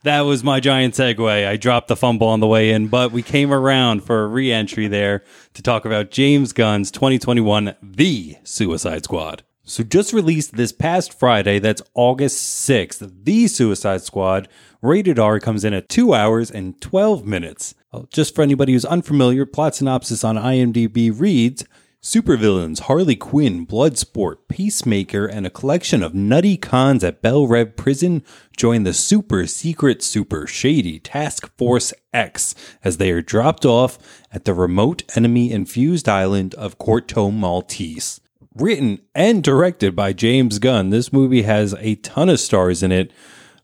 That 0.06 0.20
was 0.20 0.44
my 0.44 0.60
giant 0.60 0.94
segue. 0.94 1.48
I 1.48 1.56
dropped 1.56 1.88
the 1.88 1.96
fumble 1.96 2.28
on 2.28 2.38
the 2.38 2.46
way 2.46 2.70
in, 2.70 2.86
but 2.86 3.10
we 3.10 3.22
came 3.22 3.52
around 3.52 4.04
for 4.04 4.22
a 4.22 4.28
re 4.28 4.52
entry 4.52 4.86
there 4.86 5.24
to 5.54 5.62
talk 5.62 5.84
about 5.84 6.12
James 6.12 6.52
Gunn's 6.52 6.92
2021 6.92 7.74
The 7.82 8.36
Suicide 8.44 9.02
Squad. 9.02 9.42
So, 9.64 9.82
just 9.82 10.12
released 10.12 10.54
this 10.54 10.70
past 10.70 11.12
Friday, 11.12 11.58
that's 11.58 11.82
August 11.94 12.68
6th, 12.68 13.24
The 13.24 13.48
Suicide 13.48 14.02
Squad, 14.02 14.46
rated 14.80 15.18
R, 15.18 15.40
comes 15.40 15.64
in 15.64 15.74
at 15.74 15.88
2 15.88 16.14
hours 16.14 16.52
and 16.52 16.80
12 16.80 17.26
minutes. 17.26 17.74
Just 18.08 18.32
for 18.32 18.42
anybody 18.42 18.74
who's 18.74 18.84
unfamiliar, 18.84 19.44
plot 19.44 19.74
synopsis 19.74 20.22
on 20.22 20.36
IMDb 20.36 21.12
reads 21.12 21.64
Supervillains 22.06 22.82
Harley 22.82 23.16
Quinn, 23.16 23.66
Bloodsport, 23.66 24.36
Peacemaker, 24.48 25.26
and 25.26 25.44
a 25.44 25.50
collection 25.50 26.04
of 26.04 26.14
nutty 26.14 26.56
cons 26.56 27.02
at 27.02 27.20
Belle 27.20 27.48
Reve 27.48 27.74
Prison 27.74 28.22
join 28.56 28.84
the 28.84 28.94
super 28.94 29.44
secret, 29.48 30.04
super 30.04 30.46
shady 30.46 31.00
Task 31.00 31.50
Force 31.58 31.92
X 32.14 32.54
as 32.84 32.98
they 32.98 33.10
are 33.10 33.22
dropped 33.22 33.66
off 33.66 33.98
at 34.30 34.44
the 34.44 34.54
remote 34.54 35.02
enemy 35.16 35.50
infused 35.50 36.08
island 36.08 36.54
of 36.54 36.78
Corto 36.78 37.34
Maltese. 37.34 38.20
Written 38.54 39.00
and 39.12 39.42
directed 39.42 39.96
by 39.96 40.12
James 40.12 40.60
Gunn, 40.60 40.90
this 40.90 41.12
movie 41.12 41.42
has 41.42 41.74
a 41.80 41.96
ton 41.96 42.28
of 42.28 42.38
stars 42.38 42.84
in 42.84 42.92
it. 42.92 43.10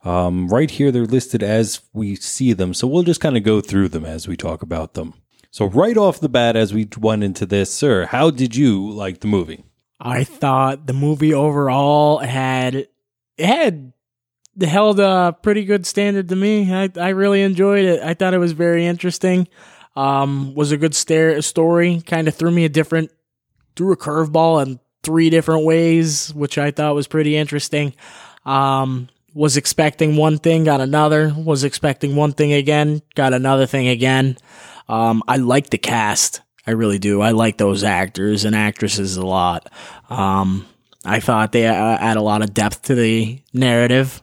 Um, 0.02 0.48
right 0.48 0.68
here, 0.68 0.90
they're 0.90 1.06
listed 1.06 1.44
as 1.44 1.82
we 1.92 2.16
see 2.16 2.54
them, 2.54 2.74
so 2.74 2.88
we'll 2.88 3.04
just 3.04 3.20
kind 3.20 3.36
of 3.36 3.44
go 3.44 3.60
through 3.60 3.90
them 3.90 4.04
as 4.04 4.26
we 4.26 4.36
talk 4.36 4.62
about 4.62 4.94
them. 4.94 5.21
So 5.52 5.66
right 5.66 5.98
off 5.98 6.18
the 6.18 6.30
bat, 6.30 6.56
as 6.56 6.72
we 6.72 6.88
went 6.98 7.22
into 7.22 7.44
this, 7.44 7.70
sir, 7.70 8.06
how 8.06 8.30
did 8.30 8.56
you 8.56 8.90
like 8.90 9.20
the 9.20 9.26
movie? 9.26 9.64
I 10.00 10.24
thought 10.24 10.86
the 10.86 10.94
movie 10.94 11.34
overall 11.34 12.18
had 12.18 12.88
had 13.38 13.92
held 14.62 14.98
a 14.98 15.36
pretty 15.42 15.66
good 15.66 15.86
standard 15.86 16.30
to 16.30 16.36
me. 16.36 16.72
I 16.72 16.88
I 16.96 17.10
really 17.10 17.42
enjoyed 17.42 17.84
it. 17.84 18.02
I 18.02 18.14
thought 18.14 18.32
it 18.32 18.38
was 18.38 18.52
very 18.52 18.86
interesting. 18.86 19.46
Um, 19.94 20.54
was 20.54 20.72
a 20.72 20.78
good 20.78 20.94
stare 20.94 21.40
story. 21.42 22.00
Kind 22.00 22.28
of 22.28 22.34
threw 22.34 22.50
me 22.50 22.64
a 22.64 22.70
different, 22.70 23.12
threw 23.76 23.92
a 23.92 23.96
curveball 23.96 24.64
in 24.64 24.80
three 25.02 25.28
different 25.28 25.66
ways, 25.66 26.32
which 26.32 26.56
I 26.56 26.70
thought 26.70 26.94
was 26.94 27.06
pretty 27.06 27.36
interesting. 27.36 27.92
Um, 28.46 29.10
was 29.34 29.58
expecting 29.58 30.16
one 30.16 30.38
thing, 30.38 30.64
got 30.64 30.80
another. 30.80 31.34
Was 31.36 31.62
expecting 31.62 32.16
one 32.16 32.32
thing 32.32 32.54
again, 32.54 33.02
got 33.14 33.34
another 33.34 33.66
thing 33.66 33.88
again. 33.88 34.38
Um, 34.88 35.22
I 35.28 35.36
like 35.36 35.70
the 35.70 35.78
cast. 35.78 36.40
I 36.66 36.72
really 36.72 36.98
do. 36.98 37.20
I 37.20 37.30
like 37.30 37.58
those 37.58 37.82
actors 37.82 38.44
and 38.44 38.54
actresses 38.54 39.16
a 39.16 39.26
lot. 39.26 39.68
Um, 40.10 40.66
I 41.04 41.20
thought 41.20 41.52
they 41.52 41.66
uh, 41.66 41.74
add 41.74 42.16
a 42.16 42.22
lot 42.22 42.42
of 42.42 42.54
depth 42.54 42.82
to 42.82 42.94
the 42.94 43.40
narrative. 43.52 44.22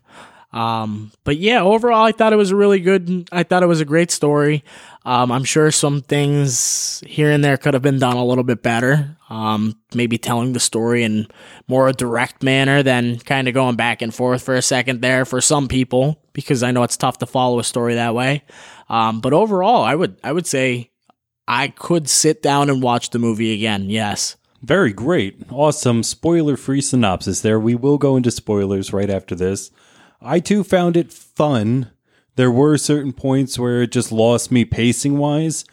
Um, 0.51 1.11
but 1.25 1.37
yeah, 1.37 1.61
overall, 1.61 2.05
I 2.05 2.11
thought 2.11 2.33
it 2.33 2.37
was 2.37 2.51
a 2.51 2.55
really 2.55 2.79
good. 2.79 3.27
I 3.31 3.43
thought 3.43 3.61
it 3.61 3.67
was 3.67 3.81
a 3.81 3.85
great 3.85 4.09
story. 4.09 4.63
Um, 5.05 5.31
I'm 5.31 5.43
sure 5.43 5.69
some 5.71 6.01
things 6.01 7.03
here 7.05 7.31
and 7.31 7.43
there 7.43 7.57
could 7.57 7.73
have 7.73 7.83
been 7.83 7.99
done 7.99 8.17
a 8.17 8.25
little 8.25 8.43
bit 8.43 8.63
better. 8.63 9.15
Um, 9.29 9.75
maybe 9.93 10.17
telling 10.17 10.53
the 10.53 10.59
story 10.59 11.03
in 11.03 11.27
more 11.67 11.87
a 11.87 11.93
direct 11.93 12.41
manner 12.41 12.81
than 12.81 13.19
kind 13.19 13.47
of 13.47 13.53
going 13.53 13.75
back 13.75 14.01
and 14.01 14.13
forth 14.13 14.41
for 14.41 14.55
a 14.55 14.61
second 14.61 15.01
there 15.01 15.23
for 15.23 15.39
some 15.39 15.67
people, 15.67 16.19
because 16.33 16.63
I 16.63 16.71
know 16.71 16.83
it's 16.83 16.97
tough 16.97 17.19
to 17.19 17.27
follow 17.27 17.59
a 17.59 17.63
story 17.63 17.95
that 17.95 18.15
way. 18.15 18.43
Um, 18.89 19.21
but 19.21 19.33
overall, 19.33 19.83
I 19.83 19.95
would 19.95 20.17
I 20.23 20.31
would 20.31 20.47
say 20.47 20.91
I 21.47 21.69
could 21.69 22.09
sit 22.09 22.41
down 22.41 22.69
and 22.69 22.81
watch 22.81 23.11
the 23.11 23.19
movie 23.19 23.53
again. 23.53 23.89
Yes. 23.89 24.35
Very 24.61 24.91
great. 24.91 25.41
Awesome. 25.49 26.03
Spoiler 26.03 26.57
free 26.57 26.81
synopsis 26.81 27.41
there. 27.41 27.59
We 27.59 27.75
will 27.75 27.97
go 27.97 28.17
into 28.17 28.31
spoilers 28.31 28.91
right 28.91 29.09
after 29.09 29.35
this. 29.35 29.71
I 30.21 30.39
too 30.39 30.63
found 30.63 30.97
it 30.97 31.13
fun. 31.13 31.91
There 32.35 32.51
were 32.51 32.77
certain 32.77 33.13
points 33.13 33.57
where 33.57 33.83
it 33.83 33.91
just 33.91 34.11
lost 34.11 34.51
me 34.51 34.65
pacing 34.65 35.17
wise. 35.17 35.65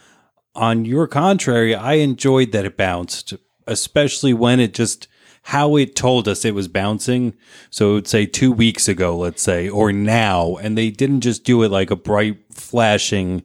On 0.54 0.84
your 0.84 1.06
contrary, 1.06 1.74
I 1.74 1.94
enjoyed 1.94 2.52
that 2.52 2.64
it 2.64 2.76
bounced, 2.76 3.34
especially 3.66 4.32
when 4.32 4.60
it 4.60 4.72
just 4.72 5.08
how 5.46 5.76
it 5.76 5.94
told 5.94 6.26
us 6.26 6.44
it 6.44 6.56
was 6.56 6.66
bouncing. 6.66 7.32
So 7.70 7.90
it 7.90 7.94
would 7.94 8.08
say 8.08 8.26
two 8.26 8.50
weeks 8.50 8.88
ago, 8.88 9.16
let's 9.16 9.40
say, 9.40 9.68
or 9.68 9.92
now. 9.92 10.56
And 10.56 10.76
they 10.76 10.90
didn't 10.90 11.20
just 11.20 11.44
do 11.44 11.62
it 11.62 11.70
like 11.70 11.92
a 11.92 11.96
bright 11.96 12.40
flashing 12.50 13.44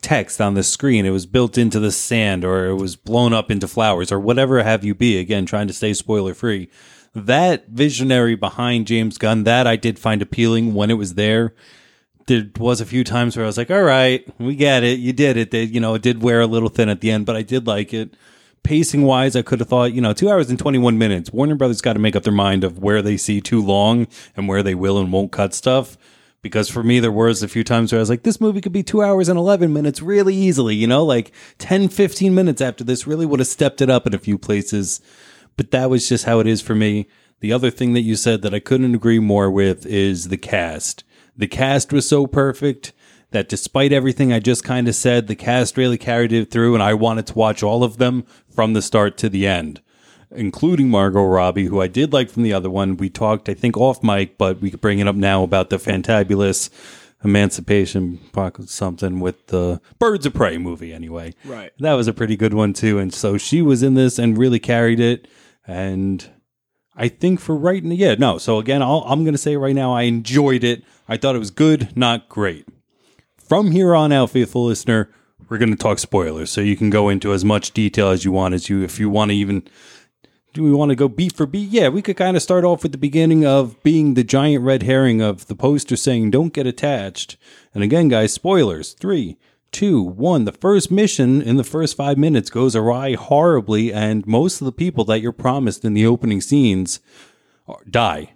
text 0.00 0.40
on 0.40 0.54
the 0.54 0.62
screen. 0.62 1.04
It 1.04 1.10
was 1.10 1.26
built 1.26 1.58
into 1.58 1.80
the 1.80 1.92
sand 1.92 2.46
or 2.46 2.68
it 2.68 2.76
was 2.76 2.96
blown 2.96 3.34
up 3.34 3.50
into 3.50 3.68
flowers 3.68 4.10
or 4.10 4.18
whatever 4.18 4.62
have 4.62 4.84
you 4.84 4.94
be. 4.94 5.18
Again, 5.18 5.44
trying 5.44 5.66
to 5.66 5.74
stay 5.74 5.92
spoiler 5.92 6.32
free. 6.32 6.70
That 7.14 7.68
visionary 7.68 8.34
behind 8.34 8.86
James 8.86 9.18
Gunn, 9.18 9.44
that 9.44 9.66
I 9.66 9.76
did 9.76 9.98
find 9.98 10.22
appealing 10.22 10.72
when 10.72 10.90
it 10.90 10.94
was 10.94 11.12
there. 11.12 11.54
There 12.26 12.48
was 12.58 12.80
a 12.80 12.86
few 12.86 13.04
times 13.04 13.36
where 13.36 13.44
I 13.44 13.48
was 13.48 13.58
like, 13.58 13.70
all 13.70 13.82
right, 13.82 14.26
we 14.40 14.56
get 14.56 14.82
it. 14.82 14.98
You 14.98 15.12
did 15.12 15.36
it. 15.36 15.50
They, 15.50 15.64
you 15.64 15.80
know, 15.80 15.92
it 15.92 16.00
did 16.00 16.22
wear 16.22 16.40
a 16.40 16.46
little 16.46 16.70
thin 16.70 16.88
at 16.88 17.02
the 17.02 17.10
end, 17.10 17.26
but 17.26 17.36
I 17.36 17.42
did 17.42 17.66
like 17.66 17.92
it 17.92 18.14
pacing 18.62 19.02
wise, 19.02 19.36
I 19.36 19.42
could 19.42 19.60
have 19.60 19.68
thought, 19.68 19.92
you 19.92 20.00
know, 20.00 20.12
two 20.12 20.30
hours 20.30 20.50
and 20.50 20.58
21 20.58 20.98
minutes. 20.98 21.32
Warner 21.32 21.54
Brothers 21.54 21.80
got 21.80 21.94
to 21.94 21.98
make 21.98 22.16
up 22.16 22.22
their 22.22 22.32
mind 22.32 22.64
of 22.64 22.78
where 22.78 23.02
they 23.02 23.16
see 23.16 23.40
too 23.40 23.62
long 23.62 24.06
and 24.36 24.48
where 24.48 24.62
they 24.62 24.74
will 24.74 24.98
and 24.98 25.12
won't 25.12 25.32
cut 25.32 25.54
stuff. 25.54 25.96
Because 26.40 26.68
for 26.68 26.82
me, 26.82 27.00
there 27.00 27.12
was 27.12 27.42
a 27.42 27.48
few 27.48 27.64
times 27.64 27.90
where 27.90 27.98
I 27.98 28.02
was 28.02 28.10
like, 28.10 28.22
this 28.22 28.40
movie 28.40 28.60
could 28.60 28.72
be 28.72 28.84
two 28.84 29.02
hours 29.02 29.28
and 29.28 29.38
11 29.38 29.72
minutes 29.72 30.00
really 30.00 30.34
easily, 30.34 30.74
you 30.74 30.86
know, 30.86 31.04
like 31.04 31.32
10, 31.58 31.88
15 31.88 32.34
minutes 32.34 32.60
after 32.60 32.84
this 32.84 33.06
really 33.06 33.26
would 33.26 33.40
have 33.40 33.48
stepped 33.48 33.80
it 33.80 33.90
up 33.90 34.06
in 34.06 34.14
a 34.14 34.18
few 34.18 34.38
places. 34.38 35.00
But 35.56 35.72
that 35.72 35.90
was 35.90 36.08
just 36.08 36.26
how 36.26 36.38
it 36.38 36.46
is 36.46 36.62
for 36.62 36.76
me. 36.76 37.08
The 37.40 37.52
other 37.52 37.70
thing 37.70 37.92
that 37.94 38.02
you 38.02 38.14
said 38.14 38.42
that 38.42 38.54
I 38.54 38.60
couldn't 38.60 38.94
agree 38.94 39.18
more 39.18 39.50
with 39.50 39.84
is 39.84 40.28
the 40.28 40.36
cast. 40.36 41.04
The 41.36 41.48
cast 41.48 41.92
was 41.92 42.08
so 42.08 42.26
perfect 42.26 42.92
that 43.30 43.48
despite 43.48 43.92
everything 43.92 44.32
I 44.32 44.40
just 44.40 44.64
kind 44.64 44.88
of 44.88 44.94
said, 44.94 45.26
the 45.26 45.36
cast 45.36 45.76
really 45.76 45.98
carried 45.98 46.32
it 46.32 46.50
through, 46.50 46.74
and 46.74 46.82
I 46.82 46.94
wanted 46.94 47.26
to 47.28 47.34
watch 47.34 47.62
all 47.62 47.84
of 47.84 47.98
them 47.98 48.24
from 48.48 48.72
the 48.72 48.82
start 48.82 49.16
to 49.18 49.28
the 49.28 49.46
end, 49.46 49.82
including 50.30 50.88
Margot 50.88 51.24
Robbie, 51.24 51.66
who 51.66 51.80
I 51.80 51.88
did 51.88 52.12
like 52.12 52.30
from 52.30 52.42
the 52.42 52.54
other 52.54 52.70
one. 52.70 52.96
We 52.96 53.10
talked, 53.10 53.48
I 53.48 53.54
think, 53.54 53.76
off 53.76 54.02
mic, 54.02 54.38
but 54.38 54.60
we 54.60 54.70
could 54.70 54.80
bring 54.80 54.98
it 54.98 55.06
up 55.06 55.16
now 55.16 55.42
about 55.42 55.70
the 55.70 55.76
fantabulous 55.76 56.70
Emancipation 57.24 58.20
something 58.66 59.18
with 59.18 59.48
the 59.48 59.80
Birds 59.98 60.24
of 60.24 60.34
Prey 60.34 60.56
movie, 60.56 60.92
anyway. 60.92 61.34
Right. 61.44 61.72
That 61.80 61.94
was 61.94 62.06
a 62.06 62.12
pretty 62.12 62.36
good 62.36 62.54
one, 62.54 62.72
too. 62.72 62.98
And 62.98 63.12
so 63.12 63.36
she 63.36 63.60
was 63.60 63.82
in 63.82 63.94
this 63.94 64.20
and 64.20 64.38
really 64.38 64.60
carried 64.60 65.00
it. 65.00 65.26
And 65.66 66.24
I 66.94 67.08
think 67.08 67.40
for 67.40 67.56
right 67.56 67.82
now, 67.82 67.94
yeah, 67.94 68.14
no. 68.14 68.38
So 68.38 68.58
again, 68.58 68.82
i 68.82 69.12
am 69.12 69.24
going 69.24 69.34
to 69.34 69.38
say 69.38 69.56
right 69.56 69.74
now, 69.74 69.92
I 69.92 70.02
enjoyed 70.02 70.62
it. 70.62 70.84
I 71.08 71.16
thought 71.16 71.34
it 71.34 71.40
was 71.40 71.50
good, 71.50 71.94
not 71.96 72.28
great 72.28 72.66
from 73.48 73.70
here 73.70 73.94
on 73.94 74.12
out, 74.12 74.30
faithful 74.30 74.66
listener, 74.66 75.10
we're 75.48 75.58
going 75.58 75.70
to 75.70 75.76
talk 75.76 75.98
spoilers. 75.98 76.50
So 76.50 76.60
you 76.60 76.76
can 76.76 76.90
go 76.90 77.08
into 77.08 77.32
as 77.32 77.44
much 77.44 77.72
detail 77.72 78.10
as 78.10 78.24
you 78.24 78.32
want, 78.32 78.54
as 78.54 78.68
you, 78.68 78.82
if 78.82 79.00
you 79.00 79.08
want 79.08 79.30
to 79.30 79.36
even, 79.36 79.66
do 80.52 80.62
we 80.62 80.72
want 80.72 80.90
to 80.90 80.96
go 80.96 81.08
beat 81.08 81.34
for 81.34 81.46
beat? 81.46 81.70
Yeah, 81.70 81.88
we 81.88 82.02
could 82.02 82.16
kind 82.16 82.36
of 82.36 82.42
start 82.42 82.64
off 82.64 82.82
with 82.82 82.92
the 82.92 82.98
beginning 82.98 83.46
of 83.46 83.82
being 83.82 84.14
the 84.14 84.24
giant 84.24 84.64
red 84.64 84.82
herring 84.82 85.22
of 85.22 85.46
the 85.46 85.54
poster 85.54 85.96
saying, 85.96 86.30
don't 86.30 86.52
get 86.52 86.66
attached. 86.66 87.36
And 87.74 87.82
again, 87.82 88.08
guys, 88.08 88.32
spoilers. 88.32 88.92
Three, 88.92 89.38
two, 89.72 90.02
one. 90.02 90.44
The 90.44 90.52
first 90.52 90.90
mission 90.90 91.40
in 91.40 91.56
the 91.56 91.64
first 91.64 91.96
five 91.96 92.18
minutes 92.18 92.50
goes 92.50 92.76
awry 92.76 93.14
horribly, 93.14 93.92
and 93.92 94.26
most 94.26 94.60
of 94.60 94.64
the 94.64 94.72
people 94.72 95.04
that 95.04 95.20
you're 95.20 95.32
promised 95.32 95.84
in 95.84 95.94
the 95.94 96.06
opening 96.06 96.40
scenes 96.40 97.00
die. 97.88 98.32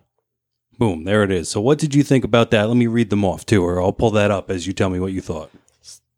Boom, 0.78 1.04
there 1.04 1.22
it 1.22 1.30
is. 1.30 1.48
So, 1.48 1.60
what 1.60 1.78
did 1.78 1.94
you 1.94 2.02
think 2.02 2.24
about 2.24 2.50
that? 2.50 2.68
Let 2.68 2.76
me 2.76 2.86
read 2.86 3.10
them 3.10 3.24
off 3.24 3.46
too, 3.46 3.64
or 3.64 3.80
I'll 3.80 3.92
pull 3.92 4.10
that 4.12 4.30
up 4.30 4.50
as 4.50 4.66
you 4.66 4.72
tell 4.72 4.90
me 4.90 4.98
what 5.00 5.12
you 5.12 5.20
thought. 5.20 5.50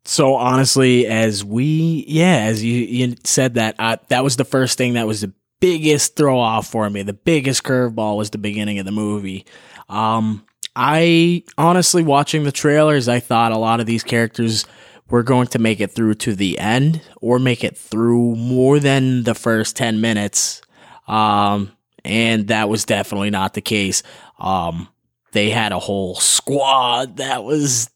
So 0.05 0.35
honestly, 0.35 1.07
as 1.07 1.43
we, 1.43 2.05
yeah, 2.07 2.43
as 2.43 2.63
you, 2.63 2.73
you 2.73 3.15
said 3.23 3.55
that, 3.55 3.75
that 4.09 4.23
was 4.23 4.35
the 4.35 4.45
first 4.45 4.77
thing 4.77 4.93
that 4.93 5.07
was 5.07 5.21
the 5.21 5.33
biggest 5.59 6.15
throw 6.15 6.39
off 6.39 6.67
for 6.67 6.87
me. 6.89 7.01
The 7.01 7.13
biggest 7.13 7.63
curveball 7.63 8.15
was 8.17 8.29
the 8.29 8.37
beginning 8.37 8.77
of 8.77 8.85
the 8.85 8.91
movie. 8.91 9.45
Um, 9.89 10.45
I 10.75 11.43
honestly, 11.57 12.03
watching 12.03 12.43
the 12.43 12.51
trailers, 12.51 13.07
I 13.07 13.19
thought 13.19 13.51
a 13.51 13.57
lot 13.57 13.79
of 13.79 13.87
these 13.87 14.03
characters 14.03 14.65
were 15.09 15.23
going 15.23 15.47
to 15.47 15.59
make 15.59 15.79
it 15.79 15.91
through 15.91 16.15
to 16.15 16.35
the 16.35 16.59
end 16.59 17.01
or 17.19 17.39
make 17.39 17.63
it 17.63 17.75
through 17.75 18.35
more 18.35 18.79
than 18.79 19.23
the 19.23 19.33
first 19.35 19.75
10 19.75 20.01
minutes. 20.01 20.61
Um, 21.07 21.71
and 22.03 22.49
that 22.49 22.69
was 22.69 22.85
definitely 22.85 23.31
not 23.31 23.55
the 23.55 23.61
case. 23.61 24.03
Um, 24.39 24.87
they 25.31 25.49
had 25.49 25.71
a 25.71 25.79
whole 25.79 26.15
squad 26.15 27.17
that 27.17 27.43
was. 27.43 27.89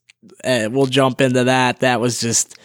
Uh, 0.43 0.67
we'll 0.71 0.85
jump 0.85 1.21
into 1.21 1.45
that. 1.45 1.79
That 1.79 2.01
was 2.01 2.19
just. 2.19 2.57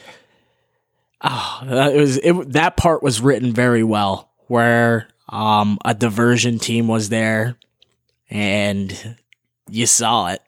Oh, 1.23 1.61
that 1.65 1.95
was 1.95 2.19
it. 2.19 2.53
That 2.53 2.77
part 2.77 3.03
was 3.03 3.21
written 3.21 3.53
very 3.53 3.83
well. 3.85 4.31
where 4.49 5.09
um, 5.29 5.79
a 5.85 5.95
diversion 5.95 6.59
team 6.59 6.89
was 6.89 7.09
there 7.09 7.57
and 8.31 9.17
you 9.69 9.87
saw 9.87 10.29
it. 10.29 10.41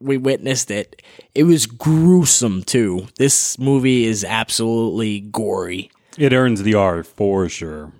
We 0.00 0.16
witnessed 0.16 0.70
it. 0.70 1.00
It 1.34 1.44
was 1.44 1.66
gruesome 1.66 2.62
too. 2.64 3.06
This 3.18 3.58
movie 3.58 4.04
is 4.04 4.24
absolutely 4.24 5.20
gory. 5.20 5.90
It 6.18 6.32
earns 6.32 6.62
the 6.62 6.74
R 6.74 7.02
for 7.04 7.48
sure. 7.48 7.92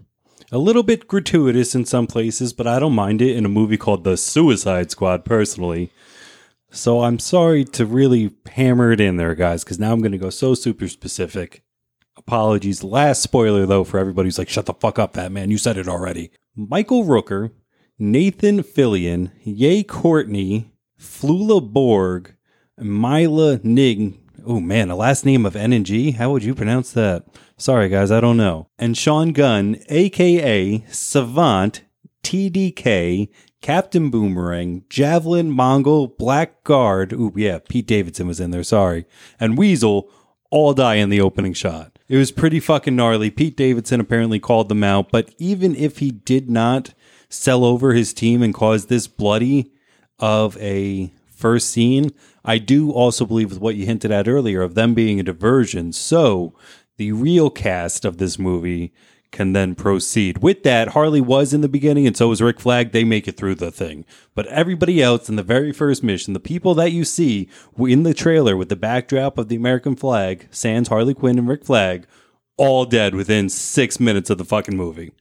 A 0.54 0.58
little 0.58 0.82
bit 0.82 1.08
gratuitous 1.08 1.74
in 1.74 1.86
some 1.86 2.06
places, 2.06 2.52
but 2.52 2.66
I 2.66 2.78
don't 2.78 2.94
mind 2.94 3.22
it 3.22 3.34
in 3.34 3.46
a 3.46 3.48
movie 3.48 3.78
called 3.78 4.04
The 4.04 4.18
Suicide 4.18 4.90
Squad 4.90 5.24
personally. 5.24 5.90
So 6.70 7.04
I'm 7.04 7.18
sorry 7.18 7.64
to 7.64 7.86
really 7.86 8.34
hammer 8.50 8.92
it 8.92 9.00
in 9.00 9.16
there, 9.16 9.34
guys, 9.34 9.64
because 9.64 9.78
now 9.78 9.94
I'm 9.94 10.00
going 10.00 10.12
to 10.12 10.18
go 10.18 10.28
so 10.28 10.52
super 10.52 10.88
specific. 10.88 11.62
Apologies. 12.18 12.84
Last 12.84 13.22
spoiler, 13.22 13.64
though, 13.64 13.82
for 13.82 13.98
everybody 13.98 14.26
who's 14.26 14.36
like, 14.36 14.50
shut 14.50 14.66
the 14.66 14.74
fuck 14.74 14.98
up, 14.98 15.14
Batman. 15.14 15.50
You 15.50 15.56
said 15.56 15.78
it 15.78 15.88
already. 15.88 16.30
Michael 16.54 17.04
Rooker, 17.04 17.52
Nathan 17.98 18.62
Fillion, 18.62 19.30
Jai 19.46 19.82
Courtney, 19.84 20.70
Flula 21.00 21.62
Borg, 21.62 22.36
Mila 22.76 23.58
Ning. 23.62 24.21
Oh 24.44 24.60
man, 24.60 24.90
a 24.90 24.96
last 24.96 25.24
name 25.24 25.46
of 25.46 25.54
N 25.54 25.72
and 25.72 25.86
G? 25.86 26.12
How 26.12 26.30
would 26.32 26.42
you 26.42 26.54
pronounce 26.54 26.92
that? 26.92 27.24
Sorry, 27.56 27.88
guys, 27.88 28.10
I 28.10 28.20
don't 28.20 28.36
know. 28.36 28.68
And 28.78 28.96
Sean 28.96 29.32
Gunn, 29.32 29.78
aka 29.88 30.84
Savant, 30.88 31.82
TDK, 32.24 33.28
Captain 33.60 34.10
Boomerang, 34.10 34.84
Javelin, 34.88 35.50
Mongol, 35.50 36.08
Blackguard. 36.08 37.12
Ooh, 37.12 37.32
yeah, 37.36 37.60
Pete 37.68 37.86
Davidson 37.86 38.26
was 38.26 38.40
in 38.40 38.50
there, 38.50 38.64
sorry. 38.64 39.06
And 39.38 39.56
Weasel 39.56 40.10
all 40.50 40.74
die 40.74 40.96
in 40.96 41.08
the 41.08 41.20
opening 41.20 41.52
shot. 41.52 41.98
It 42.08 42.16
was 42.16 42.32
pretty 42.32 42.58
fucking 42.58 42.96
gnarly. 42.96 43.30
Pete 43.30 43.56
Davidson 43.56 44.00
apparently 44.00 44.40
called 44.40 44.68
them 44.68 44.82
out, 44.82 45.10
but 45.10 45.32
even 45.38 45.76
if 45.76 45.98
he 45.98 46.10
did 46.10 46.50
not 46.50 46.94
sell 47.28 47.64
over 47.64 47.94
his 47.94 48.12
team 48.12 48.42
and 48.42 48.52
cause 48.52 48.86
this 48.86 49.06
bloody 49.06 49.72
of 50.18 50.58
a 50.58 51.12
first 51.28 51.70
scene, 51.70 52.10
I 52.44 52.58
do 52.58 52.90
also 52.90 53.24
believe 53.24 53.50
with 53.50 53.60
what 53.60 53.76
you 53.76 53.86
hinted 53.86 54.10
at 54.10 54.28
earlier 54.28 54.62
of 54.62 54.74
them 54.74 54.94
being 54.94 55.20
a 55.20 55.24
diversion. 55.24 55.92
So 55.92 56.54
the 56.96 57.12
real 57.12 57.50
cast 57.50 58.04
of 58.04 58.18
this 58.18 58.38
movie 58.38 58.92
can 59.30 59.54
then 59.54 59.74
proceed. 59.74 60.38
With 60.38 60.62
that, 60.62 60.88
Harley 60.88 61.20
was 61.20 61.54
in 61.54 61.62
the 61.62 61.68
beginning, 61.68 62.06
and 62.06 62.16
so 62.16 62.28
was 62.28 62.42
Rick 62.42 62.60
Flag. 62.60 62.92
They 62.92 63.02
make 63.02 63.26
it 63.26 63.36
through 63.36 63.54
the 63.54 63.70
thing. 63.70 64.04
But 64.34 64.46
everybody 64.48 65.02
else 65.02 65.28
in 65.28 65.36
the 65.36 65.42
very 65.42 65.72
first 65.72 66.02
mission, 66.02 66.34
the 66.34 66.40
people 66.40 66.74
that 66.74 66.92
you 66.92 67.04
see 67.04 67.48
in 67.78 68.02
the 68.02 68.12
trailer 68.12 68.56
with 68.56 68.68
the 68.68 68.76
backdrop 68.76 69.38
of 69.38 69.48
the 69.48 69.56
American 69.56 69.96
flag, 69.96 70.48
Sans, 70.50 70.88
Harley 70.88 71.14
Quinn, 71.14 71.38
and 71.38 71.48
Rick 71.48 71.64
Flag, 71.64 72.06
all 72.58 72.84
dead 72.84 73.14
within 73.14 73.48
six 73.48 73.98
minutes 73.98 74.28
of 74.28 74.36
the 74.36 74.44
fucking 74.44 74.76
movie. 74.76 75.12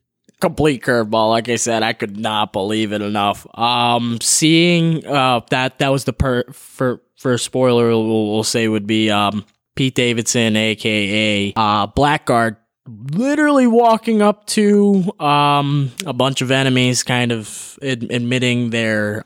Complete 0.42 0.82
curveball. 0.84 1.30
Like 1.30 1.48
I 1.50 1.56
said, 1.56 1.84
I 1.84 1.94
could 1.94 2.18
not 2.18 2.52
believe 2.52 2.92
it 2.92 3.02
enough. 3.02 3.48
Um, 3.58 4.20
seeing 4.22 5.06
uh, 5.06 5.42
that 5.52 5.80
that 5.80 5.90
was 5.90 6.04
the 6.04 6.14
per 6.14 6.44
for 6.52 7.02
first 7.16 7.46
spoiler 7.46 7.90
we'll, 7.90 8.32
we'll 8.32 8.44
say 8.44 8.68
would 8.68 8.88
be 8.88 9.12
um 9.12 9.46
Pete 9.76 9.96
Davidson, 9.96 10.56
aka 10.56 11.54
uh, 11.56 11.88
Blackguard, 11.88 12.58
literally 12.88 13.68
walking 13.68 14.22
up 14.22 14.46
to 14.48 15.12
um, 15.20 15.92
a 16.06 16.14
bunch 16.14 16.42
of 16.42 16.52
enemies, 16.52 17.04
kind 17.04 17.32
of 17.32 17.80
ad- 17.82 18.12
admitting 18.12 18.72
their 18.72 19.24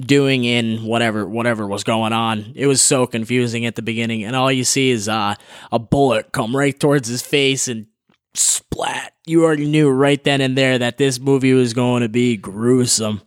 doing 0.00 0.44
in 0.44 0.84
whatever 0.84 1.26
whatever 1.28 1.66
was 1.66 1.84
going 1.84 2.12
on. 2.12 2.52
It 2.54 2.66
was 2.66 2.80
so 2.80 3.06
confusing 3.06 3.66
at 3.66 3.76
the 3.76 3.82
beginning, 3.82 4.24
and 4.24 4.34
all 4.34 4.50
you 4.50 4.64
see 4.64 4.90
is 4.90 5.08
uh, 5.08 5.34
a 5.70 5.78
bullet 5.78 6.32
come 6.32 6.56
right 6.56 6.78
towards 6.78 7.08
his 7.08 7.22
face 7.22 7.68
and 7.68 7.86
splat. 8.34 9.14
You 9.26 9.44
already 9.44 9.68
knew 9.68 9.88
right 9.90 10.22
then 10.22 10.40
and 10.40 10.56
there 10.58 10.78
that 10.78 10.98
this 10.98 11.18
movie 11.18 11.52
was 11.52 11.72
going 11.72 12.02
to 12.02 12.08
be 12.08 12.36
gruesome. 12.36 13.22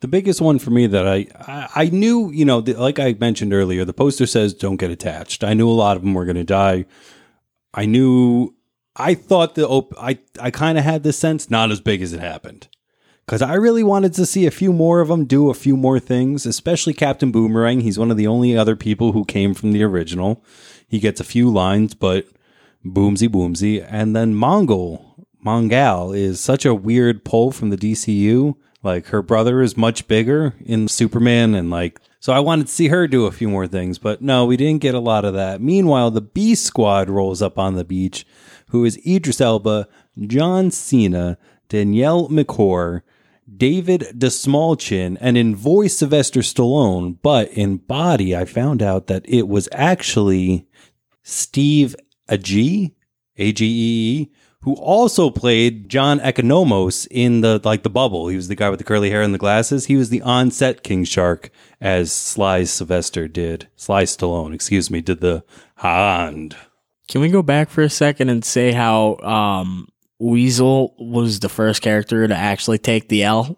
The 0.00 0.08
biggest 0.08 0.40
one 0.40 0.58
for 0.58 0.70
me 0.70 0.86
that 0.86 1.08
I 1.08 1.26
I, 1.40 1.68
I 1.74 1.84
knew, 1.86 2.30
you 2.30 2.44
know, 2.44 2.60
the, 2.60 2.74
like 2.74 2.98
I 2.98 3.16
mentioned 3.18 3.52
earlier, 3.52 3.84
the 3.84 3.94
poster 3.94 4.26
says 4.26 4.54
"Don't 4.54 4.76
get 4.76 4.90
attached." 4.90 5.42
I 5.42 5.54
knew 5.54 5.68
a 5.68 5.72
lot 5.72 5.96
of 5.96 6.02
them 6.02 6.14
were 6.14 6.26
going 6.26 6.36
to 6.36 6.44
die. 6.44 6.84
I 7.72 7.86
knew. 7.86 8.54
I 8.98 9.14
thought 9.14 9.54
the 9.54 9.66
op- 9.68 9.94
I 10.00 10.18
I 10.40 10.50
kind 10.50 10.78
of 10.78 10.84
had 10.84 11.02
this 11.02 11.18
sense, 11.18 11.50
not 11.50 11.70
as 11.70 11.80
big 11.80 12.02
as 12.02 12.12
it 12.12 12.20
happened, 12.20 12.68
because 13.26 13.42
I 13.42 13.54
really 13.54 13.82
wanted 13.82 14.14
to 14.14 14.26
see 14.26 14.46
a 14.46 14.50
few 14.50 14.72
more 14.72 15.00
of 15.00 15.08
them 15.08 15.24
do 15.24 15.50
a 15.50 15.54
few 15.54 15.76
more 15.76 15.98
things, 15.98 16.46
especially 16.46 16.94
Captain 16.94 17.30
Boomerang. 17.30 17.80
He's 17.80 17.98
one 17.98 18.10
of 18.10 18.16
the 18.16 18.26
only 18.26 18.56
other 18.56 18.76
people 18.76 19.12
who 19.12 19.24
came 19.24 19.54
from 19.54 19.72
the 19.72 19.82
original. 19.82 20.44
He 20.88 20.98
gets 20.98 21.20
a 21.20 21.24
few 21.24 21.50
lines, 21.50 21.94
but 21.94 22.26
boomsy 22.92 23.28
boomsy, 23.28 23.86
and 23.88 24.14
then 24.14 24.34
Mongol 24.34 25.06
Mongal 25.44 26.16
is 26.16 26.40
such 26.40 26.64
a 26.64 26.74
weird 26.74 27.24
pull 27.24 27.52
from 27.52 27.70
the 27.70 27.76
DCU. 27.76 28.56
Like 28.82 29.06
her 29.06 29.22
brother 29.22 29.62
is 29.62 29.76
much 29.76 30.08
bigger 30.08 30.54
in 30.64 30.88
Superman, 30.88 31.54
and 31.54 31.70
like 31.70 32.00
so 32.20 32.32
I 32.32 32.40
wanted 32.40 32.66
to 32.66 32.72
see 32.72 32.88
her 32.88 33.06
do 33.06 33.26
a 33.26 33.32
few 33.32 33.48
more 33.48 33.66
things, 33.66 33.98
but 33.98 34.20
no, 34.20 34.44
we 34.44 34.56
didn't 34.56 34.82
get 34.82 34.94
a 34.94 35.00
lot 35.00 35.24
of 35.24 35.34
that. 35.34 35.60
Meanwhile, 35.60 36.10
the 36.10 36.20
B 36.20 36.54
Squad 36.54 37.08
rolls 37.08 37.40
up 37.40 37.58
on 37.58 37.74
the 37.74 37.84
beach, 37.84 38.26
who 38.70 38.84
is 38.84 39.00
Idris 39.06 39.40
Elba, 39.40 39.88
John 40.20 40.70
Cena, 40.70 41.38
Daniela 41.68 42.28
Melchior, 42.28 43.04
David 43.56 44.00
Dastmalchian, 44.16 45.16
and 45.20 45.36
in 45.36 45.54
voice 45.54 45.98
Sylvester 45.98 46.40
Stallone, 46.40 47.16
but 47.22 47.48
in 47.52 47.76
body, 47.76 48.34
I 48.34 48.44
found 48.44 48.82
out 48.82 49.06
that 49.06 49.24
it 49.28 49.46
was 49.46 49.68
actually 49.70 50.66
Steve 51.22 51.94
Agee, 52.28 52.92
A 53.36 53.52
G 53.52 53.66
E 53.66 54.20
E, 54.20 54.32
who 54.62 54.74
also 54.74 55.30
played 55.30 55.88
John 55.88 56.18
Economos 56.20 57.06
in 57.10 57.40
the 57.40 57.60
like 57.62 57.82
the 57.82 57.90
bubble. 57.90 58.28
He 58.28 58.36
was 58.36 58.48
the 58.48 58.56
guy 58.56 58.68
with 58.68 58.78
the 58.78 58.84
curly 58.84 59.10
hair 59.10 59.22
and 59.22 59.32
the 59.32 59.38
glasses. 59.38 59.86
He 59.86 59.96
was 59.96 60.10
the 60.10 60.22
on-set 60.22 60.82
King 60.82 61.04
Shark 61.04 61.50
as 61.80 62.10
Sly 62.10 62.64
Sylvester 62.64 63.28
did. 63.28 63.68
Sly 63.76 64.04
Stallone, 64.04 64.54
excuse 64.54 64.90
me, 64.90 65.00
did 65.00 65.20
the 65.20 65.44
hand. 65.76 66.56
Can 67.08 67.20
we 67.20 67.28
go 67.28 67.42
back 67.42 67.70
for 67.70 67.82
a 67.82 67.88
second 67.90 68.28
and 68.30 68.44
say 68.44 68.72
how 68.72 69.18
um, 69.18 69.86
Weasel 70.18 70.96
was 70.98 71.38
the 71.38 71.48
first 71.48 71.80
character 71.80 72.26
to 72.26 72.34
actually 72.34 72.78
take 72.78 73.08
the 73.08 73.22
L? 73.22 73.56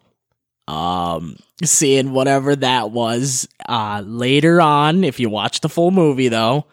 Um, 0.67 1.37
seeing 1.63 2.11
whatever 2.11 2.55
that 2.55 2.91
was 2.91 3.47
uh, 3.67 4.03
later 4.05 4.61
on, 4.61 5.03
if 5.03 5.19
you 5.19 5.27
watch 5.27 5.61
the 5.61 5.69
full 5.69 5.89
movie, 5.89 6.27
though, 6.27 6.67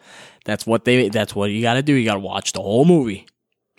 that's 0.47 0.65
what 0.65 0.83
they. 0.85 1.09
That's 1.09 1.35
what 1.35 1.51
you 1.51 1.61
got 1.61 1.75
to 1.75 1.83
do. 1.83 1.93
You 1.93 2.05
got 2.05 2.15
to 2.15 2.19
watch 2.19 2.53
the 2.53 2.61
whole 2.61 2.85
movie, 2.85 3.27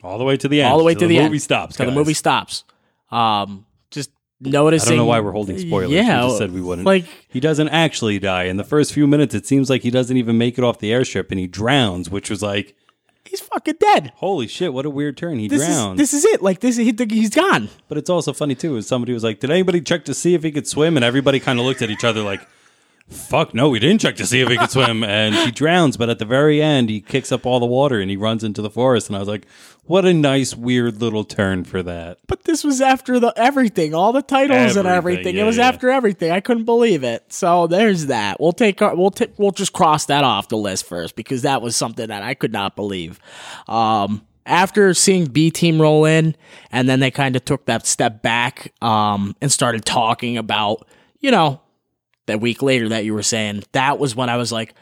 All 0.04 0.18
the 0.18 0.24
way 0.24 0.36
to 0.36 0.46
the 0.48 0.62
end. 0.62 0.70
all 0.70 0.78
the 0.78 0.84
way 0.84 0.94
to 0.94 1.00
till 1.00 1.08
the, 1.08 1.16
movie 1.18 1.34
end, 1.34 1.42
stops. 1.42 1.76
till 1.76 1.86
the 1.86 1.92
movie 1.92 2.14
stops. 2.14 2.62
Um, 3.10 3.66
just 3.90 4.10
noticing. 4.40 4.86
I 4.86 4.90
don't 4.90 4.98
know 4.98 5.04
why 5.06 5.20
we're 5.20 5.32
holding 5.32 5.58
spoilers. 5.58 5.90
Yeah, 5.90 6.22
we 6.22 6.28
just 6.28 6.38
said 6.38 6.52
we 6.52 6.60
wouldn't. 6.60 6.86
Like 6.86 7.06
he 7.28 7.40
doesn't 7.40 7.70
actually 7.70 8.18
die. 8.20 8.44
In 8.44 8.56
the 8.58 8.64
first 8.64 8.92
few 8.92 9.06
minutes, 9.08 9.34
it 9.34 9.46
seems 9.46 9.68
like 9.70 9.82
he 9.82 9.90
doesn't 9.90 10.16
even 10.16 10.38
make 10.38 10.58
it 10.58 10.62
off 10.64 10.78
the 10.78 10.92
airship, 10.92 11.30
and 11.30 11.40
he 11.40 11.46
drowns, 11.46 12.10
which 12.10 12.28
was 12.30 12.42
like, 12.42 12.76
he's 13.24 13.40
fucking 13.40 13.76
dead. 13.80 14.12
holy 14.16 14.46
shit, 14.46 14.72
what 14.74 14.84
a 14.86 14.90
weird 14.90 15.16
turn. 15.16 15.38
He 15.38 15.48
This 15.48 15.64
drowns. 15.66 16.00
is 16.00 16.10
this 16.10 16.24
is 16.24 16.24
it. 16.34 16.42
Like 16.42 16.60
this, 16.60 16.76
he, 16.76 16.94
he's 17.08 17.30
gone. 17.30 17.68
But 17.88 17.96
it's 17.98 18.10
also 18.10 18.32
funny 18.32 18.54
too, 18.54 18.76
is 18.76 18.86
somebody 18.86 19.12
was 19.14 19.24
like, 19.24 19.40
Did 19.40 19.50
anybody 19.50 19.80
check 19.80 20.04
to 20.04 20.14
see 20.14 20.34
if 20.34 20.42
he 20.42 20.52
could 20.52 20.66
swim? 20.68 20.96
And 20.96 21.04
everybody 21.04 21.40
kind 21.40 21.58
of 21.58 21.64
looked 21.64 21.80
at 21.82 21.90
each 21.90 22.04
other 22.04 22.20
like, 22.22 22.46
Fuck 23.10 23.54
no, 23.54 23.70
we 23.70 23.78
didn't 23.78 24.02
check 24.02 24.16
to 24.16 24.26
see 24.26 24.40
if 24.42 24.48
he 24.48 24.56
could 24.58 24.70
swim. 24.70 25.02
And 25.08 25.34
he 25.34 25.50
drowns, 25.50 25.96
but 25.96 26.10
at 26.10 26.18
the 26.18 26.24
very 26.26 26.60
end 26.62 26.90
he 26.90 27.00
kicks 27.00 27.32
up 27.32 27.46
all 27.46 27.58
the 27.58 27.66
water 27.66 28.00
and 28.00 28.10
he 28.10 28.16
runs 28.16 28.44
into 28.44 28.60
the 28.60 28.68
forest. 28.70 29.08
And 29.08 29.16
I 29.16 29.18
was 29.18 29.28
like, 29.28 29.46
What 29.84 30.04
a 30.04 30.12
nice, 30.12 30.54
weird 30.54 31.00
little 31.00 31.24
turn 31.24 31.64
for 31.64 31.82
that. 31.82 32.18
But 32.26 32.44
this 32.44 32.62
was 32.62 32.82
after 32.82 33.18
the 33.18 33.32
everything, 33.36 33.94
all 33.94 34.12
the 34.12 34.20
titles 34.20 34.76
and 34.76 34.86
Everything, 34.86 35.18
everything. 35.20 35.36
yeah, 35.36 35.42
it 35.42 35.46
was 35.46 35.56
yeah. 35.56 35.68
after 35.68 35.90
everything. 35.90 36.30
I 36.32 36.40
couldn't 36.40 36.64
believe 36.64 37.02
it. 37.02 37.32
So 37.32 37.66
there's 37.66 38.06
that. 38.06 38.38
We'll 38.40 38.52
take 38.52 38.82
our, 38.82 38.94
we'll 38.94 39.10
t- 39.10 39.32
we'll 39.38 39.52
just 39.52 39.72
cross 39.72 40.04
that 40.06 40.22
off 40.24 40.48
the 40.48 40.58
list 40.58 40.84
first 40.84 41.16
because 41.16 41.42
that 41.42 41.62
was 41.62 41.76
something 41.76 42.08
that 42.08 42.22
I 42.22 42.34
could 42.34 42.52
not 42.52 42.76
believe. 42.76 43.18
Um, 43.68 44.22
after 44.44 44.92
seeing 44.94 45.26
B 45.26 45.50
team 45.50 45.80
roll 45.80 46.04
in, 46.04 46.34
and 46.72 46.88
then 46.88 47.00
they 47.00 47.10
kind 47.10 47.36
of 47.36 47.44
took 47.44 47.66
that 47.66 47.86
step 47.86 48.22
back 48.22 48.72
um, 48.82 49.34
and 49.42 49.50
started 49.52 49.84
talking 49.84 50.38
about, 50.38 50.86
you 51.20 51.30
know, 51.30 51.60
that 52.28 52.40
week 52.40 52.62
later 52.62 52.88
that 52.90 53.04
you 53.04 53.12
were 53.12 53.22
saying. 53.22 53.64
That 53.72 53.98
was 53.98 54.16
when 54.16 54.30
I 54.30 54.36
was 54.36 54.50
like, 54.52 54.74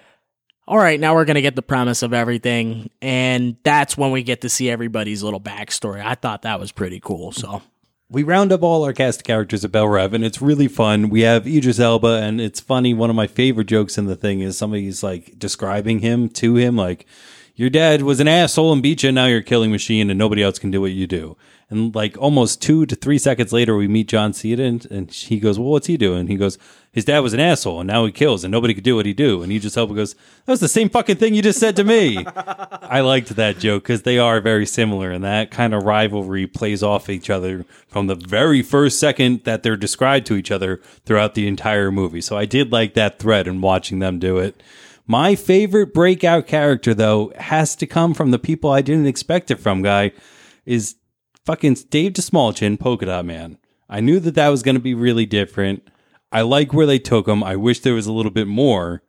all 0.68 0.78
right, 0.78 1.00
now 1.00 1.14
we're 1.14 1.24
going 1.24 1.36
to 1.36 1.42
get 1.42 1.56
the 1.56 1.62
premise 1.62 2.02
of 2.02 2.12
everything. 2.12 2.90
And 3.00 3.56
that's 3.62 3.96
when 3.96 4.10
we 4.10 4.22
get 4.22 4.42
to 4.42 4.48
see 4.48 4.68
everybody's 4.68 5.22
little 5.22 5.40
backstory. 5.40 6.04
I 6.04 6.14
thought 6.14 6.42
that 6.42 6.60
was 6.60 6.72
pretty 6.72 7.00
cool. 7.00 7.32
So, 7.32 7.62
We 8.08 8.22
round 8.22 8.52
up 8.52 8.62
all 8.62 8.84
our 8.84 8.92
cast 8.92 9.24
characters 9.24 9.64
at 9.64 9.72
Belle 9.72 9.88
Reve, 9.88 10.12
and 10.14 10.24
it's 10.24 10.42
really 10.42 10.68
fun. 10.68 11.08
We 11.08 11.22
have 11.22 11.46
Idris 11.46 11.80
Elba, 11.80 12.20
and 12.22 12.40
it's 12.40 12.60
funny. 12.60 12.94
One 12.94 13.10
of 13.10 13.16
my 13.16 13.26
favorite 13.26 13.66
jokes 13.66 13.98
in 13.98 14.06
the 14.06 14.16
thing 14.16 14.40
is 14.40 14.56
somebody's 14.56 15.02
like 15.02 15.38
describing 15.38 16.00
him 16.00 16.28
to 16.30 16.56
him, 16.56 16.76
like, 16.76 17.06
your 17.56 17.70
dad 17.70 18.02
was 18.02 18.20
an 18.20 18.28
asshole 18.28 18.72
and 18.72 18.82
beat 18.82 19.02
you, 19.02 19.08
and 19.08 19.14
now 19.14 19.24
you're 19.24 19.38
a 19.38 19.42
killing 19.42 19.70
machine, 19.70 20.10
and 20.10 20.18
nobody 20.18 20.42
else 20.42 20.58
can 20.58 20.70
do 20.70 20.82
what 20.82 20.92
you 20.92 21.06
do. 21.06 21.36
And 21.68 21.92
like 21.94 22.16
almost 22.18 22.62
two 22.62 22.86
to 22.86 22.94
three 22.94 23.18
seconds 23.18 23.52
later, 23.52 23.74
we 23.74 23.88
meet 23.88 24.08
John 24.08 24.32
Cena, 24.34 24.62
and, 24.62 24.86
and 24.90 25.10
he 25.10 25.40
goes, 25.40 25.58
"Well, 25.58 25.70
what's 25.70 25.88
he 25.88 25.96
doing?" 25.96 26.28
He 26.28 26.36
goes, 26.36 26.58
"His 26.92 27.06
dad 27.06 27.20
was 27.20 27.32
an 27.32 27.40
asshole, 27.40 27.80
and 27.80 27.88
now 27.88 28.04
he 28.04 28.12
kills, 28.12 28.44
and 28.44 28.52
nobody 28.52 28.74
could 28.74 28.84
do 28.84 28.94
what 28.94 29.06
he 29.06 29.14
do." 29.14 29.42
And 29.42 29.50
he 29.50 29.58
just 29.58 29.74
helped 29.74 29.90
and 29.90 29.96
goes, 29.96 30.14
"That 30.44 30.52
was 30.52 30.60
the 30.60 30.68
same 30.68 30.90
fucking 30.90 31.16
thing 31.16 31.34
you 31.34 31.42
just 31.42 31.58
said 31.58 31.74
to 31.76 31.82
me." 31.84 32.24
I 32.36 33.00
liked 33.00 33.30
that 33.34 33.58
joke 33.58 33.84
because 33.84 34.02
they 34.02 34.18
are 34.18 34.40
very 34.40 34.66
similar, 34.66 35.10
and 35.10 35.24
that 35.24 35.50
kind 35.50 35.74
of 35.74 35.82
rivalry 35.82 36.46
plays 36.46 36.82
off 36.82 37.08
each 37.08 37.30
other 37.30 37.64
from 37.88 38.06
the 38.06 38.14
very 38.14 38.62
first 38.62 39.00
second 39.00 39.42
that 39.44 39.62
they're 39.62 39.76
described 39.76 40.26
to 40.26 40.36
each 40.36 40.52
other 40.52 40.80
throughout 41.06 41.34
the 41.34 41.48
entire 41.48 41.90
movie. 41.90 42.20
So 42.20 42.36
I 42.36 42.44
did 42.44 42.70
like 42.70 42.94
that 42.94 43.18
thread 43.18 43.48
and 43.48 43.62
watching 43.62 43.98
them 43.98 44.20
do 44.20 44.38
it. 44.38 44.62
My 45.06 45.36
favorite 45.36 45.94
breakout 45.94 46.46
character, 46.46 46.92
though, 46.92 47.32
has 47.36 47.76
to 47.76 47.86
come 47.86 48.12
from 48.12 48.32
the 48.32 48.38
people 48.38 48.70
I 48.70 48.82
didn't 48.82 49.06
expect 49.06 49.50
it 49.50 49.60
from, 49.60 49.82
guy, 49.82 50.12
is 50.64 50.96
fucking 51.44 51.76
Dave 51.90 52.14
Dastmalchian, 52.14 52.80
Polka 52.80 53.06
Dot 53.06 53.24
Man. 53.24 53.58
I 53.88 54.00
knew 54.00 54.18
that 54.20 54.34
that 54.34 54.48
was 54.48 54.64
going 54.64 54.74
to 54.74 54.80
be 54.80 54.94
really 54.94 55.26
different. 55.26 55.88
I 56.32 56.42
like 56.42 56.72
where 56.72 56.86
they 56.86 56.98
took 56.98 57.28
him. 57.28 57.44
I 57.44 57.54
wish 57.54 57.80
there 57.80 57.94
was 57.94 58.08
a 58.08 58.12
little 58.12 58.32
bit 58.32 58.48
more 58.48 59.02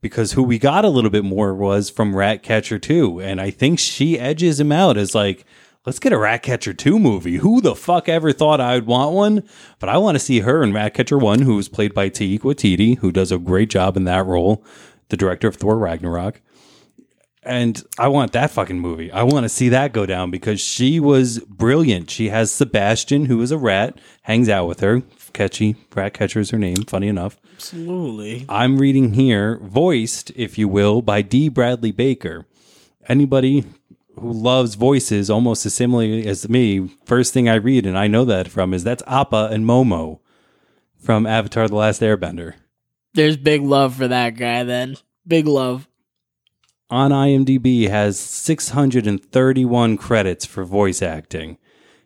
because 0.00 0.32
who 0.32 0.42
we 0.42 0.58
got 0.58 0.84
a 0.84 0.88
little 0.88 1.10
bit 1.10 1.24
more 1.24 1.54
was 1.54 1.90
from 1.90 2.16
Ratcatcher 2.16 2.78
2. 2.78 3.20
And 3.20 3.40
I 3.40 3.50
think 3.50 3.78
she 3.78 4.18
edges 4.18 4.58
him 4.58 4.72
out 4.72 4.96
as 4.96 5.14
like, 5.14 5.44
let's 5.84 5.98
get 5.98 6.12
a 6.12 6.18
Ratcatcher 6.18 6.72
2 6.72 6.98
movie. 6.98 7.36
Who 7.36 7.60
the 7.60 7.74
fuck 7.74 8.08
ever 8.08 8.32
thought 8.32 8.62
I 8.62 8.76
would 8.76 8.86
want 8.86 9.12
one? 9.14 9.48
But 9.78 9.90
I 9.90 9.98
want 9.98 10.14
to 10.14 10.20
see 10.20 10.40
her 10.40 10.62
in 10.62 10.72
Ratcatcher 10.72 11.18
1, 11.18 11.42
who 11.42 11.56
was 11.56 11.68
played 11.68 11.92
by 11.92 12.08
Taika 12.08 12.40
Waititi, 12.40 12.98
who 12.98 13.12
does 13.12 13.30
a 13.30 13.38
great 13.38 13.68
job 13.68 13.96
in 13.96 14.04
that 14.04 14.24
role, 14.24 14.64
the 15.08 15.16
director 15.16 15.48
of 15.48 15.56
Thor 15.56 15.78
Ragnarok 15.78 16.40
and 17.48 17.82
I 17.98 18.08
want 18.08 18.32
that 18.32 18.50
fucking 18.50 18.78
movie. 18.78 19.10
I 19.10 19.22
want 19.22 19.44
to 19.44 19.48
see 19.48 19.70
that 19.70 19.94
go 19.94 20.04
down 20.04 20.30
because 20.30 20.60
she 20.60 21.00
was 21.00 21.38
brilliant. 21.40 22.10
She 22.10 22.28
has 22.28 22.52
Sebastian, 22.52 23.24
who 23.24 23.40
is 23.40 23.50
a 23.50 23.56
rat, 23.56 23.98
hangs 24.22 24.50
out 24.50 24.66
with 24.66 24.80
her. 24.80 25.02
Catchy, 25.32 25.76
rat 25.94 26.12
catcher 26.12 26.40
is 26.40 26.50
her 26.50 26.58
name. 26.58 26.76
Funny 26.86 27.08
enough. 27.08 27.38
Absolutely. 27.54 28.44
I'm 28.50 28.78
reading 28.78 29.14
here, 29.14 29.58
voiced, 29.62 30.30
if 30.36 30.58
you 30.58 30.68
will, 30.68 31.00
by 31.00 31.22
D. 31.22 31.48
Bradley 31.48 31.90
Baker. 31.90 32.46
Anybody 33.08 33.64
who 34.20 34.30
loves 34.30 34.74
voices 34.74 35.30
almost 35.30 35.64
as 35.64 35.72
similarly 35.72 36.26
as 36.26 36.48
me, 36.50 36.90
first 37.06 37.32
thing 37.32 37.48
I 37.48 37.54
read, 37.54 37.86
and 37.86 37.96
I 37.96 38.08
know 38.08 38.26
that 38.26 38.48
from, 38.48 38.74
is 38.74 38.84
that's 38.84 39.02
Appa 39.06 39.48
and 39.50 39.64
Momo 39.64 40.20
from 40.98 41.24
Avatar: 41.24 41.66
The 41.66 41.76
Last 41.76 42.02
Airbender. 42.02 42.54
There's 43.18 43.36
big 43.36 43.62
love 43.62 43.96
for 43.96 44.06
that 44.06 44.36
guy. 44.36 44.62
Then 44.62 44.96
big 45.26 45.48
love. 45.48 45.88
on 46.88 47.10
IMDb 47.10 47.88
has 47.90 48.16
631 48.16 49.96
credits 49.96 50.46
for 50.46 50.62
voice 50.62 51.02
acting. 51.02 51.58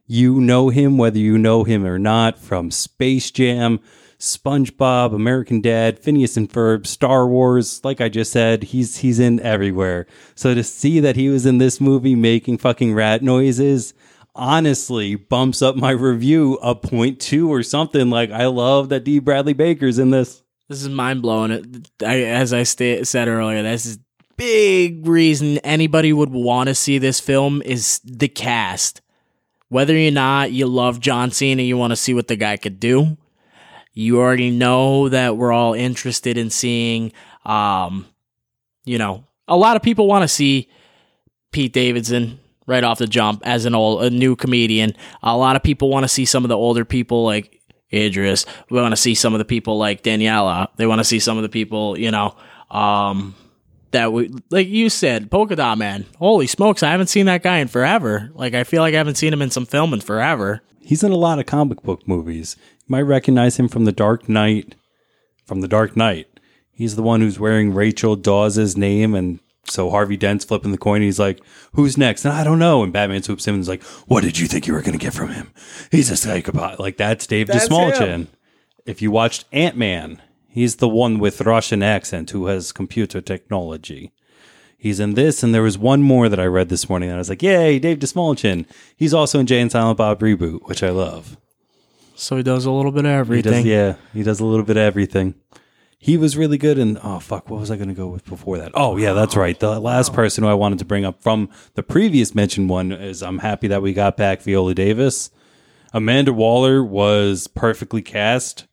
You 0.07 0.41
know 0.41 0.71
him 0.71 0.97
whether 0.97 1.19
you 1.19 1.37
know 1.37 1.65
him 1.65 1.85
or 1.85 1.99
not 1.99 2.39
from 2.39 2.71
Space 2.71 3.31
Jam, 3.31 3.81
SpongeBob, 4.19 5.15
American 5.15 5.61
Dad, 5.61 5.99
Phineas 5.99 6.39
and 6.39 6.49
Ferb, 6.49 6.87
Star 6.87 7.27
Wars. 7.27 7.85
Like 7.85 8.01
I 8.01 8.09
just 8.09 8.33
said, 8.33 8.63
he's 8.63 8.97
he's 8.97 9.21
in 9.21 9.39
everywhere. 9.41 10.07
So 10.35 10.55
to 10.55 10.65
see 10.65 10.99
that 11.01 11.17
he 11.17 11.29
was 11.29 11.45
in 11.45 11.59
this 11.59 11.79
movie 11.79 12.15
making 12.15 12.57
fucking 12.57 12.95
rat 12.95 13.21
noises 13.21 13.93
honestly 14.35 15.15
bumps 15.15 15.61
up 15.61 15.77
my 15.77 15.91
review 15.91 16.55
a 16.63 16.75
point 16.75 17.21
two 17.21 17.53
or 17.53 17.63
something. 17.63 18.09
Like 18.09 18.31
I 18.31 18.47
love 18.47 18.89
that 18.89 19.05
D. 19.05 19.19
Bradley 19.19 19.53
Baker's 19.53 19.99
in 19.99 20.09
this. 20.09 20.43
This 20.73 20.85
is 20.85 20.89
mind 20.89 21.21
blowing. 21.21 21.85
As 22.01 22.55
I 22.55 22.63
said 22.63 23.29
earlier, 23.29 23.63
this 23.63 23.85
is 23.85 23.99
big 24.39 25.07
reason 25.07 25.59
anybody 25.59 26.15
would 26.15 26.31
want 26.31 26.69
to 26.69 26.75
see 26.75 26.97
this 26.97 27.21
film 27.21 27.61
is 27.61 28.01
the 28.05 28.29
cast. 28.29 29.03
Whether 29.69 29.95
or 29.95 30.11
not 30.11 30.51
you 30.51 30.67
love 30.67 30.99
John 30.99 31.31
Cena, 31.31 31.61
you 31.61 31.77
want 31.77 31.91
to 31.91 31.97
see 31.97 32.15
what 32.15 32.29
the 32.29 32.37
guy 32.37 32.57
could 32.57 32.81
do. 32.81 33.19
You 33.93 34.19
already 34.19 34.51
know 34.51 35.11
that 35.11 35.37
we're 35.37 35.53
all 35.53 35.75
interested 35.75 36.39
in 36.39 36.49
seeing, 36.49 37.13
um, 37.45 38.07
you 38.87 38.97
know, 38.97 39.25
a 39.47 39.59
lot 39.59 39.77
of 39.77 39.83
people 39.83 40.07
want 40.07 40.23
to 40.23 40.29
see 40.29 40.71
Pete 41.51 41.75
Davidson 41.75 42.41
right 42.67 42.83
off 42.83 42.97
the 42.99 43.07
jump 43.07 43.43
as 43.45 43.67
an 43.67 43.75
old 43.75 44.05
a 44.05 44.09
new 44.09 44.37
comedian. 44.37 44.97
A 45.23 45.37
lot 45.37 45.55
of 45.55 45.63
people 45.63 45.91
want 45.91 46.05
to 46.05 46.09
see 46.09 46.25
some 46.25 46.47
of 46.47 46.49
the 46.49 46.57
older 46.57 46.87
people 46.87 47.27
like 47.27 47.61
Idris. 47.93 48.47
We 48.71 48.81
want 48.81 48.93
to 48.93 49.01
see 49.01 49.15
some 49.15 49.35
of 49.35 49.39
the 49.39 49.45
people 49.45 49.79
like 49.79 50.03
Daniela. 50.03 50.69
They 50.77 50.87
want 50.87 51.01
to 51.01 51.05
see 51.05 51.19
some 51.19 51.37
of 51.37 51.43
the 51.43 51.49
people, 51.49 51.99
you 51.99 52.11
know, 52.11 52.37
um, 52.71 53.35
that 53.91 54.13
we 54.13 54.33
like 54.51 54.69
you 54.69 54.89
said, 54.89 55.31
Polka 55.31 55.57
Dot 55.57 55.79
Man. 55.79 56.07
Holy 56.19 56.47
smokes, 56.47 56.83
I 56.83 56.91
haven't 56.91 57.09
seen 57.09 57.27
that 57.27 57.43
guy 57.43 57.59
in 57.59 57.69
forever. 57.69 58.31
Like 58.35 58.55
I 58.55 58.65
feel 58.65 58.83
like 58.83 58.95
I 58.95 58.99
haven't 58.99 59.17
seen 59.17 59.33
him 59.33 59.43
in 59.43 59.51
some 59.51 59.67
film 59.67 59.93
in 59.93 60.01
forever. 60.01 60.63
He's 60.81 61.05
in 61.05 61.13
a 61.13 61.17
lot 61.17 61.39
of 61.39 61.47
comic 61.47 61.83
book 61.83 62.07
movies. 62.09 62.57
You 62.59 62.87
might 62.89 63.03
recognize 63.03 63.59
him 63.59 63.69
from 63.69 63.85
The 63.85 63.93
Dark 63.93 64.29
Knight. 64.29 64.75
From 65.47 65.61
The 65.61 65.69
Dark 65.69 65.97
Knight. 65.97 66.27
He's 66.73 66.97
the 66.97 67.03
one 67.03 67.21
who's 67.21 67.39
wearing 67.39 67.75
Rachel 67.75 68.17
Dawes' 68.17 68.77
name, 68.77 69.15
and 69.15 69.39
so 69.67 69.91
Harvey 69.91 70.17
Dent's 70.17 70.45
flipping 70.45 70.73
the 70.73 70.79
coin. 70.79 70.97
And 70.97 71.05
he's 71.05 71.19
like, 71.19 71.41
"Who's 71.75 71.97
next?" 71.97 72.25
And 72.25 72.35
I 72.35 72.45
don't 72.45 72.59
know. 72.59 72.83
And 72.83 72.93
Batman 72.93 73.23
swoops 73.23 73.47
in 73.47 73.55
and 73.55 73.61
is 73.63 73.69
like, 73.69 73.83
"What 74.07 74.23
did 74.23 74.39
you 74.39 74.47
think 74.47 74.67
you 74.67 74.73
were 74.75 74.81
going 74.83 74.99
to 74.99 75.05
get 75.05 75.15
from 75.15 75.31
him? 75.31 75.51
He's 75.91 76.11
a 76.11 76.17
psychopath." 76.17 76.79
Like 76.79 76.97
that's 76.97 77.27
Dave 77.27 77.47
That's 77.49 77.69
Dastmalchian. 77.69 78.07
him. 78.07 78.29
If 78.85 79.01
you 79.01 79.11
watched 79.11 79.45
Ant 79.53 79.77
Man, 79.77 80.21
he's 80.49 80.77
the 80.77 80.89
one 80.89 81.19
with 81.19 81.41
Russian 81.43 81.83
accent 81.83 82.31
who 82.31 82.47
has 82.47 82.73
computer 82.73 83.21
technology. 83.21 84.13
He's 84.77 84.99
in 84.99 85.15
this, 85.15 85.45
and 85.45 85.55
there 85.55 85.63
was 85.63 85.79
one 85.79 86.03
more 86.03 86.29
that 86.29 86.41
I 86.41 86.47
read 86.47 86.69
this 86.69 86.89
morning, 86.89 87.09
and 87.09 87.15
I 87.17 87.19
was 87.21 87.29
like, 87.29 87.43
"Yay, 87.43 87.79
Dave 87.79 88.01
Dastmalchian!" 88.01 88.67
He's 88.97 89.15
also 89.15 89.39
in 89.39 89.47
Jay 89.47 89.61
and 89.61 89.71
Silent 89.71 89.99
Bob 89.99 90.19
reboot, 90.19 90.67
which 90.67 90.83
I 90.83 90.91
love. 90.91 91.37
So 92.17 92.37
he 92.37 92.43
does 92.43 92.65
a 92.65 92.71
little 92.73 92.91
bit 92.91 93.05
of 93.05 93.11
He 93.11 93.17
everything. 93.17 93.53
does, 93.53 93.65
yeah, 93.65 93.95
he 94.13 94.23
does 94.25 94.41
a 94.41 94.45
little 94.45 94.65
bit 94.67 94.77
of 94.77 94.83
everything. 94.83 95.35
He 96.05 96.17
was 96.17 96.37
really 96.37 96.59
good 96.59 96.79
And 96.79 96.99
Oh 97.05 97.21
fuck, 97.21 97.49
what 97.49 97.61
was 97.61 97.71
I 97.71 97.77
going 97.77 97.89
to 97.89 97.95
go 97.95 98.09
with 98.09 98.25
before 98.25 98.59
that? 98.59 98.73
Oh 98.75 98.97
yeah, 98.97 99.13
that's 99.13 99.37
right. 99.37 99.59
The 99.59 99.79
last 99.79 100.13
person 100.13 100.43
who 100.43 100.51
I 100.51 100.55
wanted 100.55 100.81
to 100.81 100.85
bring 100.85 101.05
up 101.05 101.23
from 101.23 101.49
the 101.75 101.85
previous 101.85 102.35
mentioned 102.35 102.69
one 102.69 102.91
is 102.91 103.23
I'm 103.23 103.39
happy 103.39 103.69
that 103.69 103.83
we 103.83 103.93
got 103.93 104.17
back 104.17 104.43
Viola 104.43 104.75
Davis. 104.75 105.31
Amanda 105.93 106.33
Waller 106.33 106.83
was 106.83 107.47
perfectly 107.47 108.03
cast, 108.03 108.67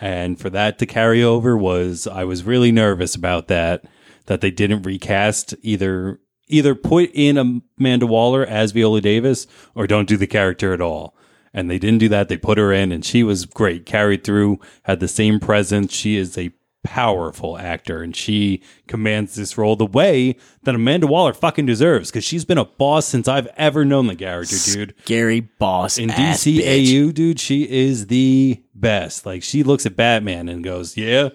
and 0.00 0.40
for 0.40 0.50
that 0.50 0.80
to 0.80 0.86
carry 0.86 1.22
over 1.22 1.56
was 1.56 2.08
I 2.08 2.24
was 2.24 2.42
really 2.42 2.72
nervous 2.72 3.14
about 3.14 3.46
that 3.46 3.84
that 4.26 4.40
they 4.40 4.50
didn't 4.50 4.82
recast 4.82 5.54
either 5.62 6.18
either 6.48 6.74
put 6.74 7.08
in 7.14 7.62
Amanda 7.78 8.06
Waller 8.06 8.44
as 8.44 8.72
Viola 8.72 9.00
Davis 9.00 9.46
or 9.76 9.86
don't 9.86 10.08
do 10.08 10.16
the 10.16 10.26
character 10.26 10.72
at 10.72 10.80
all. 10.80 11.16
And 11.52 11.70
they 11.70 11.78
didn't 11.78 12.00
do 12.00 12.08
that. 12.08 12.28
They 12.28 12.36
put 12.36 12.58
her 12.58 12.72
in 12.72 12.90
and 12.90 13.04
she 13.04 13.22
was 13.22 13.46
great, 13.46 13.86
carried 13.86 14.24
through, 14.24 14.58
had 14.82 14.98
the 14.98 15.06
same 15.06 15.38
presence. 15.38 15.94
She 15.94 16.16
is 16.16 16.36
a 16.36 16.50
powerful 16.84 17.58
actor 17.58 18.02
and 18.02 18.14
she 18.14 18.62
commands 18.86 19.34
this 19.34 19.58
role 19.58 19.74
the 19.74 19.86
way 19.86 20.36
that 20.62 20.74
Amanda 20.74 21.06
Waller 21.06 21.32
fucking 21.32 21.66
deserves 21.66 22.10
because 22.10 22.24
she's 22.24 22.44
been 22.44 22.58
a 22.58 22.64
boss 22.64 23.06
since 23.06 23.26
I've 23.26 23.48
ever 23.56 23.84
known 23.84 24.06
the 24.06 24.14
character, 24.14 24.56
dude. 24.64 24.94
Gary 25.06 25.40
Boss 25.40 25.98
In 25.98 26.10
ass 26.10 26.44
bitch. 26.44 27.14
Dude, 27.14 27.40
she 27.40 27.68
is 27.68 28.06
the 28.06 28.62
best. 28.74 29.26
Like 29.26 29.42
she 29.42 29.62
looks 29.62 29.86
at 29.86 29.96
Batman 29.96 30.48
and 30.48 30.62
goes, 30.62 30.96
"Yeah." 30.96 31.30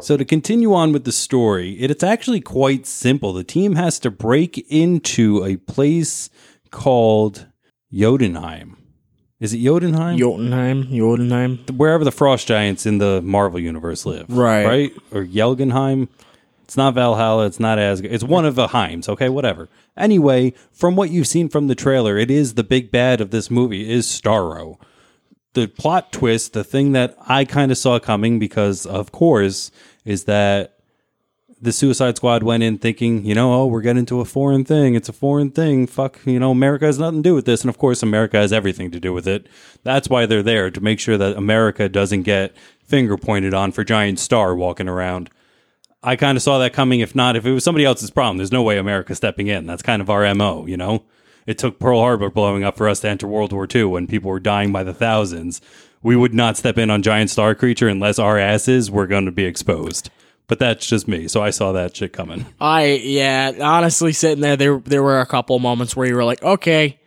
So 0.00 0.16
to 0.16 0.24
continue 0.24 0.72
on 0.72 0.92
with 0.92 1.04
the 1.04 1.12
story, 1.12 1.72
it, 1.78 1.90
it's 1.90 2.02
actually 2.02 2.40
quite 2.40 2.86
simple. 2.86 3.34
The 3.34 3.44
team 3.44 3.74
has 3.74 3.98
to 3.98 4.10
break 4.10 4.56
into 4.70 5.44
a 5.44 5.56
place 5.56 6.30
called 6.70 7.48
Jotunheim. 7.92 8.76
Is 9.40 9.54
it 9.54 9.58
Jotunheim? 9.58 10.18
Jotunheim, 10.18 10.82
Jotunheim. 10.90 11.58
Wherever 11.74 12.04
the 12.04 12.12
Frost 12.12 12.46
Giants 12.46 12.84
in 12.84 12.98
the 12.98 13.22
Marvel 13.22 13.58
universe 13.58 14.04
live, 14.04 14.26
Right. 14.28 14.66
Right 14.66 14.92
or 15.12 15.24
Jelgenheim. 15.24 16.08
It's 16.64 16.76
not 16.76 16.94
Valhalla. 16.94 17.46
It's 17.46 17.58
not 17.58 17.78
Asgard. 17.80 18.12
It's 18.14 18.22
one 18.22 18.44
of 18.44 18.54
the 18.54 18.68
Heims. 18.68 19.08
Okay, 19.08 19.28
whatever. 19.28 19.68
Anyway, 19.96 20.52
from 20.70 20.94
what 20.94 21.10
you've 21.10 21.26
seen 21.26 21.48
from 21.48 21.66
the 21.66 21.74
trailer, 21.74 22.16
it 22.16 22.30
is 22.30 22.54
the 22.54 22.62
big 22.62 22.92
bad 22.92 23.20
of 23.20 23.30
this 23.30 23.50
movie 23.50 23.90
is 23.90 24.06
Starro. 24.06 24.78
The 25.54 25.66
plot 25.66 26.12
twist, 26.12 26.52
the 26.52 26.62
thing 26.62 26.92
that 26.92 27.16
I 27.26 27.44
kind 27.44 27.72
of 27.72 27.78
saw 27.78 27.98
coming, 27.98 28.38
because 28.38 28.86
of 28.86 29.10
course, 29.10 29.72
is 30.04 30.24
that 30.24 30.76
the 31.62 31.72
Suicide 31.72 32.16
Squad 32.16 32.42
went 32.42 32.62
in 32.62 32.78
thinking, 32.78 33.24
you 33.24 33.34
know, 33.34 33.52
oh, 33.52 33.66
we're 33.66 33.82
getting 33.82 34.00
into 34.00 34.20
a 34.20 34.24
foreign 34.24 34.64
thing. 34.64 34.94
It's 34.94 35.10
a 35.10 35.12
foreign 35.12 35.50
thing. 35.50 35.86
Fuck, 35.86 36.18
you 36.24 36.40
know, 36.40 36.50
America 36.50 36.86
has 36.86 36.98
nothing 36.98 37.22
to 37.22 37.28
do 37.28 37.34
with 37.34 37.44
this. 37.44 37.60
And 37.60 37.68
of 37.68 37.76
course, 37.76 38.02
America 38.02 38.38
has 38.38 38.52
everything 38.52 38.90
to 38.92 39.00
do 39.00 39.12
with 39.12 39.28
it. 39.28 39.46
That's 39.82 40.08
why 40.08 40.24
they're 40.24 40.42
there 40.42 40.70
to 40.70 40.80
make 40.80 40.98
sure 40.98 41.18
that 41.18 41.36
America 41.36 41.88
doesn't 41.88 42.22
get 42.22 42.56
finger 42.82 43.18
pointed 43.18 43.52
on 43.52 43.72
for 43.72 43.84
giant 43.84 44.18
star 44.18 44.54
walking 44.54 44.88
around. 44.88 45.28
I 46.02 46.16
kind 46.16 46.36
of 46.36 46.42
saw 46.42 46.58
that 46.58 46.72
coming. 46.72 47.00
If 47.00 47.14
not, 47.14 47.36
if 47.36 47.44
it 47.44 47.52
was 47.52 47.62
somebody 47.62 47.84
else's 47.84 48.10
problem, 48.10 48.38
there's 48.38 48.52
no 48.52 48.62
way 48.62 48.78
America 48.78 49.14
stepping 49.14 49.48
in. 49.48 49.66
That's 49.66 49.82
kind 49.82 50.00
of 50.00 50.08
our 50.08 50.34
MO, 50.34 50.66
you 50.66 50.78
know? 50.78 51.04
It 51.46 51.58
took 51.58 51.78
Pearl 51.78 52.00
Harbor 52.00 52.30
blowing 52.30 52.64
up 52.64 52.76
for 52.76 52.88
us 52.88 53.00
to 53.00 53.08
enter 53.08 53.26
World 53.26 53.52
War 53.52 53.66
II 53.72 53.84
when 53.84 54.06
people 54.06 54.30
were 54.30 54.40
dying 54.40 54.72
by 54.72 54.82
the 54.82 54.94
thousands. 54.94 55.60
We 56.02 56.16
would 56.16 56.32
not 56.32 56.56
step 56.56 56.78
in 56.78 56.90
on 56.90 57.02
giant 57.02 57.28
star 57.28 57.54
creature 57.54 57.88
unless 57.88 58.18
our 58.18 58.38
asses 58.38 58.90
were 58.90 59.06
going 59.06 59.26
to 59.26 59.32
be 59.32 59.44
exposed. 59.44 60.10
But 60.50 60.58
that's 60.58 60.84
just 60.84 61.06
me. 61.06 61.28
So 61.28 61.44
I 61.44 61.50
saw 61.50 61.70
that 61.70 61.94
shit 61.94 62.12
coming. 62.12 62.44
I 62.60 62.86
yeah, 63.04 63.52
honestly, 63.60 64.12
sitting 64.12 64.40
there, 64.40 64.56
there 64.56 64.78
there 64.80 65.02
were 65.02 65.20
a 65.20 65.26
couple 65.26 65.56
moments 65.60 65.94
where 65.94 66.08
you 66.08 66.16
were 66.16 66.24
like, 66.24 66.42
okay, 66.42 66.98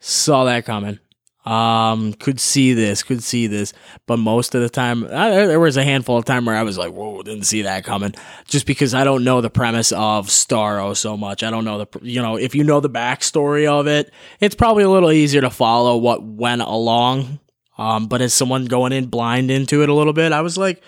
saw 0.00 0.44
that 0.44 0.64
coming. 0.64 0.98
Um, 1.44 2.14
could 2.14 2.40
see 2.40 2.72
this, 2.72 3.02
could 3.02 3.22
see 3.22 3.48
this, 3.48 3.74
but 4.06 4.16
most 4.16 4.54
of 4.54 4.62
the 4.62 4.70
time, 4.70 5.04
I, 5.04 5.28
there 5.44 5.60
was 5.60 5.76
a 5.76 5.84
handful 5.84 6.16
of 6.16 6.24
time 6.24 6.46
where 6.46 6.56
I 6.56 6.62
was 6.62 6.78
like, 6.78 6.90
"Whoa, 6.90 7.22
didn't 7.22 7.44
see 7.44 7.62
that 7.62 7.84
coming," 7.84 8.14
just 8.48 8.64
because 8.64 8.94
I 8.94 9.04
don't 9.04 9.24
know 9.24 9.42
the 9.42 9.50
premise 9.50 9.92
of 9.92 10.28
Starro 10.28 10.96
so 10.96 11.18
much. 11.18 11.42
I 11.42 11.50
don't 11.50 11.66
know 11.66 11.84
the, 11.84 12.00
you 12.00 12.22
know, 12.22 12.36
if 12.36 12.54
you 12.54 12.64
know 12.64 12.80
the 12.80 12.88
backstory 12.88 13.68
of 13.68 13.86
it, 13.86 14.10
it's 14.40 14.54
probably 14.54 14.84
a 14.84 14.90
little 14.90 15.12
easier 15.12 15.42
to 15.42 15.50
follow 15.50 15.98
what 15.98 16.24
went 16.24 16.62
along. 16.62 17.40
Um, 17.76 18.06
but 18.08 18.22
as 18.22 18.32
someone 18.32 18.64
going 18.64 18.92
in 18.92 19.08
blind 19.08 19.50
into 19.50 19.82
it 19.82 19.90
a 19.90 19.94
little 19.94 20.14
bit, 20.14 20.32
I 20.32 20.40
was 20.40 20.56
like, 20.56 20.82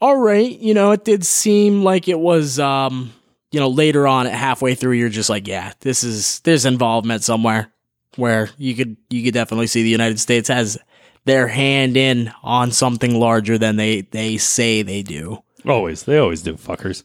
"All 0.00 0.16
right," 0.16 0.58
you 0.58 0.74
know, 0.74 0.92
it 0.92 1.04
did 1.04 1.24
seem 1.24 1.82
like 1.84 2.08
it 2.08 2.18
was, 2.18 2.58
um, 2.58 3.12
you 3.52 3.60
know, 3.60 3.68
later 3.68 4.06
on 4.06 4.26
at 4.26 4.32
halfway 4.32 4.74
through, 4.74 4.92
you're 4.92 5.08
just 5.08 5.30
like, 5.30 5.46
"Yeah, 5.46 5.72
this 5.80 6.04
is 6.04 6.40
there's 6.40 6.64
involvement 6.64 7.22
somewhere." 7.22 7.72
where 8.16 8.50
you 8.58 8.74
could 8.74 8.96
you 9.08 9.24
could 9.24 9.34
definitely 9.34 9.66
see 9.66 9.82
the 9.82 9.88
United 9.88 10.18
States 10.20 10.48
has 10.48 10.78
their 11.24 11.48
hand 11.48 11.96
in 11.96 12.32
on 12.42 12.72
something 12.72 13.18
larger 13.18 13.58
than 13.58 13.76
they 13.76 14.02
they 14.02 14.36
say 14.36 14.82
they 14.82 15.02
do. 15.02 15.42
Always. 15.66 16.04
They 16.04 16.18
always 16.18 16.42
do, 16.42 16.54
fuckers. 16.54 17.04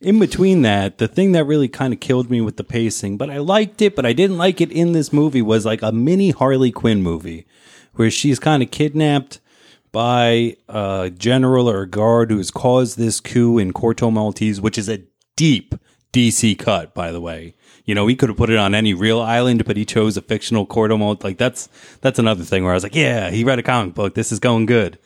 In 0.00 0.20
between 0.20 0.62
that, 0.62 0.98
the 0.98 1.08
thing 1.08 1.32
that 1.32 1.44
really 1.44 1.66
kind 1.66 1.92
of 1.92 1.98
killed 1.98 2.30
me 2.30 2.40
with 2.40 2.56
the 2.56 2.62
pacing, 2.62 3.16
but 3.16 3.30
I 3.30 3.38
liked 3.38 3.82
it, 3.82 3.96
but 3.96 4.06
I 4.06 4.12
didn't 4.12 4.38
like 4.38 4.60
it 4.60 4.70
in 4.70 4.92
this 4.92 5.12
movie, 5.12 5.42
was 5.42 5.66
like 5.66 5.82
a 5.82 5.90
mini 5.90 6.30
Harley 6.30 6.70
Quinn 6.70 7.02
movie 7.02 7.46
where 7.94 8.10
she's 8.10 8.38
kind 8.38 8.62
of 8.62 8.70
kidnapped 8.70 9.40
by 9.92 10.56
a 10.68 11.10
general 11.16 11.68
or 11.68 11.82
a 11.82 11.88
guard 11.88 12.30
who 12.30 12.38
has 12.38 12.50
caused 12.50 12.98
this 12.98 13.20
coup 13.20 13.58
in 13.58 13.72
Corto 13.72 14.12
Maltese, 14.12 14.60
which 14.60 14.78
is 14.78 14.88
a 14.88 15.02
deep 15.36 15.74
DC 16.12 16.58
cut, 16.58 16.94
by 16.94 17.12
the 17.12 17.20
way. 17.20 17.54
You 17.84 17.94
know, 17.94 18.06
he 18.06 18.16
could 18.16 18.28
have 18.28 18.38
put 18.38 18.50
it 18.50 18.56
on 18.56 18.74
any 18.74 18.92
real 18.92 19.20
island, 19.20 19.64
but 19.64 19.76
he 19.76 19.84
chose 19.84 20.16
a 20.16 20.22
fictional 20.22 20.66
Corto 20.66 20.98
Maltese. 20.98 21.24
Like 21.24 21.38
that's 21.38 21.68
that's 22.00 22.18
another 22.18 22.44
thing 22.44 22.64
where 22.64 22.72
I 22.72 22.76
was 22.76 22.82
like, 22.82 22.94
yeah, 22.94 23.30
he 23.30 23.44
read 23.44 23.58
a 23.58 23.62
comic 23.62 23.94
book. 23.94 24.14
This 24.14 24.32
is 24.32 24.38
going 24.38 24.66
good. 24.66 24.98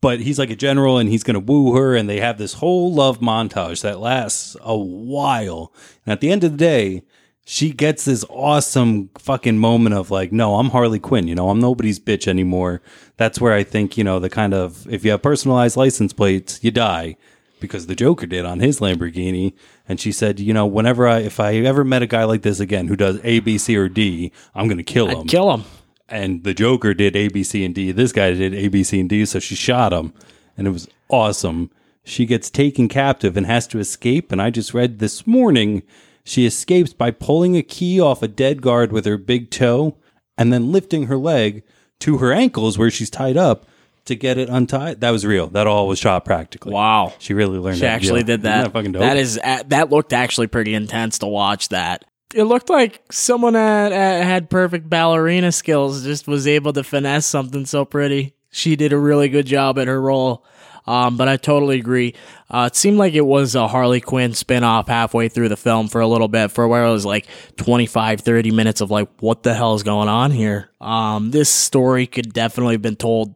But 0.00 0.20
he's 0.20 0.38
like 0.38 0.50
a 0.50 0.56
general, 0.56 0.98
and 0.98 1.08
he's 1.08 1.22
going 1.22 1.34
to 1.34 1.40
woo 1.40 1.74
her, 1.76 1.96
and 1.96 2.08
they 2.08 2.20
have 2.20 2.36
this 2.36 2.54
whole 2.54 2.92
love 2.92 3.20
montage 3.20 3.80
that 3.80 4.00
lasts 4.00 4.54
a 4.60 4.76
while. 4.76 5.72
And 6.04 6.12
at 6.12 6.20
the 6.20 6.30
end 6.30 6.44
of 6.44 6.52
the 6.52 6.58
day, 6.58 7.04
she 7.44 7.72
gets 7.72 8.06
this 8.06 8.24
awesome 8.30 9.10
fucking 9.18 9.58
moment 9.58 9.94
of 9.94 10.10
like, 10.10 10.32
no, 10.32 10.56
I'm 10.56 10.70
Harley 10.70 10.98
Quinn. 10.98 11.28
You 11.28 11.34
know, 11.34 11.50
I'm 11.50 11.60
nobody's 11.60 12.00
bitch 12.00 12.26
anymore. 12.26 12.80
That's 13.16 13.40
where 13.40 13.52
I 13.52 13.62
think 13.62 13.98
you 13.98 14.04
know 14.04 14.18
the 14.18 14.30
kind 14.30 14.54
of 14.54 14.88
if 14.88 15.04
you 15.04 15.10
have 15.10 15.22
personalized 15.22 15.76
license 15.76 16.12
plates, 16.12 16.62
you 16.62 16.70
die 16.70 17.16
because 17.60 17.86
the 17.86 17.94
Joker 17.94 18.26
did 18.26 18.44
on 18.44 18.60
his 18.60 18.80
Lamborghini. 18.80 19.54
And 19.88 20.00
she 20.00 20.12
said, 20.12 20.40
you 20.40 20.52
know, 20.52 20.66
whenever 20.66 21.06
I, 21.06 21.20
if 21.20 21.40
I 21.40 21.56
ever 21.56 21.84
met 21.84 22.02
a 22.02 22.06
guy 22.06 22.24
like 22.24 22.42
this 22.42 22.60
again 22.60 22.88
who 22.88 22.96
does 22.96 23.20
A, 23.24 23.40
B, 23.40 23.58
C, 23.58 23.76
or 23.76 23.88
D, 23.88 24.32
I'm 24.54 24.66
going 24.66 24.78
to 24.78 24.84
kill 24.84 25.08
him. 25.08 25.20
I'd 25.20 25.28
kill 25.28 25.52
him. 25.52 25.64
And 26.08 26.44
the 26.44 26.54
Joker 26.54 26.92
did 26.92 27.16
A, 27.16 27.28
B, 27.28 27.42
C, 27.42 27.64
and 27.64 27.74
D. 27.74 27.90
This 27.90 28.12
guy 28.12 28.32
did 28.32 28.54
A, 28.54 28.68
B, 28.68 28.82
C, 28.84 29.00
and 29.00 29.08
D. 29.08 29.24
So 29.24 29.38
she 29.38 29.54
shot 29.54 29.92
him. 29.92 30.12
And 30.56 30.66
it 30.66 30.70
was 30.70 30.88
awesome. 31.08 31.70
She 32.04 32.26
gets 32.26 32.50
taken 32.50 32.88
captive 32.88 33.36
and 33.36 33.46
has 33.46 33.66
to 33.68 33.78
escape. 33.78 34.30
And 34.30 34.40
I 34.42 34.50
just 34.50 34.74
read 34.74 34.98
this 34.98 35.26
morning 35.26 35.82
she 36.24 36.46
escapes 36.46 36.92
by 36.92 37.10
pulling 37.10 37.56
a 37.56 37.62
key 37.62 38.00
off 38.00 38.22
a 38.22 38.28
dead 38.28 38.62
guard 38.62 38.92
with 38.92 39.04
her 39.04 39.18
big 39.18 39.50
toe 39.50 39.96
and 40.36 40.52
then 40.52 40.72
lifting 40.72 41.06
her 41.06 41.16
leg 41.16 41.62
to 42.00 42.18
her 42.18 42.32
ankles 42.32 42.76
where 42.76 42.90
she's 42.90 43.10
tied 43.10 43.36
up 43.36 43.66
to 44.06 44.14
get 44.14 44.36
it 44.36 44.48
untied. 44.48 45.00
That 45.00 45.10
was 45.10 45.24
real. 45.24 45.46
That 45.48 45.66
all 45.66 45.86
was 45.88 45.98
shot 45.98 46.24
practically. 46.24 46.72
Wow. 46.72 47.14
She 47.18 47.34
really 47.34 47.58
learned. 47.58 47.78
She 47.78 47.86
how 47.86 47.92
actually 47.92 48.22
deal. 48.22 48.36
did 48.36 48.42
that. 48.42 48.60
Isn't 48.60 48.72
that 48.72 48.78
fucking 48.78 48.92
dope. 48.92 49.00
That 49.00 49.16
is 49.16 49.38
that 49.42 49.90
looked 49.90 50.12
actually 50.12 50.46
pretty 50.46 50.74
intense 50.74 51.18
to 51.20 51.26
watch 51.26 51.68
that. 51.70 52.04
It 52.34 52.44
looked 52.44 52.68
like 52.68 53.00
someone 53.10 53.52
that 53.52 53.92
had 53.92 54.50
perfect 54.50 54.90
ballerina 54.90 55.52
skills 55.52 56.04
just 56.04 56.26
was 56.26 56.46
able 56.46 56.72
to 56.72 56.82
finesse 56.82 57.26
something 57.26 57.64
so 57.64 57.84
pretty. 57.84 58.34
She 58.50 58.76
did 58.76 58.92
a 58.92 58.98
really 58.98 59.28
good 59.28 59.46
job 59.46 59.78
at 59.78 59.86
her 59.86 60.00
role. 60.00 60.44
Um, 60.86 61.16
but 61.16 61.28
I 61.28 61.36
totally 61.36 61.78
agree. 61.78 62.14
Uh, 62.50 62.68
it 62.70 62.76
seemed 62.76 62.98
like 62.98 63.14
it 63.14 63.24
was 63.24 63.54
a 63.54 63.66
Harley 63.66 64.00
Quinn 64.00 64.32
spinoff 64.32 64.88
halfway 64.88 65.28
through 65.28 65.48
the 65.48 65.56
film 65.56 65.88
for 65.88 66.00
a 66.00 66.06
little 66.06 66.28
bit, 66.28 66.50
for 66.50 66.68
where 66.68 66.84
it 66.84 66.90
was 66.90 67.06
like 67.06 67.26
25, 67.56 68.20
30 68.20 68.50
minutes 68.50 68.80
of 68.80 68.90
like, 68.90 69.08
what 69.20 69.42
the 69.42 69.54
hell 69.54 69.74
is 69.74 69.82
going 69.82 70.08
on 70.08 70.30
here? 70.30 70.70
Um, 70.80 71.30
this 71.30 71.48
story 71.48 72.06
could 72.06 72.32
definitely 72.32 72.74
have 72.74 72.82
been 72.82 72.96
told 72.96 73.34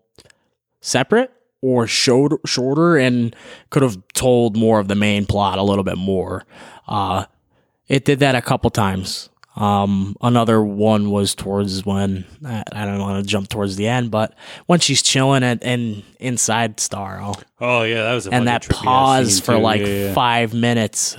separate 0.81 1.33
or 1.61 1.87
showed 1.87 2.35
shorter 2.47 2.97
and 2.97 3.35
could 3.71 3.83
have 3.83 3.99
told 4.15 4.57
more 4.57 4.79
of 4.79 4.89
the 4.89 4.95
main 4.95 5.27
plot 5.27 5.59
a 5.59 5.63
little 5.63 5.85
bit 5.85 5.99
more. 5.99 6.45
Uh, 6.87 7.25
it 7.89 8.05
did 8.05 8.21
that 8.21 8.35
a 8.35 8.43
couple 8.43 8.71
times. 8.71 9.31
Um, 9.59 10.17
another 10.21 10.63
one 10.63 11.11
was 11.11 11.35
towards 11.35 11.85
when 11.85 12.25
I, 12.45 12.63
I 12.71 12.85
don't 12.85 13.01
want 13.01 13.25
to 13.25 13.29
jump 13.29 13.49
towards 13.49 13.75
the 13.77 13.89
end, 13.89 14.11
but 14.11 14.35
when 14.67 14.79
she's 14.79 15.03
chilling 15.03 15.43
and, 15.43 15.63
and 15.65 16.05
inside 16.21 16.77
Starro, 16.77 17.43
oh 17.61 17.83
yeah, 17.83 18.05
that 18.05 18.15
was 18.15 18.29
a 18.29 18.31
and 18.33 18.47
that 18.47 18.65
fucking 18.65 18.77
trippy 18.77 18.87
ass 18.87 18.87
pause 18.87 19.41
for 19.41 19.57
too. 19.57 19.59
like 19.63 19.81
Yeah, 19.81 19.87
yeah. 19.87 20.15
five 20.15 20.55
minutes. 20.55 21.17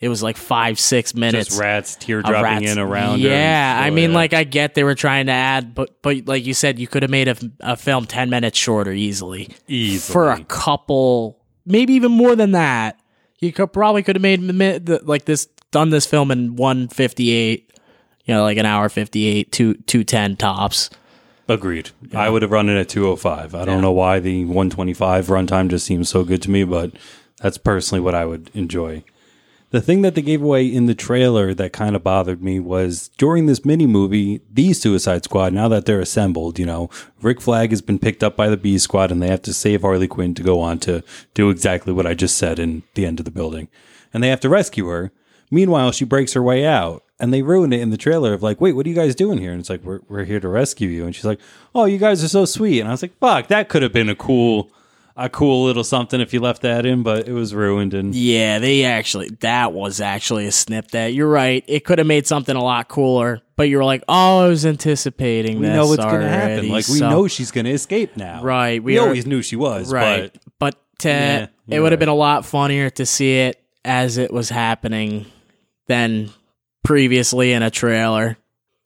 It 0.00 0.08
was 0.08 0.22
like 0.22 0.36
five, 0.36 0.78
six 0.78 1.12
minutes. 1.14 1.48
Just 1.48 1.60
rats 1.60 1.96
tear 1.96 2.18
of 2.18 2.24
dropping 2.24 2.42
rats. 2.62 2.72
in 2.72 2.78
around 2.78 3.20
her. 3.20 3.28
Yeah, 3.28 3.80
I 3.80 3.90
mean, 3.90 4.12
like 4.12 4.32
I 4.32 4.44
get 4.44 4.74
they 4.74 4.84
were 4.84 4.94
trying 4.94 5.26
to 5.26 5.32
add, 5.32 5.74
but 5.74 6.02
but 6.02 6.26
like 6.26 6.46
you 6.46 6.54
said, 6.54 6.78
you 6.78 6.86
could 6.86 7.02
have 7.02 7.10
made 7.10 7.28
a, 7.28 7.36
a 7.60 7.76
film 7.76 8.06
ten 8.06 8.30
minutes 8.30 8.56
shorter 8.58 8.92
easily 8.92 9.50
easily 9.66 10.12
for 10.12 10.30
a 10.30 10.42
couple, 10.44 11.40
maybe 11.66 11.94
even 11.94 12.12
more 12.12 12.36
than 12.36 12.52
that. 12.52 13.00
You 13.40 13.52
could 13.52 13.72
probably 13.72 14.02
could 14.04 14.16
have 14.16 14.22
made 14.22 14.88
like 15.04 15.24
this, 15.24 15.46
done 15.72 15.90
this 15.90 16.06
film 16.06 16.30
in 16.30 16.54
one 16.54 16.86
fifty 16.88 17.30
eight, 17.30 17.67
you 18.28 18.34
know, 18.34 18.44
like 18.44 18.58
an 18.58 18.66
hour 18.66 18.88
fifty 18.88 19.26
eight, 19.26 19.50
two 19.50 19.74
two 19.74 20.04
ten 20.04 20.36
tops. 20.36 20.90
Agreed. 21.48 21.90
I 22.14 22.28
would 22.28 22.42
have 22.42 22.50
run 22.50 22.68
it 22.68 22.78
at 22.78 22.90
205. 22.90 23.54
I 23.54 23.64
don't 23.64 23.80
know 23.80 23.90
why 23.90 24.20
the 24.20 24.44
125 24.44 25.28
runtime 25.28 25.70
just 25.70 25.86
seems 25.86 26.10
so 26.10 26.22
good 26.22 26.42
to 26.42 26.50
me, 26.50 26.62
but 26.62 26.92
that's 27.40 27.56
personally 27.56 28.02
what 28.02 28.14
I 28.14 28.26
would 28.26 28.50
enjoy. 28.52 29.02
The 29.70 29.80
thing 29.80 30.02
that 30.02 30.14
they 30.14 30.20
gave 30.22 30.42
away 30.42 30.66
in 30.66 30.86
the 30.86 30.94
trailer 30.94 31.54
that 31.54 31.72
kind 31.72 31.96
of 31.96 32.02
bothered 32.02 32.42
me 32.42 32.60
was 32.60 33.08
during 33.16 33.46
this 33.46 33.64
mini 33.64 33.86
movie, 33.86 34.42
the 34.50 34.74
Suicide 34.74 35.24
Squad, 35.24 35.54
now 35.54 35.68
that 35.68 35.86
they're 35.86 36.00
assembled, 36.00 36.58
you 36.58 36.66
know, 36.66 36.90
Rick 37.22 37.40
Flag 37.40 37.70
has 37.70 37.80
been 37.80 37.98
picked 37.98 38.22
up 38.22 38.36
by 38.36 38.48
the 38.48 38.56
B 38.58 38.76
Squad 38.78 39.10
and 39.10 39.22
they 39.22 39.28
have 39.28 39.42
to 39.42 39.54
save 39.54 39.80
Harley 39.80 40.08
Quinn 40.08 40.34
to 40.34 40.42
go 40.42 40.60
on 40.60 40.78
to 40.80 41.02
do 41.32 41.48
exactly 41.48 41.94
what 41.94 42.06
I 42.06 42.12
just 42.12 42.36
said 42.36 42.58
in 42.58 42.82
the 42.92 43.06
end 43.06 43.20
of 43.20 43.24
the 43.24 43.30
building. 43.30 43.68
And 44.12 44.22
they 44.22 44.28
have 44.28 44.40
to 44.40 44.48
rescue 44.50 44.86
her. 44.88 45.12
Meanwhile, 45.50 45.92
she 45.92 46.04
breaks 46.04 46.34
her 46.34 46.42
way 46.42 46.66
out. 46.66 47.04
And 47.20 47.34
they 47.34 47.42
ruined 47.42 47.74
it 47.74 47.80
in 47.80 47.90
the 47.90 47.96
trailer 47.96 48.32
of 48.32 48.42
like, 48.44 48.60
wait, 48.60 48.74
what 48.74 48.86
are 48.86 48.88
you 48.88 48.94
guys 48.94 49.14
doing 49.16 49.38
here? 49.38 49.50
And 49.50 49.58
it's 49.60 49.68
like, 49.70 49.82
we're, 49.82 50.00
we're 50.08 50.24
here 50.24 50.38
to 50.40 50.48
rescue 50.48 50.88
you. 50.88 51.04
And 51.04 51.14
she's 51.14 51.24
like, 51.24 51.40
oh, 51.74 51.84
you 51.84 51.98
guys 51.98 52.22
are 52.22 52.28
so 52.28 52.44
sweet. 52.44 52.78
And 52.80 52.88
I 52.88 52.92
was 52.92 53.02
like, 53.02 53.18
fuck, 53.18 53.48
that 53.48 53.68
could 53.68 53.82
have 53.82 53.92
been 53.92 54.08
a 54.08 54.14
cool, 54.14 54.70
a 55.16 55.28
cool 55.28 55.64
little 55.64 55.82
something 55.82 56.20
if 56.20 56.32
you 56.32 56.38
left 56.38 56.62
that 56.62 56.86
in, 56.86 57.02
but 57.02 57.26
it 57.26 57.32
was 57.32 57.52
ruined. 57.56 57.92
And 57.92 58.14
Yeah, 58.14 58.60
they 58.60 58.84
actually 58.84 59.30
that 59.40 59.72
was 59.72 60.00
actually 60.00 60.46
a 60.46 60.52
snip 60.52 60.92
that 60.92 61.12
you're 61.12 61.28
right. 61.28 61.64
It 61.66 61.84
could 61.84 61.98
have 61.98 62.06
made 62.06 62.28
something 62.28 62.54
a 62.54 62.62
lot 62.62 62.86
cooler, 62.86 63.40
but 63.56 63.64
you're 63.68 63.84
like, 63.84 64.04
oh, 64.06 64.44
I 64.44 64.48
was 64.48 64.64
anticipating 64.64 65.58
we 65.58 65.66
this. 65.66 65.74
know 65.74 65.88
what's 65.88 66.04
going 66.04 66.20
to 66.20 66.28
happen. 66.28 66.68
Like, 66.68 66.86
we 66.86 66.98
so- 66.98 67.10
know 67.10 67.26
she's 67.26 67.50
going 67.50 67.64
to 67.64 67.72
escape 67.72 68.16
now. 68.16 68.44
Right, 68.44 68.80
We, 68.80 68.92
we 68.92 68.98
are- 68.98 69.06
always 69.06 69.26
knew 69.26 69.42
she 69.42 69.56
was, 69.56 69.92
right. 69.92 70.32
but 70.32 70.76
But, 70.76 70.98
to, 71.00 71.08
Yeah, 71.08 71.46
it 71.66 71.80
would 71.80 71.90
have 71.90 71.96
right. 71.96 71.98
been 71.98 72.08
a 72.08 72.14
lot 72.14 72.44
funnier 72.46 72.90
to 72.90 73.04
see 73.04 73.38
it 73.38 73.60
as 73.84 74.18
it 74.18 74.32
was 74.32 74.50
happening 74.50 75.26
than 75.88 76.30
previously 76.88 77.52
in 77.52 77.62
a 77.62 77.70
trailer. 77.70 78.38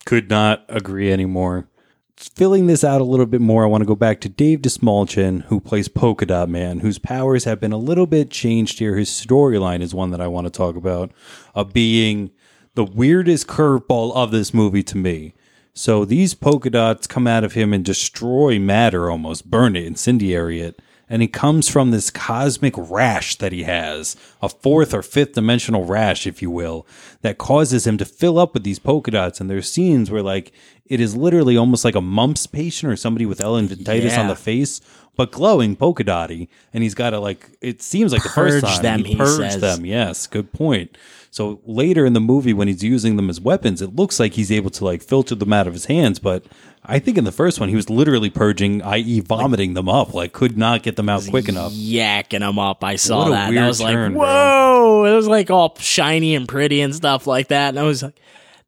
could 0.04 0.28
not 0.28 0.64
agree 0.68 1.12
anymore. 1.12 1.68
Filling 2.16 2.66
this 2.66 2.82
out 2.82 3.00
a 3.00 3.04
little 3.04 3.26
bit 3.26 3.40
more, 3.40 3.62
I 3.62 3.68
want 3.68 3.82
to 3.82 3.86
go 3.86 3.94
back 3.94 4.20
to 4.22 4.28
Dave 4.28 4.58
Dastmalchian, 4.58 5.42
who 5.44 5.60
plays 5.60 5.86
Polka 5.86 6.26
Dot 6.26 6.48
Man, 6.48 6.80
whose 6.80 6.98
powers 6.98 7.44
have 7.44 7.60
been 7.60 7.70
a 7.70 7.76
little 7.76 8.08
bit 8.08 8.28
changed 8.28 8.80
here. 8.80 8.96
His 8.96 9.08
storyline 9.08 9.82
is 9.82 9.94
one 9.94 10.10
that 10.10 10.20
I 10.20 10.26
want 10.26 10.48
to 10.48 10.50
talk 10.50 10.74
about, 10.74 11.12
of 11.54 11.72
being 11.72 12.32
the 12.74 12.82
weirdest 12.84 13.46
curveball 13.46 14.12
of 14.16 14.32
this 14.32 14.52
movie 14.52 14.82
to 14.82 14.96
me. 14.96 15.34
So 15.72 16.04
these 16.04 16.34
polka 16.34 16.70
dots 16.70 17.06
come 17.06 17.28
out 17.28 17.44
of 17.44 17.52
him 17.52 17.72
and 17.72 17.84
destroy 17.84 18.58
matter 18.58 19.12
almost, 19.12 19.48
burn 19.48 19.76
it, 19.76 19.86
incendiary 19.86 20.60
it. 20.60 20.82
And 21.12 21.22
it 21.22 21.34
comes 21.34 21.68
from 21.68 21.90
this 21.90 22.08
cosmic 22.08 22.72
rash 22.78 23.36
that 23.36 23.52
he 23.52 23.64
has, 23.64 24.16
a 24.40 24.48
fourth 24.48 24.94
or 24.94 25.02
fifth 25.02 25.34
dimensional 25.34 25.84
rash, 25.84 26.26
if 26.26 26.40
you 26.40 26.50
will, 26.50 26.86
that 27.20 27.36
causes 27.36 27.86
him 27.86 27.98
to 27.98 28.06
fill 28.06 28.38
up 28.38 28.54
with 28.54 28.64
these 28.64 28.78
polka 28.78 29.10
dots. 29.10 29.38
And 29.38 29.50
there's 29.50 29.70
scenes 29.70 30.10
where, 30.10 30.22
like, 30.22 30.52
it 30.86 31.00
is 31.00 31.14
literally 31.14 31.54
almost 31.54 31.84
like 31.84 31.94
a 31.94 32.00
mumps 32.00 32.46
patient 32.46 32.90
or 32.90 32.96
somebody 32.96 33.26
with 33.26 33.40
elephantitis 33.40 34.16
on 34.16 34.28
the 34.28 34.34
face, 34.34 34.80
but 35.14 35.30
glowing 35.32 35.76
polka 35.76 36.02
dotty. 36.02 36.48
And 36.72 36.82
he's 36.82 36.94
got 36.94 37.10
to 37.10 37.20
like, 37.20 37.58
it 37.60 37.82
seems 37.82 38.14
like 38.14 38.22
the 38.22 38.30
first 38.30 38.64
time 38.64 38.82
them, 38.82 39.04
he 39.04 39.12
he 39.12 39.16
purged 39.16 39.52
says. 39.52 39.60
them. 39.60 39.84
Yes, 39.84 40.26
good 40.26 40.50
point. 40.54 40.96
So 41.32 41.62
later 41.64 42.04
in 42.04 42.12
the 42.12 42.20
movie, 42.20 42.52
when 42.52 42.68
he's 42.68 42.84
using 42.84 43.16
them 43.16 43.30
as 43.30 43.40
weapons, 43.40 43.80
it 43.80 43.96
looks 43.96 44.20
like 44.20 44.34
he's 44.34 44.52
able 44.52 44.68
to 44.68 44.84
like 44.84 45.02
filter 45.02 45.34
them 45.34 45.50
out 45.50 45.66
of 45.66 45.72
his 45.72 45.86
hands. 45.86 46.18
But 46.18 46.44
I 46.84 46.98
think 46.98 47.16
in 47.16 47.24
the 47.24 47.32
first 47.32 47.58
one, 47.58 47.70
he 47.70 47.74
was 47.74 47.88
literally 47.88 48.28
purging, 48.28 48.82
i.e., 48.82 49.20
vomiting 49.20 49.72
them 49.72 49.88
up. 49.88 50.12
Like, 50.12 50.34
could 50.34 50.58
not 50.58 50.82
get 50.82 50.96
them 50.96 51.08
out 51.08 51.26
quick 51.26 51.48
enough. 51.48 51.72
yakking 51.72 52.40
them 52.40 52.58
up. 52.58 52.84
I 52.84 52.96
saw 52.96 53.30
that. 53.30 53.48
and 53.48 53.58
I 53.58 53.62
weird 53.62 53.68
was 53.68 53.80
like, 53.80 53.94
turn, 53.94 54.12
bro. 54.12 54.20
whoa! 54.20 55.04
It 55.06 55.16
was 55.16 55.26
like 55.26 55.50
all 55.50 55.74
shiny 55.78 56.34
and 56.34 56.46
pretty 56.46 56.82
and 56.82 56.94
stuff 56.94 57.26
like 57.26 57.48
that. 57.48 57.70
And 57.70 57.78
I 57.78 57.84
was 57.84 58.02
like, 58.02 58.20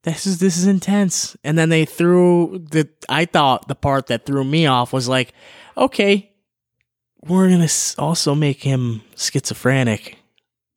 this 0.04 0.26
is 0.26 0.38
this 0.38 0.56
is 0.56 0.66
intense. 0.66 1.36
And 1.44 1.58
then 1.58 1.68
they 1.68 1.84
threw 1.84 2.64
the. 2.70 2.88
I 3.10 3.26
thought 3.26 3.68
the 3.68 3.74
part 3.74 4.06
that 4.06 4.24
threw 4.24 4.42
me 4.42 4.64
off 4.64 4.90
was 4.90 5.06
like, 5.06 5.34
okay, 5.76 6.32
we're 7.22 7.50
gonna 7.50 7.68
also 7.98 8.34
make 8.34 8.62
him 8.62 9.02
schizophrenic, 9.16 10.16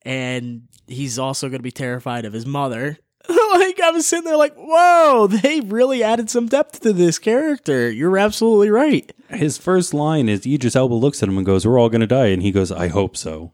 and 0.02 0.67
he's 0.88 1.18
also 1.18 1.48
gonna 1.48 1.62
be 1.62 1.70
terrified 1.70 2.24
of 2.24 2.32
his 2.32 2.46
mother. 2.46 2.98
like 3.28 3.80
I 3.80 3.90
was 3.90 4.06
sitting 4.06 4.24
there 4.24 4.36
like, 4.36 4.54
whoa, 4.56 5.26
they 5.26 5.60
really 5.60 6.02
added 6.02 6.30
some 6.30 6.46
depth 6.46 6.80
to 6.80 6.92
this 6.92 7.18
character. 7.18 7.90
You're 7.90 8.16
absolutely 8.16 8.70
right. 8.70 9.12
his 9.28 9.58
first 9.58 9.92
line 9.92 10.28
is 10.28 10.46
Idris 10.46 10.76
Elba 10.76 10.94
looks 10.94 11.22
at 11.22 11.28
him 11.28 11.36
and 11.36 11.44
goes, 11.44 11.66
"We're 11.66 11.78
all 11.78 11.90
going 11.90 12.00
to 12.00 12.06
die," 12.06 12.28
and 12.28 12.42
he 12.42 12.50
goes, 12.50 12.72
"I 12.72 12.88
hope 12.88 13.16
so." 13.16 13.52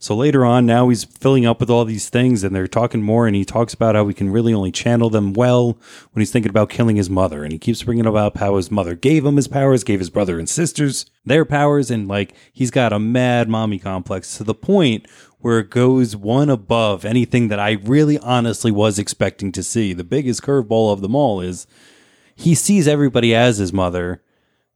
So 0.00 0.14
later 0.14 0.44
on, 0.44 0.64
now 0.64 0.88
he's 0.88 1.02
filling 1.02 1.44
up 1.44 1.58
with 1.58 1.70
all 1.70 1.84
these 1.84 2.08
things, 2.08 2.44
and 2.44 2.54
they're 2.54 2.68
talking 2.68 3.02
more, 3.02 3.26
and 3.26 3.34
he 3.34 3.44
talks 3.44 3.74
about 3.74 3.96
how 3.96 4.04
we 4.04 4.14
can 4.14 4.30
really 4.30 4.54
only 4.54 4.70
channel 4.70 5.10
them 5.10 5.32
well 5.32 5.76
when 6.12 6.20
he's 6.20 6.30
thinking 6.30 6.50
about 6.50 6.70
killing 6.70 6.94
his 6.94 7.10
mother, 7.10 7.42
and 7.42 7.52
he 7.52 7.58
keeps 7.58 7.82
bringing 7.82 8.06
up 8.06 8.36
how 8.36 8.54
his 8.54 8.70
mother 8.70 8.94
gave 8.94 9.26
him 9.26 9.34
his 9.34 9.48
powers, 9.48 9.82
gave 9.82 9.98
his 9.98 10.08
brother 10.08 10.38
and 10.38 10.48
sisters 10.48 11.06
their 11.26 11.44
powers, 11.44 11.90
and 11.90 12.06
like 12.06 12.32
he's 12.52 12.70
got 12.70 12.92
a 12.92 13.00
mad 13.00 13.48
mommy 13.48 13.80
complex 13.80 14.38
to 14.38 14.44
the 14.44 14.54
point 14.54 15.04
where 15.40 15.60
it 15.60 15.70
goes 15.70 16.16
one 16.16 16.50
above 16.50 17.04
anything 17.04 17.48
that 17.48 17.60
I 17.60 17.72
really 17.82 18.18
honestly 18.18 18.70
was 18.70 18.98
expecting 18.98 19.52
to 19.52 19.62
see. 19.62 19.92
The 19.92 20.04
biggest 20.04 20.42
curveball 20.42 20.92
of 20.92 21.00
them 21.00 21.14
all 21.14 21.40
is 21.40 21.66
he 22.34 22.54
sees 22.54 22.88
everybody 22.88 23.34
as 23.34 23.58
his 23.58 23.72
mother, 23.72 24.22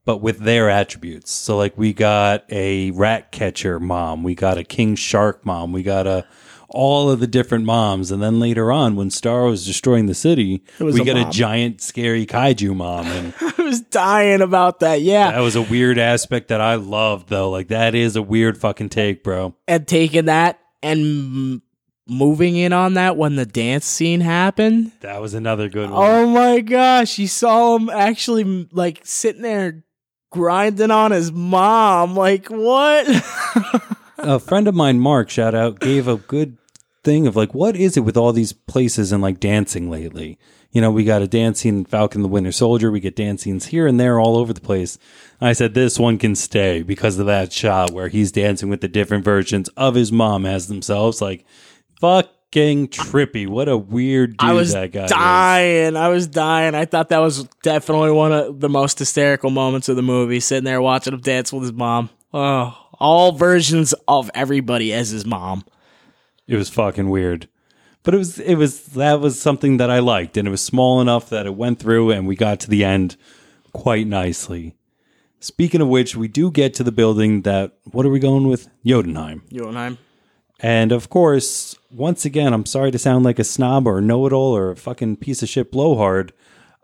but 0.04 0.18
with 0.18 0.38
their 0.38 0.70
attributes. 0.70 1.30
So 1.30 1.56
like 1.56 1.76
we 1.76 1.92
got 1.92 2.44
a 2.50 2.90
rat 2.92 3.32
catcher 3.32 3.80
mom, 3.80 4.22
we 4.22 4.34
got 4.34 4.58
a 4.58 4.64
king 4.64 4.94
shark 4.94 5.44
mom, 5.44 5.72
we 5.72 5.82
got 5.82 6.06
a 6.06 6.26
all 6.72 7.10
of 7.10 7.20
the 7.20 7.26
different 7.26 7.64
moms, 7.64 8.10
and 8.10 8.22
then 8.22 8.40
later 8.40 8.72
on 8.72 8.96
when 8.96 9.10
Star 9.10 9.44
was 9.44 9.64
destroying 9.66 10.06
the 10.06 10.14
city, 10.14 10.64
we 10.80 11.00
a 11.00 11.04
got 11.04 11.16
a 11.16 11.30
giant 11.30 11.80
scary 11.80 12.26
kaiju 12.26 12.74
mom, 12.74 13.06
and 13.06 13.34
I 13.40 13.62
was 13.62 13.80
dying 13.80 14.40
about 14.40 14.80
that. 14.80 15.02
Yeah. 15.02 15.30
that 15.30 15.40
was 15.40 15.56
a 15.56 15.62
weird 15.62 15.98
aspect 15.98 16.48
that 16.48 16.60
I 16.60 16.74
loved 16.76 17.28
though. 17.28 17.50
Like 17.50 17.68
that 17.68 17.94
is 17.94 18.16
a 18.16 18.22
weird 18.22 18.58
fucking 18.58 18.88
take, 18.88 19.22
bro. 19.22 19.54
and 19.68 19.86
taking 19.86 20.26
that 20.26 20.58
and 20.82 21.62
moving 22.08 22.56
in 22.56 22.72
on 22.72 22.94
that 22.94 23.16
when 23.16 23.36
the 23.36 23.46
dance 23.46 23.86
scene 23.86 24.20
happened. 24.20 24.92
That 25.00 25.20
was 25.20 25.34
another 25.34 25.68
good 25.68 25.90
one. 25.90 26.02
Oh 26.02 26.26
my 26.26 26.60
gosh, 26.60 27.18
you 27.18 27.28
saw 27.28 27.76
him 27.76 27.88
actually 27.90 28.68
like 28.72 29.00
sitting 29.04 29.42
there 29.42 29.84
grinding 30.30 30.90
on 30.90 31.12
his 31.12 31.30
mom. 31.30 32.16
Like, 32.16 32.48
what? 32.48 33.06
a 34.18 34.40
friend 34.40 34.66
of 34.66 34.74
mine, 34.74 34.98
Mark, 34.98 35.30
shout 35.30 35.54
out, 35.54 35.78
gave 35.80 36.08
a 36.08 36.16
good 36.16 36.56
thing 37.04 37.26
of 37.26 37.36
like, 37.36 37.54
what 37.54 37.76
is 37.76 37.96
it 37.96 38.00
with 38.00 38.16
all 38.16 38.32
these 38.32 38.52
places 38.52 39.12
and 39.12 39.22
like 39.22 39.40
dancing 39.40 39.90
lately? 39.90 40.38
You 40.70 40.80
know, 40.80 40.90
we 40.90 41.04
got 41.04 41.20
a 41.20 41.28
dancing 41.28 41.84
Falcon 41.84 42.22
the 42.22 42.28
Winter 42.28 42.52
Soldier. 42.52 42.90
We 42.90 43.00
get 43.00 43.14
dancings 43.14 43.66
here 43.66 43.86
and 43.86 44.00
there 44.00 44.18
all 44.18 44.36
over 44.36 44.54
the 44.54 44.60
place. 44.60 44.98
I 45.40 45.52
said 45.52 45.74
this 45.74 45.98
one 45.98 46.16
can 46.16 46.34
stay 46.34 46.82
because 46.82 47.18
of 47.18 47.26
that 47.26 47.52
shot 47.52 47.90
where 47.90 48.08
he's 48.08 48.32
dancing 48.32 48.70
with 48.70 48.80
the 48.80 48.88
different 48.88 49.24
versions 49.24 49.68
of 49.76 49.94
his 49.94 50.10
mom 50.10 50.46
as 50.46 50.68
themselves. 50.68 51.20
Like, 51.20 51.44
fucking 52.00 52.88
trippy. 52.88 53.46
What 53.46 53.68
a 53.68 53.76
weird 53.76 54.38
dude 54.38 54.48
I 54.48 54.52
was 54.54 54.72
that 54.72 54.92
guy 54.92 55.04
is. 55.04 55.10
dying. 55.10 55.96
I 55.96 56.08
was 56.08 56.26
dying. 56.26 56.74
I 56.74 56.86
thought 56.86 57.10
that 57.10 57.18
was 57.18 57.44
definitely 57.62 58.12
one 58.12 58.32
of 58.32 58.60
the 58.60 58.70
most 58.70 58.98
hysterical 58.98 59.50
moments 59.50 59.90
of 59.90 59.96
the 59.96 60.02
movie. 60.02 60.40
Sitting 60.40 60.64
there 60.64 60.80
watching 60.80 61.12
him 61.12 61.20
dance 61.20 61.52
with 61.52 61.64
his 61.64 61.72
mom. 61.72 62.08
Oh, 62.32 62.74
all 62.98 63.32
versions 63.32 63.92
of 64.08 64.30
everybody 64.34 64.94
as 64.94 65.10
his 65.10 65.26
mom. 65.26 65.64
It 66.52 66.56
was 66.56 66.68
fucking 66.68 67.08
weird. 67.08 67.48
But 68.02 68.12
it 68.12 68.18
was 68.18 68.38
it 68.38 68.56
was 68.56 68.84
that 68.88 69.20
was 69.20 69.40
something 69.40 69.78
that 69.78 69.90
I 69.90 70.00
liked 70.00 70.36
and 70.36 70.46
it 70.46 70.50
was 70.50 70.60
small 70.60 71.00
enough 71.00 71.30
that 71.30 71.46
it 71.46 71.54
went 71.54 71.78
through 71.78 72.10
and 72.10 72.26
we 72.26 72.36
got 72.36 72.60
to 72.60 72.70
the 72.70 72.84
end 72.84 73.16
quite 73.72 74.06
nicely. 74.06 74.74
Speaking 75.40 75.80
of 75.80 75.88
which, 75.88 76.14
we 76.14 76.28
do 76.28 76.50
get 76.50 76.74
to 76.74 76.84
the 76.84 76.92
building 76.92 77.42
that 77.42 77.72
what 77.84 78.04
are 78.04 78.10
we 78.10 78.18
going 78.18 78.48
with? 78.48 78.68
Jotunheim. 78.84 79.44
Jotunheim. 79.50 79.96
And 80.60 80.92
of 80.92 81.08
course, 81.08 81.76
once 81.90 82.26
again, 82.26 82.52
I'm 82.52 82.66
sorry 82.66 82.90
to 82.90 82.98
sound 82.98 83.24
like 83.24 83.38
a 83.38 83.44
snob 83.44 83.86
or 83.86 84.02
know-it-all 84.02 84.54
or 84.54 84.70
a 84.70 84.76
fucking 84.76 85.16
piece 85.16 85.42
of 85.42 85.48
shit 85.48 85.72
blowhard. 85.72 86.34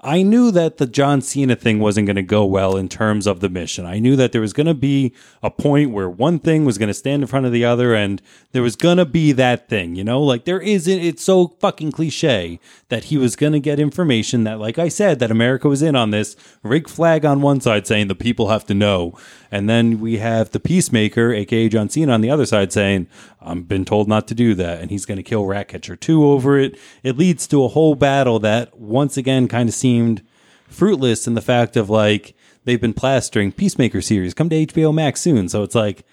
I 0.01 0.23
knew 0.23 0.53
that 0.53 0.77
the 0.77 0.87
John 0.87 1.21
Cena 1.21 1.57
thing 1.57 1.81
wasn't 1.81 2.07
going 2.07 2.15
to 2.15 2.23
go 2.23 2.45
well 2.45 2.77
in 2.77 2.89
terms 2.89 3.27
of 3.27 3.41
the 3.41 3.49
mission. 3.49 3.85
I 3.85 3.99
knew 3.99 4.15
that 4.15 4.31
there 4.31 4.41
was 4.41 4.53
going 4.53 4.69
to 4.69 4.75
be 4.75 5.13
a 5.43 5.51
point 5.51 5.91
where 5.91 6.09
one 6.09 6.39
thing 6.39 6.65
was 6.65 6.79
going 6.79 6.87
to 6.87 6.95
stand 6.95 7.25
in 7.25 7.27
front 7.27 7.47
of 7.47 7.53
the 7.53 7.65
other 7.65 7.97
and 7.97 8.23
there 8.53 8.63
was 8.63 8.77
going 8.77 8.99
to 8.99 9.05
be 9.05 9.33
that 9.33 9.69
thing, 9.69 9.97
you 9.97 10.05
know? 10.05 10.23
Like 10.23 10.45
there 10.45 10.61
isn't 10.61 11.01
it's 11.01 11.25
so 11.25 11.49
fucking 11.59 11.91
cliche 11.91 12.61
that 12.91 13.05
he 13.05 13.19
was 13.19 13.35
going 13.35 13.55
to 13.55 13.61
get 13.61 13.81
information 13.81 14.45
that 14.45 14.61
like 14.61 14.79
I 14.79 14.87
said 14.87 15.19
that 15.19 15.33
America 15.33 15.69
was 15.69 15.83
in 15.83 15.97
on 15.97 16.13
this, 16.13 16.37
Rick 16.63 16.89
Flag 16.89 17.25
on 17.25 17.41
one 17.41 17.61
side 17.61 17.89
saying 17.89 18.07
the 18.07 18.15
people 18.15 18.51
have 18.51 18.67
to 18.67 18.75
know. 18.75 19.19
And 19.51 19.69
then 19.69 20.01
we 20.01 20.19
have 20.19 20.51
the 20.51 20.61
peacemaker, 20.61 21.33
aka 21.33 21.69
John 21.69 21.89
Cena 21.89 22.13
on 22.13 22.21
the 22.21 22.31
other 22.31 22.47
side 22.47 22.73
saying, 22.73 23.07
I've 23.41 23.67
been 23.67 23.85
told 23.85 24.09
not 24.09 24.29
to 24.29 24.35
do 24.35 24.55
that 24.55 24.81
and 24.81 24.91
he's 24.91 25.07
going 25.07 25.17
to 25.17 25.23
kill 25.23 25.47
Ratcatcher 25.47 25.97
2 25.97 26.25
over 26.25 26.59
it. 26.59 26.79
It 27.03 27.17
leads 27.17 27.47
to 27.49 27.65
a 27.65 27.69
whole 27.69 27.95
battle 27.95 28.39
that 28.41 28.79
once 28.79 29.17
again 29.17 29.49
kind 29.49 29.69
of 29.69 29.75
seemed 29.75 30.23
fruitless 30.69 31.27
in 31.27 31.35
the 31.35 31.41
fact 31.41 31.77
of 31.77 31.89
like 31.89 32.35
they've 32.65 32.81
been 32.81 32.93
plastering 32.93 33.53
Peacemaker 33.53 34.03
series 34.03 34.35
come 34.35 34.51
to 34.51 34.67
HBO 34.67 34.93
Max 34.93 35.21
soon. 35.21 35.49
So 35.49 35.63
it's 35.63 35.75
like 35.75 36.05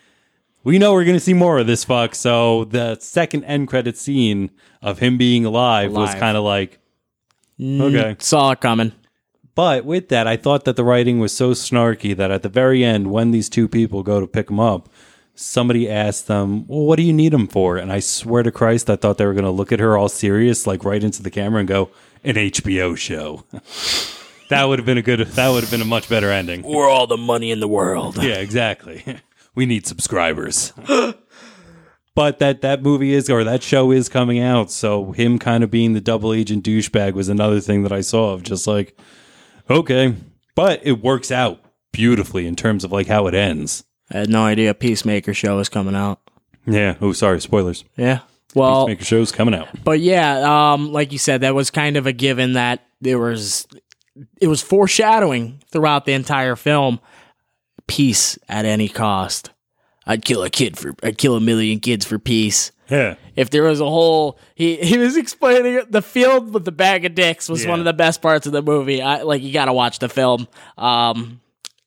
we 0.64 0.80
know 0.80 0.94
we're 0.94 1.04
going 1.06 1.16
to 1.16 1.22
see 1.22 1.34
more 1.34 1.60
of 1.60 1.68
this 1.68 1.84
fuck. 1.84 2.16
So 2.16 2.66
the 2.66 2.96
second 3.00 3.44
end 3.44 3.68
credit 3.68 3.98
scene 3.98 4.52
of 4.82 5.00
him 5.00 5.18
being 5.18 5.46
alive, 5.46 5.92
was 5.92 6.14
kind 6.16 6.38
of 6.38 6.44
like 6.44 6.80
mm, 7.60 7.82
okay. 7.82 8.16
Saw 8.20 8.52
it 8.52 8.62
coming. 8.62 8.94
But 9.56 9.86
with 9.86 10.10
that, 10.10 10.28
I 10.28 10.36
thought 10.36 10.66
that 10.66 10.76
the 10.76 10.84
writing 10.84 11.20
was 11.20 11.36
so 11.36 11.51
snarky 11.51 12.16
that 12.16 12.30
at 12.30 12.43
the 12.43 12.49
very 12.49 12.84
end, 12.84 13.10
when 13.10 13.32
these 13.32 13.49
two 13.49 13.70
people 13.70 14.03
go 14.03 14.20
to 14.20 14.28
pick 14.28 14.49
him 14.49 14.60
up, 14.60 14.89
somebody 15.34 15.89
asked 15.89 16.28
them, 16.28 16.68
"Well, 16.68 16.82
what 16.82 16.97
do 16.97 17.03
you 17.03 17.14
need 17.14 17.34
him 17.34 17.47
for?" 17.47 17.78
And 17.78 17.91
I 17.91 18.01
swear 18.01 18.43
to 18.43 18.51
Christ, 18.51 18.89
I 18.89 18.97
thought 18.97 19.18
they 19.18 19.26
were 19.26 19.34
going 19.34 19.45
to 19.45 19.51
look 19.51 19.72
at 19.72 19.80
her 19.80 19.97
all 19.97 20.10
serious, 20.10 20.68
like 20.68 20.84
right 20.84 21.03
into 21.03 21.24
the 21.24 21.32
camera, 21.32 21.60
and 21.60 21.68
go, 21.68 21.89
"An 22.24 22.36
HBO 22.36 22.95
show." 22.97 23.45
that 24.49 24.66
would 24.66 24.78
have 24.80 24.86
been 24.86 24.97
a 24.97 25.01
good. 25.01 25.20
That 25.20 25.49
would 25.49 25.64
have 25.64 25.72
been 25.72 25.82
a 25.82 25.86
much 25.86 26.10
better 26.10 26.30
ending. 26.30 26.62
We're 26.62 26.89
all 26.89 27.08
the 27.08 27.18
money 27.18 27.49
in 27.49 27.62
the 27.62 27.68
world. 27.68 28.22
Yeah, 28.22 28.36
exactly. 28.36 29.03
we 29.56 29.66
need 29.66 29.88
subscribers. 29.88 30.74
but 32.16 32.39
that 32.39 32.60
that 32.62 32.82
movie 32.82 33.14
is 33.14 33.30
or 33.30 33.45
that 33.45 33.64
show 33.64 33.91
is 33.91 34.10
coming 34.10 34.39
out, 34.39 34.70
so 34.70 35.14
him 35.14 35.39
kind 35.39 35.64
of 35.64 35.72
being 35.72 35.93
the 35.93 36.01
double 36.01 36.34
agent 36.34 36.66
douchebag 36.66 37.14
was 37.14 37.30
another 37.30 37.62
thing 37.62 37.84
that 37.84 37.93
I 37.93 38.01
saw 38.01 38.34
of 38.34 38.43
just 38.43 38.68
like 38.68 38.97
okay, 39.70 40.16
but 40.55 40.82
it 40.84 41.03
works 41.03 41.32
out 41.32 41.59
beautifully 41.91 42.45
in 42.47 42.55
terms 42.55 42.84
of 42.84 42.91
like 42.91 43.07
how 43.07 43.28
it 43.28 43.34
ends. 43.34 43.84
I 44.11 44.20
had 44.20 44.30
no 44.30 44.43
idea 44.43 44.74
Peacemaker 44.74 45.34
show 45.34 45.57
was 45.57 45.70
coming 45.70 45.95
out. 45.95 46.20
Yeah. 46.68 46.95
Oh, 47.01 47.11
sorry, 47.13 47.41
spoilers. 47.41 47.84
Yeah. 47.97 48.20
Well, 48.53 48.86
Peacemaker 48.86 49.05
show's 49.05 49.32
coming 49.32 49.55
out. 49.55 49.68
but 49.84 49.99
yeah, 49.99 50.74
um, 50.74 50.91
like 50.91 51.11
you 51.11 51.18
said, 51.18 51.41
that 51.41 51.55
was 51.55 51.70
kind 51.72 51.97
of 51.97 52.07
a 52.07 52.13
given 52.13 52.53
that 52.53 52.86
there 53.01 53.20
was 53.20 53.68
it 54.39 54.47
was 54.47 54.61
foreshadowing 54.61 55.61
throughout 55.72 56.05
the 56.05 56.13
entire 56.13 56.55
film. 56.55 56.99
Peace 57.88 58.39
at 58.49 58.66
any 58.66 58.89
cost. 58.89 59.51
I'd 60.07 60.26
kill 60.26 60.43
a 60.43 60.49
kid 60.49 60.78
for 60.78 60.95
I'd 61.03 61.18
kill 61.18 61.36
a 61.36 61.41
million 61.41 61.80
kids 61.80 62.05
for 62.05 62.18
peace. 62.18 62.72
Yeah. 62.90 63.16
If 63.36 63.50
there 63.50 63.64
was 63.64 63.80
a 63.82 63.86
whole 63.86 64.40
he 64.56 64.76
he 64.84 64.98
was 64.98 65.18
explaining 65.18 65.76
it, 65.76 65.92
the 65.92 66.02
field 66.02 66.54
with 66.54 66.66
the 66.66 66.72
bag 66.72 67.06
of 67.06 67.16
dicks 67.16 67.50
was 67.50 67.64
Yeah. 67.64 67.72
one 67.72 67.80
of 67.80 67.86
the 67.86 67.94
best 67.94 68.22
parts 68.22 68.46
of 68.46 68.54
the 68.54 68.62
movie. 68.62 69.02
I 69.02 69.22
like 69.24 69.42
you 69.42 69.52
got 69.54 69.66
to 69.66 69.74
watch 69.74 70.00
the 70.00 70.10
film. 70.10 70.48
Um 70.78 71.42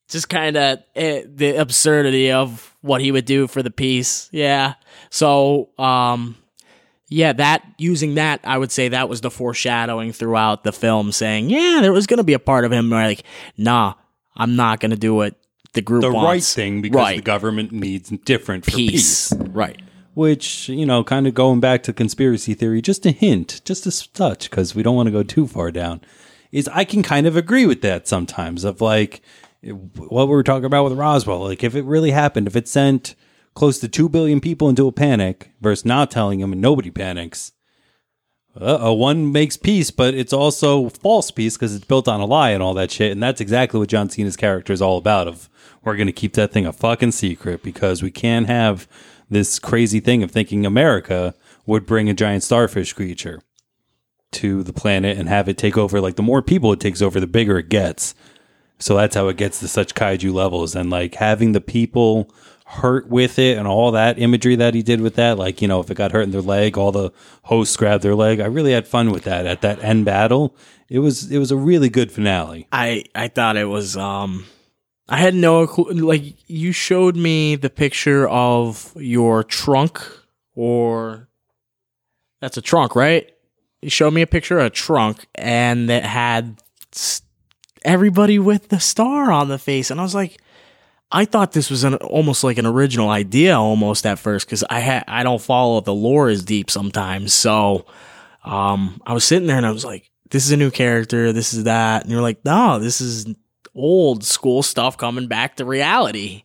just 0.08 0.28
kind 0.30 0.56
of 0.56 0.78
the 0.94 1.54
absurdity 1.58 2.32
of 2.32 2.74
what 2.80 3.00
he 3.02 3.12
would 3.12 3.26
do 3.26 3.46
for 3.46 3.62
the 3.62 3.70
peace. 3.70 4.28
Yeah. 4.32 4.74
So, 5.10 5.68
um 5.78 6.36
yeah, 7.10 7.32
that 7.32 7.64
using 7.78 8.16
that, 8.16 8.40
I 8.44 8.58
would 8.58 8.70
say 8.70 8.88
that 8.88 9.08
was 9.08 9.22
the 9.22 9.30
foreshadowing 9.30 10.12
throughout 10.12 10.62
the 10.64 10.72
film 10.72 11.10
saying, 11.10 11.48
yeah, 11.48 11.78
there 11.80 11.92
was 11.92 12.06
going 12.06 12.18
to 12.18 12.24
be 12.24 12.34
a 12.34 12.38
part 12.38 12.66
of 12.66 12.72
him 12.72 12.90
where 12.90 13.06
like, 13.06 13.22
nah, 13.56 13.94
I'm 14.36 14.56
not 14.56 14.80
going 14.80 14.90
to 14.90 14.96
do 14.96 15.22
it." 15.22 15.34
the 15.74 15.82
group 15.82 16.00
The 16.02 16.10
right 16.10 16.42
thing 16.42 16.80
because 16.82 16.96
right. 16.96 17.16
the 17.16 17.22
government 17.22 17.72
needs 17.72 18.08
different 18.24 18.64
for 18.64 18.70
peace. 18.70 19.30
peace. 19.30 19.32
Right. 19.50 19.80
Which, 20.18 20.68
you 20.68 20.84
know, 20.84 21.04
kind 21.04 21.28
of 21.28 21.34
going 21.34 21.60
back 21.60 21.84
to 21.84 21.92
conspiracy 21.92 22.52
theory, 22.52 22.82
just 22.82 23.06
a 23.06 23.12
hint, 23.12 23.60
just 23.64 23.86
a 23.86 24.12
touch, 24.12 24.50
because 24.50 24.74
we 24.74 24.82
don't 24.82 24.96
want 24.96 25.06
to 25.06 25.12
go 25.12 25.22
too 25.22 25.46
far 25.46 25.70
down. 25.70 26.00
is 26.50 26.66
I 26.66 26.84
can 26.84 27.04
kind 27.04 27.28
of 27.28 27.36
agree 27.36 27.66
with 27.66 27.82
that 27.82 28.08
sometimes. 28.08 28.64
Of 28.64 28.80
like 28.80 29.22
what 29.62 30.26
we 30.26 30.34
were 30.34 30.42
talking 30.42 30.64
about 30.64 30.82
with 30.82 30.98
Roswell, 30.98 31.44
like 31.44 31.62
if 31.62 31.76
it 31.76 31.84
really 31.84 32.10
happened, 32.10 32.48
if 32.48 32.56
it 32.56 32.66
sent 32.66 33.14
close 33.54 33.78
to 33.78 33.86
two 33.86 34.08
billion 34.08 34.40
people 34.40 34.68
into 34.68 34.88
a 34.88 34.92
panic 34.92 35.52
versus 35.60 35.84
not 35.84 36.10
telling 36.10 36.40
them 36.40 36.50
and 36.52 36.60
nobody 36.60 36.90
panics. 36.90 37.52
Uh, 38.60 38.92
one 38.92 39.30
makes 39.30 39.56
peace, 39.56 39.92
but 39.92 40.14
it's 40.14 40.32
also 40.32 40.88
false 40.88 41.30
peace 41.30 41.56
because 41.56 41.76
it's 41.76 41.84
built 41.84 42.08
on 42.08 42.20
a 42.20 42.26
lie 42.26 42.50
and 42.50 42.60
all 42.60 42.74
that 42.74 42.90
shit. 42.90 43.12
And 43.12 43.22
that's 43.22 43.40
exactly 43.40 43.78
what 43.78 43.88
John 43.88 44.10
Cena's 44.10 44.36
character 44.36 44.72
is 44.72 44.82
all 44.82 44.98
about. 44.98 45.28
Of 45.28 45.48
we're 45.84 45.94
going 45.94 46.08
to 46.08 46.12
keep 46.12 46.32
that 46.32 46.50
thing 46.50 46.66
a 46.66 46.72
fucking 46.72 47.12
secret 47.12 47.62
because 47.62 48.02
we 48.02 48.10
can't 48.10 48.48
have 48.48 48.88
this 49.30 49.58
crazy 49.58 50.00
thing 50.00 50.22
of 50.22 50.30
thinking 50.30 50.64
America 50.64 51.34
would 51.66 51.86
bring 51.86 52.08
a 52.08 52.14
giant 52.14 52.42
starfish 52.42 52.92
creature 52.92 53.42
to 54.30 54.62
the 54.62 54.72
planet 54.72 55.18
and 55.18 55.28
have 55.28 55.48
it 55.48 55.58
take 55.58 55.76
over. 55.76 56.00
Like 56.00 56.16
the 56.16 56.22
more 56.22 56.42
people 56.42 56.72
it 56.72 56.80
takes 56.80 57.02
over, 57.02 57.20
the 57.20 57.26
bigger 57.26 57.58
it 57.58 57.68
gets. 57.68 58.14
So 58.78 58.96
that's 58.96 59.14
how 59.14 59.28
it 59.28 59.36
gets 59.36 59.60
to 59.60 59.68
such 59.68 59.94
kaiju 59.94 60.32
levels. 60.32 60.74
And 60.74 60.90
like 60.90 61.14
having 61.14 61.52
the 61.52 61.60
people 61.60 62.32
hurt 62.66 63.08
with 63.08 63.38
it 63.38 63.56
and 63.56 63.66
all 63.66 63.90
that 63.92 64.18
imagery 64.18 64.54
that 64.56 64.74
he 64.74 64.82
did 64.82 65.00
with 65.00 65.14
that, 65.16 65.38
like, 65.38 65.62
you 65.62 65.68
know, 65.68 65.80
if 65.80 65.90
it 65.90 65.96
got 65.96 66.12
hurt 66.12 66.22
in 66.22 66.30
their 66.30 66.42
leg, 66.42 66.76
all 66.76 66.92
the 66.92 67.10
hosts 67.44 67.76
grabbed 67.76 68.04
their 68.04 68.14
leg. 68.14 68.40
I 68.40 68.46
really 68.46 68.72
had 68.72 68.86
fun 68.86 69.10
with 69.10 69.24
that 69.24 69.46
at 69.46 69.62
that 69.62 69.82
end 69.82 70.04
battle. 70.04 70.54
It 70.88 71.00
was 71.00 71.30
it 71.30 71.38
was 71.38 71.50
a 71.50 71.56
really 71.56 71.88
good 71.88 72.12
finale. 72.12 72.68
I 72.70 73.04
I 73.14 73.28
thought 73.28 73.56
it 73.56 73.66
was 73.66 73.96
um 73.96 74.46
I 75.08 75.16
had 75.16 75.34
no 75.34 75.66
clue. 75.66 75.92
Like 75.92 76.34
you 76.48 76.72
showed 76.72 77.16
me 77.16 77.56
the 77.56 77.70
picture 77.70 78.28
of 78.28 78.92
your 78.96 79.42
trunk, 79.42 80.00
or 80.54 81.28
that's 82.40 82.56
a 82.56 82.62
trunk, 82.62 82.94
right? 82.94 83.30
You 83.80 83.90
showed 83.90 84.12
me 84.12 84.22
a 84.22 84.26
picture 84.26 84.58
of 84.58 84.66
a 84.66 84.70
trunk, 84.70 85.26
and 85.34 85.88
it 85.90 86.04
had 86.04 86.60
everybody 87.84 88.38
with 88.38 88.68
the 88.68 88.80
star 88.80 89.32
on 89.32 89.48
the 89.48 89.58
face, 89.58 89.90
and 89.90 89.98
I 89.98 90.02
was 90.02 90.14
like, 90.14 90.38
I 91.10 91.24
thought 91.24 91.52
this 91.52 91.70
was 91.70 91.84
an 91.84 91.94
almost 91.94 92.44
like 92.44 92.58
an 92.58 92.66
original 92.66 93.08
idea, 93.08 93.58
almost 93.58 94.04
at 94.04 94.18
first, 94.18 94.46
because 94.46 94.62
I 94.68 94.80
ha- 94.80 95.04
I 95.08 95.22
don't 95.22 95.40
follow 95.40 95.80
the 95.80 95.94
lore 95.94 96.28
as 96.28 96.44
deep 96.44 96.70
sometimes. 96.70 97.32
So, 97.32 97.86
um, 98.44 99.00
I 99.06 99.14
was 99.14 99.24
sitting 99.24 99.46
there 99.46 99.56
and 99.56 99.66
I 99.66 99.70
was 99.70 99.86
like, 99.86 100.10
this 100.30 100.44
is 100.44 100.52
a 100.52 100.56
new 100.58 100.70
character, 100.70 101.32
this 101.32 101.54
is 101.54 101.64
that, 101.64 102.02
and 102.02 102.10
you're 102.10 102.20
like, 102.20 102.44
no, 102.44 102.78
this 102.78 103.00
is 103.00 103.26
old 103.78 104.24
school 104.24 104.62
stuff 104.62 104.98
coming 104.98 105.28
back 105.28 105.56
to 105.56 105.64
reality. 105.64 106.42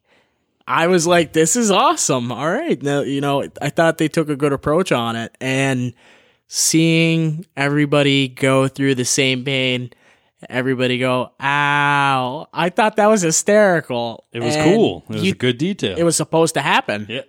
I 0.67 0.88
was 0.88 1.05
like, 1.05 1.34
this 1.34 1.55
is 1.55 1.71
awesome. 1.71 2.31
All 2.31 2.49
right. 2.49 2.81
Now, 2.81 3.01
you 3.01 3.19
know, 3.19 3.43
I 3.61 3.69
thought 3.69 3.97
they 3.97 4.07
took 4.07 4.29
a 4.29 4.36
good 4.36 4.53
approach 4.53 4.91
on 4.91 5.15
it. 5.15 5.36
And 5.41 5.93
seeing 6.47 7.45
everybody 7.57 8.29
go 8.29 8.67
through 8.69 8.95
the 8.95 9.03
same 9.03 9.43
pain, 9.43 9.91
everybody 10.49 10.99
go, 10.99 11.31
ow. 11.41 12.47
I 12.53 12.69
thought 12.69 12.95
that 12.95 13.07
was 13.07 13.23
hysterical. 13.23 14.25
It 14.31 14.41
was 14.41 14.55
and 14.55 14.73
cool. 14.73 15.03
It 15.09 15.13
was 15.13 15.23
you, 15.23 15.31
a 15.31 15.36
good 15.36 15.57
detail. 15.57 15.97
It 15.97 16.03
was 16.03 16.15
supposed 16.15 16.53
to 16.53 16.61
happen. 16.61 17.07
Yeah. 17.09 17.21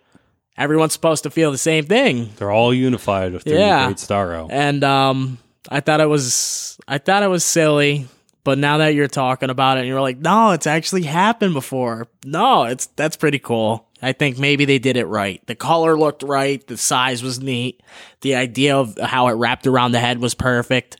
Everyone's 0.56 0.92
supposed 0.92 1.24
to 1.24 1.30
feel 1.30 1.50
the 1.50 1.58
same 1.58 1.86
thing. 1.86 2.30
They're 2.36 2.52
all 2.52 2.72
unified 2.72 3.32
with 3.32 3.44
yeah. 3.46 3.86
Great 3.86 3.96
Starro. 3.96 4.46
And 4.50 4.84
um 4.84 5.38
I 5.68 5.80
thought 5.80 6.00
it 6.00 6.08
was 6.08 6.78
I 6.86 6.98
thought 6.98 7.24
it 7.24 7.28
was 7.28 7.44
silly. 7.44 8.06
But 8.44 8.58
now 8.58 8.78
that 8.78 8.94
you're 8.94 9.08
talking 9.08 9.48
about 9.48 9.78
it 9.78 9.80
and 9.80 9.88
you're 9.88 10.02
like, 10.02 10.18
no, 10.18 10.50
it's 10.50 10.66
actually 10.66 11.02
happened 11.02 11.54
before. 11.54 12.08
No, 12.24 12.64
it's 12.64 12.86
that's 12.86 13.16
pretty 13.16 13.38
cool. 13.38 13.88
I 14.02 14.12
think 14.12 14.38
maybe 14.38 14.66
they 14.66 14.78
did 14.78 14.98
it 14.98 15.06
right. 15.06 15.44
The 15.46 15.54
color 15.54 15.98
looked 15.98 16.22
right, 16.22 16.64
the 16.66 16.76
size 16.76 17.22
was 17.22 17.40
neat, 17.40 17.82
the 18.20 18.34
idea 18.34 18.76
of 18.76 18.98
how 18.98 19.28
it 19.28 19.32
wrapped 19.32 19.66
around 19.66 19.92
the 19.92 20.00
head 20.00 20.20
was 20.20 20.34
perfect. 20.34 20.98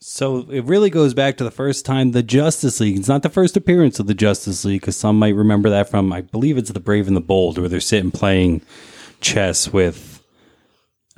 So 0.00 0.48
it 0.50 0.64
really 0.64 0.88
goes 0.88 1.12
back 1.12 1.36
to 1.36 1.44
the 1.44 1.50
first 1.50 1.84
time 1.84 2.12
the 2.12 2.22
Justice 2.22 2.80
League. 2.80 2.96
It's 2.96 3.08
not 3.08 3.22
the 3.22 3.28
first 3.28 3.58
appearance 3.58 4.00
of 4.00 4.06
the 4.06 4.14
Justice 4.14 4.64
League 4.64 4.80
because 4.80 4.96
some 4.96 5.18
might 5.18 5.34
remember 5.34 5.68
that 5.68 5.90
from, 5.90 6.10
I 6.10 6.22
believe 6.22 6.56
it's 6.56 6.70
the 6.70 6.80
Brave 6.80 7.06
and 7.06 7.16
the 7.16 7.20
Bold, 7.20 7.58
where 7.58 7.68
they're 7.68 7.80
sitting 7.80 8.10
playing 8.10 8.62
chess 9.20 9.70
with 9.70 10.09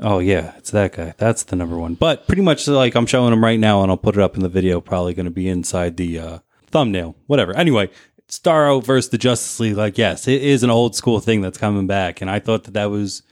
Oh 0.03 0.18
yeah, 0.18 0.55
it's 0.59 0.72
that 0.72 0.96
guy. 0.96 1.14
That's 1.16 1.44
the 1.44 1.55
number 1.55 1.78
one. 1.78 1.94
But 1.94 2.26
pretty 2.26 2.42
much 2.42 2.66
like 2.66 2.96
I'm 2.96 3.07
showing 3.07 3.32
him 3.32 3.44
right 3.44 3.59
now, 3.59 3.82
and 3.82 3.90
I'll 3.90 3.96
put 3.96 4.16
it 4.16 4.20
up 4.20 4.36
in 4.36 4.42
the 4.42 4.48
video. 4.48 4.80
Probably 4.80 5.14
going 5.14 5.26
to 5.26 5.30
be 5.30 5.48
inside 5.48 5.96
the 5.96 6.18
uh, 6.18 6.38
thumbnail. 6.66 7.14
Whatever. 7.28 7.57
Anyway, 7.57 7.88
Starro 8.28 8.84
versus 8.84 9.11
the 9.11 9.18
Justice 9.18 9.61
League. 9.61 9.76
Like, 9.76 9.96
yes, 9.96 10.26
it 10.26 10.42
is 10.42 10.64
an 10.64 10.70
old 10.70 10.96
school 10.96 11.20
thing 11.20 11.40
that's 11.40 11.57
coming 11.57 11.86
back, 11.86 12.20
and 12.20 12.28
I 12.28 12.40
thought 12.40 12.64
that 12.64 12.74
that 12.74 12.90
was 12.90 13.22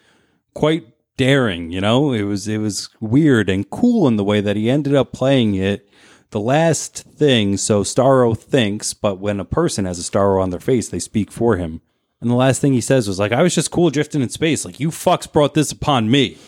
quite 0.55 0.85
daring. 1.17 1.73
You 1.73 1.81
know, 1.81 2.13
it 2.13 2.23
was 2.23 2.47
it 2.47 2.59
was 2.59 2.89
weird 3.01 3.51
and 3.51 3.69
cool 3.69 4.07
in 4.07 4.17
the 4.17 4.25
way 4.25 4.41
that 4.41 4.57
he 4.57 4.71
ended 4.71 4.95
up 4.95 5.13
playing 5.13 5.57
it. 5.57 5.89
The 6.31 6.41
last 6.41 7.03
thing, 7.03 7.57
so 7.57 7.83
Starro 7.83 8.39
thinks, 8.39 8.95
but 8.95 9.19
when 9.19 9.41
a 9.41 9.45
person 9.45 9.87
has 9.87 9.99
a 9.99 10.03
Starro 10.03 10.41
on 10.41 10.51
their 10.51 10.61
face, 10.61 10.89
they 10.89 11.01
speak 11.01 11.33
for 11.33 11.57
him. 11.57 11.81
And 12.21 12.31
the 12.31 12.37
last 12.37 12.61
thing 12.61 12.75
he 12.75 12.81
says 12.81 13.09
was 13.09 13.19
like, 13.19 13.33
"I 13.33 13.43
was 13.43 13.57
just 13.57 13.73
cool 13.73 13.91
drifting 13.91 14.23
in 14.23 14.29
space. 14.29 14.65
Like 14.65 14.79
you 14.79 14.91
fucks 14.91 15.31
brought 15.31 15.55
this 15.55 15.73
upon 15.73 16.09
me." 16.13 16.39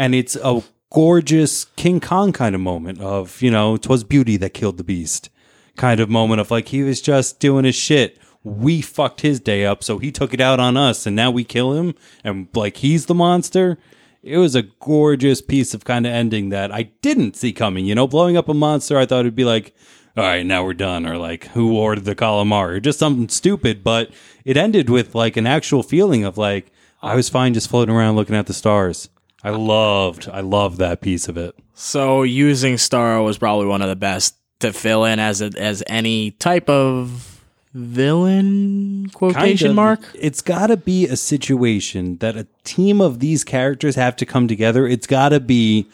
And 0.00 0.14
it's 0.14 0.34
a 0.36 0.62
gorgeous 0.90 1.66
King 1.76 2.00
Kong 2.00 2.32
kind 2.32 2.54
of 2.54 2.60
moment 2.62 3.02
of 3.02 3.42
you 3.42 3.50
know, 3.50 3.76
twas 3.76 4.02
beauty 4.02 4.38
that 4.38 4.54
killed 4.54 4.78
the 4.78 4.84
beast 4.84 5.28
kind 5.76 6.00
of 6.00 6.08
moment 6.08 6.40
of 6.40 6.50
like 6.50 6.68
he 6.68 6.82
was 6.82 7.02
just 7.02 7.38
doing 7.38 7.66
his 7.66 7.74
shit. 7.74 8.18
We 8.42 8.80
fucked 8.80 9.20
his 9.20 9.40
day 9.40 9.66
up, 9.66 9.84
so 9.84 9.98
he 9.98 10.10
took 10.10 10.32
it 10.32 10.40
out 10.40 10.58
on 10.58 10.78
us, 10.78 11.06
and 11.06 11.14
now 11.14 11.30
we 11.30 11.44
kill 11.44 11.74
him, 11.74 11.94
and 12.24 12.48
like 12.54 12.78
he's 12.78 13.06
the 13.06 13.14
monster. 13.14 13.76
It 14.22 14.38
was 14.38 14.54
a 14.54 14.62
gorgeous 14.62 15.42
piece 15.42 15.74
of 15.74 15.84
kind 15.84 16.06
of 16.06 16.12
ending 16.12 16.48
that 16.48 16.72
I 16.72 16.84
didn't 17.02 17.36
see 17.36 17.52
coming. 17.52 17.84
You 17.84 17.94
know, 17.94 18.06
blowing 18.06 18.38
up 18.38 18.48
a 18.48 18.54
monster, 18.54 18.96
I 18.96 19.04
thought 19.04 19.20
it'd 19.20 19.36
be 19.36 19.44
like, 19.44 19.74
all 20.16 20.24
right, 20.24 20.46
now 20.46 20.64
we're 20.64 20.72
done, 20.72 21.06
or 21.06 21.18
like, 21.18 21.48
who 21.48 21.76
ordered 21.76 22.06
the 22.06 22.14
calamari, 22.14 22.76
or 22.76 22.80
just 22.80 22.98
something 22.98 23.28
stupid. 23.28 23.84
But 23.84 24.10
it 24.46 24.56
ended 24.56 24.88
with 24.88 25.14
like 25.14 25.36
an 25.36 25.46
actual 25.46 25.82
feeling 25.82 26.24
of 26.24 26.38
like, 26.38 26.72
I 27.02 27.14
was 27.14 27.28
fine 27.28 27.52
just 27.52 27.68
floating 27.68 27.94
around 27.94 28.16
looking 28.16 28.36
at 28.36 28.46
the 28.46 28.54
stars. 28.54 29.10
I 29.42 29.50
loved, 29.50 30.28
I 30.30 30.40
loved 30.40 30.78
that 30.78 31.00
piece 31.00 31.28
of 31.28 31.36
it. 31.36 31.54
So 31.74 32.22
using 32.22 32.74
Starro 32.74 33.24
was 33.24 33.38
probably 33.38 33.66
one 33.66 33.82
of 33.82 33.88
the 33.88 33.96
best 33.96 34.36
to 34.60 34.72
fill 34.72 35.04
in 35.04 35.18
as 35.18 35.40
a, 35.40 35.50
as 35.56 35.82
any 35.86 36.32
type 36.32 36.68
of 36.68 37.40
villain 37.72 39.08
quotation 39.14 39.68
kind 39.68 39.70
of, 39.70 39.76
mark. 39.76 40.00
It's 40.14 40.42
got 40.42 40.66
to 40.66 40.76
be 40.76 41.06
a 41.06 41.16
situation 41.16 42.18
that 42.18 42.36
a 42.36 42.46
team 42.64 43.00
of 43.00 43.20
these 43.20 43.44
characters 43.44 43.94
have 43.94 44.16
to 44.16 44.26
come 44.26 44.48
together. 44.48 44.86
It's 44.86 45.06
got 45.06 45.30
to 45.30 45.40
be 45.40 45.88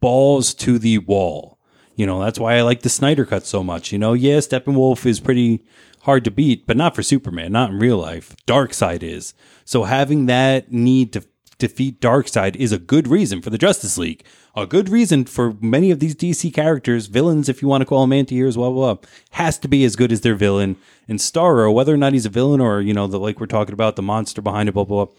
balls 0.00 0.52
to 0.54 0.78
the 0.78 0.98
wall. 0.98 1.58
You 1.96 2.06
know, 2.06 2.20
that's 2.20 2.38
why 2.38 2.56
I 2.56 2.62
like 2.62 2.82
the 2.82 2.88
Snyder 2.88 3.24
cut 3.24 3.46
so 3.46 3.62
much. 3.62 3.92
You 3.92 3.98
know, 3.98 4.12
yeah, 4.12 4.38
Steppenwolf 4.38 5.06
is 5.06 5.20
pretty 5.20 5.64
hard 6.02 6.24
to 6.24 6.30
beat, 6.30 6.66
but 6.66 6.76
not 6.76 6.94
for 6.94 7.02
Superman, 7.02 7.52
not 7.52 7.70
in 7.70 7.78
real 7.78 7.98
life. 7.98 8.34
Darkseid 8.46 9.02
is. 9.02 9.34
So 9.64 9.84
having 9.84 10.26
that 10.26 10.72
need 10.72 11.12
to 11.12 11.22
defeat 11.60 12.00
Darkseid 12.00 12.56
is 12.56 12.72
a 12.72 12.78
good 12.78 13.06
reason 13.06 13.40
for 13.40 13.50
the 13.50 13.58
Justice 13.58 13.96
League. 13.96 14.24
A 14.56 14.66
good 14.66 14.88
reason 14.88 15.24
for 15.24 15.54
many 15.60 15.92
of 15.92 16.00
these 16.00 16.16
DC 16.16 16.52
characters, 16.52 17.06
villains, 17.06 17.48
if 17.48 17.62
you 17.62 17.68
want 17.68 17.82
to 17.82 17.86
call 17.86 18.00
them 18.00 18.12
anti-heroes, 18.12 18.56
blah, 18.56 18.70
blah, 18.70 18.94
blah, 18.94 19.08
has 19.32 19.58
to 19.60 19.68
be 19.68 19.84
as 19.84 19.94
good 19.94 20.10
as 20.10 20.22
their 20.22 20.34
villain. 20.34 20.76
And 21.06 21.20
Starro, 21.20 21.72
whether 21.72 21.94
or 21.94 21.96
not 21.96 22.14
he's 22.14 22.26
a 22.26 22.30
villain 22.30 22.60
or, 22.60 22.80
you 22.80 22.92
know, 22.92 23.06
the 23.06 23.20
like 23.20 23.38
we're 23.38 23.46
talking 23.46 23.72
about, 23.74 23.94
the 23.94 24.02
monster 24.02 24.42
behind 24.42 24.68
it, 24.68 24.72
blah, 24.72 24.84
blah, 24.84 25.04
blah, 25.04 25.14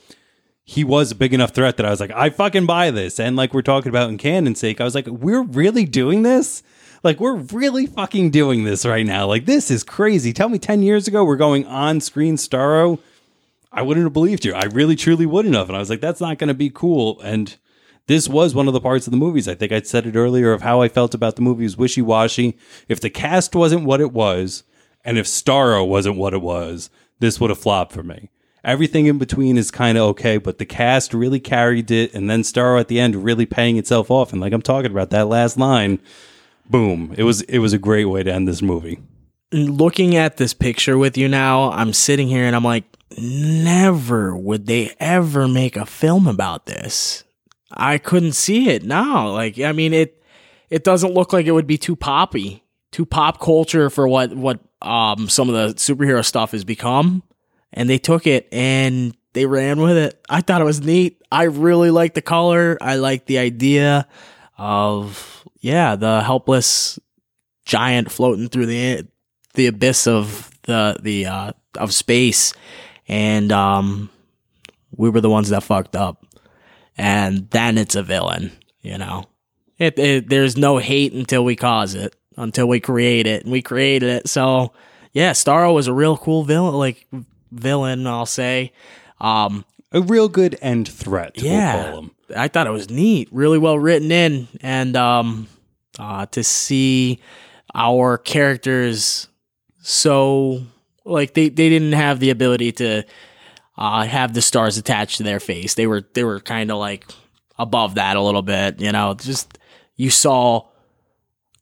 he 0.64 0.84
was 0.84 1.12
a 1.12 1.16
big 1.16 1.34
enough 1.34 1.52
threat 1.52 1.78
that 1.78 1.86
I 1.86 1.90
was 1.90 2.00
like, 2.00 2.12
I 2.12 2.30
fucking 2.30 2.66
buy 2.66 2.92
this. 2.92 3.20
And 3.20 3.36
like 3.36 3.54
we're 3.54 3.62
talking 3.62 3.90
about 3.90 4.10
in 4.10 4.18
canon's 4.18 4.60
sake, 4.60 4.82
I 4.82 4.84
was 4.84 4.96
like, 4.96 5.08
we're 5.08 5.44
really 5.44 5.86
doing 5.86 6.24
this? 6.24 6.64
Like 7.04 7.20
we're 7.20 7.38
really 7.38 7.88
fucking 7.88 8.32
doing 8.32 8.64
this 8.64 8.86
right 8.86 9.06
now. 9.06 9.26
Like 9.28 9.46
this 9.46 9.72
is 9.72 9.84
crazy. 9.84 10.34
Tell 10.34 10.50
me 10.50 10.60
10 10.60 10.84
years 10.84 11.08
ago 11.08 11.24
we're 11.24 11.36
going 11.36 11.66
on 11.66 12.00
screen 12.00 12.36
Starro 12.36 13.00
I 13.72 13.82
wouldn't 13.82 14.06
have 14.06 14.14
believed 14.14 14.44
you. 14.46 14.54
I 14.54 14.66
really, 14.66 14.96
truly 14.96 15.26
wouldn't 15.26 15.56
have. 15.56 15.70
And 15.70 15.76
I 15.76 15.80
was 15.80 15.90
like, 15.90 16.02
that's 16.02 16.22
not 16.22 16.38
going 16.38 16.50
to 16.50 16.54
be 16.54 16.70
cool. 16.70 17.22
And 17.22 17.56
this 18.08 18.28
was 18.28 18.54
one 18.54 18.68
of 18.68 18.74
the 18.74 18.82
parts 18.82 19.08
of 19.08 19.12
the 19.12 19.18
movies. 19.18 19.48
I 19.48 19.56
think 19.56 19.72
I 19.72 19.82
said 19.82 20.06
it 20.06 20.16
earlier 20.16 20.52
of 20.52 20.62
how 20.62 20.82
I 20.82 20.90
felt 20.90 21.14
about 21.14 21.36
the 21.36 21.42
movie 21.42 21.64
was 21.64 21.78
wishy 21.78 22.02
washy. 22.02 22.58
If 22.90 23.00
the 23.00 23.10
cast 23.10 23.56
wasn't 23.56 23.86
what 23.86 24.02
it 24.02 24.12
was, 24.12 24.64
and 25.06 25.18
if 25.18 25.26
Starro 25.26 25.88
wasn't 25.88 26.18
what 26.18 26.34
it 26.34 26.42
was, 26.42 26.90
this 27.20 27.40
would 27.40 27.50
have 27.50 27.60
flopped 27.60 27.94
for 27.94 28.04
me. 28.04 28.30
Everything 28.64 29.08
in 29.08 29.18
between 29.18 29.58
is 29.58 29.72
kind 29.72 29.98
of 29.98 30.04
okay, 30.10 30.38
but 30.38 30.60
the 30.60 30.66
cast 30.66 31.14
really 31.14 31.40
carried 31.40 31.90
it, 31.90 32.14
and 32.14 32.30
then 32.30 32.44
Starro 32.44 32.80
at 32.80 32.90
the 32.90 33.00
end 33.00 33.24
really 33.24 33.48
paying 33.48 33.78
itself 33.78 34.12
off. 34.12 34.32
And 34.32 34.42
like 34.42 34.54
I'm 34.54 34.62
talking 34.62 34.92
about 34.92 35.10
that 35.10 35.28
last 35.28 35.58
line, 35.58 36.00
boom! 36.70 37.16
It 37.18 37.24
was 37.24 37.42
it 37.44 37.58
was 37.58 37.74
a 37.74 37.80
great 37.80 38.06
way 38.06 38.22
to 38.22 38.32
end 38.32 38.48
this 38.48 38.62
movie. 38.62 39.00
Looking 39.52 40.16
at 40.16 40.38
this 40.38 40.54
picture 40.54 40.98
with 40.98 41.18
you 41.18 41.28
now, 41.28 41.72
I'm 41.72 41.92
sitting 41.92 42.28
here 42.28 42.46
and 42.46 42.56
I'm 42.56 42.64
like, 42.64 42.84
never 43.18 44.36
would 44.36 44.66
they 44.66 44.96
ever 45.00 45.48
make 45.48 45.76
a 45.76 45.86
film 45.86 46.28
about 46.28 46.66
this. 46.66 47.24
I 47.72 47.98
couldn't 47.98 48.34
see 48.34 48.70
it 48.70 48.84
now. 48.84 49.30
Like, 49.30 49.60
I 49.60 49.72
mean, 49.72 49.94
it 49.94 50.22
it 50.70 50.84
doesn't 50.84 51.14
look 51.14 51.34
like 51.34 51.46
it 51.46 51.52
would 51.52 51.68
be 51.68 51.78
too 51.78 51.96
poppy, 51.96 52.64
too 52.92 53.06
pop 53.06 53.40
culture 53.40 53.90
for 53.90 54.08
what 54.08 54.36
what 54.36 54.60
um 54.82 55.30
some 55.30 55.50
of 55.50 55.56
the 55.56 55.74
superhero 55.76 56.24
stuff 56.24 56.52
has 56.52 56.64
become. 56.64 57.24
And 57.74 57.90
they 57.90 57.98
took 57.98 58.28
it 58.28 58.50
and 58.52 59.16
they 59.34 59.46
ran 59.46 59.80
with 59.80 59.96
it. 59.96 60.20
I 60.30 60.42
thought 60.42 60.62
it 60.62 60.66
was 60.66 60.82
neat. 60.82 61.22
I 61.32 61.44
really 61.44 61.90
like 61.90 62.14
the 62.14 62.22
color. 62.22 62.78
I 62.82 62.96
like 62.98 63.26
the 63.26 63.38
idea 63.38 64.08
of 64.58 65.46
yeah, 65.62 65.96
the 65.96 66.22
helpless 66.22 67.00
giant 67.66 68.12
floating 68.12 68.50
through 68.50 68.66
the 68.66 69.08
the 69.54 69.68
abyss 69.68 70.08
of 70.08 70.52
the 70.64 70.98
the 71.02 71.26
uh, 71.26 71.52
of 71.78 71.94
space, 71.94 72.54
and 73.12 73.52
um, 73.52 74.10
we 74.96 75.12
were 75.12 75.22
the 75.22 75.30
ones 75.30 75.50
that 75.50 75.62
fucked 75.62 75.96
up, 75.96 76.26
and 76.98 77.48
then 77.52 77.78
it's 77.78 77.96
a 77.96 78.02
villain. 78.02 78.52
You 78.82 78.98
know, 78.98 79.26
it, 79.78 80.00
it 80.00 80.30
there's 80.30 80.58
no 80.58 80.80
hate 80.80 81.14
until 81.14 81.46
we 81.46 81.56
cause 81.56 81.94
it, 81.94 82.16
until 82.38 82.68
we 82.68 82.80
create 82.80 83.28
it, 83.28 83.44
and 83.44 83.52
we 83.52 83.62
created 83.62 84.10
it. 84.10 84.28
So 84.28 84.74
yeah, 85.14 85.32
Starro 85.32 85.76
was 85.76 85.86
a 85.88 85.94
real 85.94 86.18
cool 86.18 86.44
villain, 86.44 86.74
like 86.74 87.06
villain. 87.52 88.08
I'll 88.08 88.26
say. 88.26 88.72
Um, 89.20 89.66
A 89.94 90.02
real 90.02 90.30
good 90.30 90.58
end 90.62 90.88
threat, 90.88 91.34
we'll 91.36 91.46
yeah, 91.52 91.92
call 91.92 92.00
him. 92.00 92.12
I 92.36 92.48
thought 92.48 92.66
it 92.66 92.72
was 92.72 92.90
neat, 92.90 93.28
really 93.32 93.60
well 93.60 93.78
written 93.78 94.10
in, 94.10 94.48
and 94.62 94.96
um, 94.96 95.48
uh, 96.00 96.26
to 96.28 96.44
see 96.44 97.20
our 97.76 98.18
characters 98.18 99.28
so 99.82 100.64
like 101.06 101.34
they, 101.34 101.50
they 101.50 101.70
didn't 101.70 101.94
have 101.94 102.20
the 102.20 102.30
ability 102.30 102.72
to 102.74 103.04
uh, 103.78 104.04
have 104.04 104.34
the 104.34 104.42
stars 104.42 104.78
attached 104.78 105.18
to 105.18 105.24
their 105.24 105.40
face. 105.40 105.76
They 105.76 105.88
were 105.88 106.04
they 106.14 106.24
were 106.24 106.40
kind 106.40 106.72
of 106.72 106.78
like 106.78 107.06
above 107.58 107.96
that 107.96 108.18
a 108.18 108.22
little 108.22 108.42
bit, 108.42 108.80
you 108.80 108.92
know. 108.92 109.14
Just 109.14 109.58
you 109.96 110.10
saw 110.10 110.68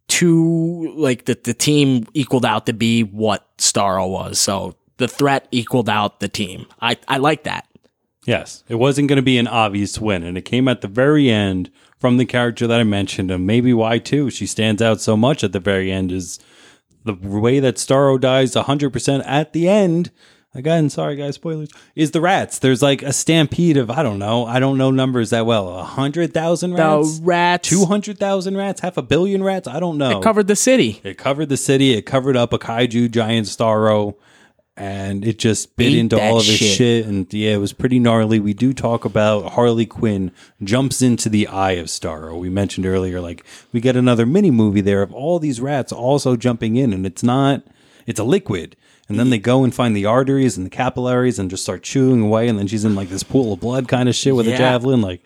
two 0.07 0.93
like 0.97 1.25
the 1.25 1.37
the 1.43 1.53
team 1.53 2.07
equaled 2.13 2.45
out 2.45 2.65
to 2.65 2.73
be 2.73 3.03
what 3.03 3.45
Starro 3.57 4.09
was. 4.09 4.39
So 4.39 4.75
the 4.97 5.07
threat 5.07 5.47
equaled 5.51 5.89
out 5.89 6.19
the 6.19 6.27
team. 6.27 6.65
I 6.81 6.97
I 7.07 7.17
like 7.17 7.43
that. 7.43 7.65
Yes, 8.25 8.63
it 8.67 8.75
wasn't 8.75 9.07
going 9.07 9.17
to 9.17 9.23
be 9.23 9.37
an 9.37 9.47
obvious 9.47 9.97
win, 9.99 10.23
and 10.23 10.37
it 10.37 10.43
came 10.43 10.67
at 10.67 10.81
the 10.81 10.87
very 10.87 11.29
end 11.29 11.71
from 11.97 12.17
the 12.17 12.25
character 12.25 12.67
that 12.67 12.79
I 12.79 12.83
mentioned, 12.83 13.31
and 13.31 13.47
maybe 13.47 13.73
why 13.73 13.97
too 13.97 14.29
she 14.29 14.45
stands 14.45 14.81
out 14.81 15.01
so 15.01 15.15
much 15.17 15.43
at 15.43 15.51
the 15.51 15.59
very 15.59 15.91
end 15.91 16.11
is 16.11 16.37
the 17.05 17.13
way 17.13 17.59
that 17.59 17.75
Starro 17.75 18.19
dies 18.19 18.55
100% 18.55 19.23
at 19.25 19.53
the 19.53 19.67
end. 19.67 20.11
Again, 20.55 20.89
sorry 20.89 21.15
guys, 21.15 21.35
spoilers. 21.35 21.69
Is 21.95 22.09
the 22.09 22.21
rats? 22.21 22.57
There's 22.57 22.81
like 22.81 23.03
a 23.03 23.13
stampede 23.13 23.77
of 23.77 23.91
I 23.91 24.01
don't 24.01 24.17
know, 24.17 24.45
I 24.47 24.59
don't 24.59 24.79
know 24.79 24.89
numbers 24.89 25.29
that 25.29 25.45
well. 25.45 25.69
A 25.77 25.83
hundred 25.83 26.33
thousand 26.33 26.73
rats, 26.73 27.19
The 27.19 27.25
rats 27.25 27.69
two 27.69 27.85
hundred 27.85 28.17
thousand 28.17 28.57
rats, 28.57 28.81
half 28.81 28.97
a 28.97 29.03
billion 29.03 29.43
rats. 29.43 29.67
I 29.67 29.79
don't 29.79 29.99
know. 29.99 30.17
It 30.17 30.23
covered 30.23 30.47
the 30.47 30.55
city. 30.55 31.01
It 31.03 31.19
covered 31.19 31.49
the 31.49 31.57
city. 31.57 31.93
It 31.93 32.01
covered 32.07 32.35
up 32.35 32.51
a 32.51 32.57
kaiju 32.57 33.11
giant 33.11 33.45
Starro, 33.45 34.15
and 34.79 35.27
it 35.27 35.37
just 35.37 35.75
bit 35.75 35.91
Ate 35.91 35.97
into 35.97 36.19
all 36.19 36.37
of 36.37 36.45
his 36.45 36.55
shit. 36.55 36.77
shit. 36.77 37.05
And 37.05 37.31
yeah, 37.33 37.51
it 37.55 37.57
was 37.57 37.73
pretty 37.73 37.99
gnarly. 37.99 38.39
We 38.39 38.53
do 38.53 38.73
talk 38.73 39.03
about 39.03 39.51
Harley 39.51 39.85
Quinn 39.85 40.31
jumps 40.63 41.01
into 41.01 41.27
the 41.27 41.47
eye 41.47 41.73
of 41.73 41.87
Starro. 41.87 42.39
We 42.39 42.49
mentioned 42.49 42.85
earlier, 42.85 43.19
like 43.19 43.43
we 43.73 43.81
get 43.81 43.97
another 43.97 44.25
mini 44.25 44.51
movie 44.51 44.81
there 44.81 45.01
of 45.01 45.13
all 45.13 45.37
these 45.37 45.59
rats 45.59 45.91
also 45.91 46.37
jumping 46.37 46.77
in, 46.77 46.93
and 46.93 47.05
it's 47.05 47.23
not. 47.23 47.63
It's 48.07 48.19
a 48.19 48.23
liquid. 48.23 48.75
And 49.09 49.19
then 49.19 49.31
they 49.31 49.39
go 49.39 49.63
and 49.63 49.73
find 49.73 49.95
the 49.95 50.05
arteries 50.05 50.55
and 50.55 50.65
the 50.65 50.69
capillaries 50.69 51.39
and 51.39 51.49
just 51.49 51.63
start 51.63 51.81
chewing 51.83 52.21
away. 52.21 52.47
And 52.47 52.57
then 52.57 52.67
she's 52.67 52.85
in 52.85 52.93
like 52.95 53.09
this 53.09 53.23
pool 53.23 53.53
of 53.53 53.59
blood 53.59 53.87
kind 53.87 54.07
of 54.07 54.15
shit 54.15 54.35
with 54.35 54.47
a 54.47 54.55
javelin. 54.55 55.01
Like 55.01 55.23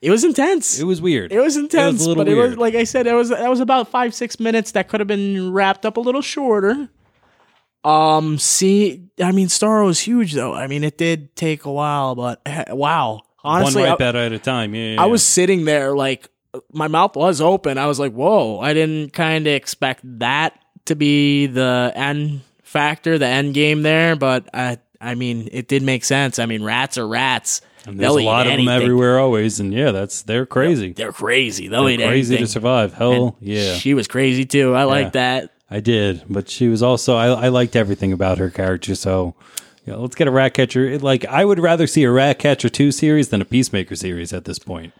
It 0.00 0.10
was 0.10 0.24
intense. 0.24 0.80
it 0.80 0.84
was 0.84 1.02
weird. 1.02 1.30
It 1.30 1.38
was 1.38 1.56
intense, 1.58 2.02
a 2.02 2.08
little 2.08 2.24
but 2.24 2.32
it 2.32 2.34
was 2.34 2.56
like 2.56 2.74
I 2.74 2.84
said, 2.84 3.06
it 3.06 3.12
was 3.12 3.28
that 3.28 3.48
was 3.48 3.60
about 3.60 3.88
five 3.88 4.14
six 4.14 4.40
minutes 4.40 4.72
that 4.72 4.88
could 4.88 5.00
have 5.00 5.06
been 5.06 5.52
wrapped 5.52 5.84
up 5.86 5.96
a 5.98 6.00
little 6.00 6.22
shorter. 6.22 6.88
Um, 7.82 8.38
see, 8.38 9.08
I 9.22 9.32
mean, 9.32 9.48
Starro 9.48 9.86
was 9.86 10.00
huge 10.00 10.32
though. 10.34 10.54
I 10.54 10.66
mean, 10.66 10.84
it 10.84 10.98
did 10.98 11.34
take 11.34 11.64
a 11.64 11.72
while, 11.72 12.14
but 12.14 12.40
eh, 12.44 12.64
wow, 12.72 13.22
honestly, 13.42 13.82
One 13.82 13.88
I, 13.88 13.90
right 13.92 13.98
bat 13.98 14.16
at 14.16 14.32
a 14.32 14.38
time. 14.38 14.74
Yeah, 14.74 14.94
yeah, 14.94 15.02
I 15.02 15.06
was 15.06 15.22
sitting 15.22 15.64
there 15.64 15.94
like 15.96 16.28
my 16.72 16.88
mouth 16.88 17.16
was 17.16 17.40
open. 17.40 17.78
I 17.78 17.86
was 17.86 17.98
like, 17.98 18.12
whoa, 18.12 18.58
I 18.60 18.74
didn't 18.74 19.12
kind 19.12 19.46
of 19.46 19.52
expect 19.52 20.00
that 20.18 20.58
to 20.86 20.94
be 20.94 21.46
the 21.46 21.92
end 21.94 22.42
factor, 22.62 23.18
the 23.18 23.26
end 23.26 23.54
game 23.54 23.82
there, 23.82 24.16
but 24.16 24.48
I, 24.54 24.78
I 25.00 25.14
mean, 25.14 25.48
it 25.52 25.68
did 25.68 25.82
make 25.82 26.04
sense. 26.04 26.38
I 26.38 26.46
mean, 26.46 26.62
rats 26.62 26.98
are 26.98 27.06
rats. 27.06 27.62
And 27.86 27.98
there's 27.98 28.14
They'll 28.14 28.22
a 28.22 28.26
lot 28.26 28.46
of 28.46 28.56
them 28.58 28.68
everywhere 28.68 29.18
always, 29.18 29.58
and 29.58 29.72
yeah, 29.72 29.90
that's 29.90 30.22
they're 30.22 30.44
crazy. 30.44 30.92
They're 30.92 31.12
crazy. 31.12 31.68
They'll 31.68 31.84
They're 31.84 31.92
eat 31.94 31.96
crazy 32.06 32.34
anything. 32.34 32.46
to 32.46 32.52
survive. 32.52 32.92
Hell, 32.92 33.38
yeah, 33.40 33.74
She 33.74 33.94
was 33.94 34.06
crazy 34.06 34.44
too. 34.44 34.74
I 34.74 34.84
like 34.84 35.12
that. 35.12 35.54
I 35.70 35.80
did. 35.80 36.22
But 36.28 36.48
she 36.48 36.68
was 36.68 36.82
also 36.82 37.16
I, 37.16 37.28
I 37.28 37.48
liked 37.48 37.76
everything 37.76 38.12
about 38.12 38.38
her 38.38 38.50
character. 38.50 38.94
So 38.94 39.34
yeah, 39.86 39.94
let's 39.96 40.14
get 40.16 40.28
a 40.28 40.30
Ratcatcher. 40.32 40.84
It- 40.86 41.02
Like 41.02 41.24
I 41.26 41.44
would 41.44 41.58
rather 41.60 41.86
see 41.86 42.04
a 42.04 42.10
Ratcatcher 42.10 42.68
two 42.68 42.92
series 42.92 43.28
than 43.28 43.40
a 43.40 43.44
Peacemaker 43.44 43.96
series 43.96 44.32
at 44.32 44.44
this 44.44 44.58
point. 44.58 44.92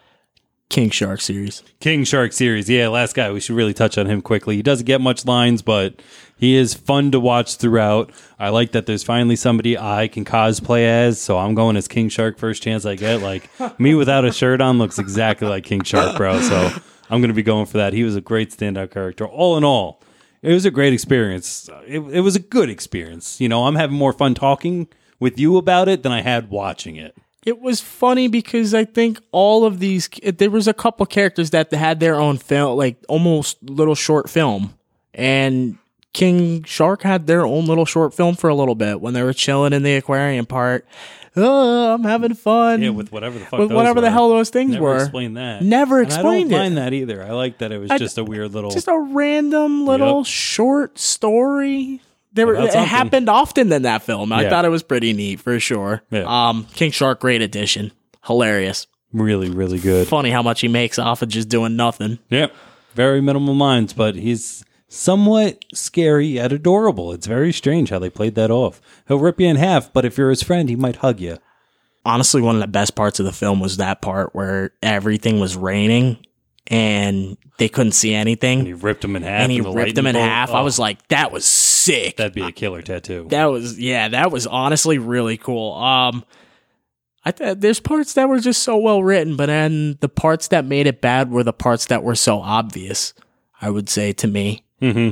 King 0.68 0.90
Shark 0.90 1.20
series. 1.20 1.64
King 1.80 2.04
Shark 2.04 2.32
series, 2.32 2.70
yeah, 2.70 2.86
last 2.86 3.16
guy. 3.16 3.32
We 3.32 3.40
should 3.40 3.56
really 3.56 3.74
touch 3.74 3.98
on 3.98 4.06
him 4.06 4.22
quickly. 4.22 4.54
He 4.54 4.62
doesn't 4.62 4.86
get 4.86 5.00
much 5.00 5.26
lines, 5.26 5.62
but 5.62 6.00
he 6.38 6.54
is 6.54 6.74
fun 6.74 7.10
to 7.10 7.18
watch 7.18 7.56
throughout. 7.56 8.12
I 8.38 8.50
like 8.50 8.70
that 8.70 8.86
there's 8.86 9.02
finally 9.02 9.34
somebody 9.34 9.76
I 9.76 10.06
can 10.06 10.24
cosplay 10.24 10.84
as, 10.84 11.20
so 11.20 11.38
I'm 11.38 11.56
going 11.56 11.76
as 11.76 11.88
King 11.88 12.08
Shark 12.08 12.38
first 12.38 12.62
chance 12.62 12.86
I 12.86 12.94
get. 12.94 13.20
Like 13.20 13.50
me 13.80 13.94
without 13.96 14.24
a 14.24 14.30
shirt 14.32 14.60
on 14.60 14.78
looks 14.78 15.00
exactly 15.00 15.48
like 15.48 15.64
King 15.64 15.82
Shark, 15.82 16.16
bro. 16.16 16.40
So 16.40 16.70
I'm 17.10 17.20
gonna 17.20 17.34
be 17.34 17.42
going 17.42 17.66
for 17.66 17.78
that. 17.78 17.92
He 17.92 18.04
was 18.04 18.14
a 18.14 18.20
great 18.20 18.50
standout 18.56 18.92
character. 18.92 19.26
All 19.26 19.56
in 19.56 19.64
all, 19.64 20.00
it 20.42 20.52
was 20.52 20.64
a 20.64 20.70
great 20.70 20.92
experience. 20.92 21.68
It, 21.86 22.00
it 22.00 22.20
was 22.20 22.36
a 22.36 22.40
good 22.40 22.70
experience. 22.70 23.40
You 23.40 23.48
know, 23.48 23.66
I'm 23.66 23.74
having 23.74 23.96
more 23.96 24.12
fun 24.12 24.34
talking 24.34 24.88
with 25.18 25.38
you 25.38 25.56
about 25.56 25.88
it 25.88 26.02
than 26.02 26.12
I 26.12 26.22
had 26.22 26.50
watching 26.50 26.96
it. 26.96 27.16
It 27.44 27.60
was 27.60 27.80
funny 27.80 28.28
because 28.28 28.74
I 28.74 28.84
think 28.84 29.18
all 29.32 29.64
of 29.64 29.78
these 29.78 30.08
there 30.22 30.50
was 30.50 30.68
a 30.68 30.74
couple 30.74 31.06
characters 31.06 31.50
that 31.50 31.72
had 31.72 32.00
their 32.00 32.16
own 32.16 32.36
film, 32.36 32.76
like 32.76 33.02
almost 33.08 33.58
little 33.62 33.94
short 33.94 34.28
film, 34.28 34.74
and 35.14 35.78
King 36.12 36.64
Shark 36.64 37.02
had 37.02 37.26
their 37.26 37.46
own 37.46 37.66
little 37.66 37.86
short 37.86 38.12
film 38.12 38.34
for 38.34 38.50
a 38.50 38.54
little 38.54 38.74
bit 38.74 39.00
when 39.00 39.14
they 39.14 39.22
were 39.22 39.32
chilling 39.32 39.72
in 39.72 39.82
the 39.82 39.94
aquarium 39.94 40.44
part. 40.44 40.86
Oh, 41.36 41.94
I'm 41.94 42.02
having 42.04 42.34
fun. 42.34 42.82
Yeah, 42.82 42.90
with 42.90 43.12
whatever 43.12 43.38
the 43.38 43.44
fuck, 43.44 43.60
with 43.60 43.72
whatever 43.72 44.00
the 44.00 44.10
hell 44.10 44.28
those 44.30 44.50
things 44.50 44.72
Never 44.72 44.84
were. 44.84 44.96
explained 44.96 45.36
that. 45.36 45.62
Never 45.62 45.98
And 45.98 46.06
explained 46.08 46.26
I 46.26 46.38
it. 46.46 46.50
don't 46.50 46.58
mind 46.60 46.76
that 46.78 46.92
either. 46.92 47.22
I 47.24 47.30
like 47.32 47.58
that 47.58 47.70
it 47.72 47.78
was 47.78 47.90
I- 47.90 47.98
just 47.98 48.18
a 48.18 48.24
weird 48.24 48.52
little. 48.52 48.70
Just 48.70 48.88
a 48.88 48.98
random 48.98 49.86
little 49.86 50.18
Yep. 50.18 50.26
short 50.26 50.98
story. 50.98 52.00
There 52.32 52.46
were, 52.46 52.54
it 52.56 52.72
happened 52.74 53.28
often 53.28 53.72
in 53.72 53.82
that 53.82 54.02
film. 54.02 54.32
I 54.32 54.42
Yeah. 54.42 54.50
thought 54.50 54.64
it 54.64 54.68
was 54.70 54.82
pretty 54.82 55.12
neat 55.12 55.40
for 55.40 55.58
sure. 55.60 56.02
Yeah. 56.10 56.24
Um, 56.26 56.66
King 56.74 56.90
Shark, 56.90 57.20
great 57.20 57.42
addition, 57.42 57.92
hilarious. 58.26 58.86
really, 59.12 59.50
really 59.50 59.78
good. 59.80 60.06
Funny 60.06 60.30
how 60.30 60.42
much 60.42 60.60
he 60.60 60.68
makes 60.68 60.96
off 60.98 61.22
of 61.22 61.28
just 61.28 61.48
doing 61.48 61.74
nothing. 61.74 62.18
Yep. 62.30 62.52
Very 62.94 63.20
minimal 63.20 63.54
lines, 63.56 63.92
but 63.92 64.14
he's 64.14 64.64
somewhat 64.92 65.64
scary 65.72 66.26
yet 66.26 66.52
adorable. 66.52 67.12
It's 67.12 67.26
very 67.26 67.52
strange 67.52 67.90
how 67.90 67.98
they 68.00 68.10
played 68.10 68.34
that 68.34 68.50
off. 68.50 68.80
He'll 69.08 69.18
rip 69.20 69.40
you 69.40 69.46
in 69.46 69.56
half, 69.56 69.92
but 69.92 70.04
if 70.04 70.18
you're 70.18 70.30
his 70.30 70.42
friend, 70.42 70.68
he 70.68 70.76
might 70.76 70.96
hug 70.96 71.20
you. 71.20 71.38
Honestly, 72.04 72.42
one 72.42 72.56
of 72.56 72.60
the 72.60 72.66
best 72.66 72.94
parts 72.96 73.20
of 73.20 73.26
the 73.26 73.32
film 73.32 73.60
was 73.60 73.76
that 73.76 74.02
part 74.02 74.34
where 74.34 74.72
everything 74.82 75.38
was 75.38 75.56
raining 75.56 76.18
and 76.66 77.36
they 77.58 77.68
couldn't 77.68 77.92
see 77.92 78.14
anything. 78.14 78.60
And 78.60 78.66
He 78.68 78.72
ripped 78.74 79.04
him 79.04 79.16
in 79.16 79.22
half. 79.22 79.42
and 79.42 79.52
he 79.52 79.60
the 79.60 79.70
ripped 79.70 79.94
them 79.94 80.06
in 80.06 80.14
bolt. 80.14 80.24
half. 80.24 80.50
I 80.50 80.60
Oh, 80.60 80.64
was 80.64 80.78
like, 80.78 81.06
that 81.08 81.30
was 81.30 81.44
sick. 81.44 82.16
that'd 82.16 82.32
be 82.34 82.42
a 82.42 82.52
killer 82.52 82.82
tattoo. 82.82 83.26
that 83.30 83.44
was 83.46 83.78
yeah, 83.78 84.08
that 84.08 84.32
was 84.32 84.46
honestly 84.46 84.98
really 84.98 85.36
cool. 85.36 85.74
Um, 85.74 86.24
I 87.24 87.32
th- 87.32 87.58
there's 87.58 87.80
parts 87.80 88.14
that 88.14 88.28
were 88.28 88.40
just 88.40 88.62
so 88.62 88.78
well 88.78 89.02
written, 89.04 89.36
but 89.36 89.46
then 89.46 89.98
the 90.00 90.08
parts 90.08 90.48
that 90.48 90.64
made 90.64 90.86
it 90.86 91.00
bad 91.02 91.30
were 91.30 91.44
the 91.44 91.52
parts 91.52 91.86
that 91.86 92.02
were 92.02 92.14
so 92.14 92.40
obvious. 92.40 93.12
I 93.60 93.68
would 93.68 93.90
say 93.90 94.12
to 94.14 94.26
me, 94.26 94.64
hmm 94.80 95.10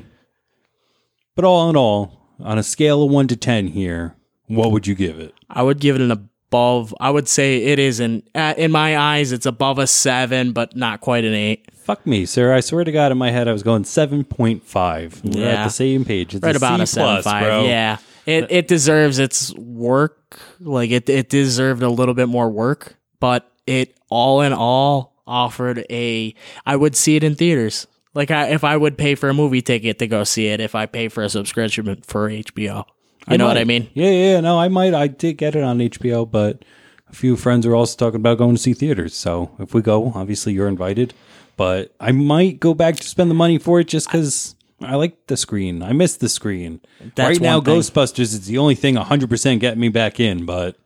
But 1.34 1.44
all 1.44 1.68
in 1.70 1.76
all, 1.76 2.18
on 2.40 2.58
a 2.58 2.62
scale 2.62 3.02
of 3.04 3.10
one 3.10 3.28
to 3.28 3.36
ten 3.36 3.68
here, 3.68 4.14
what 4.46 4.72
would 4.72 4.86
you 4.86 4.94
give 4.94 5.18
it? 5.18 5.34
I 5.50 5.62
would 5.62 5.80
give 5.80 5.96
it 5.96 6.02
an 6.02 6.10
above. 6.10 6.94
I 7.00 7.10
would 7.10 7.28
say 7.28 7.58
it 7.64 7.78
is 7.78 8.00
an 8.00 8.22
uh, 8.34 8.54
in 8.56 8.70
my 8.72 8.96
eyes, 8.96 9.32
it's 9.32 9.46
above 9.46 9.78
a 9.78 9.86
seven, 9.86 10.52
but 10.52 10.74
not 10.76 11.00
quite 11.00 11.24
an 11.24 11.34
eight. 11.34 11.68
Fuck 11.74 12.06
me, 12.06 12.26
sir. 12.26 12.52
I 12.54 12.60
swear 12.60 12.84
to 12.84 12.92
God, 12.92 13.12
in 13.12 13.18
my 13.18 13.30
head, 13.30 13.48
I 13.48 13.52
was 13.52 13.62
going 13.62 13.82
7.5. 13.84 15.24
We're 15.24 15.30
at 15.30 15.36
Yeah. 15.36 15.64
the 15.64 15.70
same 15.70 16.04
page. 16.04 16.34
It's 16.34 16.42
Right 16.44 16.54
about 16.56 16.76
C 16.78 16.82
a 16.82 16.86
seven 16.86 17.06
plus, 17.14 17.24
five. 17.24 17.42
bro. 17.44 17.64
Yeah, 17.64 17.96
it 18.26 18.46
it 18.50 18.68
deserves 18.68 19.18
its 19.18 19.54
work. 19.54 20.38
Like 20.60 20.90
it 20.90 21.08
it 21.08 21.28
deserved 21.28 21.82
a 21.82 21.88
little 21.90 22.14
bit 22.14 22.28
more 22.28 22.48
work, 22.50 22.96
but 23.20 23.50
it 23.66 23.96
all 24.10 24.40
in 24.42 24.52
all 24.52 25.14
offered 25.26 25.84
a. 25.90 26.34
I 26.66 26.76
would 26.76 26.94
see 26.96 27.16
it 27.16 27.24
in 27.24 27.34
theaters. 27.34 27.86
Like 28.18 28.32
I, 28.32 28.48
if 28.48 28.64
I 28.64 28.76
would 28.76 28.98
pay 28.98 29.14
for 29.14 29.28
a 29.28 29.32
movie 29.32 29.62
ticket 29.62 30.00
to 30.00 30.08
go 30.08 30.24
see 30.24 30.48
it, 30.48 30.58
if 30.58 30.74
I 30.74 30.86
pay 30.86 31.06
for 31.06 31.22
a 31.22 31.28
subscription 31.28 32.02
for 32.04 32.28
HBO, 32.28 32.84
you 33.30 33.38
know 33.38 33.46
what 33.46 33.56
I 33.56 33.62
mean? 33.62 33.88
Yeah, 33.94 34.10
yeah, 34.10 34.32
yeah. 34.32 34.40
No, 34.40 34.58
I 34.58 34.66
might. 34.66 34.92
I 34.92 35.06
did 35.06 35.34
get 35.34 35.54
it 35.54 35.62
on 35.62 35.78
HBO, 35.78 36.28
but 36.28 36.64
a 37.08 37.14
few 37.14 37.36
friends 37.36 37.64
are 37.64 37.76
also 37.76 37.96
talking 37.96 38.18
about 38.18 38.38
going 38.38 38.56
to 38.56 38.60
see 38.60 38.72
theaters. 38.72 39.14
So 39.14 39.52
if 39.60 39.72
we 39.72 39.82
go, 39.82 40.10
obviously 40.16 40.52
you're 40.52 40.66
invited. 40.66 41.14
But 41.56 41.94
I 42.00 42.10
might 42.10 42.58
go 42.58 42.74
back 42.74 42.96
to 42.96 43.06
spend 43.06 43.30
the 43.30 43.36
money 43.36 43.56
for 43.56 43.78
it 43.78 43.86
just 43.86 44.08
because 44.08 44.56
I 44.80 44.96
like 44.96 45.28
the 45.28 45.36
screen. 45.36 45.80
I 45.80 45.92
miss 45.92 46.16
the 46.16 46.28
screen. 46.28 46.80
Right 47.16 47.40
now, 47.40 47.60
thing. 47.60 47.78
Ghostbusters 47.78 48.18
is 48.18 48.46
the 48.46 48.58
only 48.58 48.74
thing 48.74 48.96
100% 48.96 49.60
getting 49.60 49.78
me 49.78 49.90
back 49.90 50.18
in. 50.18 50.44
But 50.44 50.76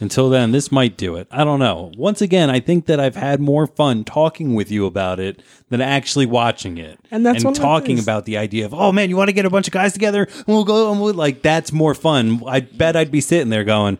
Until 0.00 0.30
then, 0.30 0.52
this 0.52 0.72
might 0.72 0.96
do 0.96 1.16
it. 1.16 1.28
I 1.30 1.44
don't 1.44 1.58
know. 1.58 1.92
Once 1.96 2.22
again, 2.22 2.48
I 2.48 2.58
think 2.58 2.86
that 2.86 2.98
I've 2.98 3.16
had 3.16 3.38
more 3.38 3.66
fun 3.66 4.02
talking 4.02 4.54
with 4.54 4.70
you 4.70 4.86
about 4.86 5.20
it 5.20 5.42
than 5.68 5.80
actually 5.82 6.24
watching 6.24 6.78
it. 6.78 6.98
And 7.10 7.24
that's 7.26 7.44
one 7.44 7.52
of 7.52 7.58
talking 7.58 7.96
things. 7.96 8.02
about 8.02 8.24
the 8.24 8.38
idea 8.38 8.64
of, 8.64 8.72
oh 8.72 8.92
man, 8.92 9.10
you 9.10 9.16
want 9.16 9.28
to 9.28 9.34
get 9.34 9.44
a 9.44 9.50
bunch 9.50 9.66
of 9.68 9.72
guys 9.74 9.92
together 9.92 10.24
and 10.24 10.46
we'll 10.46 10.64
go 10.64 10.90
and 10.90 11.00
we'll 11.02 11.12
like 11.12 11.42
that's 11.42 11.70
more 11.70 11.94
fun. 11.94 12.42
I 12.46 12.60
bet 12.60 12.96
I'd 12.96 13.10
be 13.10 13.20
sitting 13.20 13.50
there 13.50 13.64
going, 13.64 13.98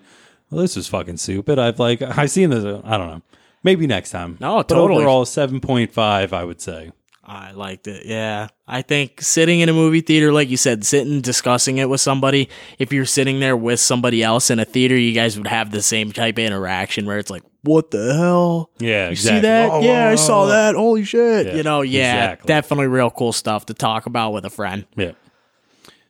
well, 0.51 0.63
this 0.63 0.77
is 0.77 0.89
fucking 0.89 1.19
stupid. 1.19 1.59
I've 1.59 1.79
like 1.79 2.01
I've 2.01 2.31
seen 2.31 2.49
this. 2.51 2.65
Uh, 2.65 2.81
I 2.83 2.97
don't 2.97 3.09
know. 3.09 3.23
Maybe 3.63 3.87
next 3.87 4.11
time. 4.11 4.39
No, 4.41 4.57
But 4.57 4.69
totally. 4.69 5.03
overall, 5.03 5.27
seven 5.27 5.61
point 5.61 5.93
five, 5.93 6.33
I 6.33 6.45
would 6.45 6.63
say. 6.63 6.93
I 7.31 7.53
liked 7.53 7.87
it. 7.87 8.07
Yeah. 8.07 8.49
I 8.67 8.83
think 8.83 9.21
sitting 9.21 9.61
in 9.61 9.69
a 9.69 9.73
movie 9.73 10.01
theater, 10.01 10.33
like 10.33 10.49
you 10.49 10.57
said, 10.57 10.85
sitting 10.85 11.21
discussing 11.21 11.79
it 11.79 11.89
with 11.89 12.01
somebody, 12.01 12.49
if 12.81 12.93
you're 12.93 13.05
sitting 13.05 13.39
there 13.39 13.57
with 13.57 13.79
somebody 13.79 14.25
else 14.25 14.51
in 14.51 14.59
a 14.59 14.65
theater, 14.65 14.99
you 14.99 15.13
guys 15.13 15.39
would 15.39 15.47
have 15.47 15.71
the 15.71 15.81
same 15.81 16.11
type 16.11 16.39
of 16.39 16.45
interaction 16.45 17.07
where 17.07 17.19
it's 17.19 17.31
like, 17.31 17.45
what 17.63 17.93
the 17.93 18.15
hell? 18.15 18.71
Yeah, 18.81 19.11
You 19.11 19.17
see 19.17 19.39
that? 19.39 19.71
Oh, 19.71 19.81
yeah, 19.81 20.09
I 20.09 20.13
oh, 20.15 20.17
saw 20.17 20.43
oh, 20.43 20.47
that. 20.49 20.75
Holy 20.75 21.05
shit. 21.05 21.47
Yeah, 21.47 21.55
you 21.55 21.63
know, 21.63 21.83
yeah, 21.83 22.25
exactly. 22.33 22.49
definitely 22.49 22.87
real 22.89 23.11
cool 23.11 23.33
stuff 23.33 23.67
to 23.67 23.75
talk 23.75 24.07
about 24.07 24.33
with 24.33 24.45
a 24.45 24.51
friend. 24.51 24.87
Yeah. 24.97 25.13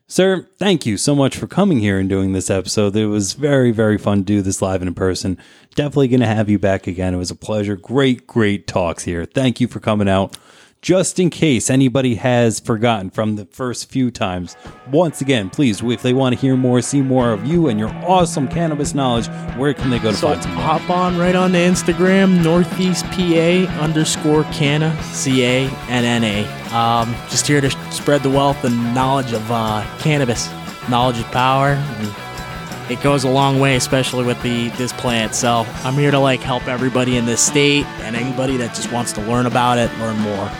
Sir, 0.06 0.48
thank 0.58 0.86
you 0.86 0.96
so 0.96 1.14
much 1.14 1.36
for 1.36 1.46
coming 1.46 1.80
here 1.80 1.98
and 1.98 2.08
doing 2.08 2.32
this 2.32 2.48
episode. 2.48 2.96
It 2.96 3.06
was 3.06 3.34
very, 3.34 3.72
very 3.72 3.98
fun 3.98 4.18
to 4.18 4.24
do 4.24 4.40
this 4.42 4.62
live 4.62 4.80
and 4.80 4.88
in 4.88 4.94
person. 4.94 5.36
Definitely 5.74 6.08
going 6.08 6.20
to 6.20 6.26
have 6.26 6.48
you 6.48 6.58
back 6.58 6.86
again. 6.86 7.12
It 7.12 7.18
was 7.18 7.30
a 7.30 7.36
pleasure. 7.36 7.76
Great, 7.76 8.26
great 8.26 8.66
talks 8.66 9.04
here. 9.04 9.26
Thank 9.26 9.60
you 9.60 9.68
for 9.68 9.80
coming 9.80 10.08
out. 10.08 10.36
Just 10.82 11.18
in 11.18 11.28
case 11.28 11.68
anybody 11.68 12.14
has 12.14 12.58
forgotten 12.58 13.10
from 13.10 13.36
the 13.36 13.44
first 13.44 13.90
few 13.90 14.10
times, 14.10 14.56
once 14.90 15.20
again, 15.20 15.50
please, 15.50 15.82
if 15.82 16.00
they 16.00 16.14
want 16.14 16.34
to 16.34 16.40
hear 16.40 16.56
more, 16.56 16.80
see 16.80 17.02
more 17.02 17.32
of 17.32 17.44
you 17.44 17.68
and 17.68 17.78
your 17.78 17.90
awesome 18.06 18.48
cannabis 18.48 18.94
knowledge, 18.94 19.28
where 19.58 19.74
can 19.74 19.90
they 19.90 19.98
go 19.98 20.10
to 20.10 20.16
So 20.16 20.28
find 20.28 20.42
some 20.42 20.54
more? 20.54 20.62
hop 20.62 20.88
on 20.88 21.18
right 21.18 21.36
on 21.36 21.52
to 21.52 21.58
Instagram, 21.58 22.42
Northeast 22.42 23.04
PA 23.10 23.82
underscore 23.82 24.44
Canna, 24.44 24.98
C 25.02 25.44
A 25.44 25.68
N 25.90 26.04
N 26.04 26.24
A. 26.24 26.74
Um, 26.74 27.14
just 27.28 27.46
here 27.46 27.60
to 27.60 27.70
spread 27.92 28.22
the 28.22 28.30
wealth 28.30 28.64
and 28.64 28.94
knowledge 28.94 29.34
of 29.34 29.50
uh, 29.50 29.84
cannabis. 29.98 30.48
Knowledge 30.88 31.18
is 31.18 31.24
power. 31.24 31.72
And 31.72 32.90
it 32.90 33.02
goes 33.02 33.24
a 33.24 33.30
long 33.30 33.60
way, 33.60 33.76
especially 33.76 34.24
with 34.24 34.42
the 34.42 34.70
this 34.70 34.94
plant. 34.94 35.34
So 35.34 35.66
I'm 35.84 35.92
here 35.94 36.10
to 36.10 36.18
like 36.18 36.40
help 36.40 36.68
everybody 36.68 37.18
in 37.18 37.26
this 37.26 37.44
state 37.44 37.84
and 38.00 38.16
anybody 38.16 38.56
that 38.56 38.74
just 38.74 38.90
wants 38.90 39.12
to 39.12 39.20
learn 39.20 39.44
about 39.44 39.76
it, 39.76 39.90
learn 39.98 40.18
more. 40.20 40.50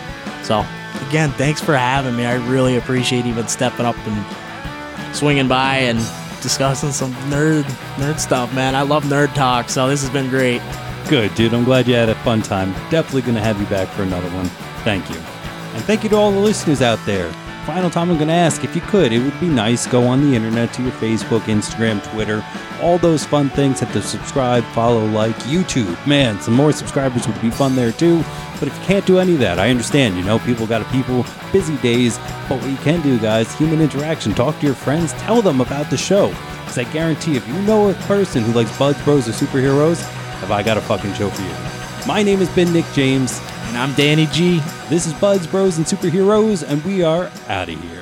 So 0.43 0.65
again, 1.07 1.31
thanks 1.31 1.61
for 1.61 1.75
having 1.75 2.15
me. 2.15 2.25
I 2.25 2.35
really 2.47 2.77
appreciate 2.77 3.25
even 3.25 3.47
stepping 3.47 3.85
up 3.85 3.95
and 4.07 5.15
swinging 5.15 5.47
by 5.47 5.77
and 5.77 5.99
discussing 6.41 6.91
some 6.91 7.13
nerd 7.29 7.63
nerd 7.95 8.19
stuff, 8.19 8.53
man. 8.53 8.75
I 8.75 8.81
love 8.81 9.03
nerd 9.05 9.33
talk, 9.33 9.69
so 9.69 9.87
this 9.87 10.01
has 10.01 10.09
been 10.09 10.29
great. 10.29 10.61
Good, 11.07 11.33
dude. 11.35 11.53
I'm 11.53 11.63
glad 11.63 11.87
you 11.87 11.95
had 11.95 12.09
a 12.09 12.15
fun 12.15 12.41
time. 12.41 12.71
Definitely 12.89 13.23
going 13.23 13.35
to 13.35 13.41
have 13.41 13.59
you 13.59 13.65
back 13.67 13.87
for 13.89 14.03
another 14.03 14.29
one. 14.29 14.45
Thank 14.83 15.09
you. 15.09 15.17
And 15.17 15.83
thank 15.83 16.03
you 16.03 16.09
to 16.09 16.15
all 16.15 16.31
the 16.31 16.39
listeners 16.39 16.81
out 16.81 16.99
there. 17.05 17.31
Final 17.65 17.91
time 17.91 18.09
I'm 18.09 18.17
going 18.17 18.27
to 18.27 18.33
ask 18.33 18.63
if 18.63 18.75
you 18.75 18.81
could, 18.81 19.13
it 19.13 19.19
would 19.19 19.39
be 19.39 19.47
nice. 19.47 19.85
Go 19.85 20.07
on 20.07 20.21
the 20.21 20.35
internet 20.35 20.73
to 20.73 20.81
your 20.81 20.91
Facebook, 20.93 21.41
Instagram, 21.41 22.03
Twitter, 22.11 22.43
all 22.81 22.97
those 22.97 23.23
fun 23.23 23.51
things. 23.51 23.81
Hit 23.81 23.89
the 23.89 24.01
subscribe, 24.01 24.63
follow, 24.73 25.05
like, 25.05 25.35
YouTube. 25.43 25.95
Man, 26.07 26.41
some 26.41 26.55
more 26.55 26.71
subscribers 26.71 27.27
would 27.27 27.39
be 27.39 27.51
fun 27.51 27.75
there 27.75 27.91
too. 27.91 28.23
But 28.59 28.67
if 28.67 28.79
you 28.79 28.85
can't 28.85 29.05
do 29.05 29.19
any 29.19 29.33
of 29.33 29.39
that, 29.41 29.59
I 29.59 29.69
understand. 29.69 30.17
You 30.17 30.23
know, 30.23 30.39
people 30.39 30.65
got 30.65 30.81
a 30.81 30.85
people, 30.85 31.23
busy 31.51 31.77
days. 31.77 32.17
But 32.49 32.59
what 32.61 32.69
you 32.69 32.77
can 32.77 32.99
do, 33.01 33.19
guys, 33.19 33.53
human 33.55 33.79
interaction. 33.79 34.33
Talk 34.33 34.59
to 34.59 34.65
your 34.65 34.75
friends, 34.75 35.13
tell 35.13 35.43
them 35.43 35.61
about 35.61 35.91
the 35.91 35.97
show. 35.97 36.29
Because 36.61 36.79
I 36.79 36.83
guarantee 36.85 37.35
if 37.35 37.47
you 37.47 37.53
know 37.61 37.89
a 37.89 37.93
person 37.93 38.41
who 38.41 38.53
likes 38.53 38.75
Buds, 38.77 39.01
Bros, 39.03 39.29
or 39.29 39.33
superheroes, 39.33 40.01
have 40.39 40.51
I 40.51 40.63
got 40.63 40.77
a 40.77 40.81
fucking 40.81 41.13
show 41.13 41.29
for 41.29 41.41
you. 41.43 42.07
My 42.07 42.23
name 42.23 42.39
has 42.39 42.49
been 42.55 42.73
Nick 42.73 42.85
James. 42.93 43.39
And 43.71 43.79
I'm 43.79 43.93
Danny 43.93 44.25
G. 44.25 44.59
This 44.89 45.07
is 45.07 45.13
Buds, 45.13 45.47
Bros, 45.47 45.77
and 45.77 45.85
Superheroes, 45.85 46.61
and 46.61 46.83
we 46.83 47.03
are 47.03 47.31
out 47.47 47.69
of 47.69 47.81
here. 47.81 48.00